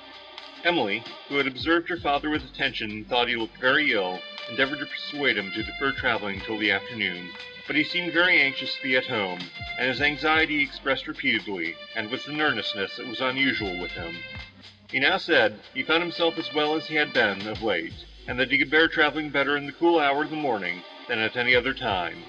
Emily, 0.62 1.02
who 1.28 1.36
had 1.36 1.48
observed 1.48 1.88
her 1.88 1.96
father 1.96 2.30
with 2.30 2.44
attention 2.44 2.92
and 2.92 3.08
thought 3.08 3.26
he 3.26 3.34
looked 3.34 3.58
very 3.58 3.90
ill, 3.90 4.20
endeavored 4.48 4.78
to 4.78 4.86
persuade 4.86 5.36
him 5.36 5.50
to 5.50 5.64
defer 5.64 5.90
traveling 5.90 6.40
till 6.42 6.58
the 6.58 6.70
afternoon, 6.70 7.28
but 7.66 7.74
he 7.74 7.82
seemed 7.82 8.12
very 8.12 8.40
anxious 8.40 8.76
to 8.76 8.82
be 8.84 8.96
at 8.96 9.06
home, 9.06 9.40
and 9.80 9.88
his 9.88 10.00
anxiety 10.00 10.62
expressed 10.62 11.08
repeatedly, 11.08 11.74
and 11.96 12.12
with 12.12 12.28
an 12.28 12.40
earnestness 12.40 12.96
that 12.98 13.08
was 13.08 13.20
unusual 13.20 13.80
with 13.80 13.90
him. 13.90 14.14
He 14.92 15.00
now 15.00 15.16
said 15.16 15.58
he 15.74 15.82
found 15.82 16.04
himself 16.04 16.38
as 16.38 16.54
well 16.54 16.76
as 16.76 16.86
he 16.86 16.94
had 16.94 17.12
been 17.12 17.48
of 17.48 17.64
late, 17.64 18.04
and 18.28 18.38
that 18.38 18.52
he 18.52 18.58
could 18.58 18.70
bear 18.70 18.86
traveling 18.86 19.30
better 19.30 19.56
in 19.56 19.66
the 19.66 19.72
cool 19.72 19.98
hour 19.98 20.22
of 20.22 20.30
the 20.30 20.36
morning 20.36 20.84
than 21.08 21.18
at 21.18 21.36
any 21.36 21.56
other 21.56 21.74
time. 21.74 22.22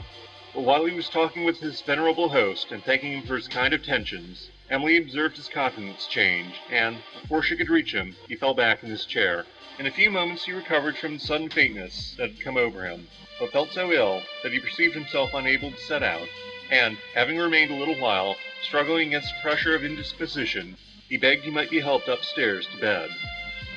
But 0.53 0.61
while 0.61 0.85
he 0.85 0.93
was 0.95 1.09
talking 1.09 1.43
with 1.43 1.59
his 1.59 1.81
venerable 1.81 2.29
host, 2.29 2.71
and 2.71 2.83
thanking 2.83 3.13
him 3.13 3.23
for 3.23 3.35
his 3.35 3.47
kind 3.47 3.73
attentions, 3.73 4.49
Emily 4.69 4.97
observed 4.97 5.37
his 5.37 5.47
countenance 5.47 6.07
change, 6.07 6.55
and, 6.71 6.97
before 7.21 7.43
she 7.43 7.55
could 7.55 7.69
reach 7.69 7.93
him, 7.93 8.15
he 8.27 8.35
fell 8.35 8.53
back 8.53 8.83
in 8.83 8.89
his 8.89 9.05
chair. 9.05 9.45
In 9.77 9.85
a 9.85 9.91
few 9.91 10.09
moments 10.09 10.45
he 10.45 10.51
recovered 10.51 10.97
from 10.97 11.13
the 11.13 11.19
sudden 11.19 11.49
faintness 11.49 12.15
that 12.17 12.31
had 12.31 12.41
come 12.41 12.57
over 12.57 12.83
him, 12.83 13.07
but 13.39 13.51
felt 13.51 13.71
so 13.71 13.91
ill 13.91 14.23
that 14.43 14.51
he 14.51 14.59
perceived 14.59 14.95
himself 14.95 15.33
unable 15.33 15.71
to 15.71 15.77
set 15.77 16.03
out, 16.03 16.27
and, 16.71 16.97
having 17.13 17.37
remained 17.37 17.71
a 17.71 17.75
little 17.77 17.99
while, 17.99 18.35
struggling 18.63 19.07
against 19.09 19.33
the 19.35 19.41
pressure 19.41 19.75
of 19.75 19.83
indisposition, 19.83 20.75
he 21.07 21.17
begged 21.17 21.43
he 21.43 21.51
might 21.51 21.69
be 21.69 21.79
helped 21.79 22.07
upstairs 22.07 22.67
to 22.67 22.77
bed. 22.77 23.09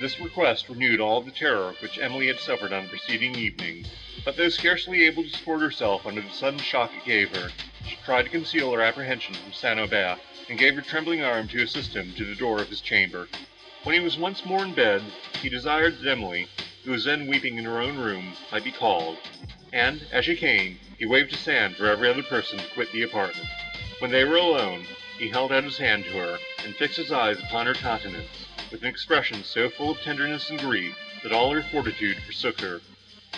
This 0.02 0.18
request 0.18 0.68
renewed 0.68 0.98
all 0.98 1.20
the 1.22 1.30
terror 1.30 1.76
which 1.80 1.96
Emily 1.96 2.26
had 2.26 2.40
suffered 2.40 2.72
on 2.72 2.82
the 2.82 2.88
preceding 2.88 3.36
evening, 3.36 3.84
but 4.24 4.36
though 4.36 4.48
scarcely 4.48 5.04
able 5.06 5.22
to 5.22 5.28
support 5.28 5.60
herself 5.60 6.04
under 6.04 6.20
the 6.20 6.28
sudden 6.28 6.58
shock 6.58 6.90
it 6.92 7.04
gave 7.04 7.30
her, 7.30 7.52
she 7.86 7.94
tried 8.04 8.24
to 8.24 8.28
conceal 8.28 8.72
her 8.72 8.80
apprehension 8.82 9.36
from 9.36 9.52
St. 9.52 9.78
Aubert, 9.78 10.18
and 10.48 10.58
gave 10.58 10.74
her 10.74 10.80
trembling 10.80 11.22
arm 11.22 11.46
to 11.46 11.62
assist 11.62 11.94
him 11.94 12.12
to 12.16 12.24
the 12.24 12.34
door 12.34 12.60
of 12.60 12.68
his 12.68 12.80
chamber. 12.80 13.28
When 13.84 13.94
he 13.94 14.00
was 14.00 14.18
once 14.18 14.44
more 14.44 14.64
in 14.64 14.74
bed, 14.74 15.02
he 15.40 15.48
desired 15.48 16.00
that 16.00 16.10
Emily, 16.10 16.48
who 16.84 16.90
was 16.90 17.04
then 17.04 17.28
weeping 17.28 17.56
in 17.56 17.64
her 17.64 17.80
own 17.80 17.96
room, 17.96 18.34
might 18.50 18.64
be 18.64 18.72
called, 18.72 19.18
and, 19.72 20.08
as 20.10 20.24
she 20.24 20.34
came, 20.34 20.80
he 20.98 21.06
waved 21.06 21.30
his 21.30 21.44
hand 21.44 21.76
for 21.76 21.86
every 21.86 22.08
other 22.10 22.24
person 22.24 22.58
to 22.58 22.66
quit 22.74 22.90
the 22.90 23.02
apartment. 23.02 23.46
When 24.00 24.10
they 24.10 24.24
were 24.24 24.34
alone, 24.34 24.84
he 25.20 25.28
held 25.28 25.52
out 25.52 25.62
his 25.62 25.78
hand 25.78 26.06
to 26.06 26.10
her, 26.18 26.38
and 26.64 26.74
fixed 26.74 26.96
his 26.96 27.12
eyes 27.12 27.38
upon 27.38 27.66
her 27.66 27.74
countenance, 27.74 28.48
with 28.72 28.82
an 28.82 28.88
expression 28.88 29.44
so 29.44 29.68
full 29.68 29.90
of 29.90 30.00
tenderness 30.00 30.48
and 30.48 30.58
grief, 30.58 30.96
that 31.22 31.30
all 31.30 31.52
her 31.52 31.62
fortitude 31.62 32.16
forsook 32.22 32.58
her, 32.60 32.80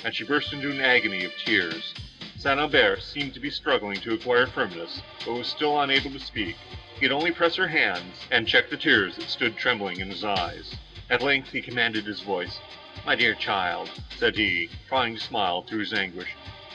and 0.04 0.14
she 0.14 0.24
burst 0.24 0.52
into 0.52 0.70
an 0.70 0.80
agony 0.80 1.24
of 1.24 1.32
tears. 1.44 1.92
St. 2.38 2.60
Aubert 2.60 3.02
seemed 3.02 3.34
to 3.34 3.40
be 3.40 3.50
struggling 3.50 4.00
to 4.00 4.14
acquire 4.14 4.46
firmness, 4.46 5.02
but 5.26 5.34
was 5.34 5.48
still 5.48 5.80
unable 5.80 6.10
to 6.12 6.20
speak. 6.20 6.56
He 6.94 7.00
could 7.00 7.12
only 7.12 7.32
press 7.32 7.56
her 7.56 7.66
hands, 7.66 8.16
and 8.30 8.46
check 8.46 8.70
the 8.70 8.76
tears 8.76 9.16
that 9.16 9.28
stood 9.28 9.56
trembling 9.56 9.98
in 9.98 10.08
his 10.08 10.24
eyes. 10.24 10.76
At 11.10 11.22
length 11.22 11.50
he 11.50 11.60
commanded 11.60 12.04
his 12.04 12.20
voice. 12.20 12.58
My 13.04 13.16
dear 13.16 13.34
child, 13.34 13.90
said 14.16 14.36
he, 14.36 14.70
trying 14.88 15.16
to 15.16 15.20
smile 15.20 15.62
through 15.62 15.80
his 15.80 15.92
anguish. 15.92 16.30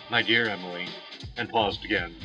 My 0.10 0.22
dear 0.22 0.50
Emily, 0.50 0.88
and 1.38 1.50
paused 1.50 1.86
again. 1.86 2.16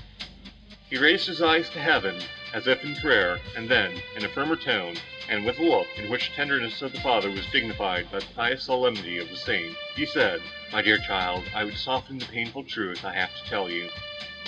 He 0.91 0.99
raised 0.99 1.27
his 1.27 1.41
eyes 1.41 1.71
to 1.71 1.79
heaven, 1.79 2.21
as 2.55 2.69
if 2.69 2.85
in 2.85 2.95
prayer, 2.95 3.41
and 3.57 3.69
then, 3.69 3.93
in 4.17 4.25
a 4.25 4.29
firmer 4.29 4.55
tone, 4.55 4.95
and 5.29 5.45
with 5.45 5.59
a 5.59 5.63
look 5.63 5.89
in 5.97 6.09
which 6.09 6.31
the 6.31 6.37
tenderness 6.37 6.83
of 6.83 6.93
the 6.93 7.01
father 7.01 7.29
was 7.29 7.45
dignified 7.49 8.09
by 8.13 8.21
the 8.21 8.27
pious 8.37 8.63
solemnity 8.63 9.19
of 9.19 9.29
the 9.29 9.37
saint, 9.37 9.77
he 9.97 10.07
said, 10.07 10.41
My 10.73 10.81
dear 10.81 10.99
child, 10.99 11.43
I 11.53 11.65
would 11.65 11.77
soften 11.77 12.17
the 12.17 12.27
painful 12.27 12.63
truth 12.63 13.05
I 13.05 13.13
have 13.15 13.35
to 13.35 13.51
tell 13.51 13.69
you, 13.69 13.89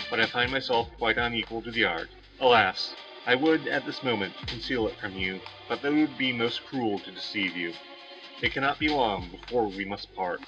but 0.08 0.20
I 0.20 0.26
find 0.26 0.52
myself 0.52 0.88
quite 0.98 1.18
unequal 1.18 1.62
to 1.62 1.72
the 1.72 1.84
art. 1.84 2.08
Alas! 2.38 2.94
I 3.26 3.34
would, 3.34 3.66
at 3.66 3.84
this 3.84 4.04
moment, 4.04 4.34
conceal 4.46 4.86
it 4.86 5.00
from 5.00 5.16
you, 5.16 5.40
but 5.68 5.82
that 5.82 5.92
would 5.92 6.16
be 6.16 6.32
most 6.32 6.64
cruel 6.64 7.00
to 7.00 7.10
deceive 7.10 7.56
you. 7.56 7.72
It 8.40 8.52
cannot 8.52 8.78
be 8.78 8.88
long 8.88 9.28
before 9.30 9.66
we 9.66 9.84
must 9.84 10.14
part. 10.14 10.42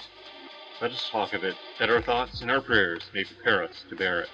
Let 0.79 0.91
us 0.91 1.09
talk 1.09 1.33
of 1.33 1.43
it, 1.43 1.57
that 1.77 1.89
our 1.89 2.01
thoughts 2.01 2.39
and 2.39 2.49
our 2.49 2.61
prayers 2.61 3.03
may 3.13 3.25
prepare 3.25 3.65
us 3.65 3.83
to 3.89 3.97
bear 3.97 4.21
it. 4.21 4.29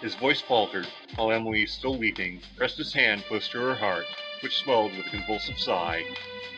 His 0.00 0.14
voice 0.14 0.42
faltered, 0.42 0.86
while 1.14 1.32
Emily, 1.32 1.64
still 1.64 1.96
weeping, 1.96 2.42
pressed 2.56 2.76
his 2.76 2.92
hand 2.92 3.24
close 3.24 3.48
to 3.48 3.60
her 3.60 3.74
heart, 3.74 4.04
which 4.40 4.58
swelled 4.58 4.94
with 4.94 5.06
a 5.06 5.10
convulsive 5.10 5.58
sigh, 5.58 6.04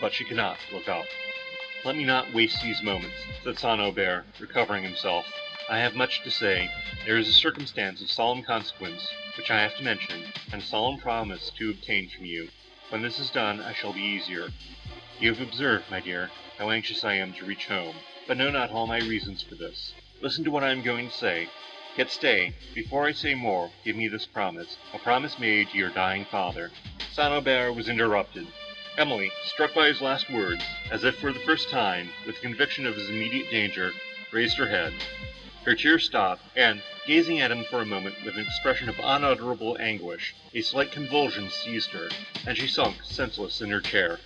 but 0.00 0.12
she 0.12 0.24
could 0.24 0.36
not 0.36 0.58
look 0.72 0.88
up. 0.88 1.06
Let 1.84 1.94
me 1.94 2.04
not 2.04 2.34
waste 2.34 2.60
these 2.62 2.82
moments, 2.82 3.14
said 3.44 3.56
St. 3.56 3.80
Aubert, 3.80 4.24
recovering 4.40 4.82
himself. 4.82 5.24
I 5.68 5.78
have 5.78 5.94
much 5.94 6.22
to 6.24 6.30
say. 6.32 6.68
There 7.06 7.16
is 7.16 7.28
a 7.28 7.32
circumstance 7.32 8.02
of 8.02 8.10
solemn 8.10 8.42
consequence, 8.42 9.08
which 9.36 9.52
I 9.52 9.60
have 9.60 9.76
to 9.76 9.84
mention, 9.84 10.32
and 10.50 10.60
a 10.60 10.64
solemn 10.64 10.98
promise 10.98 11.52
to 11.58 11.70
obtain 11.70 12.08
from 12.08 12.24
you. 12.24 12.48
When 12.88 13.02
this 13.02 13.20
is 13.20 13.30
done, 13.30 13.60
I 13.60 13.72
shall 13.72 13.92
be 13.92 14.00
easier. 14.00 14.48
You 15.20 15.32
have 15.32 15.40
observed, 15.40 15.90
my 15.92 16.00
dear, 16.00 16.30
how 16.58 16.70
anxious 16.70 17.04
I 17.04 17.14
am 17.14 17.32
to 17.34 17.46
reach 17.46 17.68
home, 17.68 17.94
but 18.26 18.36
know 18.36 18.50
not 18.50 18.70
all 18.70 18.88
my 18.88 18.98
reasons 18.98 19.44
for 19.44 19.54
this. 19.54 19.92
Listen 20.20 20.42
to 20.42 20.50
what 20.50 20.64
I 20.64 20.70
am 20.70 20.82
going 20.82 21.08
to 21.08 21.14
say. 21.14 21.48
Yet 21.98 22.12
stay, 22.12 22.54
before 22.76 23.08
I 23.08 23.10
say 23.10 23.34
more, 23.34 23.72
give 23.84 23.96
me 23.96 24.06
this 24.06 24.24
promise, 24.24 24.76
a 24.94 25.00
promise 25.00 25.36
made 25.36 25.70
to 25.70 25.78
your 25.78 25.90
dying 25.90 26.24
father. 26.26 26.70
St. 27.10 27.32
Aubert 27.32 27.72
was 27.74 27.88
interrupted. 27.88 28.46
Emily, 28.96 29.32
struck 29.46 29.74
by 29.74 29.88
his 29.88 30.00
last 30.00 30.30
words, 30.30 30.62
as 30.92 31.02
if 31.02 31.16
for 31.16 31.32
the 31.32 31.40
first 31.40 31.70
time, 31.70 32.10
with 32.24 32.40
conviction 32.40 32.86
of 32.86 32.94
his 32.94 33.08
immediate 33.08 33.50
danger, 33.50 33.90
raised 34.30 34.56
her 34.58 34.68
head. 34.68 34.92
Her 35.64 35.74
tears 35.74 36.04
stopped, 36.04 36.42
and, 36.54 36.80
gazing 37.08 37.40
at 37.40 37.50
him 37.50 37.64
for 37.64 37.82
a 37.82 37.84
moment 37.84 38.14
with 38.24 38.36
an 38.36 38.46
expression 38.46 38.88
of 38.88 39.00
unutterable 39.02 39.76
anguish, 39.80 40.36
a 40.54 40.60
slight 40.60 40.92
convulsion 40.92 41.50
seized 41.50 41.90
her, 41.90 42.10
and 42.46 42.56
she 42.56 42.68
sunk 42.68 43.02
senseless 43.02 43.60
in 43.60 43.70
her 43.72 43.80
chair. 43.80 44.20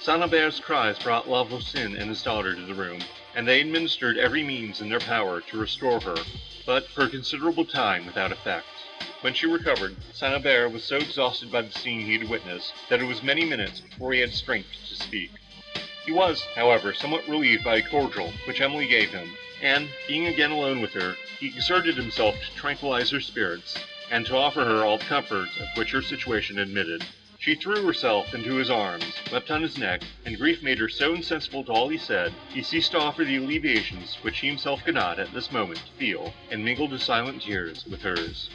St. 0.00 0.20
Aubert's 0.20 0.58
cries 0.58 0.98
brought 0.98 1.28
La 1.28 1.44
Voisin 1.44 1.94
and 1.94 2.08
his 2.08 2.24
daughter 2.24 2.56
to 2.56 2.66
the 2.66 2.74
room, 2.74 3.04
and 3.36 3.46
they 3.46 3.60
administered 3.60 4.18
every 4.18 4.42
means 4.42 4.80
in 4.80 4.88
their 4.88 4.98
power 4.98 5.40
to 5.42 5.58
restore 5.60 6.00
her, 6.00 6.16
but 6.66 6.86
for 6.88 7.04
a 7.04 7.08
considerable 7.08 7.64
time 7.64 8.06
without 8.06 8.32
effect. 8.32 8.66
When 9.20 9.34
she 9.34 9.46
recovered, 9.46 9.96
St. 10.12 10.34
Aubert 10.34 10.70
was 10.70 10.84
so 10.84 10.96
exhausted 10.96 11.50
by 11.50 11.62
the 11.62 11.72
scene 11.72 12.00
he 12.00 12.18
had 12.18 12.28
witnessed, 12.28 12.72
that 12.90 13.00
it 13.00 13.06
was 13.06 13.22
many 13.22 13.44
minutes 13.44 13.80
before 13.80 14.12
he 14.12 14.20
had 14.20 14.32
strength 14.32 14.68
to 14.88 14.94
speak. 14.94 15.30
He 16.04 16.12
was, 16.12 16.42
however, 16.54 16.92
somewhat 16.92 17.26
relieved 17.26 17.64
by 17.64 17.76
a 17.76 17.88
cordial 17.88 18.32
which 18.46 18.60
Emily 18.60 18.86
gave 18.86 19.08
him, 19.10 19.30
and, 19.62 19.88
being 20.06 20.26
again 20.26 20.50
alone 20.50 20.82
with 20.82 20.92
her, 20.92 21.16
he 21.40 21.46
exerted 21.46 21.96
himself 21.96 22.34
to 22.34 22.54
tranquilize 22.60 23.10
her 23.10 23.20
spirits, 23.20 23.78
and 24.10 24.26
to 24.26 24.36
offer 24.36 24.64
her 24.64 24.84
all 24.84 24.98
the 24.98 25.04
comfort 25.04 25.48
of 25.58 25.66
which 25.76 25.92
her 25.92 26.02
situation 26.02 26.58
admitted. 26.58 27.02
She 27.46 27.56
threw 27.56 27.84
herself 27.84 28.32
into 28.32 28.54
his 28.54 28.70
arms, 28.70 29.22
wept 29.28 29.50
on 29.50 29.60
his 29.60 29.76
neck, 29.76 30.00
and 30.24 30.38
grief 30.38 30.62
made 30.62 30.78
her 30.78 30.88
so 30.88 31.14
insensible 31.14 31.62
to 31.66 31.72
all 31.72 31.90
he 31.90 31.98
said, 31.98 32.38
he 32.50 32.62
ceased 32.62 32.92
to 32.92 32.98
offer 32.98 33.22
the 33.22 33.36
alleviations 33.36 34.16
which 34.22 34.38
he 34.38 34.46
himself 34.46 34.82
could 34.82 34.94
not, 34.94 35.18
at 35.18 35.30
this 35.34 35.50
moment, 35.52 35.90
feel, 35.98 36.38
and 36.48 36.64
mingled 36.64 36.92
his 36.92 37.04
silent 37.04 37.42
tears 37.42 37.84
with 37.86 38.00
hers. 38.00 38.50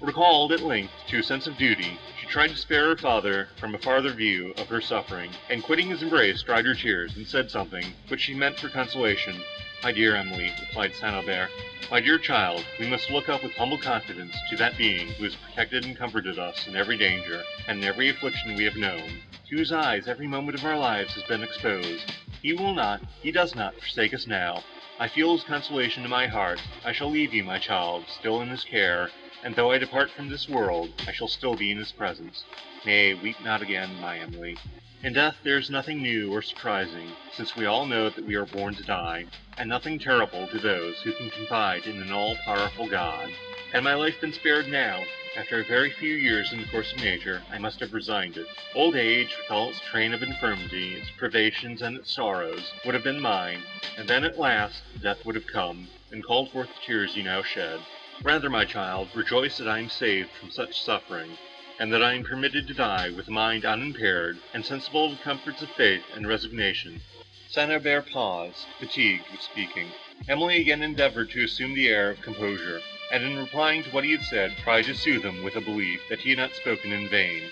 Recalled 0.00 0.50
at 0.50 0.60
length 0.60 1.04
to 1.06 1.20
a 1.20 1.22
sense 1.22 1.46
of 1.46 1.56
duty, 1.56 2.02
tried 2.28 2.48
to 2.48 2.56
spare 2.56 2.88
her 2.88 2.96
father 2.96 3.48
from 3.56 3.74
a 3.74 3.78
farther 3.78 4.12
view 4.12 4.52
of 4.58 4.68
her 4.68 4.80
suffering, 4.80 5.30
and 5.48 5.62
quitting 5.62 5.88
his 5.88 6.02
embrace, 6.02 6.42
dried 6.42 6.66
her 6.66 6.74
tears, 6.74 7.16
and 7.16 7.26
said 7.26 7.50
something, 7.50 7.84
which 8.08 8.20
she 8.20 8.34
meant 8.34 8.58
for 8.58 8.68
consolation. 8.68 9.36
My 9.82 9.92
dear 9.92 10.16
Emily, 10.16 10.52
replied 10.60 10.94
St. 10.94 11.14
Aubert, 11.14 11.50
my 11.88 12.00
dear 12.00 12.18
child, 12.18 12.64
we 12.80 12.88
must 12.88 13.10
look 13.10 13.28
up 13.28 13.44
with 13.44 13.52
humble 13.52 13.78
confidence 13.78 14.34
to 14.50 14.56
that 14.56 14.76
Being 14.76 15.06
who 15.06 15.24
has 15.24 15.36
protected 15.36 15.84
and 15.84 15.96
comforted 15.96 16.36
us 16.36 16.66
in 16.66 16.74
every 16.74 16.96
danger, 16.96 17.44
and 17.68 17.78
in 17.78 17.84
every 17.84 18.08
affliction 18.08 18.56
we 18.56 18.64
have 18.64 18.76
known, 18.76 19.22
to 19.48 19.56
whose 19.56 19.70
eyes 19.70 20.08
every 20.08 20.26
moment 20.26 20.58
of 20.58 20.64
our 20.64 20.76
lives 20.76 21.14
has 21.14 21.22
been 21.24 21.44
exposed. 21.44 22.12
He 22.42 22.54
will 22.54 22.74
not, 22.74 23.00
he 23.22 23.30
does 23.30 23.54
not 23.54 23.74
forsake 23.78 24.12
us 24.14 24.26
now. 24.26 24.64
I 24.98 25.06
feel 25.08 25.32
his 25.32 25.44
consolation 25.44 26.02
in 26.04 26.10
my 26.10 26.26
heart. 26.26 26.60
I 26.84 26.92
shall 26.92 27.10
leave 27.10 27.32
you, 27.32 27.44
my 27.44 27.58
child, 27.58 28.04
still 28.08 28.40
in 28.40 28.48
his 28.48 28.64
care, 28.64 29.10
and 29.42 29.54
though 29.54 29.70
I 29.70 29.78
depart 29.78 30.10
from 30.10 30.28
this 30.28 30.48
world, 30.48 30.90
I 31.06 31.12
shall 31.12 31.28
still 31.28 31.54
be 31.54 31.70
in 31.70 31.78
his 31.78 31.92
presence. 31.92 32.44
Nay, 32.84 33.14
weep 33.14 33.36
not 33.42 33.62
again, 33.62 34.00
my 34.00 34.18
Emily. 34.18 34.56
In 35.02 35.12
death 35.12 35.36
there 35.44 35.58
is 35.58 35.70
nothing 35.70 36.02
new 36.02 36.32
or 36.32 36.42
surprising, 36.42 37.10
since 37.32 37.54
we 37.54 37.66
all 37.66 37.86
know 37.86 38.10
that 38.10 38.26
we 38.26 38.34
are 38.34 38.46
born 38.46 38.74
to 38.74 38.82
die, 38.82 39.26
and 39.58 39.68
nothing 39.68 39.98
terrible 39.98 40.48
to 40.48 40.58
those 40.58 41.00
who 41.02 41.12
can 41.12 41.30
confide 41.30 41.86
in 41.86 42.00
an 42.00 42.10
all-powerful 42.10 42.88
God. 42.88 43.30
Had 43.72 43.84
my 43.84 43.94
life 43.94 44.20
been 44.20 44.32
spared 44.32 44.68
now, 44.68 45.04
after 45.36 45.60
a 45.60 45.64
very 45.64 45.90
few 45.90 46.14
years 46.14 46.52
in 46.52 46.60
the 46.60 46.68
course 46.68 46.92
of 46.92 47.00
nature, 47.00 47.42
I 47.52 47.58
must 47.58 47.78
have 47.80 47.92
resigned 47.92 48.38
it. 48.38 48.46
Old 48.74 48.96
age, 48.96 49.36
with 49.36 49.50
all 49.50 49.68
its 49.68 49.80
train 49.80 50.14
of 50.14 50.22
infirmity, 50.22 50.94
its 50.94 51.10
privations, 51.18 51.82
and 51.82 51.96
its 51.96 52.10
sorrows, 52.10 52.72
would 52.84 52.94
have 52.94 53.04
been 53.04 53.20
mine, 53.20 53.60
and 53.98 54.08
then 54.08 54.24
at 54.24 54.38
last 54.38 54.82
death 55.02 55.24
would 55.26 55.34
have 55.34 55.46
come, 55.46 55.88
and 56.10 56.24
called 56.24 56.50
forth 56.52 56.68
the 56.68 56.86
tears 56.86 57.14
you 57.14 57.22
now 57.22 57.42
shed. 57.42 57.80
Rather, 58.22 58.48
my 58.48 58.64
child, 58.64 59.08
rejoice 59.14 59.58
that 59.58 59.68
I 59.68 59.78
am 59.78 59.90
saved 59.90 60.30
from 60.30 60.50
such 60.50 60.80
suffering, 60.80 61.36
and 61.78 61.92
that 61.92 62.02
I 62.02 62.14
am 62.14 62.24
permitted 62.24 62.66
to 62.66 62.74
die 62.74 63.10
with 63.10 63.28
a 63.28 63.30
mind 63.30 63.66
unimpaired, 63.66 64.38
and 64.54 64.64
sensible 64.64 65.12
of 65.12 65.18
the 65.18 65.22
comforts 65.22 65.60
of 65.60 65.70
faith 65.72 66.02
and 66.14 66.26
resignation. 66.26 67.02
St. 67.50 67.70
Aubert 67.70 68.10
paused, 68.10 68.66
fatigued 68.78 69.30
with 69.30 69.42
speaking. 69.42 69.92
Emily 70.28 70.62
again 70.62 70.82
endeavoured 70.82 71.30
to 71.30 71.44
assume 71.44 71.74
the 71.74 71.88
air 71.88 72.10
of 72.10 72.22
composure, 72.22 72.80
and 73.12 73.22
in 73.22 73.38
replying 73.38 73.82
to 73.84 73.90
what 73.90 74.04
he 74.04 74.12
had 74.12 74.22
said, 74.22 74.56
tried 74.56 74.86
to 74.86 74.94
soothe 74.94 75.22
him 75.22 75.42
with 75.42 75.54
a 75.54 75.60
belief 75.60 76.00
that 76.08 76.20
he 76.20 76.30
had 76.30 76.38
not 76.38 76.54
spoken 76.54 76.92
in 76.92 77.10
vain. 77.10 77.42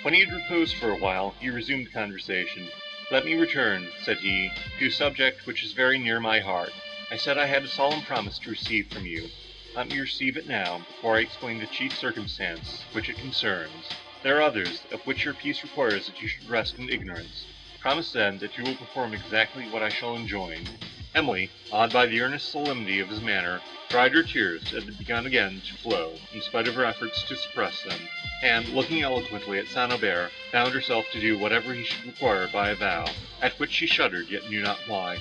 When 0.00 0.14
he 0.14 0.20
had 0.24 0.32
reposed 0.32 0.76
for 0.76 0.90
a 0.90 0.98
while, 0.98 1.36
he 1.38 1.50
resumed 1.50 1.92
conversation. 1.92 2.70
Let 3.10 3.26
me 3.26 3.34
return, 3.34 3.88
said 4.02 4.18
he, 4.18 4.50
to 4.78 4.86
a 4.86 4.90
subject 4.90 5.46
which 5.46 5.62
is 5.62 5.72
very 5.72 5.98
near 5.98 6.18
my 6.18 6.40
heart. 6.40 6.72
I 7.10 7.16
said 7.16 7.36
I 7.36 7.44
had 7.44 7.62
a 7.62 7.68
solemn 7.68 8.02
promise 8.02 8.38
to 8.38 8.50
receive 8.50 8.88
from 8.88 9.04
you. 9.04 9.28
Let 9.76 9.88
me 9.88 9.98
receive 9.98 10.36
it 10.36 10.46
now, 10.46 10.78
before 10.78 11.16
I 11.16 11.20
explain 11.20 11.58
the 11.58 11.66
chief 11.66 11.98
circumstance 11.98 12.84
which 12.92 13.08
it 13.08 13.18
concerns. 13.18 13.90
There 14.22 14.38
are 14.38 14.42
others, 14.42 14.86
of 14.92 15.00
which 15.00 15.24
your 15.24 15.34
peace 15.34 15.64
requires 15.64 16.06
that 16.06 16.22
you 16.22 16.28
should 16.28 16.48
rest 16.48 16.78
in 16.78 16.88
ignorance. 16.88 17.44
Promise 17.80 18.12
then 18.12 18.38
that 18.38 18.56
you 18.56 18.62
will 18.62 18.76
perform 18.76 19.12
exactly 19.12 19.68
what 19.68 19.82
I 19.82 19.88
shall 19.88 20.14
enjoin. 20.14 20.66
Emily, 21.14 21.50
awed 21.72 21.92
by 21.92 22.06
the 22.06 22.20
earnest 22.20 22.52
solemnity 22.52 23.00
of 23.00 23.08
his 23.08 23.20
manner, 23.20 23.60
dried 23.90 24.14
her 24.14 24.22
tears 24.22 24.62
that 24.70 24.84
had 24.84 24.96
begun 24.96 25.26
again 25.26 25.60
to 25.66 25.74
flow, 25.74 26.12
in 26.32 26.40
spite 26.40 26.68
of 26.68 26.74
her 26.76 26.84
efforts 26.84 27.22
to 27.24 27.36
suppress 27.36 27.82
them, 27.82 28.00
and, 28.42 28.68
looking 28.68 29.02
eloquently 29.02 29.58
at 29.58 29.66
St. 29.66 29.92
Aubert, 29.92 30.30
bound 30.52 30.72
herself 30.72 31.04
to 31.12 31.20
do 31.20 31.36
whatever 31.36 31.74
he 31.74 31.84
should 31.84 32.06
require 32.06 32.48
by 32.52 32.70
a 32.70 32.76
vow, 32.76 33.06
at 33.42 33.58
which 33.58 33.72
she 33.72 33.86
shuddered, 33.86 34.28
yet 34.28 34.48
knew 34.48 34.62
not 34.62 34.78
why. 34.86 35.18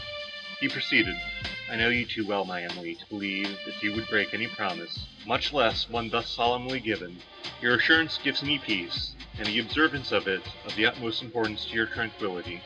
He 0.64 0.70
proceeded. 0.70 1.18
I 1.70 1.76
know 1.76 1.90
you 1.90 2.06
too 2.06 2.26
well, 2.26 2.46
my 2.46 2.64
Emily, 2.64 2.96
to 2.96 3.06
believe 3.10 3.50
that 3.66 3.84
you 3.84 3.94
would 3.96 4.08
break 4.08 4.34
any 4.34 4.48
promise, 4.48 5.08
much 5.26 5.52
less 5.52 5.90
one 5.90 6.10
thus 6.10 6.30
solemnly 6.30 6.80
given. 6.80 7.22
Your 7.62 7.76
assurance 7.76 8.18
gives 8.24 8.42
me 8.42 8.58
peace, 8.60 9.14
and 9.38 9.46
the 9.46 9.60
observance 9.60 10.14
of 10.14 10.26
it 10.26 10.42
of 10.66 10.74
the 10.78 10.86
utmost 10.86 11.22
importance 11.22 11.66
to 11.66 11.76
your 11.76 11.88
tranquillity. 11.88 12.62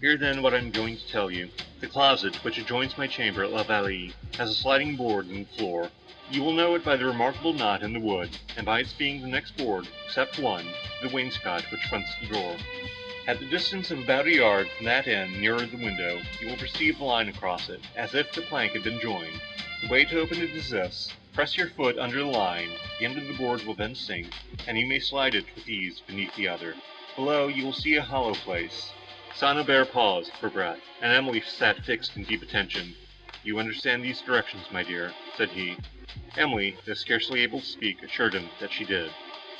Hear 0.00 0.16
then 0.16 0.40
what 0.40 0.54
I 0.54 0.60
am 0.60 0.70
going 0.70 0.96
to 0.96 1.08
tell 1.08 1.30
you. 1.30 1.50
The 1.82 1.88
closet, 1.88 2.42
which 2.42 2.56
adjoins 2.56 2.96
my 2.96 3.06
chamber 3.06 3.44
at 3.44 3.52
La 3.52 3.64
Vallée, 3.64 4.14
has 4.38 4.48
a 4.48 4.54
sliding 4.54 4.96
board 4.96 5.28
in 5.28 5.40
the 5.40 5.58
floor. 5.58 5.90
You 6.30 6.42
will 6.42 6.54
know 6.54 6.74
it 6.74 6.86
by 6.86 6.96
the 6.96 7.04
remarkable 7.04 7.52
knot 7.52 7.82
in 7.82 7.92
the 7.92 8.00
wood, 8.00 8.30
and 8.56 8.64
by 8.64 8.80
its 8.80 8.94
being 8.94 9.20
the 9.20 9.28
next 9.28 9.58
board, 9.58 9.86
except 10.06 10.38
one, 10.38 10.64
the 11.02 11.10
wainscot 11.10 11.70
which 11.70 11.84
fronts 11.84 12.08
the 12.18 12.28
door. 12.28 12.56
At 13.24 13.38
the 13.38 13.46
distance 13.46 13.92
of 13.92 14.00
about 14.00 14.26
a 14.26 14.34
yard 14.34 14.68
from 14.76 14.86
that 14.86 15.06
end 15.06 15.40
nearer 15.40 15.64
the 15.64 15.76
window, 15.76 16.20
you 16.40 16.48
will 16.48 16.56
perceive 16.56 16.98
a 16.98 17.04
line 17.04 17.28
across 17.28 17.68
it, 17.68 17.80
as 17.94 18.16
if 18.16 18.32
the 18.32 18.42
plank 18.42 18.72
had 18.72 18.82
been 18.82 18.98
joined. 18.98 19.40
The 19.80 19.88
way 19.88 20.04
to 20.06 20.18
open 20.18 20.42
it 20.42 20.50
is 20.50 20.70
this. 20.70 21.08
Press 21.32 21.56
your 21.56 21.68
foot 21.68 22.00
under 22.00 22.18
the 22.18 22.26
line, 22.26 22.70
the 22.98 23.04
end 23.04 23.16
of 23.16 23.28
the 23.28 23.36
board 23.36 23.62
will 23.62 23.76
then 23.76 23.94
sink, 23.94 24.32
and 24.66 24.76
you 24.76 24.88
may 24.88 24.98
slide 24.98 25.36
it 25.36 25.44
with 25.54 25.68
ease 25.68 26.02
beneath 26.04 26.34
the 26.34 26.48
other. 26.48 26.74
Below 27.14 27.46
you 27.46 27.64
will 27.64 27.72
see 27.72 27.94
a 27.94 28.02
hollow 28.02 28.34
place. 28.34 28.90
St. 29.36 29.56
Aubert 29.56 29.92
paused 29.92 30.32
for 30.40 30.50
breath, 30.50 30.80
and 31.00 31.12
Emily 31.12 31.42
sat 31.42 31.84
fixed 31.84 32.16
in 32.16 32.24
deep 32.24 32.42
attention. 32.42 32.92
You 33.44 33.60
understand 33.60 34.02
these 34.02 34.20
directions, 34.20 34.64
my 34.72 34.82
dear, 34.82 35.12
said 35.36 35.50
he. 35.50 35.76
Emily, 36.36 36.76
though 36.84 36.94
scarcely 36.94 37.42
able 37.42 37.60
to 37.60 37.66
speak, 37.66 38.02
assured 38.02 38.34
him 38.34 38.48
that 38.58 38.72
she 38.72 38.84
did. 38.84 39.12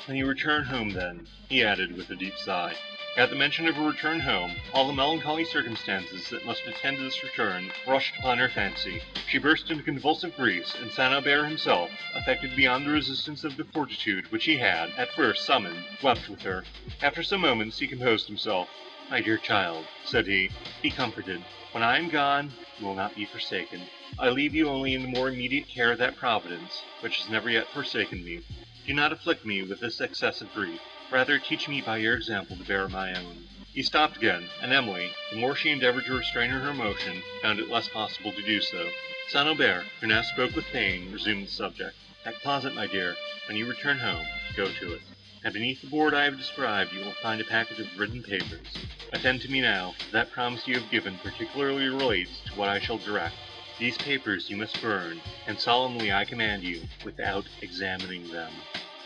When 0.05 0.17
you 0.17 0.25
return 0.25 0.65
home, 0.65 0.89
then, 0.89 1.27
he 1.47 1.63
added 1.63 1.95
with 1.95 2.09
a 2.09 2.15
deep 2.17 2.37
sigh. 2.37 2.75
At 3.15 3.29
the 3.29 3.35
mention 3.35 3.67
of 3.67 3.75
her 3.75 3.85
return 3.85 4.21
home, 4.21 4.55
all 4.73 4.87
the 4.87 4.93
melancholy 4.93 5.45
circumstances 5.45 6.29
that 6.29 6.47
must 6.47 6.65
attend 6.65 6.97
this 6.97 7.21
return 7.21 7.71
rushed 7.85 8.17
upon 8.17 8.39
her 8.39 8.49
fancy. 8.49 9.03
She 9.29 9.37
burst 9.37 9.69
into 9.69 9.83
convulsive 9.83 10.35
griefs, 10.35 10.73
and 10.73 10.91
St. 10.91 11.13
Aubert 11.13 11.45
himself, 11.45 11.91
affected 12.15 12.55
beyond 12.55 12.87
the 12.87 12.91
resistance 12.91 13.43
of 13.43 13.55
the 13.55 13.65
fortitude 13.65 14.31
which 14.31 14.45
he 14.45 14.57
had, 14.57 14.89
at 14.97 15.11
first, 15.11 15.45
summoned, 15.45 15.85
wept 16.01 16.27
with 16.27 16.41
her. 16.41 16.63
After 17.03 17.21
some 17.21 17.41
moments 17.41 17.77
he 17.77 17.87
composed 17.87 18.25
himself. 18.25 18.67
My 19.11 19.21
dear 19.21 19.37
child, 19.37 19.85
said 20.05 20.25
he, 20.25 20.49
be 20.81 20.89
comforted. 20.89 21.43
When 21.71 21.83
I 21.83 21.99
am 21.99 22.09
gone, 22.09 22.51
you 22.79 22.87
will 22.87 22.95
not 22.95 23.13
be 23.13 23.25
forsaken. 23.25 23.81
I 24.17 24.29
leave 24.29 24.55
you 24.55 24.67
only 24.69 24.95
in 24.95 25.03
the 25.03 25.07
more 25.07 25.29
immediate 25.29 25.67
care 25.67 25.91
of 25.91 25.99
that 25.99 26.15
Providence, 26.15 26.81
which 27.01 27.19
has 27.19 27.29
never 27.29 27.51
yet 27.51 27.67
forsaken 27.67 28.25
me. 28.25 28.41
Do 28.87 28.93
not 28.95 29.13
afflict 29.13 29.45
me 29.45 29.61
with 29.61 29.79
this 29.81 30.01
excess 30.01 30.41
of 30.41 30.51
grief. 30.53 30.81
Rather 31.13 31.37
teach 31.37 31.69
me 31.69 31.79
by 31.79 31.97
your 31.97 32.15
example 32.15 32.57
to 32.57 32.63
bear 32.63 32.89
my 32.89 33.13
own. 33.13 33.45
He 33.71 33.83
stopped 33.83 34.17
again, 34.17 34.45
and 34.63 34.73
Emily, 34.73 35.11
the 35.29 35.37
more 35.37 35.55
she 35.55 35.69
endeavoured 35.69 36.05
to 36.05 36.17
restrain 36.17 36.49
her 36.49 36.71
emotion, 36.71 37.21
found 37.39 37.59
it 37.59 37.69
less 37.69 37.87
possible 37.87 38.31
to 38.31 38.41
do 38.41 38.59
so. 38.59 38.89
St. 39.29 39.47
Aubert, 39.47 39.85
who 40.01 40.07
now 40.07 40.23
spoke 40.23 40.55
with 40.55 40.65
pain, 40.65 41.11
resumed 41.11 41.45
the 41.45 41.51
subject. 41.51 41.95
That 42.25 42.41
closet, 42.41 42.73
my 42.73 42.87
dear, 42.87 43.15
when 43.47 43.55
you 43.55 43.69
return 43.69 43.99
home, 43.99 44.25
go 44.57 44.65
to 44.65 44.93
it. 44.93 45.01
And 45.43 45.53
beneath 45.53 45.81
the 45.81 45.87
board 45.87 46.15
I 46.15 46.23
have 46.23 46.39
described 46.39 46.91
you 46.91 47.05
will 47.05 47.13
find 47.21 47.39
a 47.39 47.45
package 47.45 47.79
of 47.79 47.99
written 47.99 48.23
papers. 48.23 48.75
Attend 49.11 49.41
to 49.41 49.51
me 49.51 49.61
now, 49.61 49.93
for 49.99 50.13
that 50.13 50.31
promise 50.31 50.67
you 50.67 50.79
have 50.79 50.89
given 50.89 51.19
particularly 51.19 51.89
relates 51.89 52.41
to 52.47 52.53
what 52.53 52.69
I 52.69 52.79
shall 52.79 52.97
direct. 52.97 53.35
These 53.77 53.99
papers 53.99 54.49
you 54.49 54.57
must 54.57 54.81
burn, 54.81 55.21
and 55.45 55.59
solemnly 55.59 56.11
I 56.11 56.25
command 56.25 56.63
you, 56.63 56.81
without 57.05 57.45
examining 57.61 58.31
them. 58.31 58.51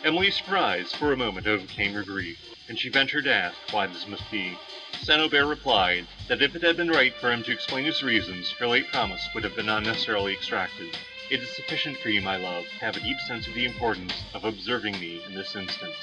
Emily's 0.08 0.38
surprise 0.38 0.94
for 0.94 1.12
a 1.12 1.18
moment 1.18 1.48
overcame 1.48 1.92
her 1.92 2.02
grief, 2.02 2.40
and 2.70 2.80
she 2.80 2.88
ventured 2.88 3.26
to 3.26 3.34
ask 3.34 3.58
why 3.72 3.86
this 3.88 4.08
must 4.08 4.24
be. 4.32 4.58
St. 5.02 5.20
Aubert 5.20 5.48
replied, 5.48 6.08
that 6.30 6.42
if 6.42 6.56
it 6.56 6.64
had 6.64 6.78
been 6.78 6.90
right 6.90 7.14
for 7.16 7.30
him 7.30 7.44
to 7.44 7.52
explain 7.52 7.84
his 7.84 8.02
reasons, 8.02 8.50
her 8.52 8.68
late 8.68 8.90
promise 8.90 9.28
would 9.36 9.44
have 9.44 9.58
been 9.58 9.68
unnecessarily 9.68 10.32
extracted. 10.32 10.98
It 11.30 11.42
is 11.42 11.54
sufficient 11.58 11.98
for 11.98 12.08
you, 12.08 12.22
my 12.22 12.38
love, 12.38 12.64
to 12.64 12.86
have 12.86 12.96
a 12.96 13.02
deep 13.02 13.18
sense 13.28 13.48
of 13.48 13.54
the 13.54 13.66
importance 13.66 14.14
of 14.34 14.46
observing 14.46 14.98
me 14.98 15.20
in 15.28 15.36
this 15.36 15.58
instance. 15.58 15.98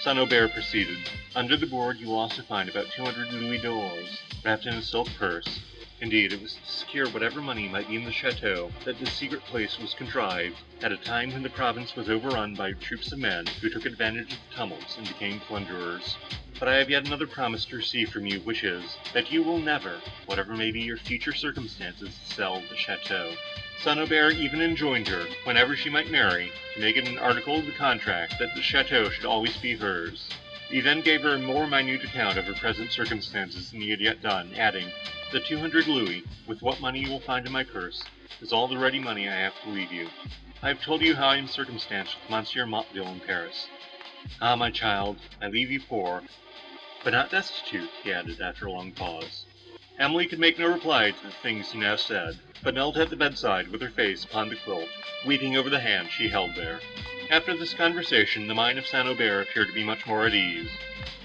St. 0.00 0.18
Aubert 0.18 0.54
proceeded, 0.54 0.96
Under 1.36 1.58
the 1.58 1.66
board 1.66 1.98
you 1.98 2.06
will 2.06 2.18
also 2.18 2.40
find 2.40 2.70
about 2.70 2.86
two 2.92 3.04
hundred 3.04 3.30
louis 3.30 3.58
d'ors, 3.58 4.22
wrapped 4.42 4.64
in 4.64 4.72
a 4.72 4.82
silk 4.82 5.08
purse, 5.18 5.60
Indeed, 6.00 6.32
it 6.32 6.42
was 6.42 6.54
to 6.54 6.70
secure 6.70 7.08
whatever 7.08 7.40
money 7.40 7.68
might 7.68 7.88
be 7.88 7.96
in 7.96 8.04
the 8.04 8.12
chateau 8.12 8.70
that 8.84 8.98
this 8.98 9.12
secret 9.12 9.44
place 9.44 9.78
was 9.78 9.94
contrived, 9.94 10.56
at 10.82 10.92
a 10.92 10.96
time 10.96 11.32
when 11.32 11.42
the 11.42 11.50
province 11.50 11.94
was 11.94 12.10
overrun 12.10 12.54
by 12.54 12.72
troops 12.72 13.12
of 13.12 13.20
men 13.20 13.46
who 13.60 13.70
took 13.70 13.86
advantage 13.86 14.32
of 14.32 14.38
the 14.48 14.54
tumults 14.54 14.96
and 14.98 15.06
became 15.06 15.40
plunderers. 15.40 16.16
But 16.58 16.68
I 16.68 16.76
have 16.76 16.90
yet 16.90 17.06
another 17.06 17.26
promise 17.26 17.64
to 17.66 17.76
receive 17.76 18.10
from 18.10 18.26
you, 18.26 18.40
which 18.40 18.64
is, 18.64 18.96
that 19.12 19.30
you 19.30 19.42
will 19.42 19.58
never, 19.58 20.00
whatever 20.26 20.54
may 20.56 20.72
be 20.72 20.80
your 20.80 20.96
future 20.96 21.32
circumstances, 21.32 22.14
sell 22.24 22.60
the 22.68 22.76
chateau. 22.76 23.32
St. 23.80 23.98
Aubert 23.98 24.34
even 24.34 24.60
enjoined 24.60 25.08
her, 25.08 25.26
whenever 25.44 25.76
she 25.76 25.90
might 25.90 26.10
marry, 26.10 26.50
to 26.74 26.80
make 26.80 26.96
it 26.96 27.08
an 27.08 27.18
article 27.18 27.58
of 27.58 27.66
the 27.66 27.72
contract 27.72 28.34
that 28.38 28.54
the 28.54 28.62
chateau 28.62 29.10
should 29.10 29.24
always 29.26 29.56
be 29.58 29.76
hers. 29.76 30.28
He 30.68 30.80
then 30.80 31.02
gave 31.02 31.22
her 31.22 31.34
a 31.34 31.38
more 31.38 31.66
minute 31.66 32.02
account 32.02 32.36
of 32.36 32.46
her 32.46 32.54
present 32.54 32.90
circumstances 32.90 33.70
than 33.70 33.80
he 33.80 33.90
had 33.90 34.00
yet 34.00 34.22
done, 34.22 34.52
adding, 34.56 34.90
The 35.34 35.40
two 35.40 35.58
hundred 35.58 35.88
louis, 35.88 36.22
with 36.46 36.62
what 36.62 36.80
money 36.80 37.00
you 37.00 37.10
will 37.10 37.18
find 37.18 37.44
in 37.44 37.50
my 37.50 37.64
purse, 37.64 38.04
is 38.40 38.52
all 38.52 38.68
the 38.68 38.78
ready 38.78 39.00
money 39.00 39.28
I 39.28 39.34
have 39.34 39.60
to 39.64 39.70
leave 39.70 39.90
you. 39.90 40.06
I 40.62 40.68
have 40.68 40.80
told 40.80 41.02
you 41.02 41.16
how 41.16 41.26
I 41.26 41.38
am 41.38 41.48
circumstanced 41.48 42.14
with 42.14 42.30
Monsieur 42.30 42.66
Motteville 42.66 43.12
in 43.12 43.18
Paris. 43.18 43.66
Ah, 44.40 44.54
my 44.54 44.70
child, 44.70 45.16
I 45.42 45.48
leave 45.48 45.72
you 45.72 45.80
poor, 45.80 46.22
but 47.02 47.14
not 47.14 47.32
destitute, 47.32 47.90
he 48.04 48.12
added 48.12 48.40
after 48.40 48.66
a 48.66 48.70
long 48.70 48.92
pause. 48.92 49.44
Emily 49.98 50.28
could 50.28 50.38
make 50.38 50.56
no 50.56 50.68
reply 50.68 51.10
to 51.10 51.22
the 51.24 51.32
things 51.42 51.72
he 51.72 51.80
now 51.80 51.96
said, 51.96 52.38
but 52.62 52.74
knelt 52.74 52.96
at 52.96 53.10
the 53.10 53.16
bedside 53.16 53.66
with 53.66 53.80
her 53.80 53.90
face 53.90 54.22
upon 54.22 54.50
the 54.50 54.56
quilt, 54.64 54.88
weeping 55.26 55.56
over 55.56 55.68
the 55.68 55.80
hand 55.80 56.10
she 56.12 56.28
held 56.28 56.54
there. 56.54 56.78
After 57.28 57.56
this 57.56 57.74
conversation, 57.74 58.46
the 58.46 58.54
mind 58.54 58.78
of 58.78 58.86
St. 58.86 59.08
Aubert 59.08 59.48
appeared 59.48 59.66
to 59.66 59.74
be 59.74 59.82
much 59.82 60.06
more 60.06 60.26
at 60.26 60.32
ease, 60.32 60.70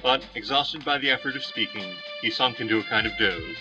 but, 0.01 0.25
exhausted 0.33 0.83
by 0.83 0.97
the 0.97 1.11
effort 1.11 1.35
of 1.35 1.43
speaking, 1.43 1.93
he 2.23 2.31
sunk 2.31 2.59
into 2.59 2.79
a 2.79 2.83
kind 2.83 3.05
of 3.05 3.15
doze, 3.19 3.57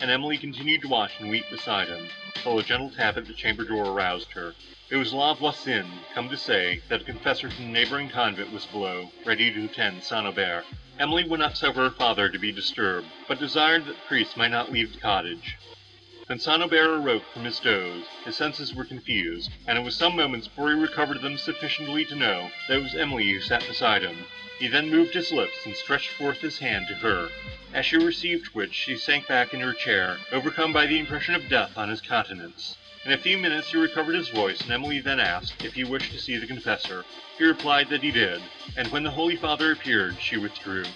and 0.00 0.10
Emily 0.10 0.38
continued 0.38 0.82
to 0.82 0.88
watch 0.88 1.12
and 1.18 1.28
weep 1.28 1.44
beside 1.50 1.88
him, 1.88 2.08
till 2.42 2.58
a 2.58 2.62
gentle 2.62 2.90
tap 2.90 3.16
at 3.16 3.26
the 3.26 3.32
chamber 3.32 3.64
door 3.64 3.86
aroused 3.86 4.30
her. 4.32 4.54
It 4.90 4.96
was 4.96 5.12
La 5.12 5.34
Voisin, 5.34 5.86
come 6.14 6.28
to 6.28 6.36
say 6.36 6.80
that 6.88 7.02
a 7.02 7.04
confessor 7.04 7.50
from 7.50 7.66
the 7.66 7.72
neighbouring 7.72 8.08
convent 8.08 8.52
was 8.52 8.66
below, 8.66 9.10
ready 9.26 9.52
to 9.52 9.64
attend 9.64 10.02
St. 10.02 10.26
Aubert. 10.26 10.64
Emily 10.98 11.28
would 11.28 11.40
not 11.40 11.56
suffer 11.56 11.80
her 11.80 11.90
father 11.90 12.28
to 12.28 12.38
be 12.38 12.52
disturbed, 12.52 13.06
but 13.26 13.38
desired 13.38 13.84
that 13.86 13.94
the 13.94 14.08
priest 14.08 14.36
might 14.36 14.50
not 14.50 14.72
leave 14.72 14.92
the 14.92 15.00
cottage. 15.00 15.56
When 16.28 16.38
St. 16.38 16.62
Aubert 16.62 16.98
awoke 16.98 17.24
from 17.32 17.44
his 17.44 17.58
doze, 17.58 18.04
his 18.26 18.36
senses 18.36 18.74
were 18.74 18.84
confused, 18.84 19.50
and 19.66 19.78
it 19.78 19.80
was 19.80 19.96
some 19.96 20.14
moments 20.14 20.46
before 20.46 20.68
he 20.68 20.74
recovered 20.74 21.22
them 21.22 21.38
sufficiently 21.38 22.04
to 22.04 22.14
know 22.14 22.50
that 22.68 22.76
it 22.76 22.82
was 22.82 22.94
Emily 22.94 23.30
who 23.32 23.40
sat 23.40 23.66
beside 23.66 24.02
him. 24.02 24.26
He 24.58 24.68
then 24.68 24.90
moved 24.90 25.14
his 25.14 25.32
lips 25.32 25.64
and 25.64 25.74
stretched 25.74 26.10
forth 26.10 26.42
his 26.42 26.58
hand 26.58 26.86
to 26.88 26.94
her, 26.96 27.30
as 27.72 27.86
she 27.86 27.96
received 27.96 28.48
which 28.48 28.74
she 28.74 28.94
sank 28.94 29.26
back 29.26 29.54
in 29.54 29.60
her 29.60 29.72
chair, 29.72 30.18
overcome 30.30 30.70
by 30.70 30.84
the 30.84 30.98
impression 30.98 31.34
of 31.34 31.48
death 31.48 31.78
on 31.78 31.88
his 31.88 32.02
countenance. 32.02 32.76
In 33.06 33.12
a 33.12 33.16
few 33.16 33.38
minutes 33.38 33.70
he 33.70 33.78
recovered 33.78 34.14
his 34.14 34.28
voice, 34.28 34.64
and 34.64 34.72
Emily 34.72 35.00
then 35.00 35.20
asked 35.20 35.64
if 35.64 35.72
he 35.72 35.84
wished 35.84 36.12
to 36.12 36.18
see 36.18 36.36
the 36.36 36.46
confessor. 36.46 37.06
He 37.38 37.44
replied 37.44 37.88
that 37.88 38.02
he 38.02 38.10
did, 38.10 38.42
and 38.76 38.92
when 38.92 39.02
the 39.02 39.12
Holy 39.12 39.36
Father 39.36 39.72
appeared, 39.72 40.20
she 40.20 40.36
withdrew. 40.36 40.92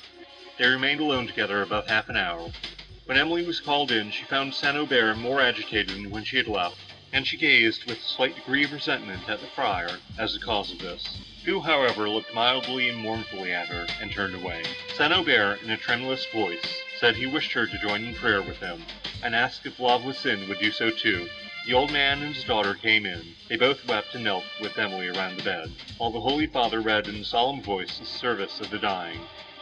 They 0.58 0.66
remained 0.66 1.00
alone 1.00 1.26
together 1.26 1.62
above 1.62 1.86
half 1.86 2.10
an 2.10 2.18
hour. 2.18 2.52
When 3.04 3.18
Emily 3.18 3.44
was 3.44 3.58
called 3.58 3.90
in, 3.90 4.12
she 4.12 4.24
found 4.24 4.54
St. 4.54 4.76
Aubert 4.76 5.16
more 5.16 5.40
agitated 5.40 5.88
than 5.88 6.10
when 6.10 6.24
she 6.24 6.36
had 6.36 6.46
left, 6.46 6.76
and 7.12 7.26
she 7.26 7.36
gazed 7.36 7.84
with 7.84 7.98
a 7.98 8.00
slight 8.00 8.36
degree 8.36 8.62
of 8.62 8.72
resentment 8.72 9.28
at 9.28 9.40
the 9.40 9.48
friar 9.48 9.98
as 10.18 10.32
the 10.32 10.38
cause 10.38 10.70
of 10.70 10.78
this, 10.78 11.18
who, 11.44 11.60
however, 11.60 12.08
looked 12.08 12.32
mildly 12.32 12.88
and 12.88 12.98
mournfully 12.98 13.52
at 13.52 13.66
her, 13.66 13.88
and 14.00 14.12
turned 14.12 14.36
away. 14.36 14.64
St. 14.96 15.12
Aubert, 15.12 15.62
in 15.62 15.70
a 15.70 15.76
tremulous 15.76 16.24
voice, 16.26 16.64
said 17.00 17.16
he 17.16 17.26
wished 17.26 17.52
her 17.52 17.66
to 17.66 17.78
join 17.78 18.04
in 18.04 18.14
prayer 18.14 18.40
with 18.40 18.58
him, 18.58 18.86
and 19.20 19.34
asked 19.34 19.66
if 19.66 19.80
La 19.80 19.98
Voisin 19.98 20.48
would 20.48 20.60
do 20.60 20.70
so 20.70 20.90
too. 20.90 21.28
The 21.66 21.74
old 21.74 21.90
man 21.90 22.22
and 22.22 22.34
his 22.34 22.44
daughter 22.44 22.74
came 22.74 23.04
in. 23.04 23.34
They 23.48 23.56
both 23.56 23.84
wept 23.88 24.14
and 24.14 24.22
knelt 24.22 24.44
with 24.60 24.78
Emily 24.78 25.08
around 25.08 25.36
the 25.36 25.42
bed, 25.42 25.70
while 25.98 26.12
the 26.12 26.20
Holy 26.20 26.46
Father 26.46 26.80
read 26.80 27.08
in 27.08 27.16
a 27.16 27.24
solemn 27.24 27.62
voice 27.62 27.98
the 27.98 28.06
service 28.06 28.60
of 28.60 28.70
the 28.70 28.78
dying. 28.78 29.20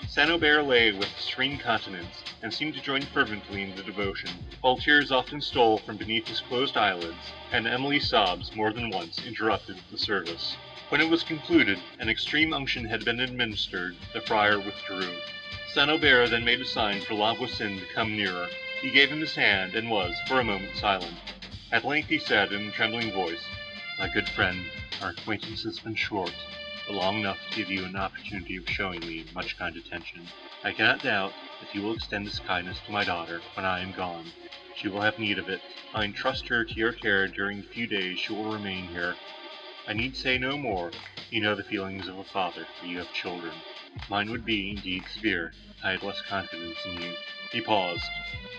St. 0.09 0.31
Aubert 0.31 0.65
lay 0.65 0.93
with 0.93 1.09
serene 1.19 1.59
countenance, 1.59 2.25
and 2.43 2.53
seemed 2.53 2.75
to 2.75 2.81
join 2.81 3.03
fervently 3.03 3.63
in 3.63 3.77
the 3.77 3.83
devotion, 3.83 4.31
while 4.61 4.77
tears 4.77 5.13
often 5.13 5.41
stole 5.41 5.79
from 5.79 5.97
beneath 5.97 6.27
his 6.27 6.41
closed 6.41 6.77
eyelids, 6.77 7.31
and 7.53 7.67
Emily's 7.67 8.09
sobs 8.09 8.55
more 8.55 8.73
than 8.73 8.91
once 8.91 9.25
interrupted 9.25 9.77
the 9.91 9.99
service. 9.99 10.57
When 10.89 11.01
it 11.01 11.09
was 11.09 11.23
concluded, 11.23 11.79
and 11.99 12.11
extreme 12.11 12.53
unction 12.53 12.85
had 12.87 13.05
been 13.05 13.21
administered, 13.21 13.97
the 14.13 14.21
friar 14.21 14.59
withdrew. 14.59 15.09
St. 15.73 15.91
Aubert 15.91 16.31
then 16.31 16.45
made 16.45 16.61
a 16.61 16.65
sign 16.65 17.01
for 17.03 17.15
La 17.15 17.35
Voisin 17.35 17.79
to 17.79 17.87
come 17.95 18.17
nearer. 18.17 18.49
He 18.81 18.91
gave 18.91 19.11
him 19.11 19.21
his 19.21 19.37
hand, 19.37 19.75
and 19.75 19.89
was, 19.89 20.17
for 20.27 20.41
a 20.41 20.45
moment, 20.45 20.77
silent. 20.77 21.19
At 21.71 21.85
length 21.85 22.09
he 22.09 22.19
said, 22.19 22.53
in 22.53 22.67
a 22.69 22.73
trembling 22.73 23.13
voice, 23.13 23.45
"My 23.99 24.09
good 24.09 24.29
friend, 24.29 24.65
our 25.01 25.11
acquaintance 25.11 25.63
has 25.63 25.79
been 25.79 25.95
short, 25.95 26.35
but 26.87 26.97
long 26.97 27.19
enough 27.21 27.39
to 27.51 27.57
give 27.57 27.71
you 27.71 27.85
an 27.85 27.97
opportunity 27.97 28.57
of 28.57 28.69
showing 28.69 29.01
me 29.01 29.25
much 29.35 29.59
kind 29.59 29.77
attention. 29.77 30.27
I 30.65 30.73
cannot 30.73 31.03
doubt 31.03 31.33
that 31.61 31.75
you 31.75 31.83
will 31.83 31.95
extend 31.95 32.27
this 32.27 32.39
kindness 32.39 32.79
to 32.87 32.93
my 32.93 33.05
daughter 33.05 33.41
when 33.55 33.65
I 33.65 33.81
am 33.81 33.93
gone. 33.93 34.27
She 34.75 34.89
will 34.89 35.01
have 35.01 35.19
need 35.19 35.39
of 35.39 35.49
it. 35.49 35.61
I 35.95 36.05
entrust 36.05 36.49
her 36.49 36.65
to 36.65 36.75
your 36.75 36.93
care 36.93 37.29
during 37.29 37.59
the 37.59 37.69
few 37.69 37.87
days 37.87 38.19
she 38.19 38.33
will 38.33 38.53
remain 38.53 38.87
here. 38.89 39.17
I 39.87 39.93
need 39.93 40.17
say 40.17 40.39
no 40.39 40.57
more. 40.57 40.91
You 41.31 41.41
know 41.41 41.55
the 41.55 41.65
feelings 41.65 42.09
of 42.09 42.19
a 42.19 42.25
father, 42.25 42.67
for 42.79 42.87
you 42.87 42.99
have 42.99 43.13
children. 43.13 43.53
Mine 44.09 44.31
would 44.31 44.45
be, 44.45 44.71
indeed, 44.71 45.05
severe, 45.13 45.53
I 45.83 45.93
had 45.93 46.03
less 46.03 46.21
confidence 46.23 46.79
in 46.85 47.03
you." 47.03 47.15
He 47.53 47.61
paused. 47.61 48.05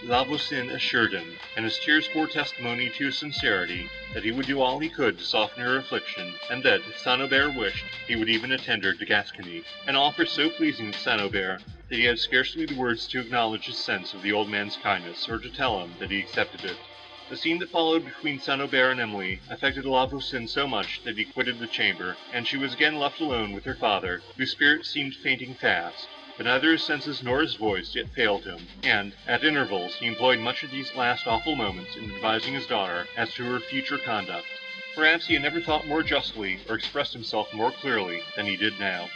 Voisin 0.04 0.70
assured 0.72 1.14
him, 1.14 1.40
and 1.56 1.64
his 1.64 1.80
tears 1.80 2.10
bore 2.10 2.28
testimony 2.28 2.90
to 2.90 3.06
his 3.06 3.18
sincerity, 3.18 3.88
that 4.14 4.24
he 4.24 4.32
would 4.32 4.48
do 4.48 4.60
all 4.60 4.80
he 4.80 4.90
could 4.90 5.18
to 5.18 5.24
soften 5.24 5.64
her 5.64 5.78
affliction, 5.78 6.34
and 6.50 6.62
that, 6.64 6.82
if 6.82 6.98
St. 6.98 7.22
Aubert 7.22 7.56
wished, 7.56 7.86
he 8.08 8.18
would 8.18 8.28
even 8.30 8.52
attend 8.52 8.84
her 8.84 8.94
to 8.94 9.06
Gascony, 9.06 9.64
an 9.88 9.96
offer 9.96 10.26
so 10.26 10.50
pleasing 10.50 10.92
to 10.92 11.00
St. 11.00 11.22
Aubert 11.22 11.62
that 11.88 11.96
he 11.96 12.04
had 12.04 12.20
scarcely 12.20 12.66
the 12.66 12.76
words 12.76 13.08
to 13.08 13.20
acknowledge 13.22 13.68
his 13.68 13.78
sense 13.78 14.14
of 14.14 14.24
the 14.24 14.34
old 14.34 14.50
man's 14.50 14.76
kindness, 14.76 15.30
or 15.30 15.38
to 15.40 15.50
tell 15.50 15.80
him 15.82 15.96
that 16.00 16.12
he 16.12 16.20
accepted 16.20 16.66
it. 16.66 16.78
The 17.30 17.38
scene 17.38 17.60
that 17.60 17.70
followed 17.70 18.04
between 18.04 18.40
St. 18.40 18.62
Aubert 18.62 18.92
and 18.92 19.00
Emily 19.00 19.40
affected 19.50 19.86
La 19.86 20.06
Voisin 20.06 20.50
so 20.50 20.68
much 20.68 21.02
that 21.06 21.18
he 21.18 21.24
quitted 21.24 21.60
the 21.60 21.68
chamber, 21.68 22.18
and 22.34 22.46
she 22.46 22.58
was 22.58 22.74
again 22.74 22.98
left 22.98 23.22
alone 23.22 23.54
with 23.54 23.64
her 23.64 23.76
father, 23.76 24.22
whose 24.36 24.52
spirits 24.52 24.90
seemed 24.90 25.14
fainting 25.16 25.56
fast. 25.56 26.08
But 26.38 26.46
neither 26.46 26.72
his 26.72 26.86
senses 26.86 27.22
nor 27.22 27.42
his 27.42 27.56
voice 27.56 27.92
yet 27.94 28.06
failed 28.16 28.46
him, 28.46 28.70
and, 28.84 29.14
at 29.28 29.44
intervals, 29.44 29.96
he 29.98 30.06
employed 30.06 30.40
much 30.40 30.64
of 30.64 30.72
these 30.72 30.96
last 30.96 31.28
awful 31.28 31.58
moments 31.58 31.98
in 31.98 32.10
advising 32.10 32.54
his 32.54 32.66
daughter 32.68 33.06
as 33.18 33.34
to 33.34 33.44
her 33.44 33.60
future 33.60 33.98
conduct. 33.98 34.48
Perhaps 34.96 35.28
he 35.28 35.34
had 35.34 35.44
never 35.44 35.60
thought 35.60 35.86
more 35.88 36.04
justly, 36.04 36.62
or 36.70 36.76
expressed 36.76 37.12
himself 37.12 37.54
more 37.54 37.74
clearly, 37.74 38.24
than 38.38 38.46
he 38.46 38.56
did 38.56 38.80
now. 38.80 39.10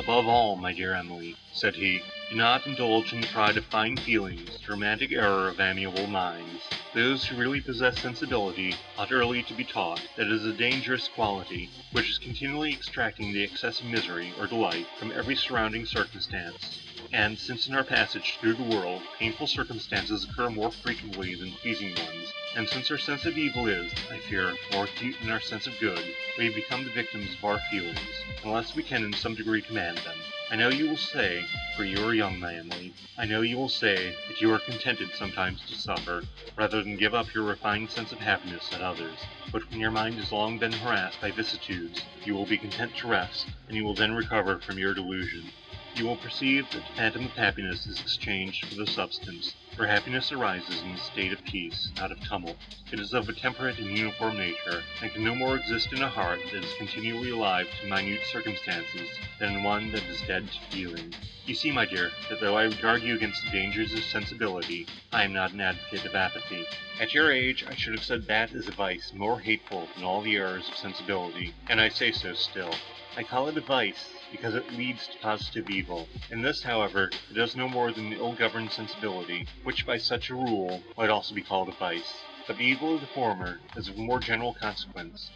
Above 0.00 0.26
all, 0.26 0.56
my 0.56 0.72
dear 0.72 0.94
Emily, 0.94 1.36
said 1.52 1.74
he, 1.74 2.00
do 2.30 2.36
not 2.36 2.66
indulge 2.66 3.12
in 3.12 3.20
the 3.20 3.26
pride 3.26 3.58
of 3.58 3.64
fine 3.66 3.98
feelings, 3.98 4.58
the 4.64 4.72
romantic 4.72 5.12
error 5.12 5.46
of 5.50 5.60
amiable 5.60 6.06
minds. 6.06 6.62
Those 6.94 7.26
who 7.26 7.36
really 7.36 7.60
possess 7.60 7.98
sensibility 8.00 8.74
ought 8.96 9.12
early 9.12 9.42
to 9.42 9.54
be 9.54 9.62
taught 9.62 10.00
that 10.16 10.26
it 10.26 10.32
is 10.32 10.46
a 10.46 10.54
dangerous 10.54 11.06
quality, 11.08 11.68
which 11.92 12.08
is 12.08 12.16
continually 12.16 12.72
extracting 12.72 13.34
the 13.34 13.44
excess 13.44 13.78
of 13.78 13.88
misery 13.88 14.32
or 14.38 14.46
delight 14.46 14.86
from 14.98 15.12
every 15.12 15.36
surrounding 15.36 15.84
circumstance. 15.84 16.79
And 17.12 17.38
since 17.38 17.66
in 17.66 17.74
our 17.74 17.82
passage 17.82 18.36
through 18.38 18.54
the 18.54 18.76
world 18.76 19.02
painful 19.18 19.46
circumstances 19.46 20.24
occur 20.24 20.50
more 20.50 20.70
frequently 20.70 21.34
than 21.34 21.52
pleasing 21.52 21.94
ones, 21.96 22.32
and 22.54 22.68
since 22.68 22.90
our 22.90 22.98
sense 22.98 23.24
of 23.24 23.38
evil 23.38 23.66
is, 23.66 23.90
I 24.10 24.18
fear, 24.18 24.54
more 24.72 24.84
acute 24.84 25.16
than 25.20 25.30
our 25.30 25.40
sense 25.40 25.66
of 25.66 25.78
good, 25.80 26.04
we 26.38 26.54
become 26.54 26.84
the 26.84 26.90
victims 26.90 27.34
of 27.34 27.44
our 27.44 27.58
feelings, 27.70 27.98
unless 28.44 28.74
we 28.74 28.82
can 28.82 29.02
in 29.02 29.14
some 29.14 29.34
degree 29.34 29.62
command 29.62 29.96
them. 29.98 30.18
I 30.50 30.56
know 30.56 30.68
you 30.68 30.88
will 30.88 30.96
say, 30.96 31.44
for 31.76 31.84
you 31.84 32.04
are 32.04 32.12
young, 32.12 32.38
my 32.38 32.54
Emily, 32.54 32.92
I 33.16 33.24
know 33.24 33.40
you 33.40 33.56
will 33.56 33.68
say 33.68 34.14
that 34.28 34.40
you 34.40 34.52
are 34.52 34.58
contented 34.58 35.10
sometimes 35.14 35.62
to 35.68 35.74
suffer, 35.76 36.22
rather 36.56 36.82
than 36.82 36.96
give 36.96 37.14
up 37.14 37.32
your 37.34 37.44
refined 37.44 37.90
sense 37.90 38.12
of 38.12 38.20
happiness 38.20 38.72
at 38.72 38.82
others. 38.82 39.18
But 39.52 39.68
when 39.70 39.80
your 39.80 39.90
mind 39.90 40.16
has 40.16 40.32
long 40.32 40.58
been 40.58 40.72
harassed 40.72 41.20
by 41.20 41.30
vicissitudes, 41.30 41.98
you 42.24 42.34
will 42.34 42.46
be 42.46 42.58
content 42.58 42.94
to 42.96 43.08
rest, 43.08 43.46
and 43.68 43.76
you 43.76 43.84
will 43.84 43.94
then 43.94 44.14
recover 44.14 44.58
from 44.58 44.78
your 44.78 44.92
delusion. 44.92 45.50
You 45.96 46.06
will 46.06 46.16
perceive 46.16 46.70
that 46.70 46.82
the 46.86 46.94
phantom 46.94 47.26
of 47.26 47.32
happiness 47.32 47.86
is 47.86 48.00
exchanged 48.00 48.64
for 48.64 48.74
the 48.76 48.86
substance, 48.86 49.54
for 49.76 49.86
happiness 49.86 50.32
arises 50.32 50.82
in 50.82 50.92
a 50.92 50.96
state 50.98 51.32
of 51.32 51.44
peace, 51.44 51.90
not 51.96 52.12
of 52.12 52.20
tumult. 52.20 52.56
It 52.92 53.00
is 53.00 53.12
of 53.12 53.28
a 53.28 53.32
temperate 53.32 53.78
and 53.78 53.98
uniform 53.98 54.38
nature, 54.38 54.82
and 55.02 55.12
can 55.12 55.24
no 55.24 55.34
more 55.34 55.56
exist 55.56 55.92
in 55.92 56.00
a 56.00 56.08
heart 56.08 56.38
that 56.52 56.64
is 56.64 56.72
continually 56.74 57.30
alive 57.30 57.66
to 57.80 57.88
minute 57.88 58.24
circumstances 58.24 59.10
than 59.38 59.56
in 59.56 59.62
one 59.62 59.90
that 59.92 60.04
is 60.04 60.22
dead 60.22 60.48
to 60.50 60.60
feeling. 60.70 61.14
You 61.44 61.54
see, 61.54 61.72
my 61.72 61.86
dear, 61.86 62.12
that 62.28 62.40
though 62.40 62.56
I 62.56 62.68
would 62.68 62.84
argue 62.84 63.14
against 63.14 63.44
the 63.44 63.50
dangers 63.50 63.92
of 63.92 64.04
sensibility, 64.04 64.86
I 65.12 65.24
am 65.24 65.32
not 65.32 65.52
an 65.52 65.60
advocate 65.60 66.06
of 66.06 66.14
apathy. 66.14 66.66
At 67.00 67.14
your 67.14 67.32
age, 67.32 67.64
I 67.68 67.74
should 67.74 67.94
have 67.94 68.04
said 68.04 68.26
that 68.26 68.52
is 68.52 68.68
a 68.68 68.72
vice 68.72 69.12
more 69.12 69.40
hateful 69.40 69.88
than 69.94 70.04
all 70.04 70.22
the 70.22 70.36
errors 70.36 70.68
of 70.68 70.76
sensibility, 70.76 71.52
and 71.68 71.80
I 71.80 71.88
say 71.88 72.12
so 72.12 72.32
still. 72.32 72.74
I 73.16 73.24
call 73.24 73.48
it 73.48 73.56
a 73.56 73.60
vice 73.60 74.19
because 74.30 74.54
it 74.54 74.72
leads 74.72 75.06
to 75.08 75.18
positive 75.18 75.68
evil. 75.70 76.08
In 76.30 76.42
this, 76.42 76.62
however, 76.62 77.10
it 77.30 77.34
does 77.34 77.56
no 77.56 77.68
more 77.68 77.92
than 77.92 78.10
the 78.10 78.16
ill-governed 78.16 78.70
sensibility, 78.70 79.46
which 79.64 79.86
by 79.86 79.98
such 79.98 80.30
a 80.30 80.34
rule 80.34 80.82
might 80.96 81.10
also 81.10 81.34
be 81.34 81.42
called 81.42 81.68
a 81.68 81.72
vice. 81.72 82.14
But 82.46 82.56
the 82.56 82.64
evil 82.64 82.94
of 82.94 83.00
the 83.00 83.06
former 83.08 83.60
is 83.76 83.88
of 83.88 83.96
more 83.96 84.20
general 84.20 84.54
consequence. 84.54 85.30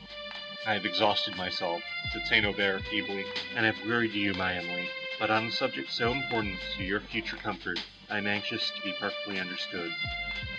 I 0.67 0.73
have 0.73 0.87
exhausted 0.87 1.37
myself, 1.37 1.83
said 2.13 2.27
St. 2.27 2.47
Aubert 2.47 2.83
feebly, 2.91 3.25
and 3.55 3.67
have 3.67 3.77
wearied 3.87 4.15
you, 4.15 4.33
my 4.35 4.55
Emily. 4.55 4.89
But 5.19 5.31
on 5.31 5.47
a 5.47 5.53
subject 5.53 5.93
so 5.93 6.11
important 6.11 6.57
to 6.77 6.85
your 6.85 7.01
future 7.01 7.37
comfort, 7.37 7.79
I 8.09 8.19
am 8.19 8.27
anxious 8.27 8.71
to 8.71 8.83
be 8.83 8.93
perfectly 8.99 9.39
understood. 9.39 9.93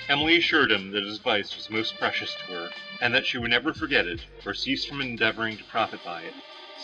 Emily 0.08 0.38
assured 0.38 0.72
him 0.72 0.92
that 0.92 1.04
his 1.04 1.18
advice 1.18 1.56
was 1.56 1.70
most 1.70 1.98
precious 1.98 2.36
to 2.36 2.54
her, 2.54 2.70
and 3.02 3.14
that 3.14 3.26
she 3.26 3.38
would 3.38 3.50
never 3.50 3.74
forget 3.74 4.06
it, 4.06 4.22
or 4.46 4.54
cease 4.54 4.86
from 4.86 5.02
endeavouring 5.02 5.58
to 5.58 5.64
profit 5.64 6.04
by 6.06 6.22
it. 6.22 6.34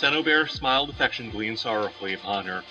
Aubert 0.04 0.50
smiled 0.50 0.90
affectionately 0.90 1.48
and 1.48 1.60
sorrowfully 1.60 2.14
upon 2.14 2.46
her. 2.46 2.64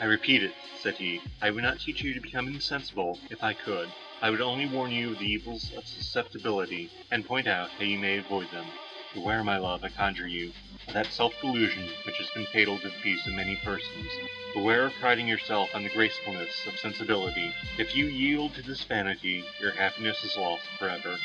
I 0.00 0.04
repeat 0.04 0.42
it, 0.42 0.54
said 0.80 0.94
he, 0.94 1.20
I 1.40 1.50
would 1.50 1.62
not 1.62 1.80
teach 1.80 2.02
you 2.02 2.14
to 2.14 2.20
become 2.20 2.48
insensible, 2.48 3.18
if 3.30 3.42
I 3.42 3.52
could. 3.52 3.92
I 4.20 4.30
would 4.30 4.40
only 4.40 4.66
warn 4.66 4.90
you 4.90 5.12
of 5.12 5.18
the 5.18 5.26
evils 5.26 5.70
of 5.76 5.86
susceptibility, 5.86 6.90
and 7.10 7.26
point 7.26 7.46
out 7.46 7.70
how 7.70 7.84
you 7.84 7.98
may 7.98 8.18
avoid 8.18 8.50
them. 8.50 8.66
Beware, 9.14 9.44
my 9.44 9.58
love, 9.58 9.84
I 9.84 9.90
conjure 9.90 10.26
you, 10.26 10.52
of 10.88 10.94
that 10.94 11.12
self-delusion 11.12 11.88
which 12.06 12.16
has 12.16 12.30
been 12.30 12.46
fatal 12.46 12.78
to 12.78 12.88
the 12.88 12.94
peace 13.02 13.26
of 13.26 13.34
many 13.34 13.56
persons. 13.56 14.08
Beware 14.54 14.86
of 14.86 14.92
priding 14.94 15.28
yourself 15.28 15.74
on 15.74 15.82
the 15.82 15.90
gracefulness 15.90 16.66
of 16.66 16.78
sensibility. 16.78 17.52
If 17.78 17.94
you 17.94 18.06
yield 18.06 18.54
to 18.54 18.62
this 18.62 18.82
vanity, 18.84 19.44
your 19.60 19.72
happiness 19.72 20.24
is 20.24 20.36
lost 20.36 20.64
forever. 20.78 21.16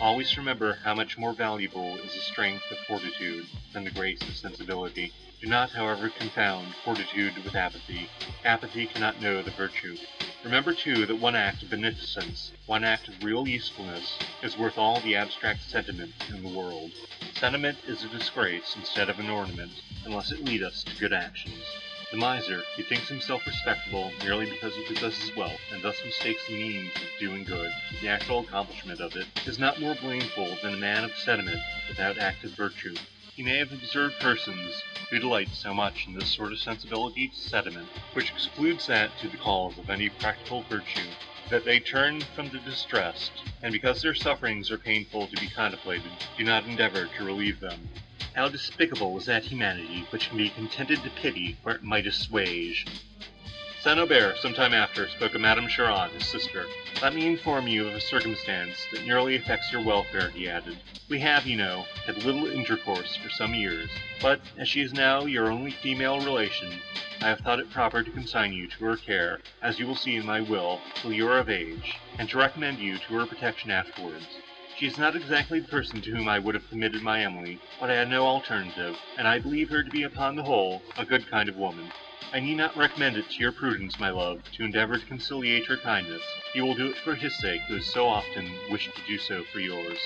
Always 0.00 0.36
remember 0.36 0.78
how 0.84 0.94
much 0.94 1.16
more 1.16 1.32
valuable 1.32 1.96
is 1.96 2.12
the 2.12 2.20
strength 2.20 2.70
of 2.70 2.78
fortitude 2.78 3.46
than 3.72 3.84
the 3.84 3.90
grace 3.90 4.26
of 4.28 4.36
sensibility. 4.36 5.12
Do 5.40 5.46
not, 5.46 5.70
however, 5.70 6.08
confound 6.08 6.74
fortitude 6.84 7.42
with 7.44 7.54
apathy. 7.54 8.08
Apathy 8.44 8.86
cannot 8.86 9.20
know 9.20 9.42
the 9.42 9.52
virtue. 9.52 9.96
Remember, 10.42 10.74
too, 10.74 11.06
that 11.06 11.16
one 11.16 11.36
act 11.36 11.62
of 11.62 11.70
beneficence, 11.70 12.52
one 12.66 12.84
act 12.84 13.08
of 13.08 13.22
real 13.22 13.46
usefulness, 13.46 14.18
is 14.42 14.58
worth 14.58 14.76
all 14.76 15.00
the 15.00 15.14
abstract 15.14 15.62
sentiment 15.62 16.12
in 16.28 16.42
the 16.42 16.48
world. 16.58 16.90
Sentiment 17.34 17.78
is 17.86 18.02
a 18.04 18.08
disgrace 18.08 18.74
instead 18.76 19.08
of 19.08 19.18
an 19.20 19.30
ornament, 19.30 19.72
unless 20.04 20.32
it 20.32 20.44
lead 20.44 20.62
us 20.62 20.82
to 20.84 20.98
good 20.98 21.12
actions. 21.12 21.83
The 22.14 22.20
miser, 22.20 22.62
who 22.76 22.84
thinks 22.84 23.08
himself 23.08 23.44
respectable 23.44 24.12
merely 24.22 24.48
because 24.48 24.72
he 24.76 24.84
possesses 24.84 25.34
wealth, 25.34 25.60
and 25.72 25.82
thus 25.82 25.96
mistakes 26.04 26.46
the 26.46 26.54
means 26.54 26.94
of 26.94 27.08
doing 27.18 27.42
good 27.42 27.72
for 27.88 28.00
the 28.00 28.06
actual 28.06 28.38
accomplishment 28.38 29.00
of 29.00 29.16
it, 29.16 29.26
is 29.48 29.58
not 29.58 29.80
more 29.80 29.96
blameful 29.96 30.56
than 30.62 30.74
a 30.74 30.76
man 30.76 31.02
of 31.02 31.10
sentiment 31.16 31.58
without 31.88 32.16
active 32.18 32.52
virtue. 32.52 32.94
He 33.34 33.42
may 33.42 33.58
have 33.58 33.72
observed 33.72 34.14
persons 34.20 34.80
who 35.10 35.18
delight 35.18 35.48
so 35.48 35.74
much 35.74 36.06
in 36.06 36.14
this 36.14 36.32
sort 36.32 36.52
of 36.52 36.60
sensibility 36.60 37.26
to 37.26 37.34
sentiment, 37.34 37.88
which 38.12 38.30
excludes 38.30 38.86
that 38.86 39.18
to 39.18 39.26
the 39.26 39.36
cause 39.36 39.76
of 39.76 39.90
any 39.90 40.08
practical 40.08 40.62
virtue, 40.70 41.10
that 41.50 41.64
they 41.64 41.80
turn 41.80 42.20
from 42.20 42.48
the 42.48 42.60
distressed, 42.60 43.42
and 43.64 43.72
because 43.72 44.00
their 44.02 44.14
sufferings 44.14 44.70
are 44.70 44.78
painful 44.78 45.26
to 45.26 45.40
be 45.40 45.48
contemplated, 45.48 46.12
do 46.38 46.44
not 46.44 46.64
endeavor 46.64 47.08
to 47.08 47.24
relieve 47.24 47.58
them. 47.58 47.88
How 48.34 48.48
despicable 48.48 49.16
is 49.16 49.26
that 49.26 49.44
humanity 49.44 50.06
which 50.10 50.28
can 50.28 50.38
be 50.38 50.50
contented 50.50 51.04
to 51.04 51.10
pity 51.10 51.56
where 51.62 51.76
it 51.76 51.84
might 51.84 52.08
assuage! 52.08 52.84
St. 53.80 53.96
Aubert, 53.96 54.38
some 54.38 54.54
time 54.54 54.74
after, 54.74 55.08
spoke 55.08 55.36
of 55.36 55.40
Madame 55.40 55.68
Cheron, 55.68 56.10
his 56.10 56.26
sister. 56.26 56.66
Let 57.00 57.14
me 57.14 57.28
inform 57.28 57.68
you 57.68 57.86
of 57.86 57.94
a 57.94 58.00
circumstance 58.00 58.86
that 58.90 59.06
nearly 59.06 59.36
affects 59.36 59.70
your 59.70 59.84
welfare, 59.84 60.30
he 60.30 60.48
added. 60.48 60.78
We 61.08 61.20
have, 61.20 61.46
you 61.46 61.56
know, 61.56 61.86
had 62.06 62.24
little 62.24 62.46
intercourse 62.46 63.14
for 63.14 63.30
some 63.30 63.54
years, 63.54 63.88
but 64.20 64.40
as 64.58 64.68
she 64.68 64.80
is 64.80 64.92
now 64.92 65.26
your 65.26 65.52
only 65.52 65.70
female 65.70 66.18
relation, 66.18 66.80
I 67.20 67.28
have 67.28 67.38
thought 67.38 67.60
it 67.60 67.70
proper 67.70 68.02
to 68.02 68.10
consign 68.10 68.52
you 68.52 68.66
to 68.66 68.84
her 68.86 68.96
care, 68.96 69.38
as 69.62 69.78
you 69.78 69.86
will 69.86 69.94
see 69.94 70.16
in 70.16 70.26
my 70.26 70.40
will, 70.40 70.80
till 70.96 71.12
you 71.12 71.28
are 71.28 71.38
of 71.38 71.50
age, 71.50 72.00
and 72.18 72.28
to 72.30 72.38
recommend 72.38 72.80
you 72.80 72.98
to 72.98 73.14
her 73.14 73.26
protection 73.26 73.70
afterwards. 73.70 74.26
She 74.76 74.86
is 74.86 74.98
not 74.98 75.14
exactly 75.14 75.60
the 75.60 75.68
person 75.68 76.00
to 76.02 76.10
whom 76.10 76.28
I 76.28 76.40
would 76.40 76.56
have 76.56 76.68
committed 76.68 77.00
my 77.00 77.22
Emily, 77.22 77.60
but 77.78 77.90
I 77.90 77.94
had 77.94 78.08
no 78.08 78.26
alternative, 78.26 78.98
and 79.16 79.28
I 79.28 79.38
believe 79.38 79.70
her 79.70 79.84
to 79.84 79.90
be 79.90 80.02
upon 80.02 80.34
the 80.34 80.42
whole 80.42 80.82
a 80.98 81.04
good 81.04 81.30
kind 81.30 81.48
of 81.48 81.56
woman. 81.56 81.92
I 82.32 82.40
need 82.40 82.56
not 82.56 82.76
recommend 82.76 83.16
it 83.16 83.30
to 83.30 83.38
your 83.38 83.52
prudence, 83.52 84.00
my 84.00 84.10
love, 84.10 84.42
to 84.54 84.64
endeavor 84.64 84.98
to 84.98 85.06
conciliate 85.06 85.66
her 85.66 85.76
kindness. 85.76 86.22
You 86.54 86.64
will 86.64 86.74
do 86.74 86.88
it 86.88 86.96
for 86.96 87.14
his 87.14 87.36
sake, 87.38 87.60
who 87.68 87.76
has 87.76 87.86
so 87.86 88.08
often 88.08 88.50
wished 88.68 88.92
to 88.96 89.02
do 89.06 89.16
so 89.16 89.44
for 89.44 89.60
yours. 89.60 90.00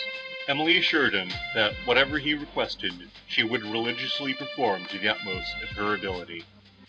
Emily 0.48 0.76
assured 0.76 1.14
him 1.14 1.30
that 1.54 1.72
whatever 1.86 2.18
he 2.18 2.34
requested, 2.34 2.92
she 3.26 3.44
would 3.44 3.62
religiously 3.62 4.34
perform 4.34 4.84
to 4.86 4.98
the 4.98 5.08
utmost 5.08 5.50
of 5.62 5.70
her 5.70 5.94
ability. 5.94 6.44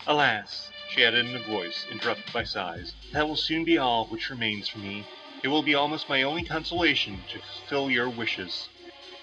Alas! 0.06 0.70
she 0.90 1.02
added 1.02 1.24
in 1.24 1.36
a 1.36 1.38
voice 1.38 1.86
interrupted 1.90 2.30
by 2.30 2.44
sighs, 2.44 2.92
that 3.12 3.26
will 3.26 3.36
soon 3.36 3.64
be 3.64 3.78
all 3.78 4.04
which 4.08 4.28
remains 4.28 4.68
for 4.68 4.80
me. 4.80 5.06
It 5.42 5.48
will 5.48 5.62
be 5.62 5.74
almost 5.74 6.08
my 6.08 6.22
only 6.22 6.44
consolation 6.44 7.22
to 7.30 7.38
fulfill 7.40 7.90
your 7.90 8.10
wishes. 8.10 8.68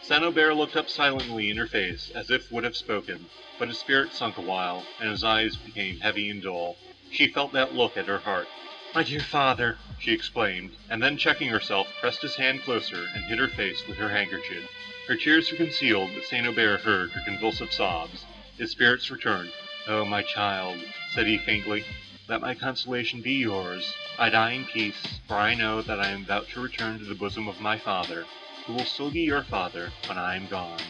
St. 0.01 0.23
Aubert 0.23 0.55
looked 0.55 0.75
up 0.75 0.89
silently 0.89 1.51
in 1.51 1.57
her 1.57 1.67
face, 1.67 2.09
as 2.15 2.31
if 2.31 2.51
would 2.51 2.63
have 2.63 2.75
spoken, 2.75 3.27
but 3.59 3.67
his 3.67 3.77
spirit 3.77 4.13
sunk 4.13 4.37
a 4.37 4.41
while, 4.41 4.83
and 4.99 5.11
his 5.11 5.23
eyes 5.23 5.55
became 5.57 5.99
heavy 5.99 6.29
and 6.29 6.41
dull. 6.41 6.75
She 7.11 7.27
felt 7.27 7.53
that 7.53 7.75
look 7.75 7.97
at 7.97 8.07
her 8.07 8.17
heart. 8.17 8.47
My 8.95 9.03
dear 9.03 9.19
father, 9.19 9.77
she 9.99 10.11
exclaimed, 10.11 10.71
and 10.89 11.03
then 11.03 11.17
checking 11.17 11.49
herself, 11.49 11.87
pressed 11.99 12.23
his 12.23 12.35
hand 12.37 12.63
closer, 12.63 13.07
and 13.13 13.25
hid 13.25 13.37
her 13.37 13.47
face 13.47 13.85
with 13.87 13.97
her 13.97 14.09
handkerchief. 14.09 14.67
Her 15.07 15.15
tears 15.15 15.51
were 15.51 15.57
concealed, 15.57 16.09
but 16.15 16.23
St. 16.23 16.47
Aubert 16.47 16.81
heard 16.81 17.11
her 17.11 17.21
convulsive 17.25 17.71
sobs. 17.71 18.25
His 18.57 18.71
spirits 18.71 19.11
returned. 19.11 19.51
Oh, 19.87 20.03
my 20.03 20.23
child, 20.23 20.79
said 21.13 21.27
he 21.27 21.37
faintly, 21.37 21.83
let 22.27 22.41
my 22.41 22.53
consolation 22.53 23.21
be 23.21 23.33
yours. 23.33 23.95
I 24.19 24.29
die 24.29 24.51
in 24.51 24.65
peace, 24.65 25.19
for 25.27 25.35
I 25.35 25.53
know 25.53 25.81
that 25.81 25.99
I 25.99 26.09
am 26.09 26.23
about 26.23 26.49
to 26.49 26.61
return 26.61 26.99
to 26.99 27.05
the 27.05 27.15
bosom 27.15 27.47
of 27.47 27.61
my 27.61 27.77
father, 27.77 28.25
who 28.65 28.73
will 28.73 28.85
still 28.85 29.09
be 29.09 29.21
your 29.21 29.43
father 29.43 29.91
when 30.07 30.17
I 30.17 30.35
am 30.35 30.47
gone. 30.47 30.81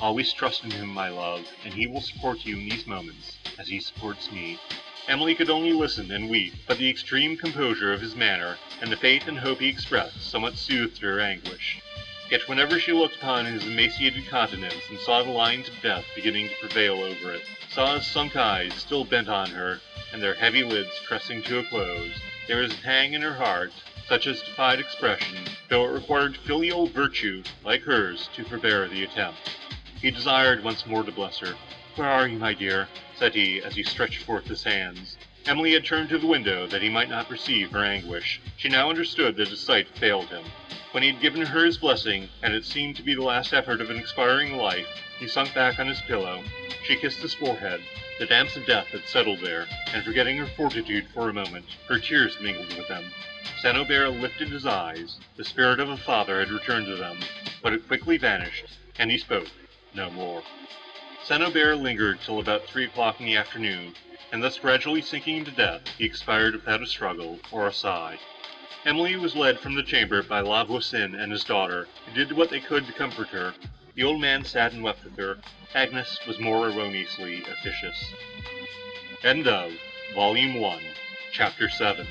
Always 0.00 0.32
trust 0.32 0.62
in 0.62 0.70
him, 0.70 0.88
my 0.88 1.08
love, 1.08 1.46
and 1.64 1.74
he 1.74 1.88
will 1.88 2.00
support 2.00 2.44
you 2.44 2.56
in 2.56 2.68
these 2.68 2.86
moments, 2.86 3.38
as 3.58 3.68
he 3.68 3.80
supports 3.80 4.30
me. 4.30 4.58
Emily 5.08 5.34
could 5.34 5.50
only 5.50 5.72
listen 5.72 6.10
and 6.12 6.30
weep, 6.30 6.54
but 6.68 6.78
the 6.78 6.88
extreme 6.88 7.36
composure 7.36 7.92
of 7.92 8.00
his 8.00 8.14
manner, 8.14 8.56
and 8.80 8.90
the 8.90 8.96
faith 8.96 9.26
and 9.26 9.38
hope 9.38 9.58
he 9.58 9.68
expressed, 9.68 10.30
somewhat 10.30 10.56
soothed 10.56 10.98
her 10.98 11.20
anguish. 11.20 11.80
Yet 12.34 12.48
whenever 12.48 12.80
she 12.80 12.90
looked 12.90 13.14
upon 13.14 13.46
his 13.46 13.64
emaciated 13.64 14.26
countenance, 14.26 14.90
and 14.90 14.98
saw 14.98 15.22
the 15.22 15.30
lines 15.30 15.68
of 15.68 15.80
death 15.80 16.04
beginning 16.16 16.48
to 16.48 16.56
prevail 16.56 16.94
over 16.94 17.32
it, 17.32 17.44
saw 17.68 17.94
his 17.94 18.08
sunk 18.08 18.34
eyes 18.34 18.74
still 18.74 19.04
bent 19.04 19.28
on 19.28 19.50
her, 19.50 19.78
and 20.12 20.20
their 20.20 20.34
heavy 20.34 20.64
lids 20.64 20.90
pressing 21.06 21.44
to 21.44 21.60
a 21.60 21.62
close, 21.62 22.10
there 22.48 22.56
was 22.56 22.72
a 22.72 22.82
pang 22.82 23.12
in 23.12 23.22
her 23.22 23.34
heart, 23.34 23.72
such 24.08 24.26
as 24.26 24.42
defied 24.42 24.80
expression, 24.80 25.46
though 25.68 25.84
it 25.84 25.92
required 25.92 26.36
filial 26.36 26.88
virtue, 26.88 27.44
like 27.62 27.82
hers, 27.82 28.28
to 28.34 28.42
forbear 28.42 28.88
the 28.88 29.04
attempt. 29.04 29.38
He 30.02 30.10
desired 30.10 30.64
once 30.64 30.84
more 30.86 31.04
to 31.04 31.12
bless 31.12 31.38
her. 31.38 31.54
Where 31.94 32.10
are 32.10 32.26
you, 32.26 32.36
my 32.40 32.52
dear? 32.52 32.88
said 33.14 33.36
he, 33.36 33.62
as 33.62 33.76
he 33.76 33.84
stretched 33.84 34.24
forth 34.24 34.46
his 34.48 34.64
hands. 34.64 35.16
Emily 35.46 35.74
had 35.74 35.84
turned 35.84 36.08
to 36.08 36.18
the 36.18 36.26
window 36.26 36.66
that 36.66 36.82
he 36.82 36.88
might 36.88 37.08
not 37.10 37.28
perceive 37.28 37.70
her 37.70 37.84
anguish. 37.84 38.40
She 38.56 38.68
now 38.68 38.90
understood 38.90 39.36
that 39.36 39.50
his 39.50 39.60
sight 39.60 39.86
failed 39.86 40.30
him. 40.30 40.42
When 40.94 41.02
he 41.02 41.10
had 41.10 41.20
given 41.20 41.44
her 41.44 41.64
his 41.64 41.76
blessing, 41.76 42.28
and 42.40 42.54
it 42.54 42.64
seemed 42.64 42.94
to 42.94 43.02
be 43.02 43.14
the 43.14 43.22
last 43.24 43.52
effort 43.52 43.80
of 43.80 43.90
an 43.90 43.96
expiring 43.96 44.56
life, 44.56 44.86
he 45.18 45.26
sunk 45.26 45.52
back 45.52 45.80
on 45.80 45.88
his 45.88 46.00
pillow. 46.02 46.44
She 46.84 46.94
kissed 46.94 47.18
his 47.20 47.34
forehead. 47.34 47.82
The 48.20 48.26
damps 48.26 48.54
of 48.56 48.64
death 48.64 48.86
had 48.86 49.04
settled 49.08 49.40
there, 49.40 49.66
and 49.88 50.04
forgetting 50.04 50.36
her 50.36 50.46
fortitude 50.46 51.08
for 51.12 51.28
a 51.28 51.32
moment, 51.32 51.66
her 51.88 51.98
tears 51.98 52.38
mingled 52.40 52.76
with 52.76 52.86
them. 52.86 53.12
St. 53.60 53.76
Aubert 53.76 54.10
lifted 54.10 54.50
his 54.50 54.66
eyes. 54.66 55.18
The 55.36 55.42
spirit 55.42 55.80
of 55.80 55.88
a 55.88 55.96
father 55.96 56.38
had 56.38 56.52
returned 56.52 56.86
to 56.86 56.94
them, 56.94 57.18
but 57.60 57.72
it 57.72 57.88
quickly 57.88 58.16
vanished, 58.16 58.66
and 58.96 59.10
he 59.10 59.18
spoke 59.18 59.48
no 59.94 60.10
more. 60.10 60.44
St. 61.24 61.42
Aubert 61.42 61.78
lingered 61.78 62.20
till 62.20 62.38
about 62.38 62.68
three 62.68 62.84
o'clock 62.84 63.18
in 63.18 63.26
the 63.26 63.36
afternoon, 63.36 63.96
and 64.30 64.40
thus 64.40 64.60
gradually 64.60 65.02
sinking 65.02 65.38
into 65.38 65.50
death, 65.50 65.88
he 65.98 66.04
expired 66.04 66.54
without 66.54 66.82
a 66.82 66.86
struggle 66.86 67.40
or 67.50 67.66
a 67.66 67.72
sigh. 67.72 68.16
Emily 68.86 69.16
was 69.16 69.34
led 69.34 69.58
from 69.60 69.74
the 69.74 69.82
chamber 69.82 70.22
by 70.22 70.40
La 70.40 70.62
Voisin 70.62 71.14
and 71.14 71.32
his 71.32 71.42
daughter, 71.42 71.88
who 72.04 72.12
did 72.12 72.36
what 72.36 72.50
they 72.50 72.60
could 72.60 72.86
to 72.86 72.92
comfort 72.92 73.28
her. 73.28 73.54
The 73.94 74.04
old 74.04 74.20
man 74.20 74.44
sat 74.44 74.74
and 74.74 74.82
wept 74.82 75.04
with 75.04 75.16
her. 75.16 75.38
Agnes 75.74 76.20
was 76.26 76.38
more 76.38 76.68
erroneously 76.68 77.42
officious. 77.50 78.12
End 79.22 79.48
of 79.48 79.72
Volume 80.14 80.60
1, 80.60 80.78
Chapter 81.32 81.70
7. 81.70 82.06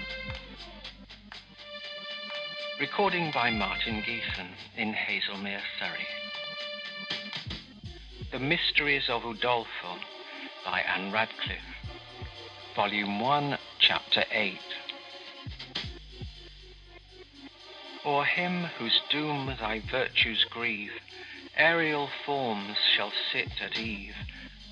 Recording 2.80 3.30
by 3.32 3.52
Martin 3.52 4.02
Geeson 4.02 4.48
in 4.76 4.94
Haslemere, 4.94 5.62
Surrey. 5.80 6.08
The 8.32 8.40
Mysteries 8.40 9.10
of 9.10 9.22
Udolpho 9.22 10.00
by 10.66 10.80
Ann 10.82 11.12
Radcliffe. 11.12 11.60
Volume 12.76 13.20
1, 13.20 13.60
Chapter 13.78 14.24
8. 14.32 14.58
O'er 18.06 18.26
him 18.26 18.66
whose 18.78 19.00
doom 19.10 19.56
thy 19.60 19.80
virtues 19.80 20.44
grieve, 20.50 20.92
aerial 21.56 22.10
forms 22.26 22.78
shall 22.94 23.14
sit 23.32 23.62
at 23.62 23.80
eve, 23.80 24.16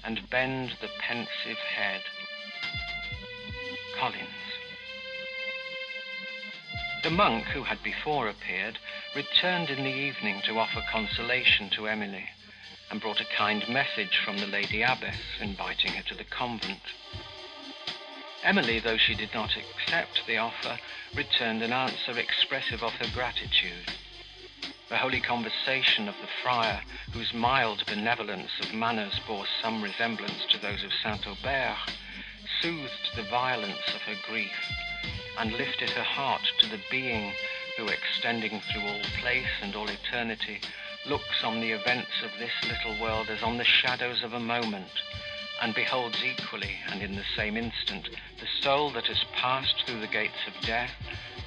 and 0.04 0.30
bend 0.30 0.76
the 0.82 0.90
pensive 1.00 1.58
head. 1.58 2.02
Collins. 3.98 4.28
The 7.04 7.10
monk, 7.10 7.46
who 7.46 7.64
had 7.64 7.82
before 7.82 8.28
appeared, 8.28 8.78
returned 9.16 9.70
in 9.70 9.86
the 9.86 9.90
evening 9.90 10.42
to 10.42 10.60
offer 10.60 10.84
consolation 10.92 11.70
to 11.70 11.88
Emily, 11.88 12.28
and 12.90 13.00
brought 13.00 13.22
a 13.22 13.36
kind 13.38 13.68
message 13.70 14.18
from 14.18 14.42
the 14.42 14.46
lady 14.46 14.82
abbess, 14.82 15.40
inviting 15.40 15.94
her 15.94 16.04
to 16.04 16.16
the 16.16 16.26
convent. 16.26 16.82
Emily, 18.44 18.80
though 18.80 18.98
she 18.98 19.16
did 19.16 19.34
not 19.34 19.52
accept 19.56 20.26
the 20.26 20.38
offer, 20.38 20.80
returned 21.16 21.62
an 21.62 21.72
answer 21.72 22.18
expressive 22.18 22.82
of 22.82 22.94
her 22.94 23.08
gratitude. 23.14 23.86
The 24.90 24.98
holy 24.98 25.22
conversation 25.22 26.10
of 26.10 26.16
the 26.22 26.28
friar, 26.44 26.82
whose 27.14 27.34
mild 27.34 27.86
benevolence 27.88 28.52
of 28.60 28.74
manners 28.74 29.14
bore 29.28 29.46
some 29.62 29.82
resemblance 29.82 30.46
to 30.50 30.58
those 30.58 30.84
of 30.84 30.92
St. 30.92 31.26
Aubert, 31.28 31.78
soothed 32.62 33.16
the 33.16 33.30
violence 33.30 33.94
of 33.94 34.02
her 34.02 34.18
grief, 34.28 34.52
and 35.38 35.54
lifted 35.54 35.90
her 35.90 36.04
heart 36.04 36.42
to 36.60 36.68
the 36.68 36.82
being 36.90 37.32
who, 37.78 37.88
extending 37.88 38.60
through 38.60 38.82
all 38.82 39.02
place 39.22 39.62
and 39.62 39.76
all 39.76 39.88
eternity, 39.88 40.60
looks 41.06 41.44
on 41.44 41.62
the 41.62 41.72
events 41.72 42.22
of 42.24 42.32
this 42.38 42.52
little 42.64 43.00
world 43.00 43.30
as 43.30 43.44
on 43.44 43.58
the 43.58 43.64
shadows 43.64 44.24
of 44.24 44.34
a 44.34 44.40
moment, 44.40 44.92
and 45.62 45.76
beholds 45.76 46.18
equally 46.24 46.76
and 46.90 47.02
in 47.02 47.16
the 47.16 47.26
same 47.36 47.56
instant 47.56 48.10
the 48.40 48.48
soul 48.62 48.90
that 48.92 49.06
has 49.06 49.24
passed 49.34 49.84
through 49.86 50.00
the 50.00 50.08
gates 50.08 50.48
of 50.48 50.66
death 50.66 50.92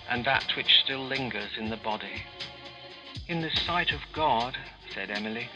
and 0.09 0.25
that 0.25 0.57
which 0.57 0.81
still 0.85 1.05
lingers 1.05 1.51
in 1.59 1.69
the 1.69 1.77
body. 1.77 2.23
In 3.27 3.41
the 3.41 3.51
sight 3.51 3.91
of 3.93 4.01
God, 4.13 4.57
said 4.95 5.11
Emily, 5.11 5.49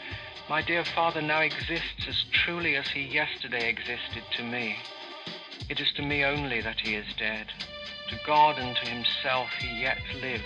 my 0.49 0.61
dear 0.61 0.83
father 0.83 1.21
now 1.21 1.41
exists 1.41 2.07
as 2.07 2.25
truly 2.31 2.75
as 2.75 2.87
he 2.87 3.01
yesterday 3.01 3.69
existed 3.69 4.23
to 4.37 4.43
me. 4.43 4.77
It 5.69 5.79
is 5.79 5.91
to 5.93 6.01
me 6.01 6.23
only 6.23 6.61
that 6.61 6.79
he 6.79 6.95
is 6.95 7.05
dead. 7.17 7.47
To 8.09 8.19
God 8.25 8.57
and 8.57 8.75
to 8.75 8.89
himself 8.89 9.49
he 9.59 9.81
yet 9.81 9.99
lives. 10.19 10.43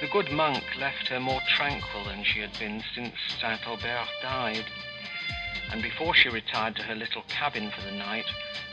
The 0.00 0.08
good 0.08 0.32
monk 0.32 0.64
left 0.78 1.08
her 1.08 1.20
more 1.20 1.40
tranquil 1.48 2.04
than 2.04 2.24
she 2.24 2.40
had 2.40 2.58
been 2.58 2.82
since 2.94 3.14
Saint 3.40 3.66
Aubert 3.66 4.08
died, 4.20 4.64
and 5.70 5.82
before 5.82 6.14
she 6.14 6.28
retired 6.28 6.76
to 6.76 6.82
her 6.82 6.94
little 6.94 7.22
cabin 7.28 7.70
for 7.70 7.82
the 7.82 7.96
night, 7.96 8.26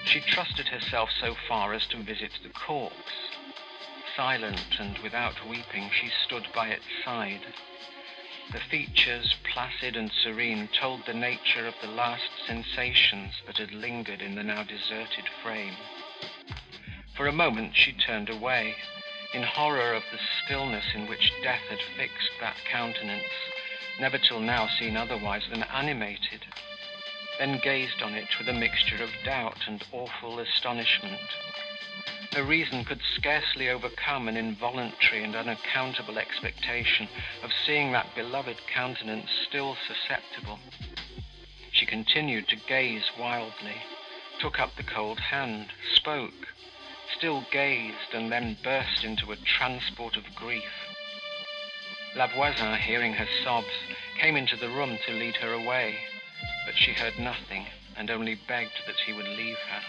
she 0.05 0.19
trusted 0.21 0.67
herself 0.67 1.09
so 1.19 1.35
far 1.47 1.73
as 1.73 1.85
to 1.87 2.01
visit 2.03 2.31
the 2.43 2.49
corpse. 2.49 2.95
Silent 4.15 4.79
and 4.79 4.97
without 4.99 5.47
weeping, 5.47 5.89
she 5.91 6.09
stood 6.25 6.47
by 6.53 6.69
its 6.69 6.85
side. 7.03 7.41
The 8.53 8.59
features, 8.59 9.35
placid 9.51 9.97
and 9.97 10.11
serene, 10.23 10.69
told 10.79 11.01
the 11.05 11.13
nature 11.13 11.67
of 11.67 11.73
the 11.81 11.87
last 11.87 12.29
sensations 12.47 13.33
that 13.45 13.57
had 13.57 13.71
lingered 13.71 14.21
in 14.21 14.35
the 14.35 14.43
now 14.43 14.63
deserted 14.63 15.25
frame. 15.43 15.75
For 17.17 17.27
a 17.27 17.33
moment 17.33 17.75
she 17.75 17.91
turned 17.91 18.29
away, 18.29 18.75
in 19.33 19.43
horror 19.43 19.93
of 19.93 20.03
the 20.11 20.19
stillness 20.45 20.85
in 20.93 21.07
which 21.07 21.33
death 21.43 21.63
had 21.69 21.79
fixed 21.97 22.31
that 22.39 22.55
countenance, 22.71 23.33
never 23.99 24.17
till 24.17 24.39
now 24.39 24.67
seen 24.67 24.95
otherwise 24.95 25.43
than 25.49 25.63
animated, 25.63 26.45
then 27.39 27.59
gazed 27.63 28.01
on 28.01 28.13
it 28.13 28.27
with 28.37 28.47
a 28.47 28.53
mixture 28.53 29.03
of 29.03 29.09
doubt 29.23 29.67
and 29.67 29.83
awful 29.91 30.39
astonishment. 30.39 31.19
Her 32.33 32.43
reason 32.43 32.83
could 32.83 33.01
scarcely 33.15 33.69
overcome 33.69 34.27
an 34.27 34.35
involuntary 34.35 35.23
and 35.23 35.35
unaccountable 35.35 36.17
expectation 36.17 37.07
of 37.43 37.51
seeing 37.65 37.91
that 37.93 38.13
beloved 38.15 38.57
countenance 38.67 39.29
still 39.47 39.77
susceptible. 39.87 40.59
She 41.71 41.85
continued 41.85 42.47
to 42.49 42.55
gaze 42.55 43.09
wildly, 43.17 43.81
took 44.39 44.59
up 44.59 44.75
the 44.75 44.83
cold 44.83 45.19
hand, 45.19 45.67
spoke, 45.93 46.47
still 47.17 47.45
gazed, 47.51 48.13
and 48.13 48.31
then 48.31 48.57
burst 48.63 49.03
into 49.03 49.31
a 49.31 49.37
transport 49.37 50.17
of 50.17 50.35
grief. 50.35 50.63
La 52.15 52.27
Voisin, 52.27 52.75
hearing 52.75 53.13
her 53.13 53.27
sobs, 53.43 53.67
came 54.19 54.35
into 54.35 54.55
the 54.55 54.69
room 54.69 54.97
to 55.05 55.13
lead 55.13 55.35
her 55.37 55.53
away, 55.53 55.97
but 56.65 56.75
she 56.75 56.93
heard 56.93 57.17
nothing, 57.19 57.65
and 57.95 58.09
only 58.09 58.35
begged 58.47 58.77
that 58.87 58.95
he 59.05 59.13
would 59.13 59.27
leave 59.27 59.57
her. 59.57 59.81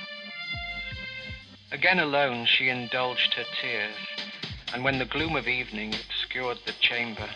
Again 1.72 1.98
alone, 1.98 2.46
she 2.46 2.68
indulged 2.68 3.34
her 3.34 3.44
tears, 3.60 3.96
and 4.72 4.84
when 4.84 4.98
the 4.98 5.04
gloom 5.04 5.36
of 5.36 5.48
evening 5.48 5.94
obscured 5.94 6.58
the 6.64 6.74
chamber, 6.80 7.28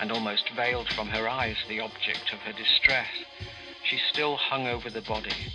and 0.00 0.12
almost 0.12 0.50
veiled 0.50 0.88
from 0.88 1.08
her 1.08 1.28
eyes 1.28 1.56
the 1.68 1.80
object 1.80 2.32
of 2.32 2.40
her 2.40 2.52
distress, 2.52 3.08
she 3.84 3.98
still 4.12 4.36
hung 4.36 4.66
over 4.66 4.90
the 4.90 5.00
body, 5.00 5.52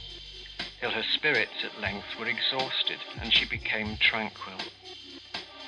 till 0.79 0.91
her 0.91 1.03
spirits 1.13 1.63
at 1.63 1.81
length 1.81 2.07
were 2.19 2.27
exhausted, 2.27 2.97
and 3.21 3.33
she 3.33 3.45
became 3.45 3.97
tranquil. 3.97 4.59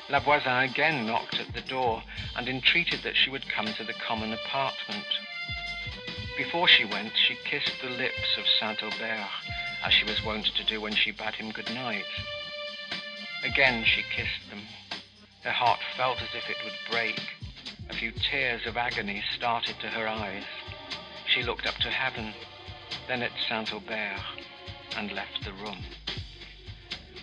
La 0.09 0.19
Voisin 0.19 0.69
again 0.69 1.05
knocked 1.05 1.39
at 1.39 1.53
the 1.53 1.61
door, 1.61 2.03
and 2.35 2.47
entreated 2.47 3.01
that 3.03 3.15
she 3.15 3.29
would 3.29 3.47
come 3.49 3.73
to 3.73 3.83
the 3.83 3.93
common 3.93 4.33
apartment. 4.33 5.05
Before 6.37 6.67
she 6.67 6.83
went, 6.83 7.13
she 7.15 7.35
kissed 7.35 7.81
the 7.81 7.89
lips 7.89 8.37
of 8.37 8.45
St. 8.59 8.83
Aubert, 8.83 9.29
as 9.85 9.93
she 9.93 10.03
was 10.03 10.21
wont 10.21 10.45
to 10.55 10.65
do 10.65 10.81
when 10.81 10.93
she 10.93 11.11
bade 11.11 11.35
him 11.35 11.51
good 11.51 11.73
night. 11.73 12.05
Again 13.45 13.85
she 13.85 14.03
kissed 14.03 14.49
them. 14.49 14.61
Her 15.43 15.51
heart 15.51 15.79
felt 15.95 16.21
as 16.21 16.35
if 16.35 16.49
it 16.49 16.57
would 16.65 16.73
break. 16.91 17.21
A 17.89 17.93
few 17.93 18.11
tears 18.11 18.65
of 18.65 18.75
agony 18.75 19.23
started 19.33 19.79
to 19.79 19.87
her 19.87 20.09
eyes. 20.09 20.43
She 21.25 21.41
looked 21.41 21.67
up 21.67 21.75
to 21.75 21.89
heaven, 21.89 22.33
then 23.07 23.21
at 23.21 23.31
St. 23.47 23.73
Aubert, 23.73 24.19
and 24.97 25.13
left 25.13 25.45
the 25.45 25.53
room. 25.53 25.83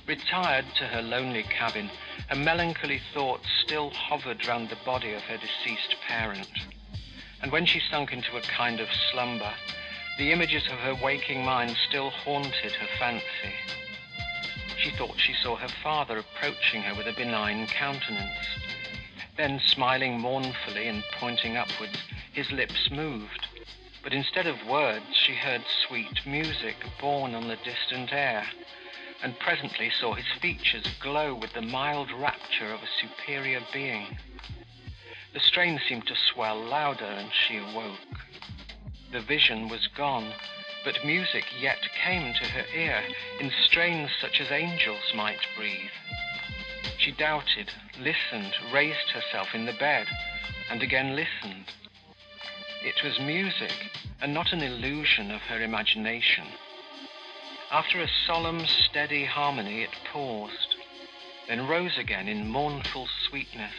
Retired 0.06 0.64
to 0.78 0.86
her 0.86 1.02
lonely 1.02 1.42
cabin, 1.42 1.90
a 2.30 2.36
melancholy 2.36 3.00
thought 3.12 3.42
still 3.62 3.90
hovered 3.90 4.46
round 4.46 4.70
the 4.70 4.84
body 4.86 5.12
of 5.12 5.22
her 5.22 5.36
deceased 5.36 5.96
parent, 6.08 6.48
and 7.42 7.52
when 7.52 7.66
she 7.66 7.80
sunk 7.90 8.12
into 8.12 8.36
a 8.36 8.42
kind 8.42 8.80
of 8.80 8.88
slumber, 9.10 9.52
the 10.18 10.32
images 10.32 10.66
of 10.66 10.78
her 10.78 10.94
waking 11.02 11.44
mind 11.44 11.76
still 11.88 12.10
haunted 12.10 12.72
her 12.72 12.88
fancy 12.98 13.52
she 14.82 14.90
thought 14.90 15.14
she 15.16 15.32
saw 15.32 15.54
her 15.54 15.68
father 15.68 16.18
approaching 16.18 16.82
her 16.82 16.94
with 16.96 17.06
a 17.06 17.12
benign 17.12 17.68
countenance. 17.68 18.48
Then, 19.36 19.60
smiling 19.64 20.18
mournfully 20.18 20.88
and 20.88 21.04
pointing 21.12 21.56
upwards, 21.56 21.98
his 22.32 22.50
lips 22.50 22.90
moved, 22.90 23.46
but 24.02 24.12
instead 24.12 24.48
of 24.48 24.66
words, 24.66 25.04
she 25.12 25.34
heard 25.34 25.62
sweet 25.86 26.26
music 26.26 26.74
borne 27.00 27.34
on 27.36 27.46
the 27.46 27.58
distant 27.64 28.12
air, 28.12 28.44
and 29.22 29.38
presently 29.38 29.88
saw 30.00 30.14
his 30.14 30.26
features 30.40 30.86
glow 31.00 31.32
with 31.32 31.52
the 31.52 31.62
mild 31.62 32.10
rapture 32.10 32.72
of 32.72 32.80
a 32.82 32.88
superior 33.00 33.60
being. 33.72 34.18
The 35.32 35.40
strain 35.40 35.80
seemed 35.88 36.06
to 36.08 36.16
swell 36.16 36.60
louder, 36.60 37.04
and 37.04 37.30
she 37.32 37.56
awoke. 37.56 37.98
The 39.12 39.20
vision 39.20 39.68
was 39.68 39.86
gone, 39.96 40.32
but 40.84 41.04
music 41.04 41.44
yet 41.60 41.80
came 42.04 42.34
to 42.34 42.44
her 42.44 42.64
ear 42.74 43.02
in 43.40 43.50
strains 43.62 44.10
such 44.20 44.40
as 44.40 44.50
angels 44.50 45.12
might 45.14 45.40
breathe. 45.56 45.90
She 46.98 47.12
doubted, 47.12 47.70
listened, 47.98 48.54
raised 48.72 49.10
herself 49.10 49.54
in 49.54 49.64
the 49.64 49.72
bed, 49.72 50.06
and 50.70 50.82
again 50.82 51.16
listened. 51.16 51.72
It 52.84 53.02
was 53.02 53.18
music, 53.18 53.74
and 54.20 54.34
not 54.34 54.52
an 54.52 54.62
illusion 54.62 55.30
of 55.30 55.40
her 55.42 55.62
imagination. 55.62 56.46
After 57.70 58.00
a 58.00 58.08
solemn, 58.26 58.66
steady 58.66 59.24
harmony, 59.24 59.82
it 59.82 59.96
paused, 60.12 60.76
then 61.48 61.66
rose 61.66 61.96
again 61.96 62.28
in 62.28 62.48
mournful 62.48 63.08
sweetness, 63.28 63.74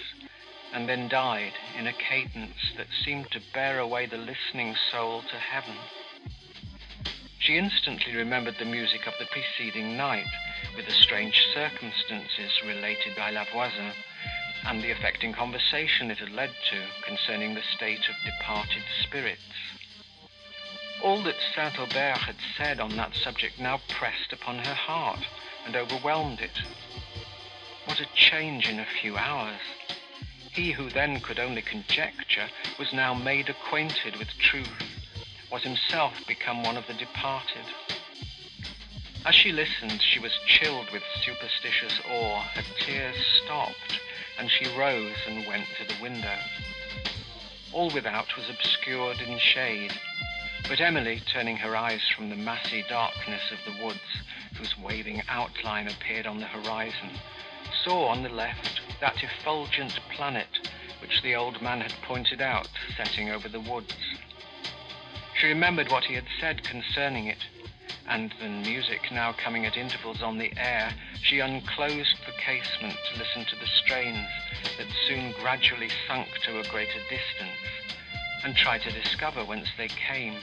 and 0.73 0.89
then 0.89 1.07
died 1.07 1.53
in 1.77 1.85
a 1.85 1.93
cadence 1.93 2.73
that 2.77 2.87
seemed 3.05 3.29
to 3.31 3.39
bear 3.53 3.79
away 3.79 4.07
the 4.07 4.17
listening 4.17 4.75
soul 4.91 5.21
to 5.29 5.37
heaven. 5.37 5.75
She 7.39 7.57
instantly 7.57 8.15
remembered 8.15 8.55
the 8.57 8.65
music 8.65 9.05
of 9.05 9.13
the 9.19 9.27
preceding 9.27 9.95
night, 9.95 10.25
with 10.75 10.87
the 10.87 10.91
strange 10.93 11.45
circumstances 11.53 12.51
related 12.65 13.15
by 13.15 13.29
La 13.29 13.45
Voisin, 13.53 13.91
and 14.65 14.81
the 14.81 14.91
affecting 14.91 15.33
conversation 15.33 16.09
it 16.09 16.17
had 16.17 16.31
led 16.31 16.51
to 16.71 16.81
concerning 17.05 17.53
the 17.53 17.61
state 17.75 18.09
of 18.09 18.15
departed 18.25 18.83
spirits. 19.03 19.41
All 21.03 21.21
that 21.23 21.35
St. 21.53 21.77
Aubert 21.77 22.17
had 22.17 22.37
said 22.57 22.79
on 22.79 22.95
that 22.95 23.13
subject 23.13 23.59
now 23.59 23.81
pressed 23.89 24.31
upon 24.31 24.59
her 24.59 24.73
heart 24.73 25.19
and 25.65 25.75
overwhelmed 25.75 26.39
it. 26.39 26.61
What 27.85 27.99
a 27.99 28.07
change 28.15 28.69
in 28.69 28.79
a 28.79 28.87
few 29.01 29.17
hours! 29.17 29.59
He 30.53 30.71
who 30.71 30.91
then 30.91 31.19
could 31.19 31.39
only 31.39 31.63
conjecture 31.63 32.47
was 32.77 32.93
now 32.93 33.15
made 33.15 33.49
acquainted 33.49 34.17
with 34.17 34.37
truth 34.37 34.69
was 35.51 35.63
himself 35.63 36.13
become 36.27 36.61
one 36.61 36.77
of 36.77 36.85
the 36.85 36.93
departed. 36.93 37.65
As 39.25 39.33
she 39.33 39.51
listened, 39.51 39.99
she 39.99 40.19
was 40.19 40.31
chilled 40.45 40.91
with 40.91 41.01
superstitious 41.23 41.99
awe, 42.07 42.41
her 42.53 42.61
tears 42.79 43.15
stopped, 43.43 43.99
and 44.37 44.51
she 44.51 44.77
rose 44.77 45.17
and 45.27 45.47
went 45.47 45.65
to 45.77 45.87
the 45.87 45.99
window. 45.99 46.37
All 47.71 47.89
without 47.89 48.37
was 48.37 48.47
obscured 48.47 49.21
in 49.21 49.39
shade, 49.39 49.93
but 50.69 50.79
Emily, 50.79 51.19
turning 51.25 51.57
her 51.57 51.75
eyes 51.75 52.07
from 52.15 52.29
the 52.29 52.35
massy 52.35 52.85
darkness 52.87 53.51
of 53.51 53.57
the 53.65 53.83
woods, 53.83 53.99
whose 54.55 54.77
waving 54.77 55.23
outline 55.29 55.87
appeared 55.87 56.27
on 56.27 56.39
the 56.39 56.45
horizon, 56.45 57.09
saw 57.83 58.07
on 58.09 58.21
the 58.21 58.29
left 58.29 58.82
that 59.03 59.21
effulgent 59.21 59.99
planet 60.15 60.47
which 61.01 61.21
the 61.23 61.35
old 61.35 61.61
man 61.61 61.81
had 61.81 61.91
pointed 62.03 62.39
out, 62.39 62.69
setting 62.95 63.29
over 63.29 63.49
the 63.49 63.59
woods. 63.59 63.91
She 65.37 65.47
remembered 65.47 65.89
what 65.89 66.05
he 66.05 66.13
had 66.13 66.23
said 66.39 66.63
concerning 66.63 67.27
it, 67.27 67.43
and 68.07 68.33
the 68.39 68.47
music 68.47 69.11
now 69.11 69.33
coming 69.33 69.65
at 69.65 69.75
intervals 69.75 70.21
on 70.21 70.37
the 70.37 70.53
air, 70.55 70.93
she 71.21 71.41
unclosed 71.41 72.15
the 72.25 72.31
casement 72.31 72.95
to 73.11 73.19
listen 73.19 73.43
to 73.43 73.57
the 73.57 73.67
strains 73.83 74.29
that 74.77 74.87
soon 75.05 75.33
gradually 75.33 75.89
sunk 76.07 76.29
to 76.45 76.61
a 76.61 76.69
greater 76.69 77.01
distance, 77.09 77.59
and 78.45 78.55
tried 78.55 78.83
to 78.83 78.91
discover 78.91 79.43
whence 79.43 79.67
they 79.77 79.89
came. 79.89 80.37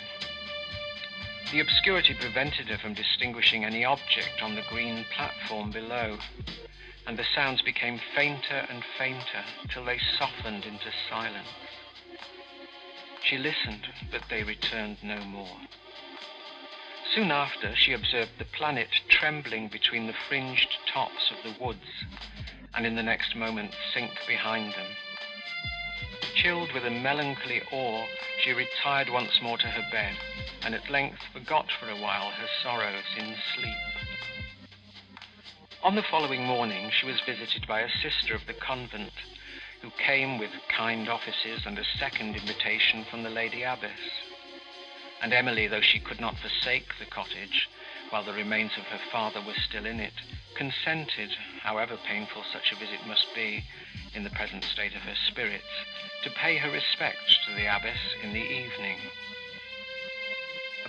The 1.51 1.61
obscurity 1.61 2.13
prevented 2.13 2.69
her 2.69 2.77
from 2.77 2.93
distinguishing 2.93 3.65
any 3.65 3.87
object 3.87 4.43
on 4.43 4.55
the 4.55 4.65
green 4.69 5.07
platform 5.17 5.71
below. 5.71 6.19
And 7.07 7.19
the 7.19 7.25
sounds 7.35 7.63
became 7.63 8.01
fainter 8.15 8.67
and 8.69 8.83
fainter 8.99 9.45
till 9.73 9.85
they 9.85 9.99
softened 10.19 10.65
into 10.65 10.93
silence. 11.09 11.49
She 13.23 13.37
listened, 13.37 13.87
but 14.11 14.23
they 14.29 14.43
returned 14.43 14.99
no 15.03 15.21
more. 15.25 15.57
Soon 17.15 17.31
after, 17.31 17.75
she 17.75 17.93
observed 17.93 18.33
the 18.39 18.45
planet 18.45 18.89
trembling 19.09 19.69
between 19.69 20.07
the 20.07 20.15
fringed 20.29 20.69
tops 20.93 21.31
of 21.31 21.43
the 21.43 21.63
woods, 21.63 22.07
and 22.75 22.87
in 22.87 22.95
the 22.95 23.03
next 23.03 23.35
moment 23.35 23.75
sink 23.93 24.13
behind 24.29 24.73
them. 24.75 24.87
Chilled 26.37 26.73
with 26.73 26.85
a 26.85 26.91
melancholy 26.91 27.61
awe, 27.73 28.07
she 28.39 28.53
retired 28.53 29.11
once 29.11 29.43
more 29.43 29.59
to 29.59 29.67
her 29.67 29.87
bed, 29.91 30.17
and 30.63 30.75
at 30.75 30.89
length 30.89 31.19
forgot 31.33 31.67
for 31.79 31.91
a 31.91 32.01
while 32.01 32.31
her 32.31 32.49
sorrows 32.63 33.05
in 33.17 33.35
sleep. 33.57 33.77
On 35.83 35.95
the 35.95 36.03
following 36.03 36.45
morning, 36.45 36.91
she 36.91 37.07
was 37.07 37.23
visited 37.25 37.67
by 37.67 37.81
a 37.81 37.89
sister 38.03 38.35
of 38.35 38.47
the 38.47 38.53
convent, 38.53 39.15
who 39.81 39.91
came 39.93 40.37
with 40.37 40.51
kind 40.69 41.09
offices 41.09 41.63
and 41.65 41.79
a 41.79 41.85
second 41.99 42.37
invitation 42.37 43.07
from 43.11 43.23
the 43.23 43.31
lady 43.31 43.63
abbess. 43.63 43.99
And 45.23 45.33
Emily, 45.33 45.69
though 45.69 45.81
she 45.81 45.99
could 45.99 46.21
not 46.21 46.37
forsake 46.37 46.99
the 46.99 47.07
cottage, 47.07 47.71
while 48.11 48.23
the 48.23 48.35
remains 48.35 48.73
of 48.77 48.85
her 48.85 49.01
father 49.11 49.41
were 49.41 49.55
still 49.55 49.87
in 49.87 50.01
it, 50.01 50.13
consented, 50.55 51.31
however 51.63 51.97
painful 52.07 52.43
such 52.53 52.73
a 52.73 52.77
visit 52.77 53.07
must 53.07 53.35
be, 53.35 53.65
in 54.15 54.23
the 54.23 54.37
present 54.37 54.65
state 54.65 54.95
of 54.95 55.01
her 55.01 55.17
spirits, 55.29 55.65
to 56.25 56.31
pay 56.31 56.59
her 56.59 56.71
respects 56.71 57.39
to 57.47 57.55
the 57.55 57.65
abbess 57.65 57.99
in 58.23 58.35
the 58.35 58.45
evening. 58.45 58.99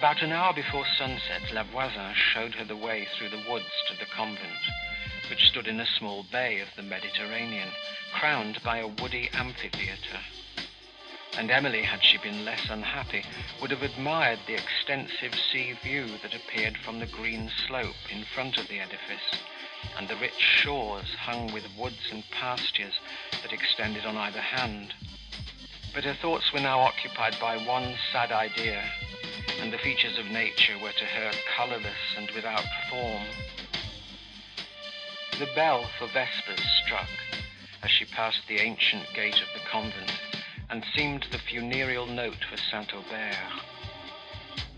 About 0.01 0.23
an 0.23 0.31
hour 0.31 0.51
before 0.51 0.87
sunset, 0.97 1.53
La 1.53 1.61
Voisin 1.61 2.15
showed 2.15 2.55
her 2.55 2.65
the 2.65 2.75
way 2.75 3.05
through 3.05 3.29
the 3.29 3.43
woods 3.47 3.69
to 3.87 3.95
the 3.99 4.07
convent, 4.07 4.65
which 5.29 5.45
stood 5.45 5.67
in 5.67 5.79
a 5.79 5.85
small 5.85 6.23
bay 6.31 6.59
of 6.59 6.69
the 6.75 6.81
Mediterranean, 6.81 7.69
crowned 8.11 8.63
by 8.63 8.79
a 8.79 8.87
woody 8.87 9.29
amphitheatre. 9.35 10.21
And 11.37 11.51
Emily, 11.51 11.83
had 11.83 12.03
she 12.03 12.17
been 12.17 12.43
less 12.43 12.67
unhappy, 12.67 13.23
would 13.61 13.69
have 13.69 13.83
admired 13.83 14.39
the 14.47 14.55
extensive 14.55 15.33
sea 15.51 15.73
view 15.83 16.17
that 16.23 16.33
appeared 16.33 16.77
from 16.77 16.97
the 16.97 17.05
green 17.05 17.51
slope 17.67 18.11
in 18.11 18.23
front 18.23 18.57
of 18.57 18.67
the 18.69 18.79
edifice, 18.79 19.37
and 19.99 20.07
the 20.07 20.15
rich 20.15 20.39
shores 20.63 21.13
hung 21.13 21.53
with 21.53 21.77
woods 21.77 22.09
and 22.11 22.23
pastures 22.31 22.95
that 23.43 23.53
extended 23.53 24.07
on 24.07 24.17
either 24.17 24.41
hand. 24.41 24.95
But 25.93 26.05
her 26.05 26.15
thoughts 26.15 26.51
were 26.51 26.59
now 26.59 26.79
occupied 26.79 27.35
by 27.39 27.57
one 27.57 27.93
sad 28.11 28.31
idea, 28.31 28.83
and 29.61 29.71
the 29.71 29.77
features 29.77 30.17
of 30.17 30.25
nature 30.25 30.77
were 30.81 30.91
to 30.91 31.05
her 31.05 31.31
colourless 31.55 32.17
and 32.17 32.31
without 32.31 32.65
form. 32.89 33.23
The 35.39 35.47
bell 35.55 35.85
for 35.97 36.07
vespers 36.07 36.65
struck 36.83 37.09
as 37.83 37.91
she 37.91 38.05
passed 38.05 38.47
the 38.47 38.59
ancient 38.59 39.05
gate 39.13 39.41
of 39.41 39.47
the 39.53 39.67
convent, 39.69 40.11
and 40.69 40.83
seemed 40.95 41.25
the 41.31 41.39
funereal 41.39 42.05
note 42.05 42.43
for 42.49 42.57
Saint 42.57 42.93
Aubert. 42.93 43.35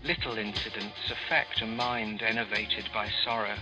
Little 0.04 0.38
incidents 0.38 1.10
affect 1.10 1.60
a 1.60 1.66
mind 1.66 2.22
enervated 2.22 2.88
by 2.92 3.08
sorrow. 3.24 3.56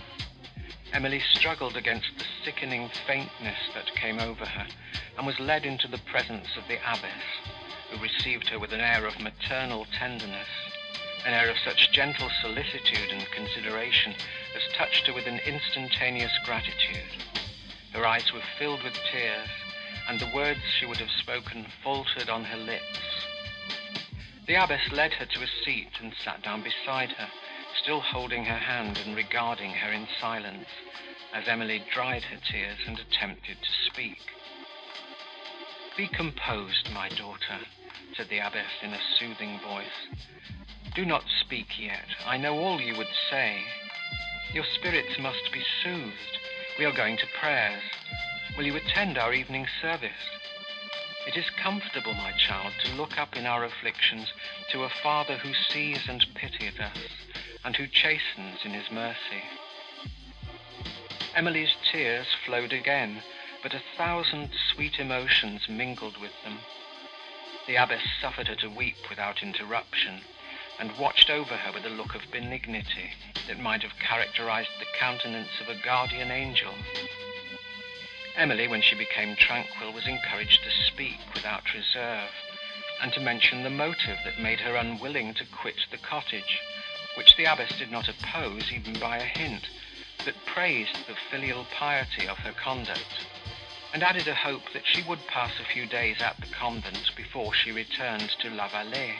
Emily 0.91 1.19
struggled 1.19 1.75
against 1.75 2.11
the 2.17 2.25
sickening 2.43 2.89
faintness 3.07 3.59
that 3.73 3.95
came 3.95 4.19
over 4.19 4.45
her, 4.45 4.67
and 5.17 5.25
was 5.25 5.39
led 5.39 5.65
into 5.65 5.87
the 5.87 6.01
presence 6.11 6.57
of 6.57 6.67
the 6.67 6.77
abbess, 6.85 7.23
who 7.91 8.01
received 8.01 8.49
her 8.49 8.59
with 8.59 8.73
an 8.73 8.81
air 8.81 9.05
of 9.05 9.19
maternal 9.19 9.85
tenderness, 9.97 10.47
an 11.25 11.33
air 11.33 11.49
of 11.49 11.57
such 11.63 11.91
gentle 11.91 12.29
solicitude 12.41 13.11
and 13.11 13.25
consideration 13.31 14.13
as 14.55 14.75
touched 14.75 15.07
her 15.07 15.13
with 15.13 15.25
an 15.25 15.39
instantaneous 15.45 16.31
gratitude. 16.45 17.23
Her 17.93 18.05
eyes 18.05 18.33
were 18.33 18.41
filled 18.59 18.83
with 18.83 18.93
tears, 19.11 19.49
and 20.09 20.19
the 20.19 20.31
words 20.33 20.59
she 20.77 20.85
would 20.85 20.97
have 20.97 21.11
spoken 21.11 21.65
faltered 21.83 22.29
on 22.29 22.43
her 22.43 22.57
lips. 22.57 22.99
The 24.47 24.55
abbess 24.55 24.91
led 24.91 25.13
her 25.13 25.25
to 25.25 25.43
a 25.43 25.63
seat 25.63 25.91
and 26.01 26.13
sat 26.23 26.41
down 26.41 26.63
beside 26.63 27.11
her, 27.11 27.29
still 27.81 28.01
holding 28.01 28.43
her 28.45 28.57
hand 28.57 28.99
and 29.05 29.15
regarding 29.15 29.71
her 29.71 29.91
in 29.91 30.07
silence, 30.19 30.67
as 31.33 31.47
Emily 31.47 31.83
dried 31.93 32.23
her 32.23 32.37
tears 32.51 32.79
and 32.85 32.99
attempted 32.99 33.57
to 33.61 33.91
speak. 33.91 34.19
Be 35.95 36.07
composed, 36.07 36.91
my 36.93 37.07
daughter, 37.09 37.59
said 38.17 38.27
the 38.29 38.39
abbess 38.39 38.81
in 38.81 38.93
a 38.93 38.99
soothing 39.17 39.59
voice. 39.59 39.85
Do 40.95 41.05
not 41.05 41.23
speak 41.41 41.79
yet. 41.79 42.05
I 42.23 42.37
know 42.37 42.59
all 42.59 42.79
you 42.79 42.95
would 42.95 43.07
say. 43.29 43.63
Your 44.53 44.63
spirits 44.75 45.17
must 45.19 45.51
be 45.51 45.63
soothed. 45.81 46.37
We 46.77 46.85
are 46.85 46.95
going 46.95 47.17
to 47.17 47.39
prayers. 47.39 47.81
Will 48.55 48.65
you 48.65 48.75
attend 48.75 49.17
our 49.17 49.33
evening 49.33 49.65
service? 49.81 50.11
It 51.25 51.35
is 51.35 51.49
comfortable, 51.49 52.13
my 52.13 52.31
child, 52.33 52.73
to 52.83 52.95
look 52.95 53.17
up 53.17 53.35
in 53.35 53.47
our 53.47 53.63
afflictions 53.63 54.31
to 54.71 54.83
a 54.83 54.89
Father 55.01 55.35
who 55.37 55.53
sees 55.53 56.07
and 56.07 56.23
pities 56.35 56.79
us, 56.79 56.97
and 57.65 57.75
who 57.75 57.87
chastens 57.87 58.59
in 58.63 58.71
his 58.71 58.91
mercy. 58.91 59.41
Emily's 61.35 61.73
tears 61.91 62.27
flowed 62.45 62.71
again, 62.71 63.23
but 63.63 63.73
a 63.73 63.81
thousand 63.97 64.51
sweet 64.53 64.99
emotions 64.99 65.61
mingled 65.67 66.17
with 66.21 66.33
them. 66.43 66.59
The 67.65 67.77
abbess 67.77 68.03
suffered 68.21 68.47
her 68.47 68.55
to 68.57 68.69
weep 68.69 69.09
without 69.09 69.41
interruption, 69.41 70.21
and 70.79 70.97
watched 70.97 71.29
over 71.29 71.55
her 71.55 71.71
with 71.71 71.85
a 71.85 71.89
look 71.89 72.15
of 72.15 72.21
benignity 72.31 73.11
that 73.47 73.59
might 73.59 73.83
have 73.83 73.97
characterized 73.99 74.69
the 74.79 74.85
countenance 74.99 75.49
of 75.61 75.69
a 75.69 75.81
guardian 75.83 76.31
angel. 76.31 76.73
Emily, 78.35 78.67
when 78.67 78.81
she 78.81 78.95
became 78.95 79.35
tranquil, 79.35 79.93
was 79.93 80.07
encouraged 80.07 80.63
to 80.63 80.91
speak 80.91 81.19
without 81.35 81.73
reserve, 81.73 82.29
and 83.01 83.13
to 83.13 83.19
mention 83.19 83.63
the 83.63 83.69
motive 83.69 84.17
that 84.25 84.41
made 84.41 84.59
her 84.59 84.75
unwilling 84.75 85.33
to 85.35 85.45
quit 85.45 85.75
the 85.91 85.97
cottage, 85.97 86.59
which 87.15 87.35
the 87.37 87.45
abbess 87.45 87.77
did 87.77 87.91
not 87.91 88.09
oppose 88.09 88.71
even 88.71 88.93
by 88.99 89.17
a 89.17 89.23
hint, 89.23 89.67
but 90.25 90.33
praised 90.45 90.95
the 91.07 91.15
filial 91.29 91.65
piety 91.77 92.27
of 92.27 92.37
her 92.37 92.53
conduct, 92.53 93.19
and 93.93 94.01
added 94.01 94.27
a 94.27 94.33
hope 94.33 94.63
that 94.73 94.87
she 94.87 95.03
would 95.03 95.19
pass 95.27 95.51
a 95.59 95.73
few 95.73 95.85
days 95.85 96.17
at 96.19 96.35
the 96.39 96.47
convent 96.47 97.11
before 97.15 97.53
she 97.53 97.71
returned 97.71 98.31
to 98.41 98.49
La 98.49 98.67
Vallée. 98.69 99.13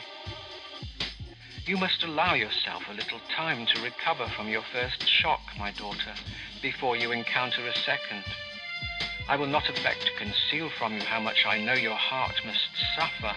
You 1.66 1.78
must 1.78 2.02
allow 2.04 2.34
yourself 2.34 2.82
a 2.90 2.92
little 2.92 3.20
time 3.34 3.64
to 3.64 3.82
recover 3.82 4.26
from 4.36 4.48
your 4.48 4.64
first 4.70 5.08
shock, 5.08 5.40
my 5.58 5.70
daughter, 5.70 6.12
before 6.60 6.94
you 6.94 7.10
encounter 7.10 7.66
a 7.66 7.72
second. 7.72 8.22
I 9.30 9.36
will 9.36 9.46
not 9.46 9.70
affect 9.70 10.04
to 10.04 10.12
conceal 10.18 10.68
from 10.68 10.92
you 10.92 11.00
how 11.00 11.20
much 11.20 11.46
I 11.46 11.64
know 11.64 11.72
your 11.72 11.96
heart 11.96 12.34
must 12.44 12.68
suffer 12.94 13.34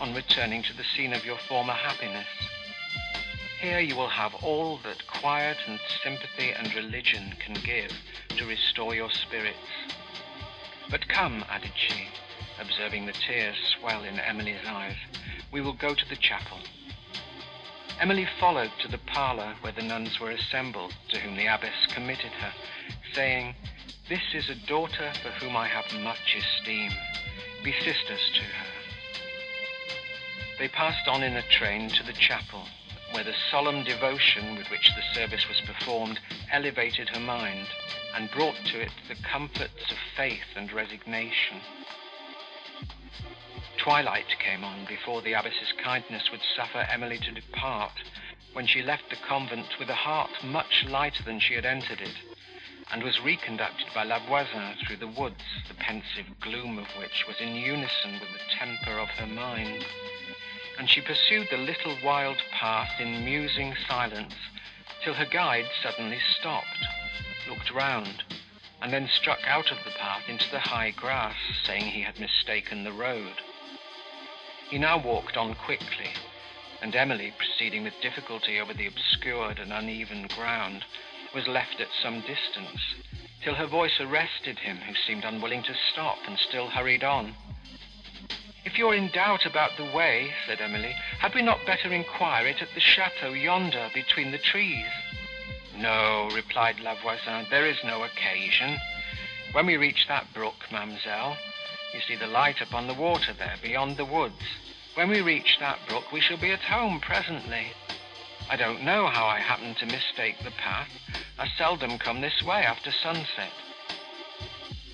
on 0.00 0.12
returning 0.12 0.64
to 0.64 0.76
the 0.76 0.82
scene 0.82 1.12
of 1.12 1.24
your 1.24 1.38
former 1.48 1.72
happiness. 1.72 2.26
Here 3.60 3.78
you 3.78 3.94
will 3.94 4.08
have 4.08 4.34
all 4.42 4.78
that 4.78 5.06
quiet 5.06 5.58
and 5.68 5.78
sympathy 6.02 6.50
and 6.50 6.74
religion 6.74 7.36
can 7.38 7.54
give 7.54 7.92
to 8.38 8.44
restore 8.44 8.96
your 8.96 9.10
spirits. 9.10 9.56
But 10.90 11.06
come, 11.06 11.44
added 11.48 11.74
she, 11.76 12.08
observing 12.60 13.06
the 13.06 13.12
tears 13.12 13.56
swell 13.78 14.02
in 14.02 14.18
Emily's 14.18 14.66
eyes, 14.66 14.96
we 15.52 15.60
will 15.60 15.74
go 15.74 15.94
to 15.94 16.08
the 16.08 16.16
chapel. 16.16 16.58
Emily 18.00 18.28
followed 18.38 18.70
to 18.80 18.88
the 18.88 18.98
parlour 18.98 19.56
where 19.60 19.72
the 19.72 19.82
nuns 19.82 20.20
were 20.20 20.30
assembled, 20.30 20.94
to 21.08 21.18
whom 21.18 21.36
the 21.36 21.46
abbess 21.46 21.74
committed 21.88 22.30
her, 22.30 22.52
saying, 23.12 23.56
this 24.08 24.22
is 24.34 24.48
a 24.48 24.66
daughter 24.66 25.12
for 25.20 25.30
whom 25.30 25.56
I 25.56 25.66
have 25.66 25.92
much 26.00 26.36
esteem. 26.36 26.92
Be 27.64 27.72
sisters 27.72 28.30
to 28.34 28.40
her. 28.40 28.66
They 30.58 30.68
passed 30.68 31.08
on 31.08 31.24
in 31.24 31.36
a 31.36 31.42
train 31.42 31.90
to 31.90 32.04
the 32.04 32.12
chapel, 32.12 32.62
where 33.10 33.24
the 33.24 33.34
solemn 33.50 33.82
devotion 33.82 34.56
with 34.56 34.70
which 34.70 34.90
the 34.94 35.02
service 35.14 35.48
was 35.48 35.60
performed 35.60 36.20
elevated 36.52 37.08
her 37.08 37.20
mind 37.20 37.66
and 38.14 38.30
brought 38.30 38.56
to 38.66 38.80
it 38.80 38.92
the 39.08 39.16
comforts 39.22 39.90
of 39.90 39.98
faith 40.16 40.56
and 40.56 40.72
resignation. 40.72 41.60
Twilight 43.78 44.38
came 44.38 44.64
on 44.64 44.84
before 44.86 45.22
the 45.22 45.34
abbess's 45.34 45.72
kindness 45.82 46.30
would 46.30 46.42
suffer 46.56 46.86
Emily 46.90 47.18
to 47.18 47.30
depart, 47.30 47.92
when 48.52 48.66
she 48.66 48.82
left 48.82 49.08
the 49.08 49.16
convent 49.16 49.78
with 49.78 49.88
a 49.88 49.94
heart 49.94 50.30
much 50.44 50.84
lighter 50.88 51.22
than 51.22 51.40
she 51.40 51.54
had 51.54 51.64
entered 51.64 52.00
it 52.00 52.14
and 52.90 53.02
was 53.02 53.20
reconducted 53.20 53.86
by 53.94 54.02
La 54.02 54.18
Voisin 54.26 54.74
through 54.80 54.96
the 54.96 55.20
woods, 55.20 55.42
the 55.68 55.74
pensive 55.74 56.26
gloom 56.40 56.78
of 56.78 56.86
which 56.98 57.26
was 57.26 57.36
in 57.40 57.54
unison 57.54 58.12
with 58.14 58.30
the 58.32 58.54
temper 58.58 58.98
of 58.98 59.08
her 59.08 59.26
mind. 59.26 59.84
And 60.78 60.88
she 60.88 61.00
pursued 61.00 61.48
the 61.50 61.58
little 61.58 61.96
wild 62.02 62.38
path 62.52 63.00
in 63.00 63.24
musing 63.24 63.74
silence, 63.86 64.34
till 65.04 65.14
her 65.14 65.26
guide 65.26 65.66
suddenly 65.82 66.18
stopped, 66.38 66.84
looked 67.48 67.70
round, 67.72 68.24
and 68.80 68.92
then 68.92 69.08
struck 69.08 69.40
out 69.46 69.70
of 69.70 69.78
the 69.84 69.90
path 69.98 70.22
into 70.28 70.50
the 70.50 70.60
high 70.60 70.90
grass, 70.90 71.36
saying 71.64 71.84
he 71.84 72.02
had 72.02 72.18
mistaken 72.18 72.84
the 72.84 72.92
road. 72.92 73.34
He 74.70 74.76
now 74.76 74.98
walked 74.98 75.38
on 75.38 75.54
quickly, 75.54 76.10
and 76.82 76.94
Emily, 76.94 77.32
proceeding 77.38 77.84
with 77.84 78.00
difficulty 78.02 78.60
over 78.60 78.74
the 78.74 78.86
obscured 78.86 79.58
and 79.58 79.72
uneven 79.72 80.26
ground, 80.26 80.84
was 81.34 81.48
left 81.48 81.80
at 81.80 81.88
some 82.02 82.20
distance, 82.20 82.94
till 83.42 83.54
her 83.54 83.66
voice 83.66 83.98
arrested 83.98 84.58
him, 84.58 84.76
who 84.76 84.94
seemed 84.94 85.24
unwilling 85.24 85.62
to 85.62 85.74
stop, 85.90 86.18
and 86.26 86.38
still 86.38 86.68
hurried 86.68 87.02
on. 87.02 87.34
If 88.66 88.76
you're 88.76 88.94
in 88.94 89.08
doubt 89.08 89.46
about 89.46 89.78
the 89.78 89.90
way, 89.96 90.34
said 90.46 90.60
Emily, 90.60 90.94
had 91.18 91.34
we 91.34 91.40
not 91.40 91.64
better 91.64 91.90
inquire 91.90 92.46
it 92.46 92.60
at 92.60 92.74
the 92.74 92.80
chateau 92.80 93.32
yonder 93.32 93.88
between 93.94 94.32
the 94.32 94.38
trees? 94.38 94.90
No, 95.78 96.28
replied 96.34 96.78
La 96.80 96.94
Voisin, 96.96 97.46
there 97.48 97.66
is 97.66 97.82
no 97.84 98.02
occasion. 98.04 98.78
When 99.52 99.64
we 99.64 99.78
reach 99.78 100.06
that 100.08 100.26
brook, 100.34 100.66
mademoiselle, 100.70 101.38
you 101.94 102.00
see 102.06 102.16
the 102.16 102.26
light 102.26 102.60
upon 102.60 102.86
the 102.86 102.94
water 102.94 103.32
there, 103.32 103.56
beyond 103.62 103.96
the 103.96 104.04
woods. 104.04 104.42
When 104.94 105.08
we 105.08 105.20
reach 105.20 105.58
that 105.60 105.78
brook, 105.88 106.12
we 106.12 106.20
shall 106.20 106.36
be 106.36 106.50
at 106.50 106.60
home 106.60 107.00
presently. 107.00 107.68
I 108.50 108.56
don't 108.56 108.84
know 108.84 109.06
how 109.06 109.26
I 109.26 109.40
happened 109.40 109.76
to 109.78 109.86
mistake 109.86 110.36
the 110.42 110.50
path. 110.50 110.88
I 111.38 111.48
seldom 111.56 111.98
come 111.98 112.20
this 112.20 112.42
way 112.42 112.62
after 112.62 112.90
sunset. 112.90 113.52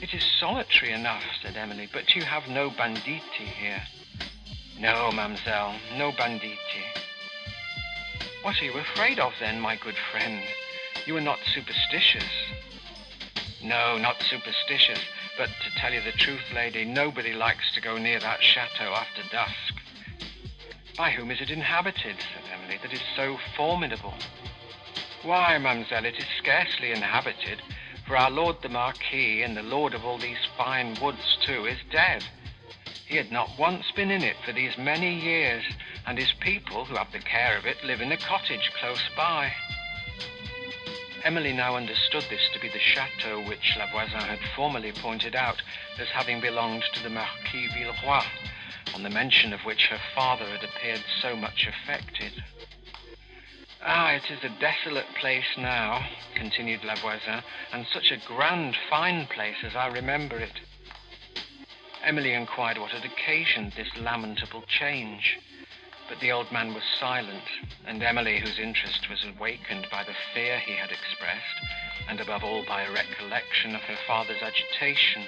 It 0.01 0.13
is 0.13 0.25
solitary 0.39 0.93
enough, 0.93 1.25
said 1.43 1.57
Emily, 1.57 1.89
but 1.91 2.15
you 2.15 2.23
have 2.23 2.49
no 2.49 2.71
banditti 2.71 3.45
here. 3.45 3.83
No, 4.79 5.11
mademoiselle, 5.13 5.75
no 5.97 6.13
banditti. 6.13 6.59
What 8.43 8.61
are 8.61 8.65
you 8.65 8.75
afraid 8.75 9.19
of 9.19 9.33
then, 9.41 9.61
my 9.61 9.77
good 9.77 9.97
friend? 10.13 10.43
You 11.07 11.17
are 11.17 11.23
not 11.23 11.39
superstitious. 11.55 12.29
No, 13.63 13.97
not 13.97 14.21
superstitious, 14.23 14.99
but 15.37 15.49
to 15.49 15.81
tell 15.81 15.93
you 15.93 16.01
the 16.01 16.13
truth, 16.13 16.53
lady, 16.55 16.85
nobody 16.85 17.33
likes 17.33 17.73
to 17.75 17.81
go 17.81 17.99
near 17.99 18.21
that 18.21 18.43
chateau 18.43 18.93
after 18.93 19.23
dusk. 19.31 19.75
By 20.97 21.11
whom 21.11 21.31
is 21.31 21.41
it 21.41 21.51
inhabited, 21.51 22.17
said 22.17 22.45
Emily, 22.53 22.79
that 22.83 22.93
is 22.93 23.03
so 23.17 23.37
formidable? 23.57 24.15
Why, 25.23 25.59
mademoiselle, 25.59 26.05
it 26.05 26.17
is 26.19 26.27
scarcely 26.39 26.93
inhabited, 26.93 27.63
for 28.07 28.17
our 28.17 28.31
lord 28.31 28.57
the 28.63 28.69
Marquis, 28.69 29.43
and 29.43 29.57
the 29.57 29.63
lord 29.63 29.95
of 29.95 30.05
all 30.05 30.19
these 30.19 30.39
fine 30.57 30.97
woods 31.03 31.39
too, 31.45 31.67
is 31.67 31.79
dead. 31.91 32.25
He 33.07 33.17
had 33.17 33.33
not 33.33 33.59
once 33.59 33.91
been 33.97 34.11
in 34.11 34.23
it 34.23 34.37
for 34.45 34.53
these 34.53 34.79
many 34.79 35.19
years, 35.19 35.65
and 36.07 36.19
his 36.19 36.33
people, 36.41 36.85
who 36.85 36.97
have 36.97 37.13
the 37.13 37.19
care 37.19 37.57
of 37.57 37.67
it, 37.67 37.83
live 37.83 38.01
in 38.01 38.13
a 38.13 38.17
cottage 38.17 38.71
close 38.79 39.03
by. 39.17 39.53
Emily 41.25 41.55
now 41.55 41.75
understood 41.75 42.25
this 42.29 42.51
to 42.53 42.61
be 42.61 42.69
the 42.69 42.79
chateau 42.79 43.41
which 43.41 43.79
La 43.79 43.91
Voisin 43.91 44.21
had 44.21 44.41
formerly 44.55 44.93
pointed 44.93 45.35
out 45.35 45.63
as 45.99 46.09
having 46.09 46.39
belonged 46.39 46.85
to 46.93 47.03
the 47.03 47.09
Marquis 47.09 47.69
Villeroi, 47.69 48.27
on 48.95 49.03
the 49.03 49.09
mention 49.09 49.55
of 49.55 49.65
which 49.65 49.87
her 49.87 50.01
father 50.15 50.45
had 50.45 50.63
appeared 50.63 51.03
so 51.23 51.35
much 51.35 51.67
affected. 51.67 52.45
Ah, 53.83 54.11
it 54.11 54.31
is 54.31 54.45
a 54.45 54.61
desolate 54.61 55.15
place 55.19 55.57
now, 55.57 56.07
continued 56.35 56.85
La 56.85 56.95
Voisin, 56.97 57.43
and 57.73 57.87
such 57.87 58.11
a 58.11 58.19
grand, 58.27 58.77
fine 58.91 59.27
place 59.27 59.57
as 59.65 59.75
I 59.75 59.87
remember 59.87 60.39
it. 60.39 60.61
Emily 62.03 62.35
inquired 62.35 62.77
what 62.77 62.91
had 62.91 63.05
occasioned 63.07 63.73
this 63.73 63.97
lamentable 63.97 64.65
change. 64.69 65.39
But 66.09 66.21
the 66.21 66.33
old 66.33 66.53
man 66.53 66.75
was 66.75 66.83
silent, 67.01 67.45
and 67.87 68.03
Emily, 68.03 68.39
whose 68.39 68.59
interest 68.59 69.09
was 69.09 69.25
awakened 69.25 69.89
by 69.91 70.05
the 70.05 70.15
fear 70.35 70.59
he 70.59 70.75
had 70.75 70.91
expressed, 70.91 71.61
and 72.09 72.21
above 72.21 72.45
all 72.45 72.63
by 72.67 72.83
a 72.83 72.93
recollection 72.93 73.75
of 73.75 73.81
her 73.83 73.97
father's 74.07 74.43
agitation, 74.43 75.25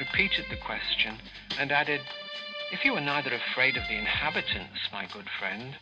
repeated 0.00 0.46
the 0.50 0.56
question, 0.56 1.18
and 1.58 1.70
added, 1.70 2.00
If 2.72 2.84
you 2.84 2.96
are 2.96 3.00
neither 3.00 3.32
afraid 3.32 3.76
of 3.76 3.86
the 3.86 3.96
inhabitants, 3.96 4.88
my 4.92 5.06
good 5.06 5.28
friend, 5.38 5.76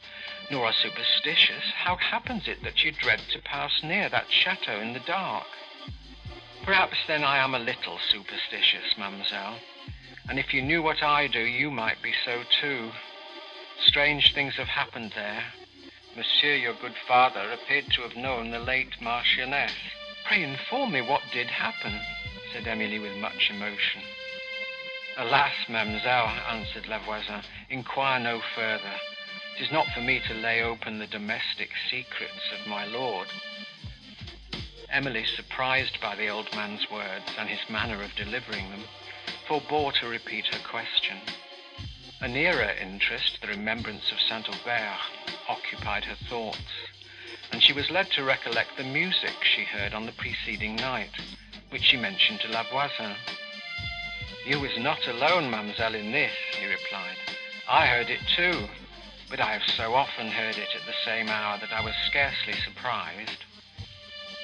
nor 0.50 0.66
are 0.66 0.72
superstitious, 0.72 1.64
how 1.74 1.96
happens 1.96 2.46
it 2.46 2.62
that 2.62 2.84
you 2.84 2.92
dread 2.92 3.20
to 3.32 3.40
pass 3.40 3.82
near 3.82 4.10
that 4.10 4.30
chateau 4.30 4.80
in 4.80 4.92
the 4.92 5.00
dark? 5.00 5.46
Perhaps 6.62 6.98
then 7.06 7.24
I 7.24 7.38
am 7.38 7.54
a 7.54 7.58
little 7.58 7.98
superstitious, 8.10 8.98
mademoiselle, 8.98 9.58
and 10.28 10.38
if 10.38 10.52
you 10.52 10.60
knew 10.60 10.82
what 10.82 11.02
I 11.02 11.26
do, 11.26 11.40
you 11.40 11.70
might 11.70 12.02
be 12.02 12.12
so 12.24 12.42
too. 12.60 12.90
Strange 13.84 14.32
things 14.34 14.54
have 14.54 14.68
happened 14.68 15.12
there. 15.14 15.44
Monsieur, 16.16 16.54
your 16.54 16.74
good 16.80 16.94
father, 17.06 17.52
appeared 17.52 17.86
to 17.92 18.02
have 18.02 18.16
known 18.16 18.50
the 18.50 18.58
late 18.58 19.00
Marchioness. 19.00 19.72
Pray 20.24 20.42
inform 20.42 20.92
me 20.92 21.00
what 21.02 21.22
did 21.32 21.46
happen, 21.46 22.00
said 22.52 22.66
Emily 22.66 22.98
with 22.98 23.16
much 23.16 23.50
emotion. 23.50 24.02
Alas, 25.18 25.52
mademoiselle, 25.68 26.32
answered 26.48 26.86
La 26.88 26.98
Voisin, 26.98 27.42
inquire 27.70 28.18
no 28.20 28.40
further. 28.54 29.00
It 29.56 29.62
is 29.62 29.72
not 29.72 29.86
for 29.94 30.00
me 30.00 30.20
to 30.26 30.34
lay 30.34 30.62
open 30.62 30.98
the 30.98 31.06
domestic 31.06 31.70
secrets 31.90 32.50
of 32.58 32.66
my 32.66 32.84
lord. 32.86 33.28
Emily, 34.90 35.24
surprised 35.24 36.00
by 36.00 36.14
the 36.14 36.28
old 36.28 36.54
man's 36.54 36.90
words 36.90 37.24
and 37.38 37.48
his 37.48 37.70
manner 37.70 38.02
of 38.02 38.14
delivering 38.14 38.70
them, 38.70 38.84
forbore 39.48 39.92
to 40.00 40.08
repeat 40.08 40.46
her 40.46 40.68
question. 40.68 41.18
A 42.22 42.28
nearer 42.28 42.70
interest, 42.80 43.38
the 43.42 43.48
remembrance 43.48 44.10
of 44.10 44.18
St. 44.20 44.48
Aubert, 44.48 45.00
occupied 45.50 46.04
her 46.04 46.14
thoughts, 46.14 46.72
and 47.52 47.62
she 47.62 47.74
was 47.74 47.90
led 47.90 48.10
to 48.12 48.24
recollect 48.24 48.78
the 48.78 48.84
music 48.84 49.34
she 49.42 49.64
heard 49.64 49.92
on 49.92 50.06
the 50.06 50.12
preceding 50.12 50.76
night, 50.76 51.10
which 51.68 51.82
she 51.82 51.98
mentioned 51.98 52.40
to 52.40 52.48
La 52.48 52.62
Voisin. 52.62 53.14
You 54.46 54.58
was 54.60 54.78
not 54.78 55.06
alone, 55.06 55.50
mademoiselle, 55.50 55.94
in 55.94 56.10
this, 56.10 56.32
he 56.58 56.64
replied. 56.64 57.18
I 57.68 57.86
heard 57.86 58.08
it 58.08 58.20
too, 58.34 58.66
but 59.28 59.38
I 59.38 59.52
have 59.52 59.76
so 59.76 59.94
often 59.94 60.28
heard 60.28 60.56
it 60.56 60.74
at 60.74 60.86
the 60.86 60.94
same 61.04 61.28
hour 61.28 61.58
that 61.58 61.72
I 61.72 61.82
was 61.82 61.94
scarcely 62.06 62.54
surprised. 62.64 63.44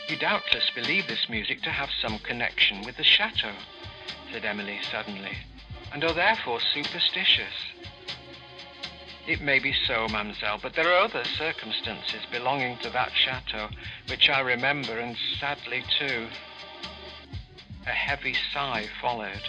You 0.08 0.16
doubtless 0.16 0.68
believe 0.74 1.06
this 1.06 1.30
music 1.30 1.62
to 1.62 1.70
have 1.70 1.90
some 2.02 2.18
connection 2.18 2.84
with 2.84 2.98
the 2.98 3.04
chateau, 3.04 3.54
said 4.30 4.44
Emily 4.44 4.78
suddenly 4.90 5.38
and 5.92 6.04
are 6.04 6.14
therefore 6.14 6.60
superstitious. 6.72 7.54
It 9.26 9.40
may 9.40 9.58
be 9.58 9.72
so, 9.86 10.08
mademoiselle, 10.08 10.58
but 10.60 10.74
there 10.74 10.88
are 10.92 11.04
other 11.04 11.24
circumstances 11.24 12.22
belonging 12.30 12.78
to 12.78 12.90
that 12.90 13.12
chateau 13.14 13.68
which 14.08 14.28
I 14.28 14.40
remember, 14.40 14.98
and 14.98 15.16
sadly 15.38 15.84
too. 15.98 16.26
A 17.86 17.90
heavy 17.90 18.34
sigh 18.52 18.88
followed, 19.00 19.42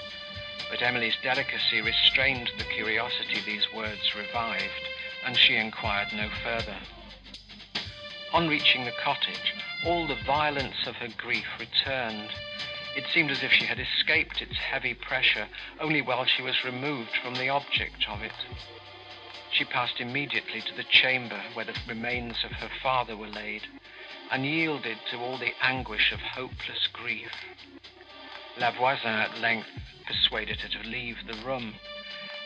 but 0.70 0.82
Emily's 0.82 1.18
delicacy 1.24 1.82
restrained 1.82 2.52
the 2.57 2.65
curiosity 2.65 3.40
these 3.45 3.65
words 3.74 4.15
revived, 4.15 4.88
and 5.26 5.36
she 5.36 5.56
inquired 5.56 6.10
no 6.14 6.30
further. 6.44 6.78
On 8.34 8.48
reaching 8.48 8.84
the 8.84 8.94
cottage, 9.03 9.56
all 9.86 10.07
the 10.07 10.18
violence 10.26 10.88
of 10.88 10.95
her 10.95 11.10
grief 11.18 11.48
returned, 11.60 12.30
it 12.95 13.06
seemed 13.14 13.32
as 13.32 13.44
if 13.44 13.52
she 13.52 13.65
had 13.65 13.80
escaped 13.80 14.41
its 14.41 14.56
heavy 14.57 14.94
pressure 14.94 15.48
only 15.80 16.02
while 16.02 16.26
she 16.26 16.41
was 16.41 16.64
removed 16.64 17.11
from 17.24 17.36
the 17.36 17.49
object 17.49 18.07
of 18.07 18.22
it. 18.22 18.34
She 19.52 19.65
passed 19.65 19.99
immediately 19.99 20.61
to 20.61 20.74
the 20.76 20.84
chamber 20.84 21.41
where 21.53 21.65
the 21.65 21.76
remains 21.88 22.44
of 22.44 22.52
her 22.52 22.70
father 22.82 23.15
were 23.15 23.28
laid, 23.28 23.61
and 24.32 24.45
yielded 24.45 24.98
to 25.11 25.18
all 25.20 25.38
the 25.38 25.53
anguish 25.61 26.11
of 26.11 26.20
hopeless 26.20 26.88
grief. 26.91 27.32
La 28.57 28.72
Voisin 28.72 29.10
at 29.10 29.40
length 29.40 29.70
persuaded 30.06 30.60
her 30.61 30.70
to 30.70 30.90
leave 30.90 31.18
the 31.28 31.45
room, 31.45 31.76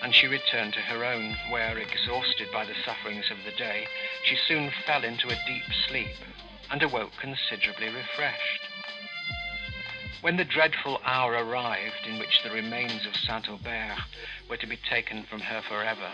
and 0.01 0.13
she 0.13 0.27
returned 0.27 0.73
to 0.73 0.81
her 0.81 1.03
own, 1.03 1.35
where, 1.49 1.77
exhausted 1.77 2.51
by 2.51 2.65
the 2.65 2.75
sufferings 2.85 3.31
of 3.31 3.37
the 3.45 3.57
day, 3.57 3.87
she 4.23 4.35
soon 4.47 4.71
fell 4.85 5.03
into 5.03 5.27
a 5.27 5.45
deep 5.47 5.63
sleep, 5.87 6.15
and 6.69 6.83
awoke 6.83 7.11
considerably 7.19 7.89
refreshed. 7.89 8.61
When 10.21 10.37
the 10.37 10.43
dreadful 10.43 10.99
hour 11.05 11.33
arrived 11.33 12.07
in 12.07 12.17
which 12.17 12.41
the 12.41 12.49
remains 12.49 13.05
of 13.05 13.15
St. 13.15 13.47
Aubert 13.47 13.99
were 14.49 14.57
to 14.57 14.65
be 14.65 14.77
taken 14.77 15.23
from 15.23 15.41
her 15.41 15.61
for 15.61 15.83
ever, 15.83 16.11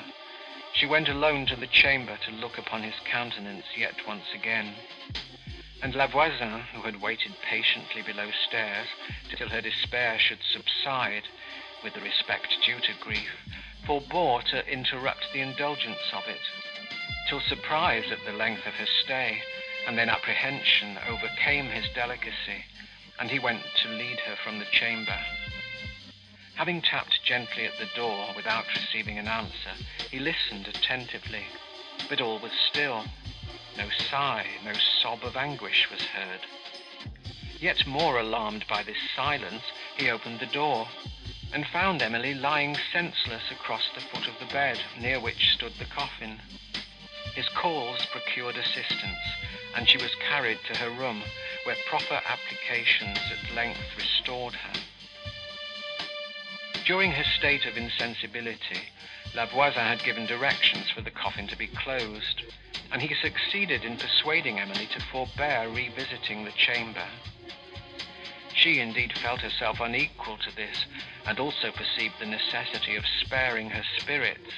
she 0.73 0.85
went 0.85 1.07
alone 1.07 1.45
to 1.45 1.55
the 1.55 1.67
chamber 1.67 2.17
to 2.25 2.31
look 2.31 2.57
upon 2.57 2.83
his 2.83 2.99
countenance 3.05 3.65
yet 3.77 3.95
once 4.05 4.25
again. 4.35 4.75
And 5.81 5.95
La 5.95 6.07
Voisin, 6.07 6.65
who 6.73 6.81
had 6.81 7.01
waited 7.01 7.33
patiently 7.49 8.01
below 8.01 8.29
stairs 8.31 8.87
till 9.37 9.47
her 9.47 9.61
despair 9.61 10.19
should 10.19 10.43
subside, 10.43 11.23
with 11.81 11.93
the 11.93 12.01
respect 12.01 12.57
due 12.65 12.81
to 12.81 12.99
grief, 12.99 13.31
forbore 13.85 14.43
to 14.43 14.67
interrupt 14.67 15.31
the 15.31 15.39
indulgence 15.39 16.11
of 16.11 16.27
it, 16.27 16.41
till 17.29 17.39
surprise 17.39 18.11
at 18.11 18.25
the 18.25 18.33
length 18.33 18.65
of 18.67 18.73
her 18.73 18.87
stay, 19.03 19.41
and 19.87 19.97
then 19.97 20.09
apprehension 20.09 20.97
overcame 21.07 21.67
his 21.67 21.87
delicacy, 21.95 22.65
and 23.23 23.31
he 23.31 23.39
went 23.39 23.63
to 23.81 23.87
lead 23.87 24.19
her 24.19 24.35
from 24.43 24.59
the 24.59 24.65
chamber. 24.65 25.17
Having 26.55 26.81
tapped 26.81 27.23
gently 27.23 27.63
at 27.63 27.77
the 27.79 27.87
door 27.95 28.27
without 28.35 28.65
receiving 28.75 29.17
an 29.17 29.29
answer, 29.29 29.71
he 30.11 30.19
listened 30.19 30.67
attentively, 30.67 31.45
but 32.09 32.19
all 32.19 32.37
was 32.39 32.51
still. 32.69 33.05
No 33.77 33.85
sigh, 34.11 34.45
no 34.65 34.73
sob 35.01 35.23
of 35.23 35.37
anguish 35.37 35.87
was 35.89 36.01
heard. 36.01 36.41
Yet 37.61 37.87
more 37.87 38.19
alarmed 38.19 38.65
by 38.67 38.83
this 38.83 38.99
silence, 39.15 39.63
he 39.95 40.11
opened 40.11 40.41
the 40.41 40.45
door, 40.47 40.89
and 41.53 41.65
found 41.65 42.01
Emily 42.01 42.33
lying 42.33 42.75
senseless 42.91 43.43
across 43.51 43.83
the 43.95 44.01
foot 44.01 44.27
of 44.27 44.37
the 44.41 44.51
bed, 44.51 44.81
near 44.99 45.21
which 45.21 45.53
stood 45.53 45.71
the 45.79 45.85
coffin. 45.85 46.41
His 47.35 47.47
calls 47.55 48.05
procured 48.07 48.57
assistance, 48.57 49.23
and 49.77 49.87
she 49.87 49.97
was 49.97 50.11
carried 50.29 50.59
to 50.67 50.77
her 50.77 50.89
room, 50.89 51.23
where 51.63 51.75
proper 51.87 52.19
applications 52.27 53.17
at 53.31 53.55
length 53.55 53.79
restored 53.97 54.53
her. 54.53 54.79
During 56.85 57.11
her 57.11 57.23
state 57.23 57.65
of 57.65 57.77
insensibility, 57.77 58.81
La 59.35 59.45
Voisin 59.45 59.81
had 59.81 60.03
given 60.03 60.25
directions 60.25 60.89
for 60.89 61.01
the 61.01 61.11
coffin 61.11 61.47
to 61.47 61.57
be 61.57 61.67
closed, 61.67 62.43
and 62.91 63.01
he 63.01 63.15
succeeded 63.15 63.83
in 63.83 63.97
persuading 63.97 64.59
Emily 64.59 64.87
to 64.87 64.99
forbear 64.99 65.69
revisiting 65.69 66.43
the 66.43 66.51
chamber. 66.51 67.07
She 68.53 68.79
indeed 68.79 69.13
felt 69.13 69.41
herself 69.41 69.79
unequal 69.79 70.37
to 70.37 70.55
this, 70.55 70.85
and 71.25 71.39
also 71.39 71.71
perceived 71.71 72.19
the 72.19 72.25
necessity 72.25 72.95
of 72.95 73.05
sparing 73.21 73.69
her 73.69 73.83
spirits, 73.97 74.51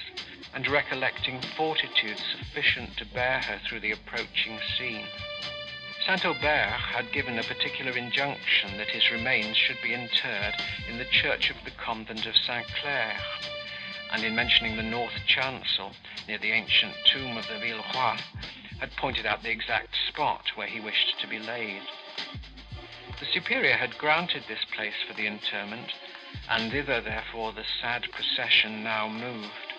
and 0.52 0.68
recollecting 0.68 1.40
fortitude 1.56 2.18
sufficient 2.18 2.96
to 2.98 3.06
bear 3.06 3.40
her 3.40 3.58
through 3.66 3.80
the 3.80 3.92
approaching 3.92 4.58
scene. 4.76 5.06
St. 6.06 6.24
Aubert 6.24 6.78
had 6.94 7.10
given 7.10 7.36
a 7.36 7.42
particular 7.42 7.90
injunction 7.90 8.78
that 8.78 8.86
his 8.86 9.10
remains 9.10 9.56
should 9.56 9.78
be 9.82 9.92
interred 9.92 10.54
in 10.88 10.98
the 10.98 11.04
church 11.06 11.50
of 11.50 11.56
the 11.64 11.72
convent 11.72 12.26
of 12.26 12.36
St. 12.36 12.64
Clair, 12.80 13.16
and 14.12 14.22
in 14.22 14.36
mentioning 14.36 14.76
the 14.76 14.84
north 14.84 15.18
chancel, 15.26 15.90
near 16.28 16.38
the 16.38 16.52
ancient 16.52 16.94
tomb 17.06 17.36
of 17.36 17.48
the 17.48 17.58
Villeroi, 17.58 18.20
had 18.78 18.94
pointed 18.96 19.26
out 19.26 19.42
the 19.42 19.50
exact 19.50 19.96
spot 20.06 20.44
where 20.54 20.68
he 20.68 20.78
wished 20.78 21.18
to 21.20 21.26
be 21.26 21.40
laid. 21.40 21.82
The 23.18 23.26
superior 23.34 23.74
had 23.74 23.98
granted 23.98 24.44
this 24.46 24.64
place 24.76 25.02
for 25.08 25.14
the 25.14 25.26
interment, 25.26 25.92
and 26.48 26.70
thither, 26.70 27.00
therefore, 27.00 27.52
the 27.52 27.64
sad 27.82 28.04
procession 28.12 28.84
now 28.84 29.08
moved, 29.08 29.72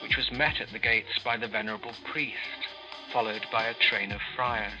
which 0.00 0.16
was 0.16 0.30
met 0.30 0.60
at 0.60 0.70
the 0.70 0.78
gates 0.78 1.18
by 1.24 1.36
the 1.36 1.48
venerable 1.48 1.94
priest, 2.04 2.68
followed 3.12 3.46
by 3.50 3.64
a 3.64 3.74
train 3.74 4.12
of 4.12 4.20
friars. 4.36 4.78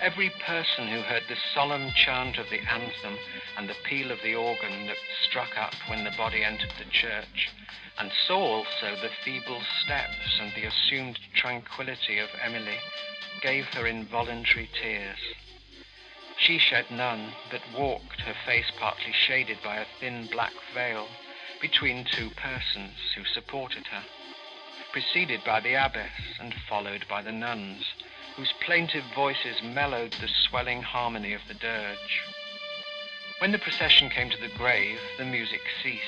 Every 0.00 0.30
person 0.30 0.88
who 0.88 1.02
heard 1.02 1.24
the 1.28 1.36
solemn 1.52 1.90
chant 1.92 2.38
of 2.38 2.48
the 2.48 2.60
anthem 2.60 3.18
and 3.58 3.68
the 3.68 3.76
peal 3.84 4.10
of 4.10 4.22
the 4.22 4.34
organ 4.34 4.86
that 4.86 4.96
struck 5.22 5.58
up 5.58 5.74
when 5.88 6.04
the 6.04 6.10
body 6.12 6.42
entered 6.42 6.72
the 6.78 6.90
church, 6.90 7.50
and 7.98 8.10
saw 8.26 8.40
also 8.40 8.96
the 8.96 9.10
feeble 9.22 9.60
steps 9.84 10.40
and 10.40 10.52
the 10.54 10.64
assumed 10.64 11.18
tranquillity 11.34 12.18
of 12.18 12.30
Emily, 12.42 12.78
gave 13.42 13.66
her 13.66 13.86
involuntary 13.86 14.70
tears. 14.72 15.18
She 16.38 16.56
shed 16.56 16.90
none, 16.90 17.34
but 17.50 17.60
walked, 17.78 18.22
her 18.22 18.36
face 18.46 18.70
partly 18.78 19.12
shaded 19.12 19.58
by 19.62 19.76
a 19.76 19.86
thin 20.00 20.28
black 20.32 20.54
veil, 20.72 21.08
between 21.60 22.06
two 22.06 22.30
persons 22.30 22.96
who 23.14 23.24
supported 23.26 23.86
her, 23.88 24.04
preceded 24.92 25.44
by 25.44 25.60
the 25.60 25.74
abbess 25.74 26.38
and 26.40 26.54
followed 26.54 27.04
by 27.06 27.20
the 27.20 27.32
nuns, 27.32 27.84
whose 28.36 28.52
plaintive 28.64 29.04
voices 29.14 29.62
mellowed 29.62 30.12
the 30.20 30.28
swelling 30.28 30.82
harmony 30.82 31.32
of 31.32 31.42
the 31.48 31.54
dirge. 31.54 32.22
When 33.38 33.52
the 33.52 33.58
procession 33.58 34.10
came 34.10 34.30
to 34.30 34.40
the 34.40 34.54
grave, 34.56 34.98
the 35.18 35.24
music 35.24 35.62
ceased. 35.82 36.04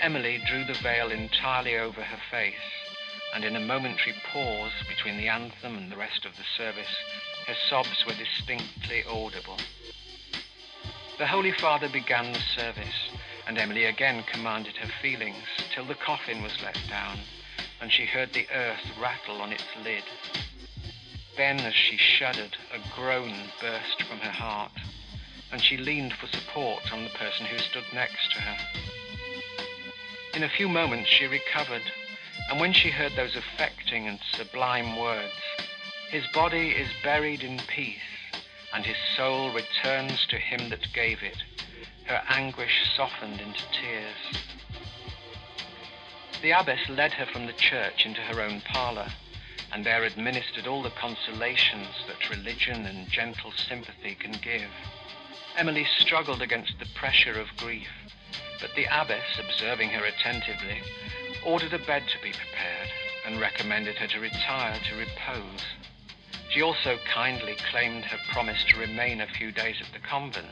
Emily 0.00 0.42
drew 0.46 0.64
the 0.64 0.74
veil 0.82 1.10
entirely 1.10 1.76
over 1.76 2.02
her 2.02 2.20
face, 2.30 2.54
and 3.34 3.44
in 3.44 3.54
a 3.54 3.60
momentary 3.60 4.14
pause 4.32 4.72
between 4.88 5.16
the 5.16 5.28
anthem 5.28 5.76
and 5.76 5.92
the 5.92 5.96
rest 5.96 6.24
of 6.24 6.36
the 6.36 6.44
service, 6.56 6.96
her 7.46 7.54
sobs 7.68 8.04
were 8.04 8.14
distinctly 8.14 9.04
audible. 9.08 9.58
The 11.18 11.26
Holy 11.26 11.52
Father 11.52 11.88
began 11.88 12.32
the 12.32 12.40
service, 12.40 13.10
and 13.46 13.58
Emily 13.58 13.84
again 13.84 14.24
commanded 14.24 14.76
her 14.76 14.90
feelings 15.00 15.46
till 15.72 15.84
the 15.84 15.94
coffin 15.94 16.42
was 16.42 16.60
let 16.62 16.78
down, 16.88 17.18
and 17.80 17.92
she 17.92 18.06
heard 18.06 18.32
the 18.32 18.48
earth 18.52 18.98
rattle 19.00 19.40
on 19.40 19.52
its 19.52 19.64
lid. 19.84 20.04
Then, 21.36 21.60
as 21.60 21.74
she 21.74 21.96
shuddered, 21.96 22.56
a 22.72 22.78
groan 22.94 23.32
burst 23.60 24.02
from 24.02 24.18
her 24.18 24.30
heart, 24.30 24.72
and 25.50 25.62
she 25.62 25.76
leaned 25.78 26.12
for 26.12 26.26
support 26.26 26.92
on 26.92 27.04
the 27.04 27.10
person 27.10 27.46
who 27.46 27.58
stood 27.58 27.84
next 27.94 28.32
to 28.32 28.40
her. 28.40 28.58
In 30.34 30.42
a 30.42 30.48
few 30.48 30.68
moments 30.68 31.08
she 31.08 31.26
recovered, 31.26 31.82
and 32.50 32.60
when 32.60 32.72
she 32.72 32.90
heard 32.90 33.12
those 33.16 33.34
affecting 33.34 34.08
and 34.08 34.18
sublime 34.36 34.98
words, 34.98 35.32
His 36.10 36.26
body 36.34 36.70
is 36.70 36.88
buried 37.02 37.42
in 37.42 37.60
peace, 37.66 37.98
and 38.74 38.84
his 38.84 38.96
soul 39.16 39.50
returns 39.50 40.26
to 40.26 40.38
him 40.38 40.68
that 40.68 40.92
gave 40.92 41.22
it, 41.22 41.38
her 42.04 42.22
anguish 42.28 42.90
softened 42.94 43.40
into 43.40 43.60
tears. 43.72 44.16
The 46.42 46.50
abbess 46.50 46.88
led 46.88 47.12
her 47.14 47.26
from 47.26 47.46
the 47.46 47.52
church 47.52 48.04
into 48.04 48.20
her 48.20 48.40
own 48.40 48.60
parlour, 48.62 49.08
and 49.72 49.84
there 49.84 50.04
administered 50.04 50.66
all 50.66 50.82
the 50.82 50.90
consolations 50.90 51.88
that 52.06 52.30
religion 52.30 52.84
and 52.86 53.08
gentle 53.08 53.52
sympathy 53.52 54.14
can 54.14 54.32
give. 54.42 54.70
Emily 55.56 55.86
struggled 55.98 56.42
against 56.42 56.78
the 56.78 56.86
pressure 56.94 57.40
of 57.40 57.56
grief, 57.56 57.88
but 58.60 58.70
the 58.76 58.86
abbess, 58.90 59.38
observing 59.38 59.90
her 59.90 60.04
attentively, 60.04 60.80
ordered 61.44 61.72
a 61.72 61.78
bed 61.78 62.02
to 62.08 62.22
be 62.22 62.32
prepared, 62.32 62.88
and 63.26 63.40
recommended 63.40 63.96
her 63.96 64.06
to 64.06 64.20
retire 64.20 64.78
to 64.88 64.96
repose. 64.96 65.62
She 66.50 66.62
also 66.62 66.98
kindly 67.12 67.56
claimed 67.70 68.04
her 68.04 68.18
promise 68.30 68.62
to 68.64 68.80
remain 68.80 69.20
a 69.20 69.26
few 69.26 69.52
days 69.52 69.76
at 69.80 69.92
the 69.92 70.06
convent, 70.06 70.46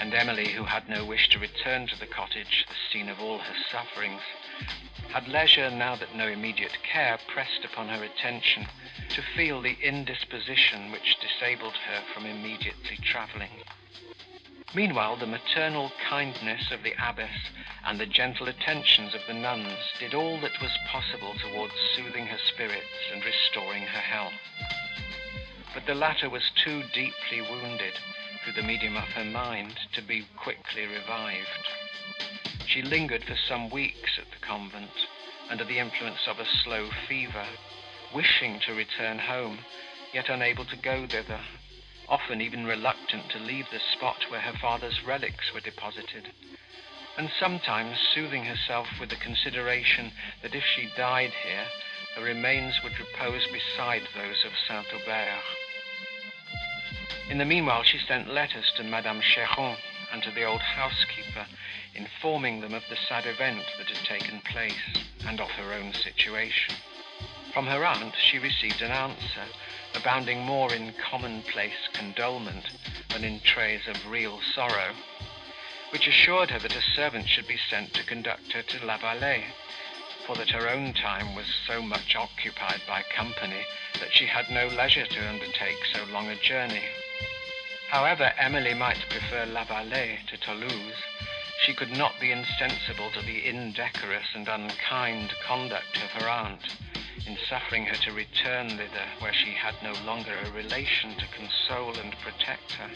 and 0.00 0.14
Emily, 0.14 0.48
who 0.48 0.64
had 0.64 0.88
no 0.88 1.04
wish 1.04 1.28
to 1.30 1.38
return 1.38 1.86
to 1.88 1.98
the 1.98 2.06
cottage, 2.06 2.64
the 2.68 2.74
scene 2.90 3.08
of 3.08 3.20
all 3.20 3.38
her 3.38 3.54
sufferings, 3.70 4.22
had 5.10 5.26
leisure, 5.28 5.70
now 5.70 5.96
that 5.96 6.14
no 6.14 6.26
immediate 6.28 6.76
care 6.82 7.18
pressed 7.26 7.64
upon 7.64 7.88
her 7.88 8.04
attention, 8.04 8.66
to 9.10 9.22
feel 9.36 9.60
the 9.62 9.76
indisposition 9.82 10.92
which 10.92 11.18
disabled 11.20 11.74
her 11.74 12.02
from 12.12 12.26
immediately 12.26 12.96
travelling. 13.02 13.50
Meanwhile, 14.74 15.16
the 15.16 15.26
maternal 15.26 15.90
kindness 16.10 16.70
of 16.70 16.82
the 16.82 16.92
abbess 17.02 17.50
and 17.86 17.98
the 17.98 18.06
gentle 18.06 18.48
attentions 18.48 19.14
of 19.14 19.22
the 19.26 19.32
nuns 19.32 19.78
did 19.98 20.12
all 20.12 20.38
that 20.40 20.60
was 20.60 20.76
possible 20.86 21.34
towards 21.34 21.72
soothing 21.96 22.26
her 22.26 22.38
spirits 22.38 23.10
and 23.12 23.24
restoring 23.24 23.82
her 23.82 24.00
health. 24.00 24.34
But 25.72 25.86
the 25.86 25.94
latter 25.94 26.28
was 26.28 26.50
too 26.62 26.82
deeply 26.92 27.40
wounded, 27.40 27.94
through 28.44 28.54
the 28.54 28.62
medium 28.62 28.96
of 28.96 29.08
her 29.10 29.24
mind, 29.24 29.78
to 29.92 30.02
be 30.02 30.26
quickly 30.36 30.86
revived. 30.86 31.66
She 32.66 32.82
lingered 32.82 33.24
for 33.24 33.36
some 33.36 33.70
weeks 33.70 34.18
at 34.18 34.30
the 34.30 34.46
convent, 34.46 35.06
under 35.48 35.64
the 35.64 35.78
influence 35.78 36.26
of 36.26 36.38
a 36.38 36.46
slow 36.46 36.90
fever, 37.06 37.46
wishing 38.12 38.60
to 38.60 38.74
return 38.74 39.18
home, 39.18 39.64
yet 40.12 40.28
unable 40.28 40.64
to 40.66 40.76
go 40.76 41.06
thither, 41.06 41.40
often 42.08 42.40
even 42.40 42.66
reluctant 42.66 43.30
to 43.30 43.38
leave 43.38 43.70
the 43.70 43.80
spot 43.80 44.30
where 44.30 44.40
her 44.40 44.56
father's 44.58 45.02
relics 45.02 45.52
were 45.52 45.60
deposited, 45.60 46.30
and 47.16 47.30
sometimes 47.38 47.98
soothing 47.98 48.44
herself 48.44 48.88
with 49.00 49.10
the 49.10 49.16
consideration 49.16 50.12
that 50.42 50.54
if 50.54 50.64
she 50.64 50.90
died 50.96 51.32
here, 51.42 51.66
her 52.14 52.22
remains 52.22 52.82
would 52.82 52.98
repose 52.98 53.46
beside 53.48 54.02
those 54.14 54.44
of 54.44 54.52
St. 54.66 54.86
Aubert. 54.94 55.42
In 57.28 57.38
the 57.38 57.44
meanwhile, 57.44 57.82
she 57.82 57.98
sent 57.98 58.28
letters 58.28 58.72
to 58.76 58.82
Madame 58.82 59.20
Cheron 59.20 59.76
and 60.12 60.22
to 60.22 60.30
the 60.30 60.44
old 60.44 60.60
housekeeper, 60.60 61.46
informing 61.94 62.60
them 62.60 62.74
of 62.74 62.82
the 62.88 62.96
sad 63.08 63.26
event 63.26 63.64
that 63.78 63.88
had 63.88 64.04
taken 64.06 64.40
place, 64.40 65.04
and 65.26 65.40
of 65.40 65.50
her 65.50 65.72
own 65.72 65.92
situation. 65.92 66.74
From 67.52 67.66
her 67.66 67.84
aunt 67.84 68.14
she 68.16 68.38
received 68.38 68.82
an 68.82 68.90
answer, 68.90 69.44
abounding 69.94 70.40
more 70.40 70.72
in 70.72 70.92
commonplace 70.92 71.88
condolement 71.92 72.70
than 73.10 73.24
in 73.24 73.40
traits 73.40 73.88
of 73.88 74.10
real 74.10 74.40
sorrow, 74.54 74.92
which 75.90 76.06
assured 76.06 76.50
her 76.50 76.58
that 76.58 76.76
a 76.76 76.82
servant 76.94 77.28
should 77.28 77.48
be 77.48 77.58
sent 77.70 77.94
to 77.94 78.04
conduct 78.04 78.52
her 78.52 78.62
to 78.62 78.84
La 78.84 78.98
Vallée, 78.98 79.44
for 80.26 80.36
that 80.36 80.50
her 80.50 80.68
own 80.68 80.92
time 80.92 81.34
was 81.34 81.46
so 81.66 81.80
much 81.80 82.14
occupied 82.14 82.82
by 82.86 83.02
company 83.02 83.64
that 83.98 84.12
she 84.12 84.26
had 84.26 84.50
no 84.50 84.66
leisure 84.68 85.06
to 85.06 85.28
undertake 85.28 85.78
so 85.92 86.04
long 86.12 86.28
a 86.28 86.36
journey. 86.36 86.84
However 87.88 88.34
Emily 88.36 88.74
might 88.74 89.08
prefer 89.08 89.46
La 89.46 89.64
Vallée 89.64 90.18
to 90.26 90.36
Toulouse, 90.36 91.02
she 91.64 91.72
could 91.72 91.90
not 91.90 92.20
be 92.20 92.30
insensible 92.30 93.10
to 93.12 93.22
the 93.22 93.46
indecorous 93.46 94.26
and 94.34 94.46
unkind 94.46 95.32
conduct 95.46 95.96
of 95.96 96.10
her 96.10 96.28
aunt, 96.28 96.68
in 97.26 97.38
suffering 97.48 97.86
her 97.86 97.96
to 97.96 98.12
return 98.12 98.76
thither 98.76 99.06
where 99.20 99.32
she 99.32 99.52
had 99.52 99.74
no 99.82 99.94
longer 100.04 100.36
a 100.36 100.50
relation 100.50 101.16
to 101.16 101.26
console 101.28 101.94
and 101.98 102.14
protect 102.18 102.72
her. 102.72 102.90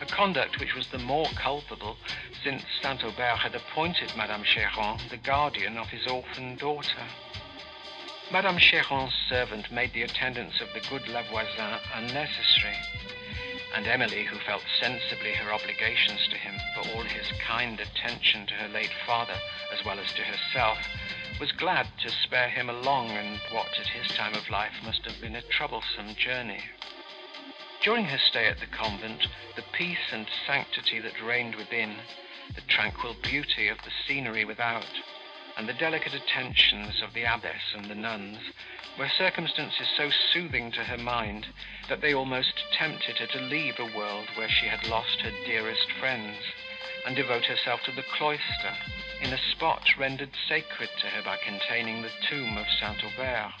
A 0.00 0.06
conduct 0.06 0.58
which 0.58 0.74
was 0.74 0.88
the 0.88 0.98
more 0.98 1.30
culpable, 1.36 1.96
since 2.42 2.64
St. 2.82 3.04
Aubert 3.04 3.38
had 3.38 3.54
appointed 3.54 4.16
Madame 4.16 4.42
Cheron 4.42 4.98
the 5.10 5.16
guardian 5.16 5.78
of 5.78 5.86
his 5.86 6.08
orphan 6.08 6.56
daughter. 6.56 7.06
Madame 8.32 8.58
Cheron's 8.58 9.14
servant 9.28 9.70
made 9.70 9.92
the 9.92 10.02
attendance 10.02 10.60
of 10.60 10.72
the 10.74 10.80
good 10.90 11.06
La 11.06 11.22
Voisin 11.30 11.78
unnecessary, 11.94 12.76
and 13.74 13.86
Emily, 13.86 14.24
who 14.24 14.38
felt 14.38 14.62
sensibly 14.80 15.32
her 15.32 15.52
obligations 15.52 16.20
to 16.30 16.36
him 16.36 16.54
for 16.74 16.88
all 16.90 17.02
his 17.02 17.26
kind 17.46 17.80
attention 17.80 18.46
to 18.46 18.54
her 18.54 18.68
late 18.68 18.92
father, 19.06 19.36
as 19.72 19.84
well 19.84 19.98
as 19.98 20.12
to 20.12 20.22
herself, 20.22 20.78
was 21.40 21.52
glad 21.52 21.86
to 22.02 22.10
spare 22.10 22.48
him 22.48 22.68
a 22.68 22.80
long 22.82 23.10
and 23.10 23.40
what 23.50 23.78
at 23.80 23.86
his 23.86 24.08
time 24.16 24.34
of 24.34 24.50
life 24.50 24.74
must 24.84 25.04
have 25.04 25.20
been 25.20 25.36
a 25.36 25.42
troublesome 25.42 26.14
journey. 26.16 26.60
During 27.82 28.04
her 28.04 28.18
stay 28.18 28.46
at 28.46 28.60
the 28.60 28.66
convent, 28.66 29.26
the 29.56 29.64
peace 29.72 30.12
and 30.12 30.26
sanctity 30.46 31.00
that 31.00 31.20
reigned 31.22 31.56
within, 31.56 31.96
the 32.54 32.60
tranquil 32.68 33.16
beauty 33.22 33.68
of 33.68 33.78
the 33.78 33.90
scenery 34.06 34.44
without, 34.44 34.86
and 35.56 35.68
the 35.68 35.74
delicate 35.74 36.14
attentions 36.14 37.02
of 37.02 37.12
the 37.14 37.24
abbess 37.24 37.74
and 37.74 37.90
the 37.90 37.94
nuns, 37.94 38.38
were 38.98 39.08
circumstances 39.08 39.88
so 39.96 40.10
soothing 40.32 40.70
to 40.72 40.84
her 40.84 40.98
mind, 40.98 41.46
that 41.88 42.00
they 42.00 42.14
almost 42.14 42.52
tempted 42.72 43.16
her 43.18 43.26
to 43.26 43.40
leave 43.40 43.78
a 43.78 43.96
world 43.96 44.26
where 44.34 44.48
she 44.48 44.66
had 44.66 44.84
lost 44.84 45.20
her 45.20 45.30
dearest 45.46 45.90
friends, 45.98 46.36
and 47.06 47.16
devote 47.16 47.44
herself 47.44 47.80
to 47.82 47.92
the 47.92 48.04
cloister, 48.16 48.74
in 49.22 49.32
a 49.32 49.38
spot 49.52 49.82
rendered 49.98 50.30
sacred 50.48 50.90
to 51.00 51.06
her 51.06 51.22
by 51.22 51.36
containing 51.36 52.02
the 52.02 52.10
tomb 52.28 52.56
of 52.58 52.66
St. 52.80 53.04
Aubert. 53.04 53.52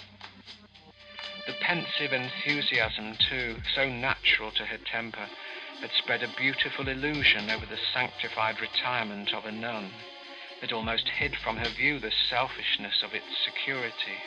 The 1.46 1.54
pensive 1.60 2.12
enthusiasm, 2.12 3.16
too, 3.28 3.56
so 3.74 3.88
natural 3.88 4.50
to 4.52 4.64
her 4.64 4.78
temper, 4.78 5.28
had 5.80 5.90
spread 5.98 6.22
a 6.22 6.28
beautiful 6.36 6.88
illusion 6.88 7.50
over 7.50 7.66
the 7.66 7.78
sanctified 7.92 8.60
retirement 8.60 9.34
of 9.34 9.44
a 9.44 9.52
nun, 9.52 9.90
that 10.62 10.72
almost 10.72 11.08
hid 11.08 11.36
from 11.36 11.56
her 11.56 11.68
view 11.68 11.98
the 11.98 12.12
selfishness 12.30 13.02
of 13.02 13.12
its 13.12 13.26
security. 13.44 14.22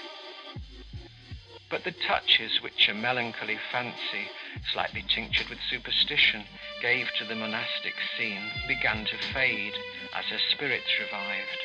But 1.69 1.85
the 1.85 1.93
touches 1.93 2.61
which 2.61 2.89
a 2.89 2.93
melancholy 2.93 3.57
fancy, 3.71 4.29
slightly 4.71 5.03
tinctured 5.07 5.49
with 5.49 5.59
superstition, 5.69 6.43
gave 6.81 7.07
to 7.17 7.23
the 7.23 7.35
monastic 7.35 7.95
scene, 8.15 8.51
began 8.67 9.05
to 9.05 9.17
fade, 9.33 9.73
as 10.13 10.25
her 10.25 10.37
spirits 10.51 10.99
revived, 10.99 11.57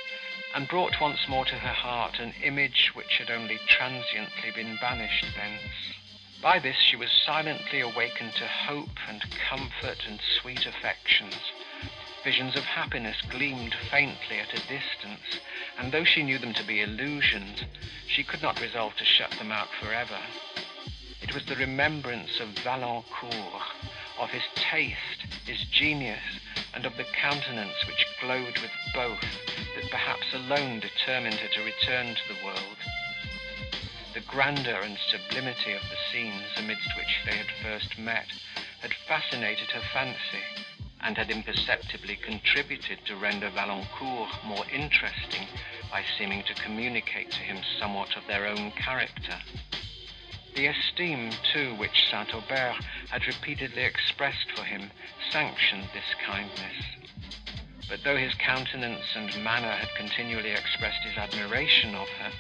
and 0.55 0.68
brought 0.68 1.01
once 1.01 1.28
more 1.28 1.44
to 1.44 1.56
her 1.56 1.74
heart 1.74 2.20
an 2.20 2.32
image 2.42 2.92
which 2.94 3.18
had 3.18 3.30
only 3.30 3.59
transiently 3.66 4.52
been 4.55 4.78
banished 4.80 5.26
thence. 5.36 5.97
By 6.40 6.60
this 6.60 6.76
she 6.76 6.97
was 6.97 7.10
silently 7.26 7.80
awakened 7.80 8.34
to 8.36 8.47
hope 8.47 8.97
and 9.09 9.22
comfort 9.48 10.06
and 10.09 10.20
sweet 10.40 10.64
affections. 10.64 11.36
Visions 12.22 12.55
of 12.55 12.64
happiness 12.64 13.16
gleamed 13.30 13.74
faintly 13.90 14.40
at 14.40 14.52
a 14.52 14.60
distance, 14.68 15.40
and 15.78 15.90
though 15.90 16.05
she 16.05 16.22
knew 16.22 16.38
them 16.38 16.52
to 16.52 16.62
be 16.62 16.82
illusions, 16.82 17.60
she 18.06 18.22
could 18.22 18.42
not 18.42 18.60
resolve 18.60 18.94
to 18.97 19.06
shut 19.06 19.30
them 19.38 19.51
out 19.51 19.68
forever. 19.80 20.18
It 21.22 21.32
was 21.32 21.47
the 21.47 21.56
remembrance 21.56 22.38
of 22.38 22.48
Valancourt, 22.62 23.62
of 24.18 24.28
his 24.28 24.42
taste, 24.55 25.24
his 25.47 25.62
genius, 25.72 26.40
and 26.74 26.84
of 26.84 26.98
the 26.98 27.05
countenance 27.05 27.86
which 27.86 28.06
glowed 28.20 28.59
with 28.59 28.72
both, 28.92 29.24
that 29.76 29.90
perhaps 29.90 30.34
alone 30.34 30.80
determined 30.80 31.36
her 31.36 31.48
to 31.48 31.64
return 31.64 32.14
to 32.14 32.28
the 32.28 32.44
world. 32.44 32.76
The 34.12 34.20
grandeur 34.20 34.82
and 34.82 34.98
sublimity 35.09 35.72
of 35.72 35.82
the 35.82 35.97
scenes 36.12 36.52
amidst 36.59 36.94
which 36.98 37.20
they 37.24 37.38
had 37.38 37.51
first 37.62 37.98
met 37.98 38.26
had 38.80 38.92
fascinated 39.09 39.70
her 39.70 39.82
fancy, 39.94 40.44
and 41.02 41.16
had 41.16 41.31
imperceptibly 41.31 42.16
contributed 42.16 42.98
to 43.06 43.16
render 43.16 43.51
Valancourt 43.51 44.31
more 44.44 44.64
interesting 44.72 45.47
by 45.90 46.05
seeming 46.18 46.43
to 46.44 46.55
communicate 46.55 47.31
to 47.31 47.39
him 47.39 47.59
somewhat 47.78 48.16
of 48.16 48.27
their 48.27 48.47
own 48.47 48.70
character. 48.72 49.39
The 50.55 50.66
esteem, 50.66 51.31
too, 51.52 51.74
which 51.77 52.09
St. 52.10 52.35
Aubert 52.35 52.77
had 53.09 53.27
repeatedly 53.27 53.82
expressed 53.82 54.51
for 54.55 54.64
him, 54.64 54.90
sanctioned 55.32 55.89
this 55.94 56.14
kindness. 56.27 56.85
But 57.89 58.01
though 58.05 58.16
his 58.16 58.35
countenance 58.35 59.16
and 59.16 59.43
manner 59.43 59.70
had 59.70 59.94
continually 59.97 60.52
expressed 60.52 61.02
his 61.02 61.16
admiration 61.16 61.94
of 61.94 62.09
her, 62.09 62.31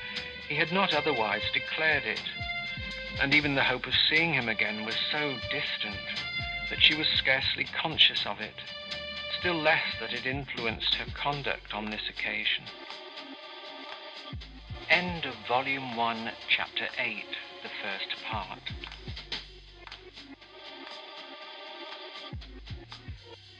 he 0.48 0.54
had 0.56 0.72
not 0.72 0.92
otherwise 0.92 1.42
declared 1.52 2.04
it, 2.04 2.22
and 3.20 3.34
even 3.34 3.54
the 3.54 3.64
hope 3.64 3.86
of 3.86 3.94
seeing 4.08 4.32
him 4.32 4.48
again 4.48 4.84
was 4.84 4.96
so 5.10 5.36
distant, 5.50 5.96
that 6.70 6.80
she 6.80 6.94
was 6.94 7.06
scarcely 7.18 7.64
conscious 7.64 8.24
of 8.24 8.40
it, 8.40 8.54
still 9.38 9.60
less 9.60 9.82
that 10.00 10.12
it 10.12 10.24
influenced 10.24 10.94
her 10.94 11.10
conduct 11.14 11.74
on 11.74 11.90
this 11.90 12.08
occasion. 12.08 12.64
End 14.88 15.24
of 15.24 15.34
Volume 15.46 15.96
1, 15.96 16.30
Chapter 16.48 16.86
8, 16.98 17.24
the 17.62 17.68
first 17.82 18.24
part. 18.24 18.60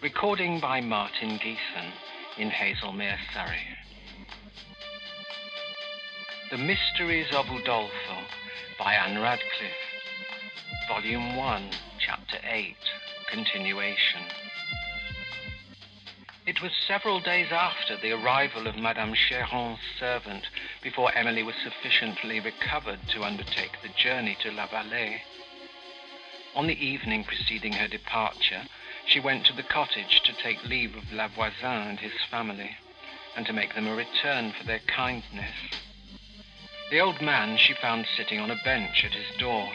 Recording 0.03 0.61
by 0.61 0.81
Martin 0.81 1.39
Geeson 1.39 1.91
in 2.39 2.51
Haslemere, 2.51 3.19
Surrey. 3.35 3.61
The 6.51 6.59
Mysteries 6.59 7.27
of 7.35 7.45
Udolpho 7.47 8.25
by 8.79 8.95
Ann 8.95 9.21
Radcliffe. 9.21 9.71
Volume 10.89 11.37
1, 11.37 11.71
Chapter 12.11 12.39
8, 12.43 12.75
Continuation. 13.31 14.23
It 16.45 16.61
was 16.61 16.73
several 16.89 17.21
days 17.21 17.53
after 17.53 17.97
the 17.97 18.11
arrival 18.11 18.67
of 18.67 18.77
Madame 18.77 19.15
Cheron's 19.15 19.79
servant 19.97 20.49
before 20.83 21.15
Emily 21.15 21.45
was 21.45 21.55
sufficiently 21.63 22.41
recovered 22.41 22.99
to 23.11 23.23
undertake 23.23 23.81
the 23.81 23.91
journey 23.91 24.37
to 24.43 24.51
La 24.51 24.67
Vallée. 24.67 25.21
On 26.57 26.67
the 26.67 26.85
evening 26.85 27.23
preceding 27.23 27.75
her 27.75 27.87
departure, 27.87 28.63
she 29.07 29.21
went 29.21 29.47
to 29.47 29.53
the 29.53 29.63
cottage 29.63 30.21
to 30.25 30.33
take 30.33 30.65
leave 30.65 30.97
of 30.97 31.13
La 31.13 31.29
Voisin 31.29 31.91
and 31.91 32.01
his 32.01 32.25
family, 32.29 32.77
and 33.37 33.47
to 33.47 33.53
make 33.53 33.77
them 33.77 33.87
a 33.87 33.95
return 33.95 34.51
for 34.51 34.65
their 34.65 34.81
kindness. 34.81 35.55
The 36.91 36.99
old 36.99 37.21
man 37.21 37.57
she 37.57 37.73
found 37.73 38.07
sitting 38.17 38.41
on 38.41 38.51
a 38.51 38.61
bench 38.65 39.05
at 39.05 39.15
his 39.15 39.39
door, 39.39 39.71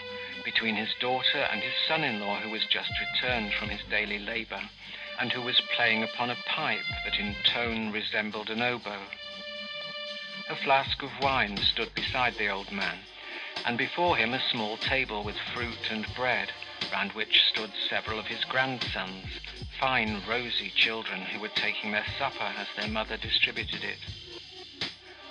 between 0.45 0.75
his 0.75 0.93
daughter 1.01 1.39
and 1.51 1.61
his 1.61 1.73
son-in-law, 1.87 2.39
who 2.39 2.51
was 2.51 2.65
just 2.67 2.91
returned 2.99 3.51
from 3.53 3.67
his 3.67 3.81
daily 3.89 4.19
labour, 4.19 4.61
and 5.19 5.31
who 5.31 5.41
was 5.41 5.59
playing 5.75 6.03
upon 6.03 6.29
a 6.29 6.37
pipe 6.45 6.85
that 7.03 7.19
in 7.19 7.35
tone 7.43 7.91
resembled 7.91 8.49
an 8.49 8.61
oboe. 8.61 9.01
A 10.49 10.55
flask 10.55 11.01
of 11.01 11.09
wine 11.19 11.57
stood 11.57 11.93
beside 11.95 12.37
the 12.37 12.49
old 12.49 12.71
man, 12.71 12.99
and 13.65 13.77
before 13.77 14.15
him 14.15 14.33
a 14.33 14.49
small 14.51 14.77
table 14.77 15.23
with 15.23 15.35
fruit 15.53 15.89
and 15.89 16.05
bread, 16.15 16.51
round 16.91 17.11
which 17.13 17.43
stood 17.49 17.71
several 17.89 18.19
of 18.19 18.27
his 18.27 18.43
grandsons, 18.45 19.25
fine 19.79 20.21
rosy 20.29 20.71
children 20.75 21.21
who 21.21 21.39
were 21.39 21.49
taking 21.49 21.91
their 21.91 22.05
supper 22.19 22.53
as 22.57 22.67
their 22.77 22.87
mother 22.87 23.17
distributed 23.17 23.83
it. 23.83 23.97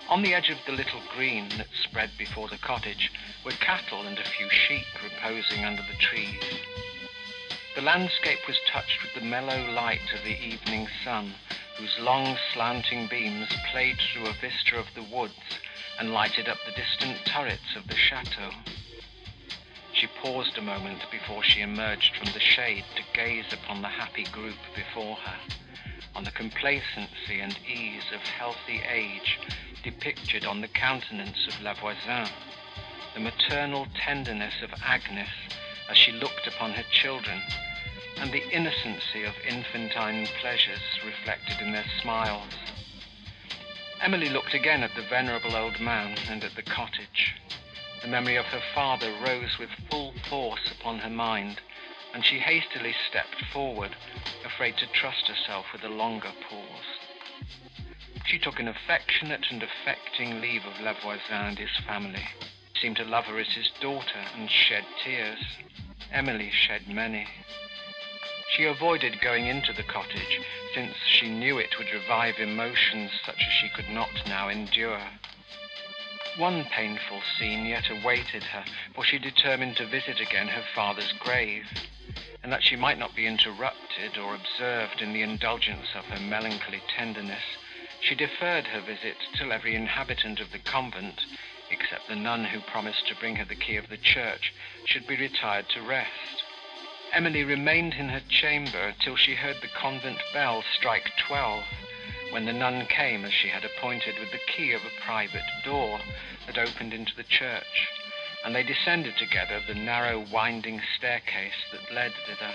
On 0.09 0.23
the 0.23 0.35
edge 0.35 0.51
of 0.51 0.59
the 0.67 0.73
little 0.73 1.01
green 1.15 1.49
that 1.57 1.69
spread 1.83 2.11
before 2.19 2.49
the 2.49 2.59
cottage 2.59 3.11
were 3.45 3.53
cattle 3.53 4.03
and 4.03 4.19
a 4.19 4.25
few 4.25 4.49
sheep 4.51 4.87
reposing 5.03 5.65
under 5.65 5.83
the 5.83 5.97
trees. 5.99 6.43
The 7.75 7.83
landscape 7.83 8.47
was 8.47 8.59
touched 8.69 9.03
with 9.03 9.15
the 9.15 9.29
mellow 9.29 9.73
light 9.73 10.13
of 10.13 10.23
the 10.23 10.39
evening 10.39 10.89
sun, 11.03 11.35
whose 11.79 11.99
long 11.99 12.37
slanting 12.53 13.09
beams 13.09 13.49
played 13.73 13.97
through 13.99 14.27
a 14.27 14.35
vista 14.35 14.79
of 14.79 14.87
the 14.95 15.03
woods 15.03 15.59
and 15.99 16.13
lighted 16.13 16.49
up 16.49 16.59
the 16.67 16.73
distant 16.73 17.25
turrets 17.25 17.75
of 17.75 17.89
the 17.89 17.97
chateau. 17.97 18.51
She 19.95 20.07
paused 20.07 20.59
a 20.59 20.63
moment 20.63 21.01
before 21.11 21.43
she 21.43 21.63
emerged 21.63 22.17
from 22.17 22.33
the 22.33 22.41
shade 22.41 22.85
to 22.97 23.03
gaze 23.15 23.53
upon 23.53 23.81
the 23.81 23.89
happy 23.89 24.25
group 24.25 24.57
before 24.75 25.17
her, 25.17 25.39
on 26.15 26.25
the 26.25 26.31
complacency 26.31 27.41
and 27.41 27.59
ease 27.67 28.05
of 28.15 28.21
healthy 28.21 28.81
age 28.89 29.39
depicted 29.83 30.45
on 30.45 30.61
the 30.61 30.69
countenance 30.69 31.47
of 31.49 31.61
La 31.63 31.75
Voisin, 31.75 32.29
the 33.15 33.21
maternal 33.21 33.87
tenderness 33.95 34.55
of 34.63 34.71
Agnes 34.83 35.29
as 35.91 35.97
she 35.97 36.13
looked 36.13 36.47
upon 36.47 36.73
her 36.73 36.85
children, 36.91 37.41
and 38.19 38.33
the 38.33 38.49
innocency 38.51 39.25
of 39.25 39.35
infantine 39.47 40.27
pleasures 40.41 40.81
reflected 41.05 41.61
in 41.61 41.73
their 41.73 41.85
smiles. 42.01 42.53
Emily 44.01 44.29
looked 44.29 44.55
again 44.55 44.83
at 44.83 44.95
the 44.95 45.03
venerable 45.03 45.57
old 45.57 45.81
man 45.81 46.17
and 46.29 46.45
at 46.45 46.55
the 46.55 46.63
cottage. 46.63 47.35
The 48.03 48.09
memory 48.09 48.37
of 48.37 48.45
her 48.47 48.63
father 48.75 49.13
rose 49.27 49.59
with 49.59 49.71
full 49.91 50.13
force 50.29 50.71
upon 50.79 50.99
her 50.99 51.11
mind, 51.11 51.61
and 52.15 52.25
she 52.25 52.39
hastily 52.39 52.95
stepped 53.11 53.45
forward, 53.53 53.91
afraid 54.47 54.77
to 54.77 54.87
trust 54.93 55.27
herself 55.27 55.67
with 55.73 55.83
a 55.83 55.89
longer 55.89 56.31
pause. 56.49 56.95
She 58.25 58.39
took 58.39 58.61
an 58.61 58.69
affectionate 58.69 59.47
and 59.51 59.63
affecting 59.63 60.41
leave 60.41 60.65
of 60.65 60.81
La 60.81 60.95
Voisin 61.03 61.21
and 61.35 61.59
his 61.59 61.77
family, 61.87 62.25
seemed 62.81 62.97
to 62.97 63.05
love 63.05 63.25
her 63.25 63.39
as 63.39 63.49
his 63.49 63.71
daughter, 63.81 64.21
and 64.37 64.49
shed 64.49 64.85
tears. 65.03 65.41
Emily 66.13 66.51
shed 66.51 66.89
many. 66.89 67.27
She 68.57 68.65
avoided 68.65 69.21
going 69.21 69.47
into 69.47 69.73
the 69.73 69.83
cottage, 69.83 70.41
since 70.73 70.95
she 71.07 71.29
knew 71.29 71.59
it 71.59 71.77
would 71.79 71.93
revive 71.93 72.39
emotions 72.39 73.11
such 73.27 73.43
as 73.45 73.53
she 73.55 73.69
could 73.71 73.89
not 73.89 74.11
now 74.29 74.49
endure. 74.49 75.03
One 76.37 76.65
painful 76.65 77.21
scene 77.39 77.67
yet 77.67 77.91
awaited 77.91 78.45
her, 78.45 78.65
for 78.95 79.05
she 79.05 79.19
determined 79.19 79.77
to 79.77 79.87
visit 79.87 80.21
again 80.21 80.47
her 80.47 80.65
father's 80.75 81.13
grave, 81.19 81.67
and 82.45 82.53
that 82.53 82.63
she 82.63 82.77
might 82.77 82.99
not 82.99 83.17
be 83.17 83.27
interrupted 83.27 84.19
or 84.19 84.35
observed 84.35 85.01
in 85.01 85.15
the 85.15 85.23
indulgence 85.23 85.87
of 85.95 86.05
her 86.05 86.21
melancholy 86.21 86.83
tenderness, 86.95 87.43
she 88.03 88.15
deferred 88.15 88.67
her 88.67 88.83
visit 88.83 89.17
till 89.35 89.51
every 89.51 89.75
inhabitant 89.75 90.39
of 90.39 90.53
the 90.53 90.59
convent, 90.59 91.23
except 91.71 92.07
the 92.07 92.15
nun 92.15 92.45
who 92.45 92.61
promised 92.71 93.09
to 93.09 93.15
bring 93.15 93.35
her 93.37 93.47
the 93.47 93.55
key 93.55 93.77
of 93.79 93.89
the 93.89 93.97
church, 93.97 94.53
should 94.85 95.07
be 95.09 95.17
retired 95.17 95.67
to 95.71 95.81
rest. 95.89 96.45
Emily 97.15 97.43
remained 97.43 97.95
in 97.95 98.11
her 98.11 98.23
chamber 98.29 98.95
till 99.01 99.17
she 99.17 99.35
heard 99.35 99.57
the 99.63 99.81
convent 99.81 100.19
bell 100.35 100.63
strike 100.75 101.11
twelve, 101.27 101.65
when 102.31 102.45
the 102.45 102.53
nun 102.53 102.85
came 102.85 103.25
as 103.25 103.33
she 103.33 103.49
had 103.49 103.65
appointed 103.65 104.19
with 104.19 104.31
the 104.33 104.53
key 104.55 104.73
of 104.73 104.83
a 104.85 105.03
private 105.03 105.49
door 105.65 105.99
that 106.47 106.59
opened 106.59 106.93
into 106.93 107.17
the 107.17 107.23
church, 107.23 107.89
and 108.45 108.55
they 108.55 108.63
descended 108.63 109.17
together 109.17 109.61
the 109.67 109.75
narrow 109.75 110.25
winding 110.31 110.81
staircase 110.97 111.55
that 111.73 111.95
led 111.95 112.13
thither. 112.27 112.53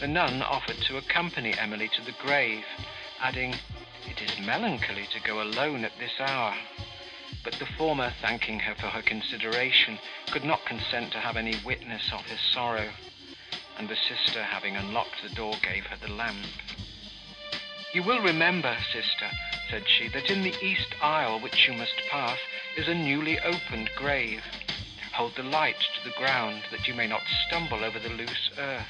The 0.00 0.06
nun 0.06 0.42
offered 0.42 0.80
to 0.82 0.98
accompany 0.98 1.54
Emily 1.54 1.88
to 1.96 2.02
the 2.02 2.14
grave, 2.22 2.64
adding, 3.20 3.58
"It 4.08 4.22
is 4.22 4.38
melancholy 4.38 5.06
to 5.12 5.20
go 5.20 5.42
alone 5.42 5.84
at 5.84 5.98
this 5.98 6.20
hour." 6.20 6.54
But 7.42 7.58
the 7.58 7.66
former, 7.66 8.12
thanking 8.20 8.60
her 8.60 8.74
for 8.74 8.88
her 8.88 9.02
consideration, 9.02 9.98
could 10.30 10.44
not 10.44 10.64
consent 10.66 11.12
to 11.12 11.20
have 11.20 11.36
any 11.36 11.56
witness 11.64 12.12
of 12.12 12.26
her 12.26 12.38
sorrow, 12.52 12.92
and 13.78 13.88
the 13.88 13.96
sister, 13.96 14.44
having 14.44 14.76
unlocked 14.76 15.22
the 15.22 15.28
door, 15.30 15.56
gave 15.62 15.86
her 15.86 15.96
the 15.96 16.12
lamp. 16.12 16.46
You 17.96 18.02
will 18.02 18.20
remember, 18.20 18.76
sister, 18.92 19.30
said 19.70 19.88
she, 19.88 20.08
that 20.08 20.30
in 20.30 20.42
the 20.42 20.54
east 20.60 20.94
aisle 21.00 21.40
which 21.40 21.66
you 21.66 21.72
must 21.72 21.96
pass 22.10 22.38
is 22.76 22.88
a 22.88 22.94
newly 22.94 23.40
opened 23.40 23.88
grave. 23.96 24.42
Hold 25.14 25.34
the 25.34 25.42
light 25.42 25.80
to 25.80 26.04
the 26.06 26.14
ground, 26.14 26.60
that 26.70 26.86
you 26.86 26.92
may 26.92 27.06
not 27.06 27.22
stumble 27.46 27.82
over 27.82 27.98
the 27.98 28.10
loose 28.10 28.50
earth. 28.58 28.84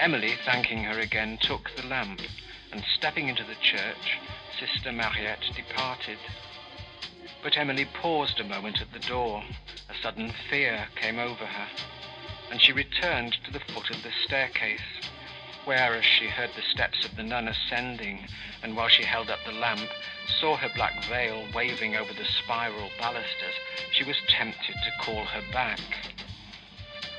Emily, 0.00 0.32
thanking 0.44 0.82
her 0.82 0.98
again, 0.98 1.38
took 1.40 1.70
the 1.76 1.86
lamp, 1.86 2.20
and 2.72 2.82
stepping 2.96 3.28
into 3.28 3.44
the 3.44 3.54
church, 3.62 4.18
Sister 4.58 4.90
Mariette 4.90 5.44
departed. 5.54 6.18
But 7.44 7.56
Emily 7.56 7.84
paused 7.84 8.40
a 8.40 8.44
moment 8.44 8.80
at 8.80 8.92
the 8.92 9.06
door. 9.06 9.44
A 9.88 9.94
sudden 10.02 10.32
fear 10.50 10.88
came 10.96 11.20
over 11.20 11.46
her, 11.46 11.68
and 12.50 12.60
she 12.60 12.72
returned 12.72 13.36
to 13.44 13.52
the 13.52 13.60
foot 13.72 13.90
of 13.90 14.02
the 14.02 14.10
staircase 14.24 14.80
where, 15.66 15.94
as 15.96 16.04
she 16.04 16.28
heard 16.28 16.50
the 16.54 16.62
steps 16.62 17.04
of 17.04 17.16
the 17.16 17.22
nun 17.22 17.48
ascending, 17.48 18.24
and 18.62 18.76
while 18.76 18.88
she 18.88 19.02
held 19.02 19.28
up 19.28 19.40
the 19.44 19.52
lamp, 19.52 19.90
saw 20.40 20.56
her 20.56 20.70
black 20.76 20.94
veil 21.08 21.44
waving 21.54 21.96
over 21.96 22.12
the 22.12 22.24
spiral 22.24 22.88
balusters, 22.98 23.54
she 23.92 24.04
was 24.04 24.16
tempted 24.28 24.74
to 24.74 25.04
call 25.04 25.24
her 25.24 25.42
back. 25.52 25.80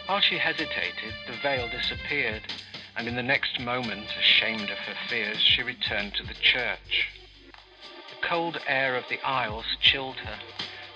While 0.06 0.22
she 0.22 0.38
hesitated, 0.38 1.14
the 1.28 1.36
veil 1.44 1.68
disappeared, 1.68 2.44
and 2.96 3.08
in 3.08 3.16
the 3.16 3.24
next 3.24 3.60
moment, 3.60 4.08
ashamed 4.18 4.70
of 4.70 4.78
her 4.78 4.96
fears, 5.10 5.40
she 5.42 5.62
returned 5.62 6.16
to 6.16 6.24
the 6.24 6.34
church. 6.34 7.10
The 7.52 8.28
cold 8.28 8.62
air 8.66 8.96
of 8.96 9.04
the 9.10 9.20
aisles 9.26 9.66
chilled 9.82 10.18
her, 10.18 10.40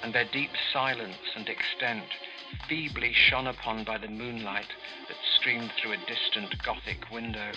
and 0.02 0.14
their 0.14 0.26
deep 0.32 0.52
silence 0.72 1.36
and 1.36 1.50
extent 1.50 2.06
feebly 2.68 3.14
shone 3.14 3.48
upon 3.48 3.84
by 3.84 3.98
the 3.98 4.08
moonlight 4.08 4.68
that 5.08 5.18
streamed 5.36 5.72
through 5.72 5.94
a 5.94 6.06
distant 6.08 6.62
Gothic 6.64 7.10
window, 7.12 7.52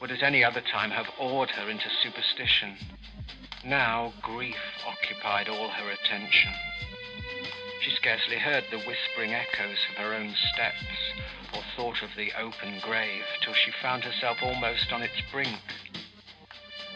would 0.00 0.10
at 0.10 0.22
any 0.22 0.42
other 0.44 0.60
time 0.60 0.90
have 0.90 1.10
awed 1.18 1.50
her 1.50 1.70
into 1.70 1.88
superstition. 2.02 2.76
Now 3.64 4.12
grief 4.22 4.56
occupied 4.86 5.48
all 5.48 5.68
her 5.68 5.90
attention. 5.90 6.52
She 7.82 7.90
scarcely 7.92 8.38
heard 8.38 8.64
the 8.70 8.78
whispering 8.78 9.34
echoes 9.34 9.78
of 9.90 9.96
her 9.96 10.14
own 10.14 10.34
steps, 10.52 10.84
or 11.54 11.62
thought 11.76 12.02
of 12.02 12.10
the 12.16 12.32
open 12.38 12.78
grave, 12.80 13.24
till 13.40 13.54
she 13.54 13.72
found 13.82 14.04
herself 14.04 14.38
almost 14.42 14.92
on 14.92 15.02
its 15.02 15.20
brink. 15.32 15.60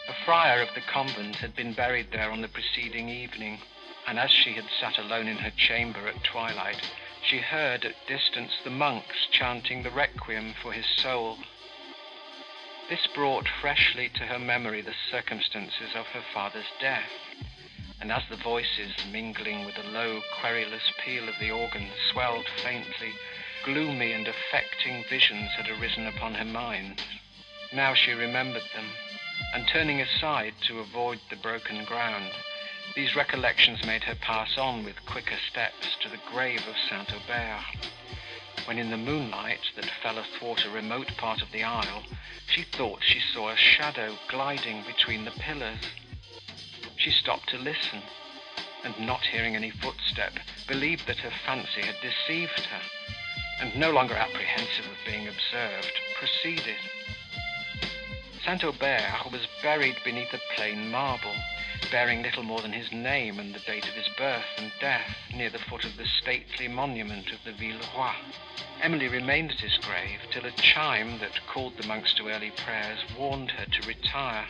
A 0.08 0.24
friar 0.24 0.62
of 0.62 0.72
the 0.74 0.80
convent 0.80 1.36
had 1.36 1.56
been 1.56 1.72
buried 1.72 2.08
there 2.12 2.30
on 2.30 2.40
the 2.40 2.48
preceding 2.48 3.08
evening, 3.08 3.58
and 4.06 4.18
as 4.18 4.30
she 4.30 4.52
had 4.52 4.66
sat 4.80 4.98
alone 4.98 5.26
in 5.26 5.38
her 5.38 5.50
chamber 5.56 6.06
at 6.06 6.22
twilight, 6.22 6.80
she 7.26 7.38
heard 7.38 7.84
at 7.84 8.06
distance 8.06 8.52
the 8.62 8.70
monks 8.70 9.26
chanting 9.32 9.82
the 9.82 9.90
requiem 9.90 10.54
for 10.62 10.72
his 10.72 10.86
soul. 10.86 11.36
This 12.88 13.04
brought 13.08 13.48
freshly 13.48 14.08
to 14.10 14.26
her 14.26 14.38
memory 14.38 14.80
the 14.80 14.94
circumstances 15.10 15.90
of 15.96 16.06
her 16.06 16.22
father's 16.32 16.70
death, 16.80 17.10
and 18.00 18.12
as 18.12 18.22
the 18.30 18.36
voices, 18.36 18.92
mingling 19.10 19.64
with 19.64 19.74
the 19.74 19.90
low, 19.90 20.22
querulous 20.40 20.92
peal 21.04 21.28
of 21.28 21.34
the 21.40 21.50
organ, 21.50 21.88
swelled 22.12 22.46
faintly, 22.62 23.12
gloomy 23.64 24.12
and 24.12 24.28
affecting 24.28 25.02
visions 25.10 25.50
had 25.56 25.68
arisen 25.68 26.06
upon 26.06 26.34
her 26.34 26.44
mind. 26.44 27.02
Now 27.72 27.94
she 27.94 28.12
remembered 28.12 28.68
them, 28.72 28.86
and 29.52 29.66
turning 29.66 30.00
aside 30.00 30.54
to 30.68 30.78
avoid 30.78 31.18
the 31.28 31.36
broken 31.36 31.84
ground, 31.86 32.30
these 32.96 33.14
recollections 33.14 33.84
made 33.84 34.02
her 34.02 34.14
pass 34.14 34.56
on 34.56 34.82
with 34.82 35.04
quicker 35.04 35.36
steps 35.50 35.96
to 36.00 36.08
the 36.08 36.18
grave 36.32 36.66
of 36.66 36.74
St. 36.88 37.12
Aubert, 37.12 37.90
when 38.64 38.78
in 38.78 38.90
the 38.90 38.96
moonlight 38.96 39.60
that 39.76 39.90
fell 40.02 40.18
athwart 40.18 40.64
a 40.64 40.70
remote 40.70 41.14
part 41.18 41.42
of 41.42 41.52
the 41.52 41.62
aisle, 41.62 42.02
she 42.48 42.62
thought 42.62 43.04
she 43.04 43.20
saw 43.20 43.50
a 43.50 43.56
shadow 43.56 44.16
gliding 44.28 44.82
between 44.86 45.26
the 45.26 45.30
pillars. 45.32 45.78
She 46.96 47.10
stopped 47.10 47.50
to 47.50 47.58
listen, 47.58 48.00
and 48.82 48.98
not 48.98 49.26
hearing 49.26 49.54
any 49.54 49.70
footstep, 49.70 50.32
believed 50.66 51.06
that 51.06 51.18
her 51.18 51.32
fancy 51.44 51.82
had 51.82 51.96
deceived 52.00 52.60
her, 52.60 52.80
and 53.60 53.76
no 53.76 53.90
longer 53.90 54.14
apprehensive 54.14 54.86
of 54.86 54.96
being 55.04 55.28
observed, 55.28 55.92
proceeded. 56.18 56.80
St. 58.42 58.64
Aubert 58.64 59.30
was 59.30 59.46
buried 59.62 59.96
beneath 60.02 60.32
a 60.32 60.40
plain 60.54 60.90
marble, 60.90 61.34
bearing 61.90 62.22
little 62.22 62.42
more 62.42 62.62
than 62.62 62.72
his 62.72 62.92
name 62.92 63.38
and 63.38 63.54
the 63.54 63.60
date 63.60 63.88
of 63.88 63.94
his 63.94 64.08
birth 64.16 64.44
and 64.56 64.72
death, 64.80 65.10
near 65.34 65.50
the 65.50 65.58
foot 65.58 65.84
of 65.84 65.96
the 65.96 66.06
stately 66.20 66.68
monument 66.68 67.30
of 67.32 67.38
the 67.44 67.52
Villeroi. 67.52 68.14
Emily 68.82 69.08
remained 69.08 69.52
at 69.52 69.60
his 69.60 69.78
grave 69.78 70.20
till 70.30 70.44
a 70.44 70.50
chime 70.60 71.18
that 71.18 71.46
called 71.46 71.76
the 71.76 71.86
monks 71.86 72.12
to 72.14 72.28
early 72.28 72.50
prayers 72.64 73.00
warned 73.16 73.50
her 73.52 73.66
to 73.66 73.86
retire. 73.86 74.46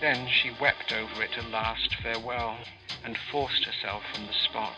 Then 0.00 0.28
she 0.28 0.50
wept 0.60 0.92
over 0.92 1.22
it 1.22 1.36
a 1.36 1.42
last 1.48 1.94
farewell, 2.02 2.58
and 3.04 3.16
forced 3.30 3.64
herself 3.64 4.02
from 4.12 4.26
the 4.26 4.32
spot. 4.32 4.76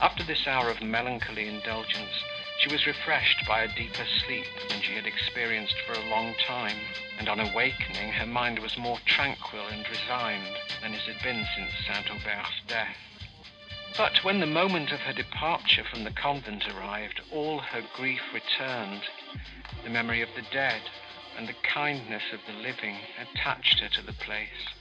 After 0.00 0.24
this 0.24 0.46
hour 0.46 0.70
of 0.70 0.80
melancholy 0.80 1.46
indulgence, 1.46 2.22
she 2.58 2.68
was 2.68 2.86
refreshed 2.86 3.46
by 3.46 3.62
a 3.62 3.74
deeper 3.74 4.04
sleep 4.26 4.46
than 4.68 4.80
she 4.82 4.94
had 4.94 5.06
experienced 5.06 5.76
for 5.86 5.92
a 5.92 6.10
long 6.10 6.34
time, 6.46 6.76
and 7.18 7.28
on 7.28 7.38
awakening 7.38 8.12
her 8.12 8.26
mind 8.26 8.58
was 8.58 8.76
more 8.76 8.98
tranquil 9.06 9.66
and 9.68 9.88
resigned 9.88 10.56
than 10.82 10.92
it 10.92 11.00
had 11.02 11.22
been 11.22 11.46
since 11.56 11.72
St. 11.86 12.10
Aubert's 12.10 12.60
death. 12.66 12.96
But 13.96 14.24
when 14.24 14.40
the 14.40 14.46
moment 14.46 14.92
of 14.92 15.00
her 15.00 15.12
departure 15.12 15.84
from 15.84 16.04
the 16.04 16.10
convent 16.10 16.68
arrived, 16.68 17.20
all 17.32 17.60
her 17.60 17.82
grief 17.96 18.22
returned. 18.34 19.02
The 19.84 19.90
memory 19.90 20.22
of 20.22 20.28
the 20.34 20.44
dead 20.52 20.82
and 21.36 21.48
the 21.48 21.56
kindness 21.62 22.24
of 22.32 22.40
the 22.46 22.60
living 22.60 22.96
attached 23.20 23.80
her 23.80 23.88
to 23.88 24.02
the 24.02 24.12
place 24.12 24.74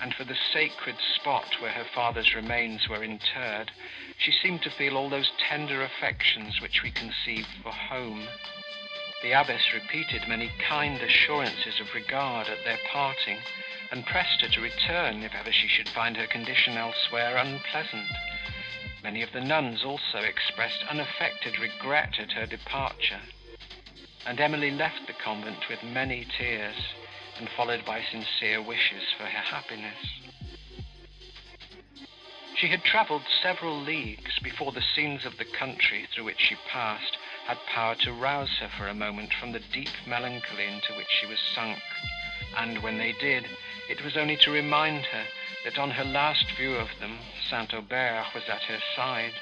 and 0.00 0.14
for 0.14 0.24
the 0.24 0.36
sacred 0.52 0.96
spot 1.14 1.56
where 1.60 1.72
her 1.72 1.86
father's 1.94 2.34
remains 2.34 2.88
were 2.88 3.02
interred, 3.02 3.70
she 4.18 4.32
seemed 4.32 4.62
to 4.62 4.70
feel 4.70 4.96
all 4.96 5.08
those 5.08 5.30
tender 5.48 5.82
affections 5.82 6.60
which 6.60 6.82
we 6.82 6.90
conceive 6.90 7.46
for 7.62 7.72
home. 7.72 8.26
The 9.22 9.32
abbess 9.32 9.72
repeated 9.72 10.28
many 10.28 10.50
kind 10.68 11.00
assurances 11.00 11.80
of 11.80 11.94
regard 11.94 12.48
at 12.48 12.62
their 12.64 12.78
parting, 12.92 13.38
and 13.90 14.04
pressed 14.06 14.40
her 14.42 14.48
to 14.48 14.60
return 14.60 15.22
if 15.22 15.34
ever 15.34 15.52
she 15.52 15.68
should 15.68 15.88
find 15.88 16.16
her 16.16 16.26
condition 16.26 16.76
elsewhere 16.76 17.36
unpleasant. 17.36 18.08
Many 19.02 19.22
of 19.22 19.32
the 19.32 19.40
nuns 19.40 19.84
also 19.84 20.18
expressed 20.18 20.84
unaffected 20.90 21.58
regret 21.58 22.18
at 22.18 22.32
her 22.32 22.46
departure, 22.46 23.20
and 24.26 24.40
Emily 24.40 24.70
left 24.70 25.06
the 25.06 25.12
convent 25.12 25.68
with 25.68 25.82
many 25.82 26.26
tears, 26.38 26.76
and 27.38 27.48
followed 27.56 27.84
by 27.84 28.02
sincere 28.02 28.62
wishes 28.62 29.04
for 29.16 29.24
her 29.24 29.28
happiness. 29.28 30.33
She 32.56 32.68
had 32.68 32.84
travelled 32.84 33.24
several 33.42 33.80
leagues 33.80 34.38
before 34.38 34.70
the 34.70 34.80
scenes 34.94 35.24
of 35.24 35.38
the 35.38 35.44
country 35.44 36.06
through 36.06 36.24
which 36.24 36.40
she 36.40 36.54
passed 36.54 37.18
had 37.46 37.66
power 37.66 37.96
to 37.96 38.12
rouse 38.12 38.58
her 38.58 38.68
for 38.68 38.86
a 38.86 38.94
moment 38.94 39.34
from 39.34 39.50
the 39.50 39.58
deep 39.58 39.90
melancholy 40.06 40.66
into 40.66 40.94
which 40.94 41.10
she 41.10 41.26
was 41.26 41.40
sunk, 41.40 41.82
and 42.56 42.80
when 42.80 42.96
they 42.96 43.10
did, 43.10 43.48
it 43.88 44.04
was 44.04 44.16
only 44.16 44.36
to 44.36 44.52
remind 44.52 45.04
her 45.06 45.26
that 45.64 45.78
on 45.78 45.90
her 45.90 46.04
last 46.04 46.52
view 46.52 46.76
of 46.76 46.88
them, 47.00 47.18
St. 47.50 47.74
Aubert 47.74 48.32
was 48.32 48.48
at 48.48 48.62
her 48.62 48.80
side, 48.94 49.34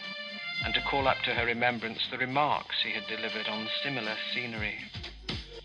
and 0.64 0.72
to 0.72 0.80
call 0.80 1.06
up 1.06 1.20
to 1.24 1.34
her 1.34 1.44
remembrance 1.44 2.06
the 2.10 2.16
remarks 2.16 2.76
he 2.82 2.92
had 2.92 3.06
delivered 3.08 3.46
on 3.46 3.68
similar 3.82 4.16
scenery. 4.32 4.78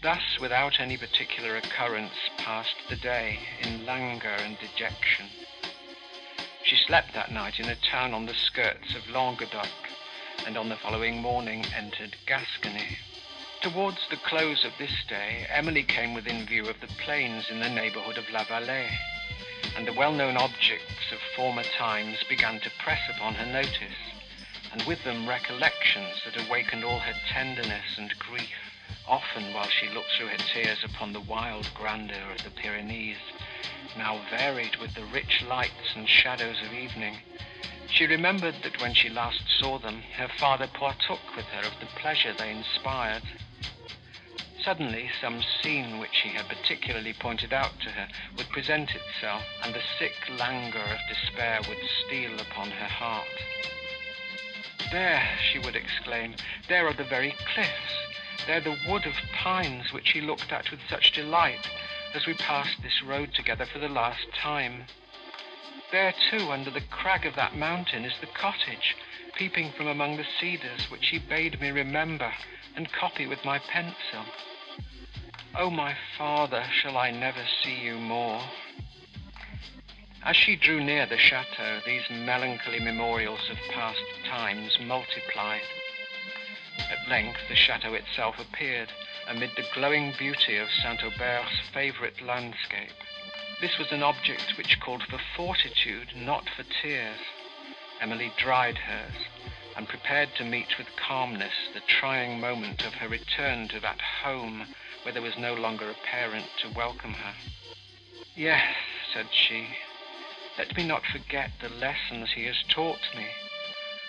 Thus, 0.03 0.37
without 0.41 0.81
any 0.81 0.97
particular 0.97 1.55
occurrence, 1.55 2.29
passed 2.39 2.75
the 2.89 2.97
day 2.97 3.39
in 3.61 3.85
languor 3.85 4.29
and 4.29 4.59
dejection. 4.59 5.29
She 6.67 6.75
slept 6.75 7.13
that 7.13 7.31
night 7.31 7.61
in 7.61 7.69
a 7.69 7.75
town 7.77 8.13
on 8.13 8.25
the 8.25 8.33
skirts 8.33 8.93
of 8.93 9.09
Languedoc, 9.09 9.69
and 10.45 10.57
on 10.57 10.67
the 10.67 10.75
following 10.75 11.21
morning 11.21 11.65
entered 11.73 12.17
Gascony. 12.25 12.89
Towards 13.61 13.99
the 14.09 14.17
close 14.17 14.65
of 14.65 14.73
this 14.77 14.91
day, 15.07 15.47
Emily 15.49 15.83
came 15.83 16.13
within 16.13 16.45
view 16.45 16.67
of 16.67 16.81
the 16.81 16.89
plains 17.05 17.45
in 17.49 17.61
the 17.61 17.69
neighbourhood 17.69 18.17
of 18.17 18.29
La 18.31 18.43
Vallée, 18.43 18.91
and 19.77 19.87
the 19.87 19.93
well-known 19.93 20.35
objects 20.35 21.09
of 21.13 21.19
former 21.37 21.63
times 21.77 22.17
began 22.27 22.59
to 22.59 22.69
press 22.83 22.99
upon 23.15 23.35
her 23.35 23.45
notice 23.45 23.95
and 24.73 24.85
with 24.85 25.01
them 25.05 25.25
recollections 25.25 26.17
that 26.25 26.35
awakened 26.35 26.83
all 26.83 26.99
her 26.99 27.15
tenderness 27.31 27.97
and 27.97 28.13
grief, 28.19 28.59
often 29.07 29.53
while 29.53 29.69
she 29.69 29.87
looked 29.87 30.11
through 30.17 30.27
her 30.27 30.43
tears 30.53 30.83
upon 30.83 31.13
the 31.13 31.21
wild 31.21 31.73
grandeur 31.75 32.29
of 32.29 32.43
the 32.43 32.51
Pyrenees, 32.61 33.19
now 33.97 34.21
varied 34.29 34.75
with 34.77 34.93
the 34.93 35.05
rich 35.05 35.43
lights 35.47 35.95
and 35.95 36.07
shadows 36.07 36.57
of 36.63 36.73
evening. 36.73 37.17
She 37.89 38.05
remembered 38.05 38.55
that 38.63 38.79
when 38.79 38.93
she 38.93 39.09
last 39.09 39.41
saw 39.59 39.79
them, 39.79 40.03
her 40.17 40.27
father 40.39 40.67
partook 40.67 41.35
with 41.35 41.45
her 41.45 41.65
of 41.65 41.73
the 41.79 41.87
pleasure 41.99 42.33
they 42.37 42.51
inspired. 42.51 43.23
Suddenly, 44.63 45.09
some 45.19 45.41
scene 45.61 45.97
which 45.97 46.17
he 46.23 46.29
had 46.29 46.47
particularly 46.47 47.13
pointed 47.13 47.53
out 47.53 47.79
to 47.81 47.89
her 47.89 48.07
would 48.37 48.49
present 48.49 48.91
itself, 48.93 49.43
and 49.63 49.73
the 49.73 49.81
sick 49.97 50.13
languor 50.37 50.79
of 50.79 50.99
despair 51.09 51.59
would 51.67 51.77
steal 52.05 52.33
upon 52.39 52.69
her 52.69 52.87
heart. 52.87 53.25
There, 54.91 55.27
she 55.51 55.59
would 55.59 55.75
exclaim, 55.75 56.35
there 56.67 56.87
are 56.87 56.93
the 56.93 57.03
very 57.03 57.35
cliffs, 57.53 57.93
there 58.45 58.61
the 58.61 58.77
wood 58.87 59.05
of 59.05 59.13
pines 59.33 59.91
which 59.91 60.11
he 60.11 60.21
looked 60.21 60.51
at 60.51 60.69
with 60.69 60.81
such 60.89 61.13
delight 61.13 61.67
as 62.13 62.25
we 62.25 62.33
passed 62.33 62.81
this 62.81 63.03
road 63.03 63.33
together 63.33 63.65
for 63.65 63.79
the 63.79 63.89
last 63.89 64.25
time. 64.41 64.85
There, 65.91 66.13
too, 66.31 66.51
under 66.51 66.71
the 66.71 66.81
crag 66.89 67.25
of 67.25 67.35
that 67.35 67.55
mountain, 67.55 68.05
is 68.05 68.19
the 68.19 68.27
cottage, 68.27 68.95
peeping 69.35 69.71
from 69.71 69.87
among 69.87 70.17
the 70.17 70.25
cedars, 70.39 70.89
which 70.89 71.07
he 71.07 71.19
bade 71.19 71.61
me 71.61 71.71
remember 71.71 72.31
and 72.75 72.91
copy 72.91 73.25
with 73.25 73.43
my 73.45 73.59
pencil. 73.59 74.25
Oh, 75.55 75.69
my 75.69 75.95
father, 76.17 76.63
shall 76.71 76.97
I 76.97 77.11
never 77.11 77.43
see 77.63 77.75
you 77.75 77.95
more? 77.95 78.41
As 80.23 80.35
she 80.35 80.55
drew 80.55 80.83
near 80.83 81.05
the 81.05 81.17
chateau, 81.17 81.79
these 81.85 82.03
melancholy 82.09 82.79
memorials 82.79 83.49
of 83.49 83.57
past 83.73 84.01
times 84.29 84.77
multiplied. 84.81 85.61
At 86.89 87.07
length 87.09 87.39
the 87.49 87.55
chateau 87.55 87.93
itself 87.93 88.39
appeared, 88.39 88.91
amid 89.27 89.51
the 89.55 89.67
glowing 89.73 90.13
beauty 90.17 90.57
of 90.57 90.69
St. 90.71 91.03
Aubert's 91.03 91.59
favourite 91.73 92.21
landscape. 92.21 92.93
This 93.59 93.77
was 93.77 93.91
an 93.91 94.03
object 94.03 94.57
which 94.57 94.79
called 94.79 95.03
for 95.03 95.19
fortitude, 95.35 96.15
not 96.15 96.49
for 96.49 96.63
tears. 96.63 97.19
Emily 97.99 98.31
dried 98.37 98.77
hers, 98.77 99.15
and 99.75 99.87
prepared 99.87 100.29
to 100.35 100.45
meet 100.45 100.77
with 100.77 100.95
calmness 100.95 101.53
the 101.73 101.81
trying 101.81 102.39
moment 102.39 102.85
of 102.85 102.93
her 102.93 103.09
return 103.09 103.67
to 103.67 103.79
that 103.81 103.99
home 104.23 104.67
where 105.03 105.13
there 105.13 105.21
was 105.21 105.37
no 105.37 105.53
longer 105.53 105.89
a 105.89 105.93
parent 106.09 106.45
to 106.61 106.69
welcome 106.69 107.13
her. 107.13 107.33
Yes, 108.35 108.75
said 109.13 109.27
she, 109.31 109.67
let 110.57 110.75
me 110.75 110.85
not 110.85 111.03
forget 111.05 111.51
the 111.61 111.69
lessons 111.69 112.31
he 112.33 112.45
has 112.45 112.63
taught 112.69 113.15
me. 113.15 113.25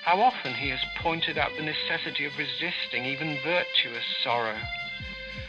How 0.03 0.21
often 0.21 0.55
he 0.55 0.71
has 0.71 0.81
pointed 0.97 1.37
out 1.39 1.57
the 1.57 1.63
necessity 1.63 2.25
of 2.25 2.39
resisting 2.39 3.05
even 3.05 3.39
virtuous 3.43 4.05
sorrow. 4.23 4.59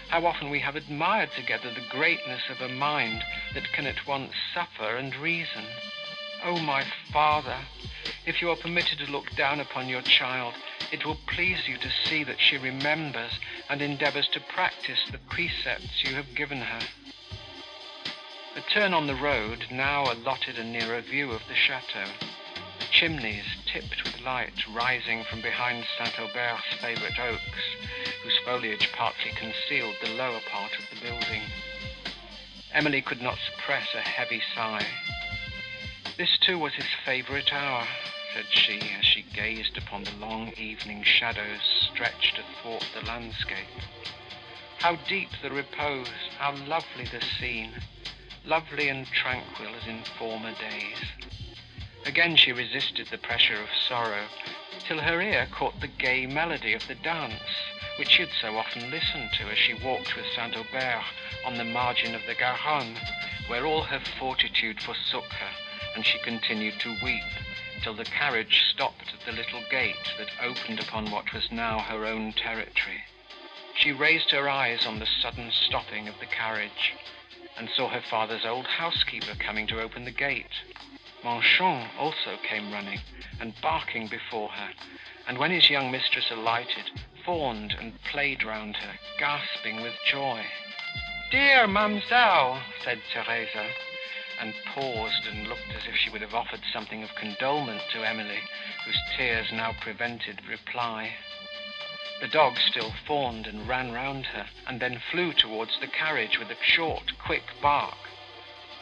How 0.09 0.26
often 0.26 0.49
we 0.49 0.59
have 0.59 0.76
admired 0.76 1.31
together 1.31 1.71
the 1.71 1.88
greatness 1.89 2.41
of 2.49 2.61
a 2.61 2.73
mind 2.73 3.23
that 3.53 3.71
can 3.71 3.85
at 3.85 4.07
once 4.07 4.34
suffer 4.53 4.97
and 4.97 5.15
reason. 5.15 5.63
Oh, 6.43 6.59
my 6.59 6.84
father, 7.11 7.57
if 8.26 8.41
you 8.41 8.49
are 8.49 8.55
permitted 8.55 8.97
to 8.99 9.11
look 9.11 9.35
down 9.35 9.59
upon 9.59 9.88
your 9.88 10.01
child, 10.01 10.55
it 10.91 11.05
will 11.05 11.17
please 11.27 11.67
you 11.67 11.77
to 11.77 11.91
see 12.07 12.23
that 12.23 12.39
she 12.39 12.57
remembers 12.57 13.31
and 13.69 13.81
endeavors 13.81 14.27
to 14.30 14.39
practice 14.39 14.99
the 15.11 15.19
precepts 15.30 16.03
you 16.03 16.15
have 16.15 16.35
given 16.35 16.61
her. 16.61 16.81
A 18.55 18.61
turn 18.61 18.93
on 18.93 19.05
the 19.05 19.15
road 19.15 19.67
now 19.71 20.11
allotted 20.11 20.57
a 20.57 20.63
nearer 20.63 21.01
view 21.01 21.31
of 21.31 21.41
the 21.47 21.55
chateau. 21.55 22.09
The 22.80 22.85
chimneys 22.91 23.45
tipped 23.71 24.03
with 24.03 24.21
light 24.21 24.67
rising 24.73 25.23
from 25.23 25.41
behind 25.41 25.85
St. 25.97 26.19
Aubert's 26.19 26.73
favourite 26.81 27.19
oaks, 27.19 27.63
whose 28.23 28.37
foliage 28.43 28.91
partly 28.93 29.31
concealed 29.31 29.95
the 30.01 30.13
lower 30.15 30.39
part 30.49 30.71
of 30.77 30.85
the 30.89 31.05
building. 31.05 31.41
Emily 32.73 33.01
could 33.01 33.21
not 33.21 33.37
suppress 33.37 33.87
a 33.93 34.01
heavy 34.01 34.41
sigh. 34.55 34.85
This 36.17 36.37
too 36.39 36.57
was 36.57 36.73
his 36.73 36.87
favourite 37.05 37.53
hour, 37.53 37.85
said 38.33 38.45
she, 38.49 38.79
as 38.97 39.05
she 39.05 39.23
gazed 39.33 39.77
upon 39.77 40.03
the 40.03 40.15
long 40.19 40.51
evening 40.57 41.03
shadows 41.03 41.61
stretched 41.91 42.39
athwart 42.39 42.85
the 42.93 43.05
landscape. 43.05 43.67
How 44.79 44.95
deep 45.07 45.29
the 45.41 45.51
repose, 45.51 46.07
how 46.37 46.55
lovely 46.65 47.05
the 47.05 47.21
scene! 47.39 47.71
lovely 48.45 48.89
and 48.89 49.05
tranquil 49.07 49.67
as 49.75 49.87
in 49.87 50.01
former 50.17 50.53
days. 50.53 51.48
Again 52.10 52.38
she 52.38 52.52
resisted 52.52 53.06
the 53.06 53.19
pressure 53.19 53.61
of 53.61 53.69
sorrow, 53.88 54.26
till 54.88 54.98
her 54.98 55.22
ear 55.22 55.48
caught 55.52 55.80
the 55.80 55.86
gay 55.86 56.26
melody 56.26 56.73
of 56.73 56.88
the 56.88 56.95
dance, 56.95 57.53
which 57.98 58.10
she 58.10 58.23
had 58.23 58.31
so 58.41 58.57
often 58.57 58.90
listened 58.90 59.31
to 59.34 59.44
as 59.44 59.60
she 59.60 59.76
walked 59.76 60.15
with 60.15 60.26
St. 60.34 60.57
Aubert 60.57 61.03
on 61.45 61.60
the 61.60 61.64
margin 61.64 62.15
of 62.15 62.26
the 62.26 62.34
Garonne, 62.34 62.98
where 63.45 63.64
all 63.64 63.84
her 63.84 63.99
fortitude 63.99 64.81
forsook 64.81 65.31
her, 65.34 65.52
and 65.94 66.03
she 66.03 66.18
continued 66.18 66.80
to 66.80 66.98
weep, 67.03 67.22
till 67.84 67.94
the 67.94 68.06
carriage 68.06 68.64
stopped 68.72 69.14
at 69.14 69.23
the 69.27 69.31
little 69.31 69.61
gate 69.69 70.15
that 70.18 70.31
opened 70.41 70.80
upon 70.80 71.11
what 71.11 71.31
was 71.31 71.52
now 71.52 71.77
her 71.77 72.07
own 72.07 72.34
territory. 72.34 73.03
She 73.76 73.91
raised 73.91 74.31
her 74.31 74.49
eyes 74.49 74.88
on 74.88 74.98
the 74.98 75.06
sudden 75.22 75.52
stopping 75.52 76.07
of 76.07 76.19
the 76.19 76.26
carriage, 76.26 76.95
and 77.56 77.69
saw 77.69 77.88
her 77.88 78.02
father's 78.02 78.48
old 78.48 78.65
housekeeper 78.65 79.36
coming 79.36 79.68
to 79.68 79.80
open 79.80 80.06
the 80.06 80.11
gate. 80.11 80.64
Manchon 81.23 81.89
also 81.97 82.37
came 82.43 82.71
running 82.71 82.99
and 83.39 83.53
barking 83.61 84.07
before 84.07 84.49
her, 84.49 84.69
and 85.27 85.37
when 85.37 85.51
his 85.51 85.69
young 85.69 85.91
mistress 85.91 86.31
alighted, 86.31 86.89
fawned 87.25 87.73
and 87.79 88.01
played 88.03 88.43
round 88.43 88.77
her, 88.77 88.93
gasping 89.17 89.81
with 89.81 89.93
joy. 90.05 90.45
Dear 91.31 91.67
mamselle, 91.67 92.61
said 92.83 93.01
Theresa, 93.13 93.67
and 94.39 94.53
paused 94.73 95.27
and 95.27 95.47
looked 95.47 95.71
as 95.75 95.85
if 95.85 95.95
she 95.95 96.09
would 96.09 96.21
have 96.21 96.33
offered 96.33 96.61
something 96.71 97.03
of 97.03 97.15
condolement 97.15 97.81
to 97.91 98.07
Emily, 98.07 98.39
whose 98.85 98.99
tears 99.17 99.51
now 99.51 99.73
prevented 99.81 100.41
reply. 100.47 101.13
The 102.21 102.27
dog 102.29 102.57
still 102.57 102.93
fawned 103.05 103.45
and 103.45 103.67
ran 103.67 103.91
round 103.91 104.25
her, 104.27 104.47
and 104.67 104.79
then 104.79 105.01
flew 105.11 105.33
towards 105.33 105.79
the 105.79 105.87
carriage 105.87 106.39
with 106.39 106.49
a 106.49 106.63
short, 106.63 107.11
quick 107.17 107.43
bark. 107.61 108.09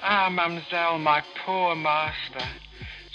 Ah, 0.02 0.30
mademoiselle, 0.30 0.99
my 0.99 1.24
poor 1.45 1.76
master, 1.76 2.45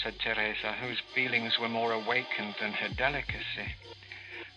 said 0.02 0.18
Theresa, 0.18 0.72
whose 0.72 1.00
feelings 1.14 1.58
were 1.58 1.68
more 1.68 1.92
awakened 1.92 2.54
than 2.60 2.72
her 2.72 2.88
delicacy. 2.88 3.74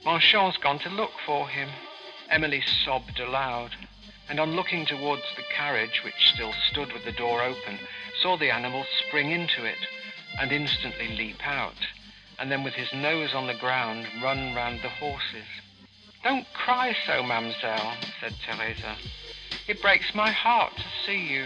Manchon's 0.03 0.57
gone 0.57 0.79
to 0.79 0.89
look 0.89 1.11
for 1.25 1.47
him. 1.47 1.69
Emily 2.29 2.61
sobbed 2.83 3.19
aloud, 3.19 3.71
and 4.29 4.39
on 4.39 4.55
looking 4.55 4.85
towards 4.85 5.23
the 5.35 5.43
carriage, 5.55 6.01
which 6.03 6.31
still 6.33 6.53
stood 6.71 6.91
with 6.93 7.05
the 7.05 7.11
door 7.11 7.41
open, 7.41 7.79
saw 8.21 8.37
the 8.37 8.51
animal 8.51 8.85
spring 9.07 9.31
into 9.31 9.63
it, 9.65 9.87
and 10.39 10.51
instantly 10.51 11.09
leap 11.15 11.45
out 11.45 11.77
and 12.39 12.51
then 12.51 12.63
with 12.63 12.73
his 12.73 12.91
nose 12.93 13.33
on 13.33 13.47
the 13.47 13.53
ground 13.53 14.05
run 14.21 14.53
round 14.55 14.81
the 14.81 14.89
horses. 14.89 15.47
Don't 16.23 16.45
cry 16.53 16.95
so, 17.05 17.23
mademoiselle, 17.23 17.93
said 18.19 18.33
Theresa. 18.45 18.95
It 19.67 19.81
breaks 19.81 20.13
my 20.13 20.31
heart 20.31 20.73
to 20.75 20.83
see 21.05 21.27
you. 21.27 21.45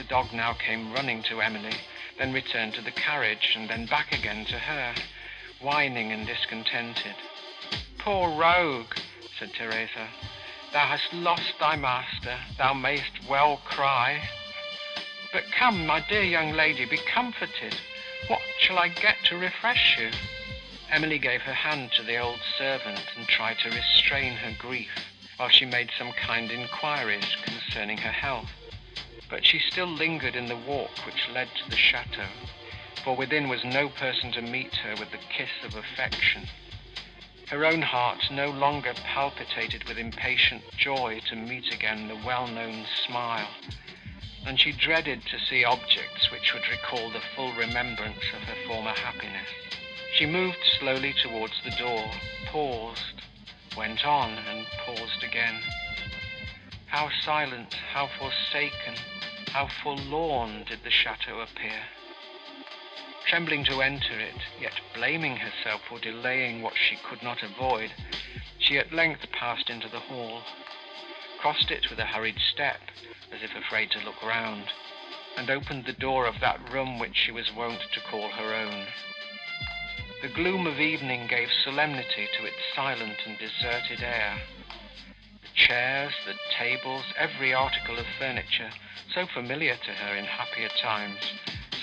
The 0.00 0.06
dog 0.06 0.32
now 0.32 0.54
came 0.54 0.94
running 0.94 1.22
to 1.24 1.42
Emily, 1.42 1.74
then 2.16 2.32
returned 2.32 2.72
to 2.72 2.80
the 2.80 2.90
carriage, 2.90 3.52
and 3.54 3.68
then 3.68 3.84
back 3.84 4.12
again 4.12 4.46
to 4.46 4.58
her, 4.58 4.94
whining 5.60 6.10
and 6.10 6.26
discontented. 6.26 7.14
Poor 7.98 8.30
rogue, 8.30 8.94
said 9.38 9.52
Theresa, 9.52 10.08
thou 10.72 10.86
hast 10.86 11.12
lost 11.12 11.52
thy 11.60 11.76
master, 11.76 12.38
thou 12.56 12.72
mayst 12.72 13.28
well 13.28 13.58
cry. 13.66 14.26
But 15.34 15.52
come, 15.52 15.86
my 15.86 16.00
dear 16.00 16.24
young 16.24 16.52
lady, 16.52 16.86
be 16.86 16.96
comforted. 16.96 17.76
What 18.26 18.40
shall 18.58 18.78
I 18.78 18.88
get 18.88 19.16
to 19.24 19.36
refresh 19.36 19.98
you? 19.98 20.08
Emily 20.90 21.18
gave 21.18 21.42
her 21.42 21.52
hand 21.52 21.92
to 21.92 22.02
the 22.02 22.16
old 22.16 22.40
servant 22.56 23.04
and 23.18 23.28
tried 23.28 23.58
to 23.58 23.68
restrain 23.68 24.32
her 24.36 24.56
grief, 24.58 25.12
while 25.36 25.50
she 25.50 25.66
made 25.66 25.90
some 25.98 26.12
kind 26.12 26.50
inquiries 26.50 27.36
concerning 27.44 27.98
her 27.98 28.12
health. 28.12 28.50
But 29.30 29.46
she 29.46 29.60
still 29.60 29.86
lingered 29.86 30.34
in 30.34 30.46
the 30.46 30.56
walk 30.56 30.90
which 31.06 31.28
led 31.32 31.48
to 31.54 31.70
the 31.70 31.76
chateau, 31.76 32.28
for 33.04 33.14
within 33.16 33.48
was 33.48 33.64
no 33.64 33.88
person 33.88 34.32
to 34.32 34.42
meet 34.42 34.74
her 34.76 34.96
with 34.96 35.12
the 35.12 35.18
kiss 35.18 35.50
of 35.62 35.76
affection. 35.76 36.48
Her 37.48 37.64
own 37.64 37.82
heart 37.82 38.30
no 38.30 38.50
longer 38.50 38.92
palpitated 38.94 39.84
with 39.84 39.98
impatient 39.98 40.62
joy 40.76 41.20
to 41.28 41.36
meet 41.36 41.72
again 41.72 42.08
the 42.08 42.16
well-known 42.26 42.84
smile, 43.06 43.48
and 44.46 44.58
she 44.58 44.72
dreaded 44.72 45.22
to 45.26 45.38
see 45.38 45.64
objects 45.64 46.30
which 46.30 46.52
would 46.52 46.68
recall 46.68 47.10
the 47.10 47.22
full 47.34 47.52
remembrance 47.52 48.22
of 48.34 48.42
her 48.42 48.56
former 48.66 48.92
happiness. 48.92 49.48
She 50.14 50.26
moved 50.26 50.58
slowly 50.78 51.14
towards 51.22 51.54
the 51.64 51.70
door, 51.72 52.10
paused, 52.46 53.22
went 53.76 54.04
on, 54.04 54.38
and 54.48 54.66
paused 54.84 55.22
again. 55.22 55.60
How 56.90 57.08
silent, 57.24 57.72
how 57.92 58.08
forsaken, 58.18 58.96
how 59.52 59.68
forlorn 59.80 60.64
did 60.64 60.82
the 60.82 60.90
chateau 60.90 61.38
appear. 61.38 61.82
Trembling 63.28 63.62
to 63.66 63.80
enter 63.80 64.18
it, 64.18 64.34
yet 64.60 64.72
blaming 64.92 65.36
herself 65.36 65.82
for 65.88 66.00
delaying 66.00 66.62
what 66.62 66.74
she 66.76 66.96
could 66.96 67.22
not 67.22 67.44
avoid, 67.44 67.92
she 68.58 68.76
at 68.76 68.92
length 68.92 69.30
passed 69.30 69.70
into 69.70 69.88
the 69.88 70.00
hall, 70.00 70.42
crossed 71.38 71.70
it 71.70 71.88
with 71.90 72.00
a 72.00 72.06
hurried 72.06 72.40
step, 72.52 72.80
as 73.30 73.40
if 73.40 73.54
afraid 73.54 73.92
to 73.92 74.04
look 74.04 74.20
round, 74.20 74.64
and 75.36 75.48
opened 75.48 75.84
the 75.84 75.92
door 75.92 76.26
of 76.26 76.40
that 76.40 76.72
room 76.72 76.98
which 76.98 77.14
she 77.14 77.30
was 77.30 77.52
wont 77.52 77.80
to 77.92 78.00
call 78.00 78.30
her 78.30 78.52
own. 78.52 78.86
The 80.22 80.28
gloom 80.34 80.66
of 80.66 80.80
evening 80.80 81.28
gave 81.28 81.50
solemnity 81.52 82.28
to 82.36 82.46
its 82.46 82.56
silent 82.74 83.18
and 83.26 83.38
deserted 83.38 84.02
air. 84.02 84.40
Chairs, 85.66 86.14
the 86.24 86.34
tables, 86.58 87.04
every 87.18 87.52
article 87.52 87.98
of 87.98 88.06
furniture, 88.18 88.70
so 89.14 89.26
familiar 89.26 89.76
to 89.76 89.92
her 89.92 90.16
in 90.16 90.24
happier 90.24 90.70
times, 90.80 91.20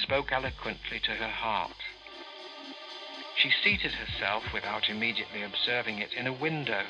spoke 0.02 0.32
eloquently 0.32 1.00
to 1.00 1.12
her 1.12 1.30
heart. 1.30 1.78
She 3.36 3.52
seated 3.52 3.92
herself, 3.94 4.44
without 4.52 4.90
immediately 4.90 5.44
observing 5.44 6.00
it, 6.00 6.12
in 6.14 6.26
a 6.26 6.34
window 6.34 6.86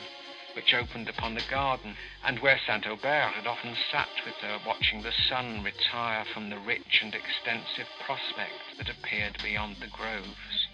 which 0.54 0.74
opened 0.74 1.10
upon 1.10 1.36
the 1.36 1.44
garden, 1.52 1.98
and 2.24 2.40
where 2.40 2.60
St. 2.66 2.88
Aubert 2.88 3.34
had 3.34 3.46
often 3.46 3.76
sat 3.92 4.10
with 4.26 4.36
her, 4.36 4.58
watching 4.66 5.02
the 5.02 5.12
sun 5.12 5.64
retire 5.64 6.24
from 6.34 6.50
the 6.50 6.58
rich 6.58 7.02
and 7.04 7.14
extensive 7.14 7.88
prospect 8.06 8.78
that 8.78 8.90
appeared 8.90 9.38
beyond 9.44 9.76
the 9.82 9.88
groves. 9.88 10.68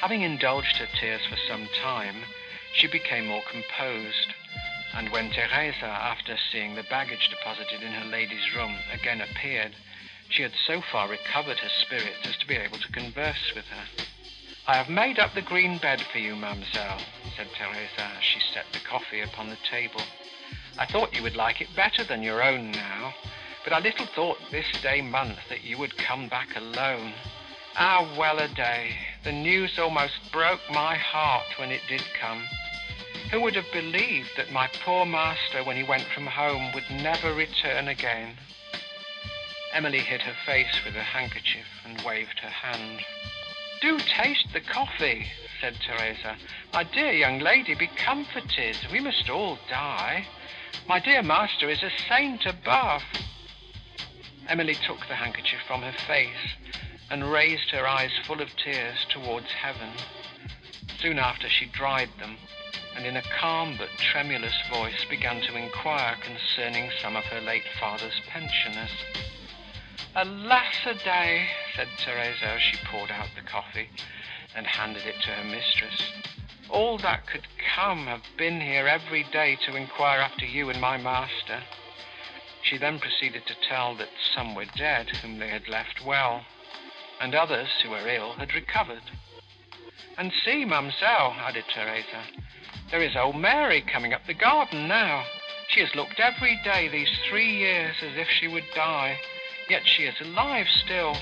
Having 0.00 0.22
indulged 0.22 0.76
her 0.76 0.88
tears 0.98 1.26
for 1.28 1.36
some 1.36 1.68
time, 1.82 2.24
she 2.74 2.86
became 2.86 3.26
more 3.26 3.42
composed, 3.50 4.32
and 4.94 5.08
when 5.10 5.30
Theresa, 5.30 5.86
after 5.86 6.36
seeing 6.50 6.74
the 6.74 6.84
baggage 6.84 7.28
deposited 7.28 7.82
in 7.82 7.92
her 7.92 8.04
lady's 8.04 8.54
room, 8.54 8.76
again 8.92 9.20
appeared, 9.20 9.72
she 10.28 10.42
had 10.42 10.52
so 10.66 10.80
far 10.80 11.08
recovered 11.08 11.58
her 11.58 11.70
spirits 11.82 12.24
as 12.24 12.36
to 12.38 12.46
be 12.46 12.56
able 12.56 12.78
to 12.78 12.92
converse 12.92 13.52
with 13.54 13.64
her. 13.66 14.04
I 14.66 14.76
have 14.76 14.88
made 14.88 15.18
up 15.18 15.34
the 15.34 15.42
green 15.42 15.78
bed 15.78 16.00
for 16.12 16.18
you, 16.18 16.36
mademoiselle, 16.36 17.00
said 17.36 17.48
Theresa, 17.56 18.16
as 18.16 18.22
she 18.22 18.40
set 18.54 18.66
the 18.72 18.78
coffee 18.78 19.20
upon 19.20 19.48
the 19.48 19.58
table. 19.68 20.02
I 20.78 20.86
thought 20.86 21.14
you 21.14 21.22
would 21.22 21.36
like 21.36 21.60
it 21.60 21.74
better 21.74 22.04
than 22.04 22.22
your 22.22 22.42
own 22.42 22.70
now, 22.70 23.12
but 23.64 23.72
I 23.72 23.80
little 23.80 24.06
thought 24.06 24.38
this 24.50 24.70
day 24.82 25.00
month 25.02 25.38
that 25.48 25.64
you 25.64 25.78
would 25.78 25.96
come 25.96 26.28
back 26.28 26.56
alone. 26.56 27.12
Ah, 27.76 28.14
well 28.18 28.38
a 28.38 28.48
day! 28.48 28.96
The 29.24 29.32
news 29.32 29.78
almost 29.78 30.14
broke 30.32 30.60
my 30.70 30.96
heart 30.96 31.58
when 31.58 31.70
it 31.70 31.82
did 31.88 32.02
come. 32.20 32.44
Who 33.32 33.40
would 33.40 33.54
have 33.54 33.72
believed 33.72 34.36
that 34.36 34.52
my 34.52 34.68
poor 34.84 35.06
master, 35.06 35.64
when 35.64 35.74
he 35.78 35.82
went 35.82 36.04
from 36.14 36.26
home, 36.26 36.70
would 36.74 36.90
never 36.90 37.32
return 37.32 37.88
again? 37.88 38.36
Emily 39.72 40.00
hid 40.00 40.20
her 40.20 40.36
face 40.44 40.84
with 40.84 40.92
her 40.92 41.02
handkerchief 41.02 41.64
and 41.86 42.04
waved 42.04 42.38
her 42.40 42.50
hand. 42.50 43.00
Do 43.80 43.98
taste 44.00 44.48
the 44.52 44.60
coffee, 44.60 45.28
said 45.62 45.76
Theresa. 45.80 46.36
My 46.74 46.84
dear 46.84 47.12
young 47.12 47.38
lady, 47.38 47.74
be 47.74 47.86
comforted. 47.86 48.76
We 48.92 49.00
must 49.00 49.30
all 49.30 49.58
die. 49.66 50.26
My 50.86 51.00
dear 51.00 51.22
master 51.22 51.70
is 51.70 51.82
a 51.82 51.90
saint 52.10 52.44
above. 52.44 53.02
Emily 54.46 54.74
took 54.86 55.08
the 55.08 55.14
handkerchief 55.14 55.60
from 55.66 55.80
her 55.80 55.94
face 56.06 56.56
and 57.10 57.32
raised 57.32 57.70
her 57.70 57.88
eyes 57.88 58.12
full 58.26 58.42
of 58.42 58.54
tears 58.62 59.06
towards 59.08 59.52
heaven. 59.52 59.88
Soon 61.00 61.18
after 61.18 61.48
she 61.48 61.64
dried 61.64 62.10
them, 62.18 62.36
and 62.96 63.06
in 63.06 63.16
a 63.16 63.22
calm 63.40 63.74
but 63.78 63.88
tremulous 63.98 64.54
voice 64.70 65.04
began 65.08 65.40
to 65.42 65.56
inquire 65.56 66.16
concerning 66.20 66.90
some 67.00 67.16
of 67.16 67.24
her 67.24 67.40
late 67.40 67.64
father's 67.80 68.20
pensioners. 68.28 68.90
Alas 70.14 70.74
a 70.86 70.94
day, 70.94 71.46
said 71.74 71.88
Theresa 71.98 72.46
as 72.46 72.60
she 72.60 72.76
poured 72.84 73.10
out 73.10 73.28
the 73.34 73.48
coffee 73.48 73.88
and 74.54 74.66
handed 74.66 75.06
it 75.06 75.14
to 75.22 75.30
her 75.30 75.44
mistress. 75.44 76.12
All 76.68 76.98
that 76.98 77.26
could 77.26 77.46
come 77.74 78.06
have 78.06 78.24
been 78.36 78.60
here 78.60 78.86
every 78.86 79.24
day 79.32 79.56
to 79.66 79.76
inquire 79.76 80.20
after 80.20 80.44
you 80.44 80.68
and 80.68 80.80
my 80.80 80.98
master. 80.98 81.62
She 82.62 82.78
then 82.78 82.98
proceeded 82.98 83.46
to 83.46 83.68
tell 83.68 83.94
that 83.96 84.10
some 84.34 84.54
were 84.54 84.66
dead 84.76 85.10
whom 85.10 85.38
they 85.38 85.48
had 85.48 85.68
left 85.68 86.04
well, 86.04 86.44
and 87.20 87.34
others 87.34 87.68
who 87.82 87.90
were 87.90 88.06
ill 88.06 88.34
had 88.34 88.54
recovered. 88.54 89.02
And 90.18 90.32
see, 90.44 90.64
mamselle, 90.64 91.34
added 91.38 91.64
Theresa, 91.74 92.24
there 92.92 93.02
is 93.02 93.16
old 93.16 93.34
Mary 93.34 93.80
coming 93.80 94.12
up 94.12 94.20
the 94.26 94.34
garden 94.34 94.86
now. 94.86 95.24
She 95.68 95.80
has 95.80 95.94
looked 95.94 96.20
every 96.20 96.60
day 96.62 96.88
these 96.88 97.08
three 97.26 97.50
years 97.50 97.96
as 98.02 98.18
if 98.18 98.28
she 98.28 98.46
would 98.46 98.66
die, 98.74 99.18
yet 99.70 99.88
she 99.88 100.02
is 100.02 100.20
alive 100.20 100.66
still. 100.68 101.16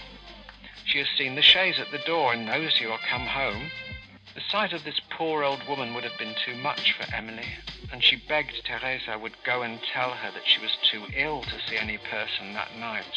She 0.84 0.98
has 0.98 1.06
seen 1.16 1.36
the 1.36 1.42
chaise 1.42 1.78
at 1.78 1.92
the 1.92 2.04
door 2.04 2.32
and 2.32 2.44
knows 2.44 2.80
you 2.80 2.90
are 2.90 2.98
come 3.08 3.24
home. 3.24 3.70
The 4.34 4.40
sight 4.50 4.72
of 4.72 4.82
this 4.82 5.00
poor 5.10 5.44
old 5.44 5.60
woman 5.68 5.94
would 5.94 6.02
have 6.02 6.18
been 6.18 6.34
too 6.44 6.56
much 6.56 6.92
for 6.92 7.14
Emily, 7.14 7.46
and 7.92 8.02
she 8.02 8.16
begged 8.16 8.64
Theresa 8.64 9.16
would 9.16 9.36
go 9.44 9.62
and 9.62 9.78
tell 9.80 10.10
her 10.10 10.32
that 10.32 10.48
she 10.48 10.60
was 10.60 10.76
too 10.82 11.04
ill 11.14 11.42
to 11.42 11.60
see 11.68 11.76
any 11.76 11.98
person 11.98 12.52
that 12.54 12.76
night. 12.80 13.16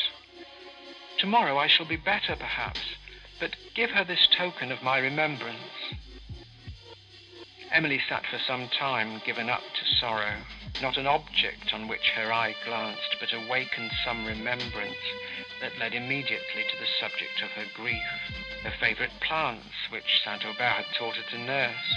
Tomorrow 1.18 1.58
I 1.58 1.66
shall 1.66 1.88
be 1.88 1.96
better, 1.96 2.36
perhaps, 2.36 2.82
but 3.40 3.56
give 3.74 3.90
her 3.90 4.04
this 4.04 4.28
token 4.28 4.72
of 4.72 4.84
my 4.84 5.00
remembrance. 5.00 5.58
Emily 7.74 8.00
sat 8.08 8.24
for 8.28 8.38
some 8.38 8.70
time 8.70 9.20
given 9.26 9.50
up 9.50 9.64
to 9.74 9.96
sorrow. 10.00 10.36
Not 10.80 10.96
an 10.96 11.08
object 11.08 11.74
on 11.74 11.88
which 11.88 12.12
her 12.12 12.32
eye 12.32 12.56
glanced, 12.64 13.16
but 13.20 13.34
awakened 13.34 13.92
some 14.06 14.28
remembrance 14.28 15.02
that 15.60 15.80
led 15.80 15.96
immediately 15.96 16.66
to 16.70 16.78
the 16.78 16.86
subject 17.00 17.42
of 17.42 17.50
her 17.52 17.66
grief. 17.74 18.06
Her 18.64 18.74
favourite 18.80 19.20
plants, 19.22 19.74
which 19.90 20.22
St. 20.24 20.46
Aubert 20.46 20.86
had 20.86 20.86
taught 20.94 21.16
her 21.16 21.30
to 21.32 21.38
nurse, 21.40 21.96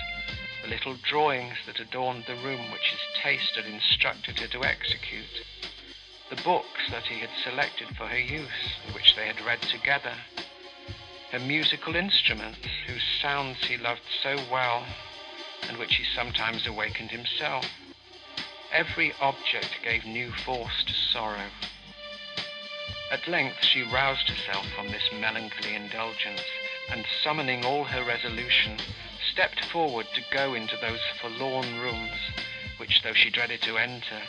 the 0.63 0.69
little 0.69 0.95
drawings 0.95 1.59
that 1.67 1.79
adorned 1.79 2.25
the 2.27 2.37
room 2.37 2.73
which 2.73 2.89
his 2.89 3.23
taste 3.23 3.55
had 3.57 3.67
instructed 3.67 4.39
her 4.39 4.49
to 4.49 4.65
execute, 4.65 5.45
the 6.31 6.43
books 6.43 6.89
that 6.91 7.05
he 7.05 7.21
had 7.21 7.31
selected 7.45 7.89
for 7.99 8.07
her 8.07 8.19
use, 8.19 8.81
and 8.87 8.95
which 8.95 9.15
they 9.15 9.27
had 9.27 9.45
read 9.45 9.61
together, 9.71 10.15
her 11.33 11.39
musical 11.39 11.97
instruments, 11.97 12.67
whose 12.87 13.05
sounds 13.21 13.59
he 13.69 13.77
loved 13.77 14.01
so 14.23 14.37
well, 14.51 14.87
and 15.69 15.79
which 15.79 15.95
he 15.97 16.05
sometimes 16.05 16.67
awakened 16.67 17.11
himself. 17.11 17.67
Every 18.73 19.13
object 19.21 19.83
gave 19.83 20.05
new 20.05 20.33
force 20.33 20.85
to 20.85 20.93
sorrow. 20.93 21.51
At 23.11 23.29
length 23.29 23.65
she 23.65 23.83
roused 23.83 24.29
herself 24.29 24.67
from 24.75 24.89
this 24.89 25.11
melancholy 25.13 25.75
indulgence, 25.75 26.43
and 26.91 27.07
summoning 27.23 27.65
all 27.65 27.85
her 27.85 28.03
resolution, 28.03 28.79
stepped 29.33 29.65
forward 29.67 30.07
to 30.15 30.25
go 30.33 30.55
into 30.55 30.77
those 30.77 31.01
forlorn 31.21 31.81
rooms, 31.81 32.19
which, 32.79 33.03
though 33.03 33.13
she 33.13 33.31
dreaded 33.31 33.63
to 33.63 33.79
enter, 33.79 34.23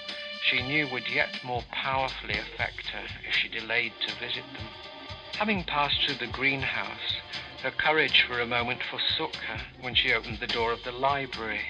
she 0.43 0.61
knew 0.61 0.87
would 0.87 1.09
yet 1.09 1.43
more 1.43 1.63
powerfully 1.71 2.37
affect 2.37 2.87
her 2.87 3.05
if 3.27 3.33
she 3.33 3.47
delayed 3.47 3.93
to 4.01 4.15
visit 4.15 4.45
them. 4.53 4.67
Having 5.37 5.63
passed 5.65 6.01
through 6.03 6.15
the 6.15 6.27
greenhouse, 6.27 7.15
her 7.63 7.71
courage 7.71 8.23
for 8.27 8.39
a 8.39 8.45
moment 8.45 8.81
forsook 8.83 9.35
her 9.35 9.59
when 9.81 9.95
she 9.95 10.13
opened 10.13 10.39
the 10.39 10.47
door 10.47 10.71
of 10.71 10.83
the 10.83 10.91
library, 10.91 11.61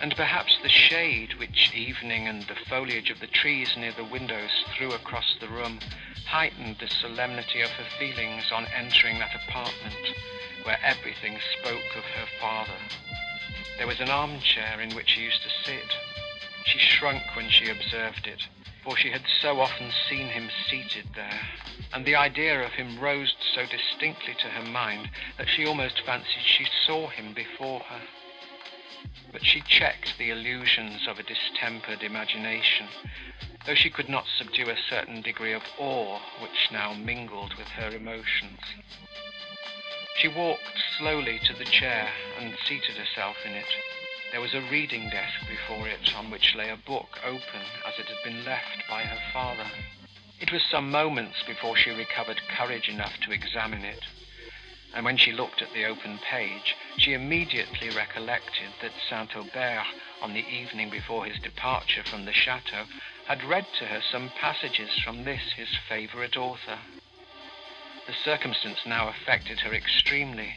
and 0.00 0.16
perhaps 0.16 0.58
the 0.62 0.68
shade 0.68 1.34
which 1.38 1.72
evening 1.74 2.26
and 2.26 2.42
the 2.42 2.56
foliage 2.68 3.10
of 3.10 3.20
the 3.20 3.26
trees 3.26 3.76
near 3.76 3.92
the 3.92 4.04
windows 4.04 4.64
threw 4.76 4.92
across 4.92 5.36
the 5.40 5.48
room 5.48 5.78
heightened 6.26 6.76
the 6.80 6.88
solemnity 6.88 7.60
of 7.60 7.70
her 7.70 7.84
feelings 7.98 8.50
on 8.50 8.66
entering 8.74 9.18
that 9.18 9.34
apartment 9.46 10.14
where 10.64 10.78
everything 10.82 11.38
spoke 11.58 11.96
of 11.96 12.04
her 12.04 12.26
father. 12.40 12.78
There 13.78 13.86
was 13.86 14.00
an 14.00 14.10
armchair 14.10 14.80
in 14.80 14.94
which 14.94 15.12
he 15.12 15.22
used 15.22 15.42
to 15.42 15.50
sit. 15.64 15.96
She 16.64 16.78
shrunk 16.78 17.22
when 17.36 17.50
she 17.50 17.68
observed 17.68 18.26
it, 18.26 18.42
for 18.84 18.96
she 18.96 19.10
had 19.10 19.24
so 19.40 19.60
often 19.60 19.90
seen 20.08 20.28
him 20.28 20.50
seated 20.68 21.06
there, 21.14 21.40
and 21.94 22.04
the 22.04 22.14
idea 22.14 22.62
of 22.62 22.72
him 22.72 23.00
rose 23.00 23.34
so 23.54 23.62
distinctly 23.66 24.34
to 24.34 24.48
her 24.48 24.70
mind 24.70 25.08
that 25.38 25.48
she 25.48 25.66
almost 25.66 26.02
fancied 26.04 26.42
she 26.44 26.66
saw 26.86 27.08
him 27.08 27.32
before 27.32 27.80
her. 27.80 28.00
But 29.32 29.44
she 29.44 29.62
checked 29.62 30.18
the 30.18 30.30
illusions 30.30 31.08
of 31.08 31.18
a 31.18 31.22
distempered 31.22 32.02
imagination, 32.02 32.86
though 33.66 33.74
she 33.74 33.90
could 33.90 34.08
not 34.08 34.26
subdue 34.38 34.68
a 34.68 34.76
certain 34.88 35.22
degree 35.22 35.54
of 35.54 35.62
awe 35.78 36.20
which 36.40 36.70
now 36.70 36.92
mingled 36.92 37.54
with 37.54 37.68
her 37.68 37.88
emotions. 37.88 38.60
She 40.16 40.28
walked 40.28 40.78
slowly 40.98 41.40
to 41.46 41.54
the 41.54 41.64
chair 41.64 42.08
and 42.38 42.54
seated 42.66 42.96
herself 42.96 43.36
in 43.44 43.52
it. 43.52 43.66
There 44.34 44.40
was 44.40 44.52
a 44.52 44.68
reading 44.68 45.10
desk 45.10 45.46
before 45.48 45.86
it, 45.86 46.12
on 46.16 46.28
which 46.28 46.56
lay 46.56 46.68
a 46.68 46.76
book 46.76 47.20
open, 47.24 47.62
as 47.86 48.00
it 48.00 48.06
had 48.06 48.20
been 48.24 48.44
left 48.44 48.82
by 48.90 49.04
her 49.04 49.20
father. 49.32 49.70
It 50.40 50.50
was 50.50 50.64
some 50.64 50.90
moments 50.90 51.44
before 51.46 51.76
she 51.76 51.90
recovered 51.90 52.40
courage 52.48 52.88
enough 52.88 53.16
to 53.20 53.30
examine 53.30 53.84
it, 53.84 54.02
and 54.92 55.04
when 55.04 55.16
she 55.18 55.30
looked 55.30 55.62
at 55.62 55.72
the 55.72 55.84
open 55.84 56.18
page, 56.18 56.74
she 56.98 57.12
immediately 57.12 57.90
recollected 57.90 58.72
that 58.80 58.98
St. 59.08 59.36
Aubert, 59.36 59.86
on 60.20 60.34
the 60.34 60.44
evening 60.52 60.90
before 60.90 61.26
his 61.26 61.38
departure 61.38 62.02
from 62.02 62.24
the 62.24 62.32
château, 62.32 62.88
had 63.26 63.44
read 63.44 63.68
to 63.78 63.86
her 63.86 64.02
some 64.02 64.30
passages 64.30 64.98
from 64.98 65.22
this 65.22 65.52
his 65.52 65.76
favourite 65.88 66.36
author. 66.36 66.80
The 68.08 68.14
circumstance 68.24 68.84
now 68.84 69.06
affected 69.06 69.60
her 69.60 69.72
extremely. 69.72 70.56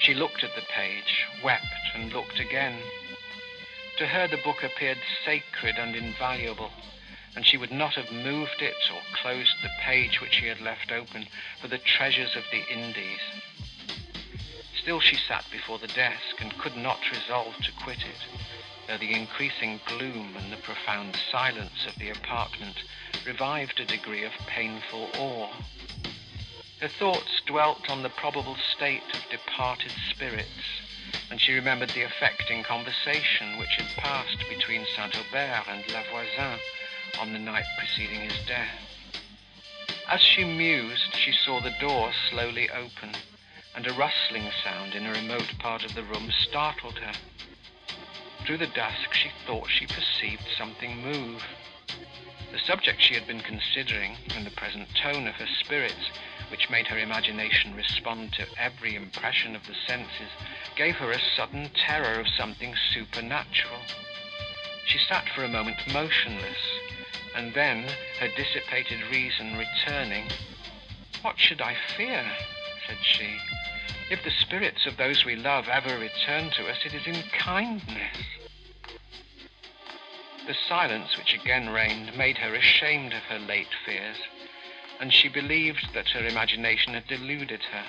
She 0.00 0.14
looked 0.14 0.42
at 0.42 0.54
the 0.54 0.62
page, 0.62 1.26
wept, 1.44 1.66
and 1.94 2.10
looked 2.12 2.40
again. 2.40 2.78
To 3.98 4.06
her 4.06 4.26
the 4.26 4.38
book 4.38 4.62
appeared 4.62 4.98
sacred 5.26 5.76
and 5.76 5.94
invaluable, 5.94 6.70
and 7.36 7.46
she 7.46 7.58
would 7.58 7.70
not 7.70 7.94
have 7.94 8.10
moved 8.10 8.62
it 8.62 8.90
or 8.90 9.02
closed 9.12 9.56
the 9.62 9.68
page 9.82 10.20
which 10.22 10.32
she 10.32 10.46
had 10.46 10.60
left 10.62 10.90
open 10.90 11.26
for 11.60 11.68
the 11.68 11.76
treasures 11.76 12.34
of 12.34 12.44
the 12.50 12.66
Indies. 12.72 13.20
Still 14.80 15.00
she 15.00 15.16
sat 15.16 15.44
before 15.52 15.78
the 15.78 15.86
desk 15.88 16.40
and 16.40 16.56
could 16.56 16.76
not 16.76 17.10
resolve 17.12 17.54
to 17.58 17.72
quit 17.84 17.98
it, 17.98 18.24
though 18.88 18.96
the 18.96 19.14
increasing 19.14 19.80
gloom 19.84 20.34
and 20.38 20.50
the 20.50 20.56
profound 20.56 21.14
silence 21.30 21.86
of 21.86 21.94
the 21.98 22.08
apartment 22.08 22.76
revived 23.26 23.78
a 23.78 23.84
degree 23.84 24.24
of 24.24 24.32
painful 24.46 25.10
awe. 25.18 25.52
Her 26.80 26.88
thoughts 26.88 27.42
dwelt 27.44 27.90
on 27.90 28.02
the 28.02 28.08
probable 28.08 28.56
state 28.56 29.02
of 29.12 29.28
departed 29.30 29.92
spirits, 30.08 30.80
and 31.30 31.38
she 31.38 31.52
remembered 31.52 31.90
the 31.90 32.04
affecting 32.04 32.62
conversation 32.62 33.58
which 33.58 33.74
had 33.76 34.02
passed 34.02 34.38
between 34.48 34.86
St. 34.86 35.14
Aubert 35.14 35.68
and 35.68 35.86
La 35.92 36.02
Voisin 36.10 36.58
on 37.18 37.34
the 37.34 37.38
night 37.38 37.66
preceding 37.76 38.20
his 38.20 38.46
death. 38.46 38.72
As 40.08 40.22
she 40.22 40.42
mused, 40.42 41.14
she 41.14 41.32
saw 41.32 41.60
the 41.60 41.76
door 41.80 42.14
slowly 42.30 42.70
open, 42.70 43.14
and 43.76 43.86
a 43.86 43.92
rustling 43.92 44.50
sound 44.64 44.94
in 44.94 45.04
a 45.04 45.12
remote 45.12 45.52
part 45.58 45.84
of 45.84 45.94
the 45.94 46.02
room 46.02 46.30
startled 46.30 46.98
her. 46.98 47.12
Through 48.46 48.56
the 48.56 48.66
dusk 48.66 49.12
she 49.12 49.30
thought 49.46 49.68
she 49.68 49.86
perceived 49.86 50.48
something 50.56 51.02
move. 51.02 51.44
The 52.52 52.58
subject 52.58 53.02
she 53.02 53.12
had 53.12 53.26
been 53.26 53.40
considering, 53.40 54.16
and 54.34 54.46
the 54.46 54.50
present 54.50 54.88
tone 54.96 55.26
of 55.28 55.34
her 55.34 55.46
spirits, 55.46 56.08
which 56.50 56.70
made 56.70 56.86
her 56.88 56.98
imagination 56.98 57.74
respond 57.74 58.32
to 58.32 58.46
every 58.58 58.94
impression 58.94 59.54
of 59.54 59.66
the 59.66 59.74
senses, 59.86 60.30
gave 60.76 60.96
her 60.96 61.10
a 61.10 61.20
sudden 61.36 61.70
terror 61.74 62.20
of 62.20 62.26
something 62.28 62.74
supernatural. 62.92 63.80
She 64.86 64.98
sat 64.98 65.28
for 65.34 65.44
a 65.44 65.48
moment 65.48 65.78
motionless, 65.92 66.58
and 67.36 67.54
then, 67.54 67.88
her 68.18 68.28
dissipated 68.36 69.00
reason 69.10 69.56
returning, 69.56 70.28
What 71.22 71.38
should 71.38 71.60
I 71.60 71.76
fear? 71.96 72.24
said 72.86 72.98
she. 73.02 73.38
If 74.10 74.24
the 74.24 74.30
spirits 74.30 74.86
of 74.86 74.96
those 74.96 75.24
we 75.24 75.36
love 75.36 75.68
ever 75.68 75.96
return 75.96 76.50
to 76.50 76.68
us, 76.68 76.78
it 76.84 76.94
is 76.94 77.06
in 77.06 77.22
kindness. 77.30 78.16
The 80.48 80.56
silence 80.68 81.16
which 81.16 81.34
again 81.34 81.68
reigned 81.68 82.16
made 82.16 82.38
her 82.38 82.54
ashamed 82.54 83.12
of 83.12 83.22
her 83.24 83.38
late 83.38 83.68
fears 83.86 84.16
and 85.00 85.12
she 85.12 85.28
believed 85.28 85.88
that 85.94 86.10
her 86.10 86.26
imagination 86.26 86.92
had 86.92 87.06
deluded 87.06 87.62
her, 87.72 87.84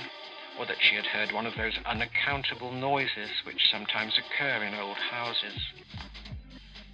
or 0.57 0.65
that 0.65 0.81
she 0.81 0.95
had 0.95 1.05
heard 1.05 1.33
one 1.33 1.45
of 1.45 1.55
those 1.57 1.77
unaccountable 1.85 2.71
noises 2.71 3.29
which 3.43 3.69
sometimes 3.69 4.17
occur 4.17 4.63
in 4.63 4.73
old 4.75 4.95
houses. 4.95 5.59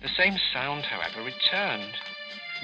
The 0.02 0.10
same 0.10 0.38
sound, 0.52 0.85
however, 0.85 1.22
returned, 1.22 1.94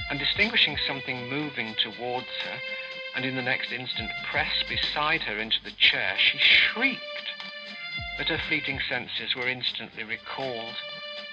and 0.09 0.17
distinguishing 0.17 0.77
something 0.88 1.30
moving 1.30 1.75
towards 1.75 2.27
her, 2.43 2.59
and 3.15 3.23
in 3.23 3.35
the 3.35 3.41
next 3.43 3.71
instant 3.71 4.09
pressed 4.31 4.67
beside 4.67 5.21
her 5.21 5.38
into 5.38 5.63
the 5.63 5.71
chair, 5.71 6.15
she 6.17 6.39
shrieked. 6.39 7.01
But 8.17 8.30
her 8.30 8.41
fleeting 8.47 8.80
senses 8.89 9.35
were 9.35 9.47
instantly 9.47 10.03
recalled, 10.03 10.75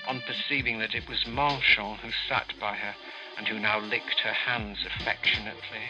on 0.07 0.23
perceiving 0.27 0.79
that 0.81 0.95
it 0.95 1.09
was 1.09 1.27
Manchon 1.27 1.97
who 1.97 2.11
sat 2.29 2.53
by 2.61 2.77
her, 2.77 2.95
and 3.39 3.49
who 3.49 3.59
now 3.59 3.81
licked 3.81 4.21
her 4.21 4.35
hands 4.35 4.79
affectionately. 4.85 5.89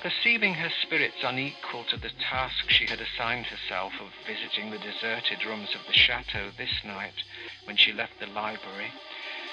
Perceiving 0.00 0.54
her 0.54 0.70
spirits 0.70 1.24
unequal 1.24 1.82
to 1.84 1.96
the 1.96 2.10
task 2.10 2.70
she 2.70 2.86
had 2.86 3.00
assigned 3.00 3.46
herself 3.46 3.92
of 4.00 4.14
visiting 4.24 4.70
the 4.70 4.78
deserted 4.78 5.44
rooms 5.44 5.74
of 5.74 5.84
the 5.88 5.92
chateau 5.92 6.50
this 6.56 6.84
night, 6.84 7.24
when 7.64 7.76
she 7.76 7.92
left 7.92 8.20
the 8.20 8.28
library, 8.28 8.92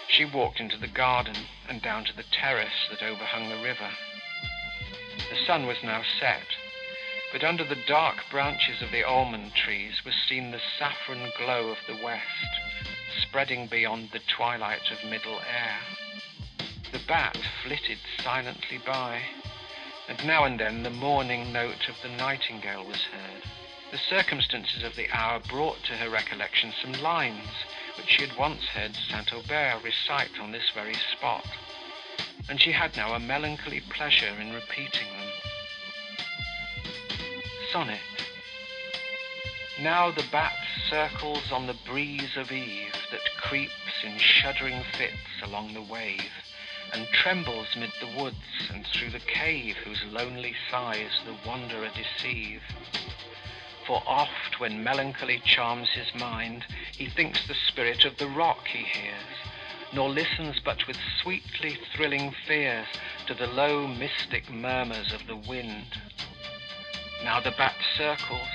she 0.07 0.23
walked 0.23 0.59
into 0.59 0.77
the 0.77 0.87
garden 0.87 1.35
and 1.67 1.81
down 1.81 2.05
to 2.05 2.15
the 2.15 2.25
terrace 2.31 2.87
that 2.91 3.01
overhung 3.01 3.49
the 3.49 3.63
river. 3.63 3.89
The 5.31 5.45
sun 5.47 5.65
was 5.65 5.81
now 5.83 6.03
set, 6.19 6.45
but 7.31 7.43
under 7.43 7.63
the 7.63 7.83
dark 7.87 8.17
branches 8.29 8.83
of 8.83 8.91
the 8.91 9.03
almond 9.03 9.55
trees 9.55 10.05
was 10.05 10.13
seen 10.29 10.51
the 10.51 10.61
saffron 10.77 11.31
glow 11.39 11.69
of 11.69 11.79
the 11.87 11.97
west, 12.03 12.23
spreading 13.19 13.65
beyond 13.65 14.11
the 14.11 14.21
twilight 14.27 14.91
of 14.91 15.09
middle 15.09 15.39
air. 15.39 15.79
The 16.91 17.01
bat 17.07 17.35
flitted 17.63 17.97
silently 18.21 18.77
by 18.77 19.23
and 20.07 20.25
now 20.25 20.43
and 20.43 20.59
then 20.59 20.83
the 20.83 20.89
mourning 20.89 21.51
note 21.51 21.89
of 21.89 21.95
the 22.01 22.09
nightingale 22.17 22.85
was 22.85 23.01
heard. 23.01 23.41
The 23.91 23.97
circumstances 23.97 24.83
of 24.83 24.95
the 24.95 25.09
hour 25.11 25.39
brought 25.39 25.83
to 25.83 25.93
her 25.93 26.09
recollection 26.09 26.73
some 26.81 26.93
lines 27.01 27.49
which 27.97 28.09
she 28.09 28.25
had 28.25 28.37
once 28.37 28.65
heard 28.65 28.95
St. 28.95 29.33
Aubert 29.33 29.83
recite 29.83 30.39
on 30.39 30.51
this 30.51 30.69
very 30.73 30.95
spot, 31.15 31.45
and 32.49 32.59
she 32.59 32.71
had 32.71 32.95
now 32.97 33.13
a 33.13 33.19
melancholy 33.19 33.81
pleasure 33.89 34.33
in 34.39 34.53
repeating 34.53 35.07
them. 35.17 35.29
Sonnet. 37.71 37.99
Now 39.81 40.11
the 40.11 40.25
bat 40.31 40.55
circles 40.89 41.51
on 41.51 41.67
the 41.67 41.77
breeze 41.85 42.37
of 42.37 42.51
eve 42.51 42.95
that 43.11 43.37
creeps 43.37 44.03
in 44.03 44.17
shuddering 44.17 44.83
fits 44.97 45.41
along 45.43 45.73
the 45.73 45.81
wave 45.81 46.31
and 46.93 47.07
trembles 47.07 47.75
mid 47.75 47.91
the 47.99 48.21
woods 48.21 48.69
and 48.73 48.85
through 48.87 49.11
the 49.11 49.19
cave 49.19 49.75
whose 49.77 50.03
lonely 50.11 50.53
sighs 50.69 51.11
the 51.25 51.35
wanderer 51.47 51.89
deceive. 51.95 52.61
For 53.85 54.01
oft 54.07 54.59
when 54.59 54.83
melancholy 54.83 55.41
charms 55.45 55.89
his 55.89 56.13
mind, 56.19 56.65
he 56.91 57.07
thinks 57.07 57.45
the 57.47 57.53
spirit 57.53 58.03
of 58.03 58.17
the 58.17 58.27
rock 58.27 58.67
he 58.67 58.83
hears, 58.83 59.37
nor 59.93 60.09
listens 60.09 60.59
but 60.59 60.87
with 60.87 60.97
sweetly 61.21 61.77
thrilling 61.93 62.33
fears 62.47 62.87
to 63.27 63.33
the 63.33 63.47
low 63.47 63.87
mystic 63.87 64.49
murmurs 64.49 65.13
of 65.13 65.27
the 65.27 65.35
wind. 65.35 65.99
Now 67.23 67.39
the 67.39 67.51
bat 67.51 67.75
circles, 67.95 68.47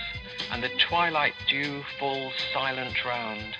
and 0.50 0.62
the 0.62 0.70
twilight 0.78 1.34
dew 1.48 1.84
falls 1.98 2.34
silent 2.52 3.04
round, 3.04 3.56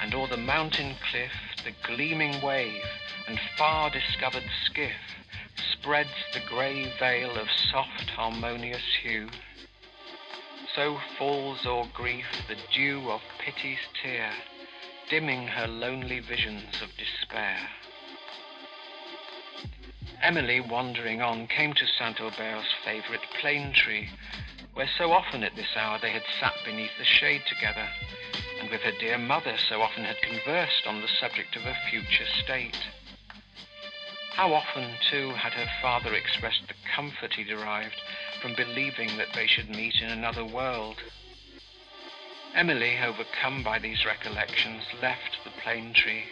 and 0.00 0.14
o'er 0.14 0.26
the 0.26 0.36
mountain 0.36 0.94
cliff 1.10 1.32
the 1.64 1.72
gleaming 1.82 2.40
wave 2.42 2.84
and 3.26 3.40
far 3.56 3.88
discovered 3.88 4.44
skiff 4.66 4.92
spreads 5.72 6.10
the 6.32 6.40
grey 6.46 6.92
veil 6.98 7.36
of 7.36 7.48
soft 7.50 8.10
harmonious 8.10 8.82
hue. 9.02 9.28
So 10.74 10.98
falls 11.16 11.64
o'er 11.64 11.86
grief 11.94 12.26
the 12.48 12.56
dew 12.74 13.10
of 13.10 13.22
pity's 13.38 13.78
tear, 14.02 14.30
dimming 15.08 15.46
her 15.46 15.66
lonely 15.66 16.20
visions 16.20 16.82
of 16.82 16.90
despair. 16.98 17.58
Emily, 20.22 20.60
wandering 20.60 21.22
on, 21.22 21.46
came 21.46 21.72
to 21.74 21.86
St. 21.86 22.18
Aubert's 22.20 22.66
favourite 22.84 23.22
plane 23.40 23.72
tree, 23.72 24.10
where 24.74 24.88
so 24.98 25.12
often 25.12 25.42
at 25.42 25.54
this 25.54 25.76
hour 25.76 25.98
they 26.00 26.10
had 26.10 26.24
sat 26.40 26.54
beneath 26.64 26.96
the 26.98 27.04
shade 27.04 27.42
together, 27.46 27.88
and 28.60 28.70
with 28.70 28.80
her 28.82 28.92
dear 28.98 29.18
mother 29.18 29.56
so 29.68 29.82
often 29.82 30.04
had 30.04 30.20
conversed 30.22 30.86
on 30.86 31.00
the 31.00 31.08
subject 31.08 31.56
of 31.56 31.62
her 31.62 31.76
future 31.90 32.26
state. 32.42 32.78
How 34.32 34.52
often, 34.52 34.94
too, 35.10 35.30
had 35.30 35.52
her 35.52 35.70
father 35.80 36.12
expressed 36.14 36.66
the 36.66 36.74
comfort 36.94 37.34
he 37.34 37.44
derived 37.44 38.00
from 38.40 38.54
believing 38.54 39.16
that 39.16 39.32
they 39.34 39.46
should 39.46 39.70
meet 39.70 40.00
in 40.00 40.08
another 40.10 40.44
world. 40.44 40.96
Emily, 42.54 42.98
overcome 42.98 43.62
by 43.62 43.78
these 43.78 44.04
recollections, 44.04 44.84
left 45.00 45.38
the 45.44 45.50
plane 45.62 45.92
tree, 45.92 46.24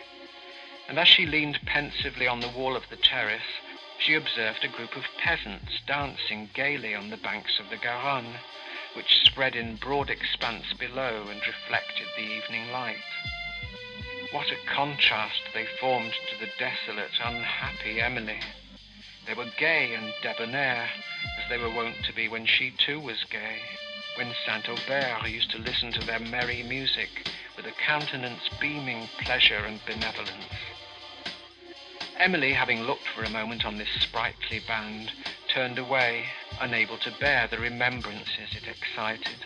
and 0.89 0.99
as 0.99 1.09
she 1.09 1.27
leaned 1.27 1.61
pensively 1.65 2.27
on 2.27 2.41
the 2.41 2.49
wall 2.51 2.77
of 2.77 2.89
the 2.91 2.97
terrace, 2.97 3.61
she 3.99 4.15
observed 4.15 4.65
a 4.65 4.69
group 4.69 4.97
of 4.97 5.05
peasants 5.19 5.81
dancing 5.87 6.51
gaily 6.55 6.95
on 6.95 7.11
the 7.11 7.17
banks 7.17 7.61
of 7.61 7.71
the 7.71 7.77
Garonne, 7.77 8.35
which 8.95 9.25
spread 9.25 9.55
in 9.55 9.77
broad 9.77 10.11
expanse 10.11 10.73
below 10.79 11.27
and 11.29 11.41
reflected 11.47 12.07
the 12.17 12.23
evening 12.23 12.71
light. 12.73 12.97
What 14.33 14.51
a 14.51 14.57
contrast 14.67 15.43
they 15.53 15.67
formed 15.79 16.15
to 16.31 16.41
the 16.41 16.51
desolate, 16.59 17.13
unhappy 17.23 18.01
Emily! 18.01 18.41
They 19.27 19.35
were 19.35 19.51
gay 19.59 19.95
and 19.95 20.13
debonair, 20.23 20.89
as 21.39 21.49
they 21.49 21.59
were 21.59 21.71
wont 21.71 21.97
to 22.05 22.13
be 22.13 22.29
when 22.29 22.47
she 22.47 22.71
too 22.71 22.99
was 22.99 23.25
gay, 23.31 23.61
when 24.17 24.35
St. 24.47 24.69
Aubert 24.69 25.29
used 25.29 25.51
to 25.53 25.59
listen 25.59 25.93
to 25.93 26.07
their 26.07 26.19
merry 26.19 26.63
music 26.63 27.11
with 27.57 27.67
a 27.67 27.73
countenance 27.73 28.49
beaming 28.61 29.09
pleasure 29.21 29.65
and 29.65 29.81
benevolence. 29.87 30.55
Emily, 32.19 32.53
having 32.53 32.83
looked 32.83 33.09
for 33.15 33.25
a 33.25 33.31
moment 33.31 33.65
on 33.65 33.79
this 33.79 33.91
sprightly 34.01 34.61
band, 34.61 35.13
turned 35.53 35.79
away, 35.79 36.25
unable 36.61 36.97
to 36.99 37.13
bear 37.21 37.47
the 37.47 37.59
remembrances 37.59 38.57
it 38.57 38.67
excited. 38.67 39.45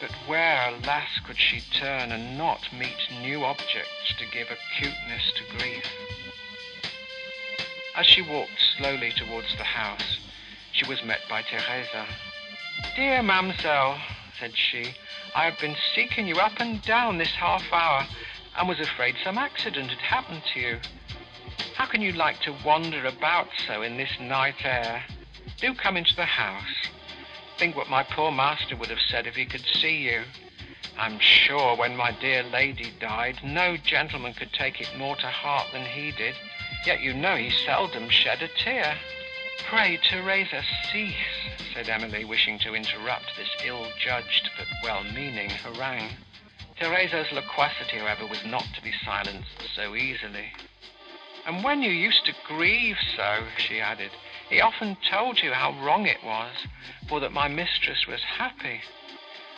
But 0.00 0.12
where, 0.26 0.68
alas, 0.68 1.18
could 1.26 1.38
she 1.38 1.60
turn 1.60 2.12
and 2.12 2.38
not 2.38 2.72
meet 2.72 3.10
new 3.20 3.44
objects 3.44 4.14
to 4.18 4.24
give 4.26 4.48
acuteness 4.50 5.32
to 5.36 5.58
grief? 5.58 5.84
As 7.96 8.06
she 8.06 8.22
walked 8.22 8.60
slowly 8.78 9.10
towards 9.10 9.56
the 9.56 9.64
house, 9.64 10.18
she 10.72 10.88
was 10.88 11.02
met 11.02 11.20
by 11.28 11.42
Theresa, 11.42 12.06
Dear 12.96 13.22
mamselle, 13.22 14.00
said 14.38 14.56
she, 14.56 14.94
I 15.34 15.44
have 15.44 15.58
been 15.58 15.76
seeking 15.94 16.26
you 16.26 16.36
up 16.36 16.60
and 16.60 16.80
down 16.82 17.18
this 17.18 17.32
half 17.32 17.72
hour, 17.72 18.06
and 18.56 18.68
was 18.68 18.80
afraid 18.80 19.16
some 19.22 19.38
accident 19.38 19.90
had 19.90 19.98
happened 19.98 20.42
to 20.54 20.60
you. 20.60 20.80
How 21.76 21.86
can 21.86 22.02
you 22.02 22.12
like 22.12 22.40
to 22.40 22.54
wander 22.64 23.06
about 23.06 23.48
so 23.66 23.82
in 23.82 23.96
this 23.96 24.18
night 24.20 24.64
air? 24.64 25.02
Do 25.58 25.74
come 25.74 25.96
into 25.96 26.14
the 26.14 26.24
house. 26.24 26.88
Think 27.58 27.76
what 27.76 27.90
my 27.90 28.02
poor 28.02 28.30
master 28.30 28.76
would 28.76 28.88
have 28.88 29.00
said 29.10 29.26
if 29.26 29.34
he 29.34 29.44
could 29.44 29.64
see 29.64 29.98
you. 29.98 30.22
I'm 30.98 31.18
sure 31.18 31.76
when 31.76 31.96
my 31.96 32.12
dear 32.12 32.42
lady 32.42 32.92
died, 33.00 33.40
no 33.44 33.76
gentleman 33.76 34.34
could 34.34 34.52
take 34.52 34.80
it 34.80 34.96
more 34.98 35.16
to 35.16 35.26
heart 35.26 35.68
than 35.72 35.84
he 35.84 36.10
did. 36.10 36.34
Yet 36.86 37.00
you 37.00 37.12
know 37.14 37.36
he 37.36 37.50
seldom 37.50 38.08
shed 38.08 38.42
a 38.42 38.48
tear. 38.48 38.96
Pray, 39.68 39.98
Theresa, 40.02 40.62
cease, 40.90 41.14
said 41.74 41.88
Emily, 41.88 42.24
wishing 42.24 42.58
to 42.60 42.74
interrupt 42.74 43.36
this 43.36 43.48
ill-judged 43.64 44.50
but 44.56 44.66
well-meaning 44.82 45.50
harangue. 45.50 46.10
Theresa's 46.80 47.30
loquacity, 47.32 47.98
however, 47.98 48.26
was 48.26 48.44
not 48.44 48.66
to 48.74 48.82
be 48.82 48.92
silenced 49.04 49.62
so 49.74 49.94
easily. 49.94 50.52
And 51.46 51.64
when 51.64 51.82
you 51.82 51.90
used 51.90 52.26
to 52.26 52.34
grieve 52.46 52.96
so, 53.16 53.44
she 53.56 53.80
added, 53.80 54.10
he 54.48 54.60
often 54.60 54.96
told 55.10 55.40
you 55.40 55.52
how 55.52 55.72
wrong 55.84 56.06
it 56.06 56.22
was, 56.24 56.52
for 57.08 57.20
that 57.20 57.32
my 57.32 57.48
mistress 57.48 58.06
was 58.06 58.20
happy. 58.22 58.80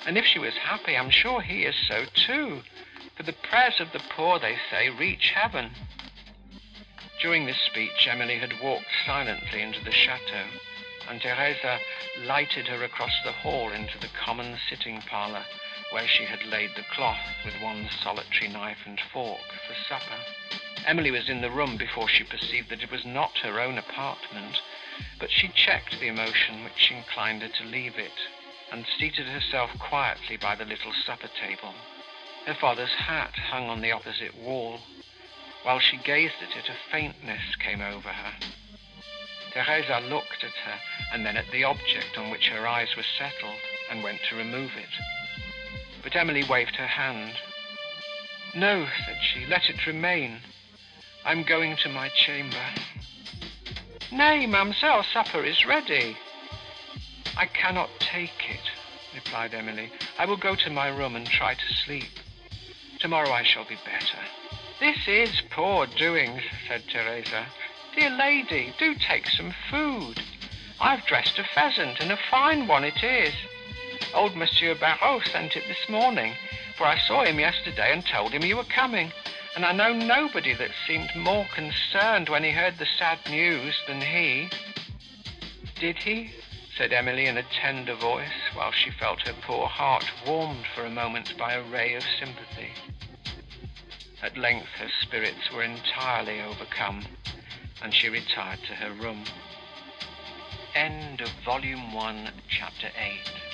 And 0.06 0.16
if 0.16 0.24
she 0.24 0.38
was 0.38 0.54
happy, 0.54 0.96
I'm 0.96 1.10
sure 1.10 1.40
he 1.40 1.64
is 1.64 1.74
so 1.88 2.04
too, 2.14 2.62
for 3.16 3.22
the 3.22 3.32
prayers 3.32 3.80
of 3.80 3.92
the 3.92 4.02
poor, 4.10 4.38
they 4.38 4.56
say, 4.70 4.90
reach 4.90 5.30
heaven. 5.30 5.70
During 7.20 7.46
this 7.46 7.60
speech, 7.66 8.08
Emily 8.08 8.38
had 8.38 8.60
walked 8.60 8.86
silently 9.06 9.62
into 9.62 9.84
the 9.84 9.92
chateau, 9.92 10.44
and 11.08 11.20
Theresa 11.20 11.78
lighted 12.24 12.68
her 12.68 12.84
across 12.84 13.14
the 13.24 13.32
hall 13.32 13.70
into 13.70 13.98
the 13.98 14.10
common 14.24 14.56
sitting 14.68 15.00
parlour, 15.02 15.44
where 15.90 16.08
she 16.08 16.24
had 16.24 16.44
laid 16.46 16.70
the 16.74 16.84
cloth 16.94 17.26
with 17.44 17.54
one 17.60 17.88
solitary 18.02 18.48
knife 18.48 18.86
and 18.86 18.98
fork 19.12 19.40
for 19.66 19.74
supper. 19.88 20.61
Emily 20.86 21.10
was 21.10 21.28
in 21.28 21.40
the 21.40 21.50
room 21.50 21.76
before 21.76 22.08
she 22.08 22.24
perceived 22.24 22.68
that 22.70 22.82
it 22.82 22.90
was 22.90 23.04
not 23.04 23.38
her 23.38 23.60
own 23.60 23.78
apartment, 23.78 24.60
but 25.18 25.30
she 25.30 25.48
checked 25.48 25.98
the 26.00 26.08
emotion 26.08 26.64
which 26.64 26.90
inclined 26.90 27.42
her 27.42 27.48
to 27.48 27.64
leave 27.64 27.96
it, 27.96 28.18
and 28.72 28.84
seated 28.98 29.26
herself 29.26 29.70
quietly 29.78 30.36
by 30.36 30.54
the 30.56 30.64
little 30.64 30.92
supper 30.92 31.28
table. 31.28 31.74
Her 32.46 32.54
father's 32.54 32.94
hat 32.94 33.34
hung 33.34 33.68
on 33.68 33.80
the 33.80 33.92
opposite 33.92 34.36
wall. 34.36 34.80
While 35.62 35.78
she 35.78 35.96
gazed 35.98 36.42
at 36.42 36.56
it, 36.56 36.68
a 36.68 36.90
faintness 36.90 37.54
came 37.56 37.80
over 37.80 38.08
her. 38.08 38.34
Theresa 39.52 40.00
looked 40.08 40.42
at 40.42 40.54
her, 40.64 40.80
and 41.12 41.24
then 41.24 41.36
at 41.36 41.50
the 41.52 41.62
object 41.62 42.18
on 42.18 42.30
which 42.30 42.48
her 42.48 42.66
eyes 42.66 42.96
were 42.96 43.04
settled, 43.18 43.60
and 43.90 44.02
went 44.02 44.20
to 44.28 44.36
remove 44.36 44.72
it. 44.76 45.44
But 46.02 46.16
Emily 46.16 46.42
waved 46.42 46.74
her 46.76 46.86
hand. 46.86 47.34
No, 48.54 48.88
said 49.06 49.18
she, 49.22 49.46
let 49.46 49.70
it 49.70 49.86
remain. 49.86 50.40
I'm 51.24 51.44
going 51.44 51.76
to 51.76 51.88
my 51.88 52.08
chamber. 52.08 52.56
Nay, 54.10 54.46
mamselle, 54.46 55.04
supper 55.12 55.44
is 55.44 55.64
ready. 55.64 56.16
I 57.36 57.46
cannot 57.46 57.90
take 58.00 58.50
it, 58.50 58.70
replied 59.14 59.54
Emily. 59.54 59.92
I 60.18 60.26
will 60.26 60.36
go 60.36 60.56
to 60.56 60.70
my 60.70 60.88
room 60.88 61.14
and 61.14 61.26
try 61.26 61.54
to 61.54 61.74
sleep. 61.84 62.10
Tomorrow 62.98 63.30
I 63.30 63.44
shall 63.44 63.64
be 63.64 63.78
better. 63.84 64.18
This 64.80 65.06
is 65.06 65.42
poor 65.50 65.86
doings, 65.86 66.42
said 66.66 66.82
Theresa. 66.88 67.46
Dear 67.96 68.10
lady, 68.10 68.74
do 68.78 68.94
take 68.96 69.28
some 69.28 69.54
food. 69.70 70.20
I've 70.80 71.06
dressed 71.06 71.38
a 71.38 71.44
pheasant, 71.44 72.00
and 72.00 72.10
a 72.10 72.18
fine 72.30 72.66
one 72.66 72.84
it 72.84 73.04
is. 73.04 73.32
Old 74.12 74.34
Monsieur 74.36 74.74
Barreaux 74.74 75.20
sent 75.20 75.56
it 75.56 75.64
this 75.68 75.88
morning, 75.88 76.34
for 76.76 76.84
I 76.84 76.98
saw 76.98 77.24
him 77.24 77.38
yesterday 77.38 77.92
and 77.92 78.04
told 78.04 78.32
him 78.32 78.42
you 78.42 78.56
were 78.56 78.64
coming 78.64 79.12
and 79.54 79.64
I 79.64 79.72
know 79.72 79.92
nobody 79.92 80.54
that 80.54 80.70
seemed 80.86 81.10
more 81.14 81.46
concerned 81.54 82.28
when 82.28 82.42
he 82.42 82.50
heard 82.50 82.78
the 82.78 82.86
sad 82.98 83.18
news 83.30 83.74
than 83.86 84.00
he. 84.00 84.48
Did 85.78 85.96
he? 85.96 86.30
said 86.76 86.92
Emily 86.92 87.26
in 87.26 87.36
a 87.36 87.42
tender 87.60 87.94
voice, 87.94 88.32
while 88.54 88.72
she 88.72 88.90
felt 88.90 89.20
her 89.22 89.34
poor 89.42 89.66
heart 89.66 90.04
warmed 90.26 90.64
for 90.74 90.86
a 90.86 90.90
moment 90.90 91.36
by 91.36 91.52
a 91.52 91.62
ray 91.62 91.94
of 91.94 92.02
sympathy. 92.18 92.70
At 94.22 94.38
length 94.38 94.68
her 94.78 94.88
spirits 95.02 95.52
were 95.52 95.62
entirely 95.62 96.40
overcome, 96.40 97.02
and 97.82 97.92
she 97.92 98.08
retired 98.08 98.60
to 98.68 98.74
her 98.74 98.92
room. 98.92 99.24
End 100.74 101.20
of 101.20 101.28
Volume 101.44 101.92
1, 101.92 102.30
Chapter 102.48 102.88
8. 102.96 103.51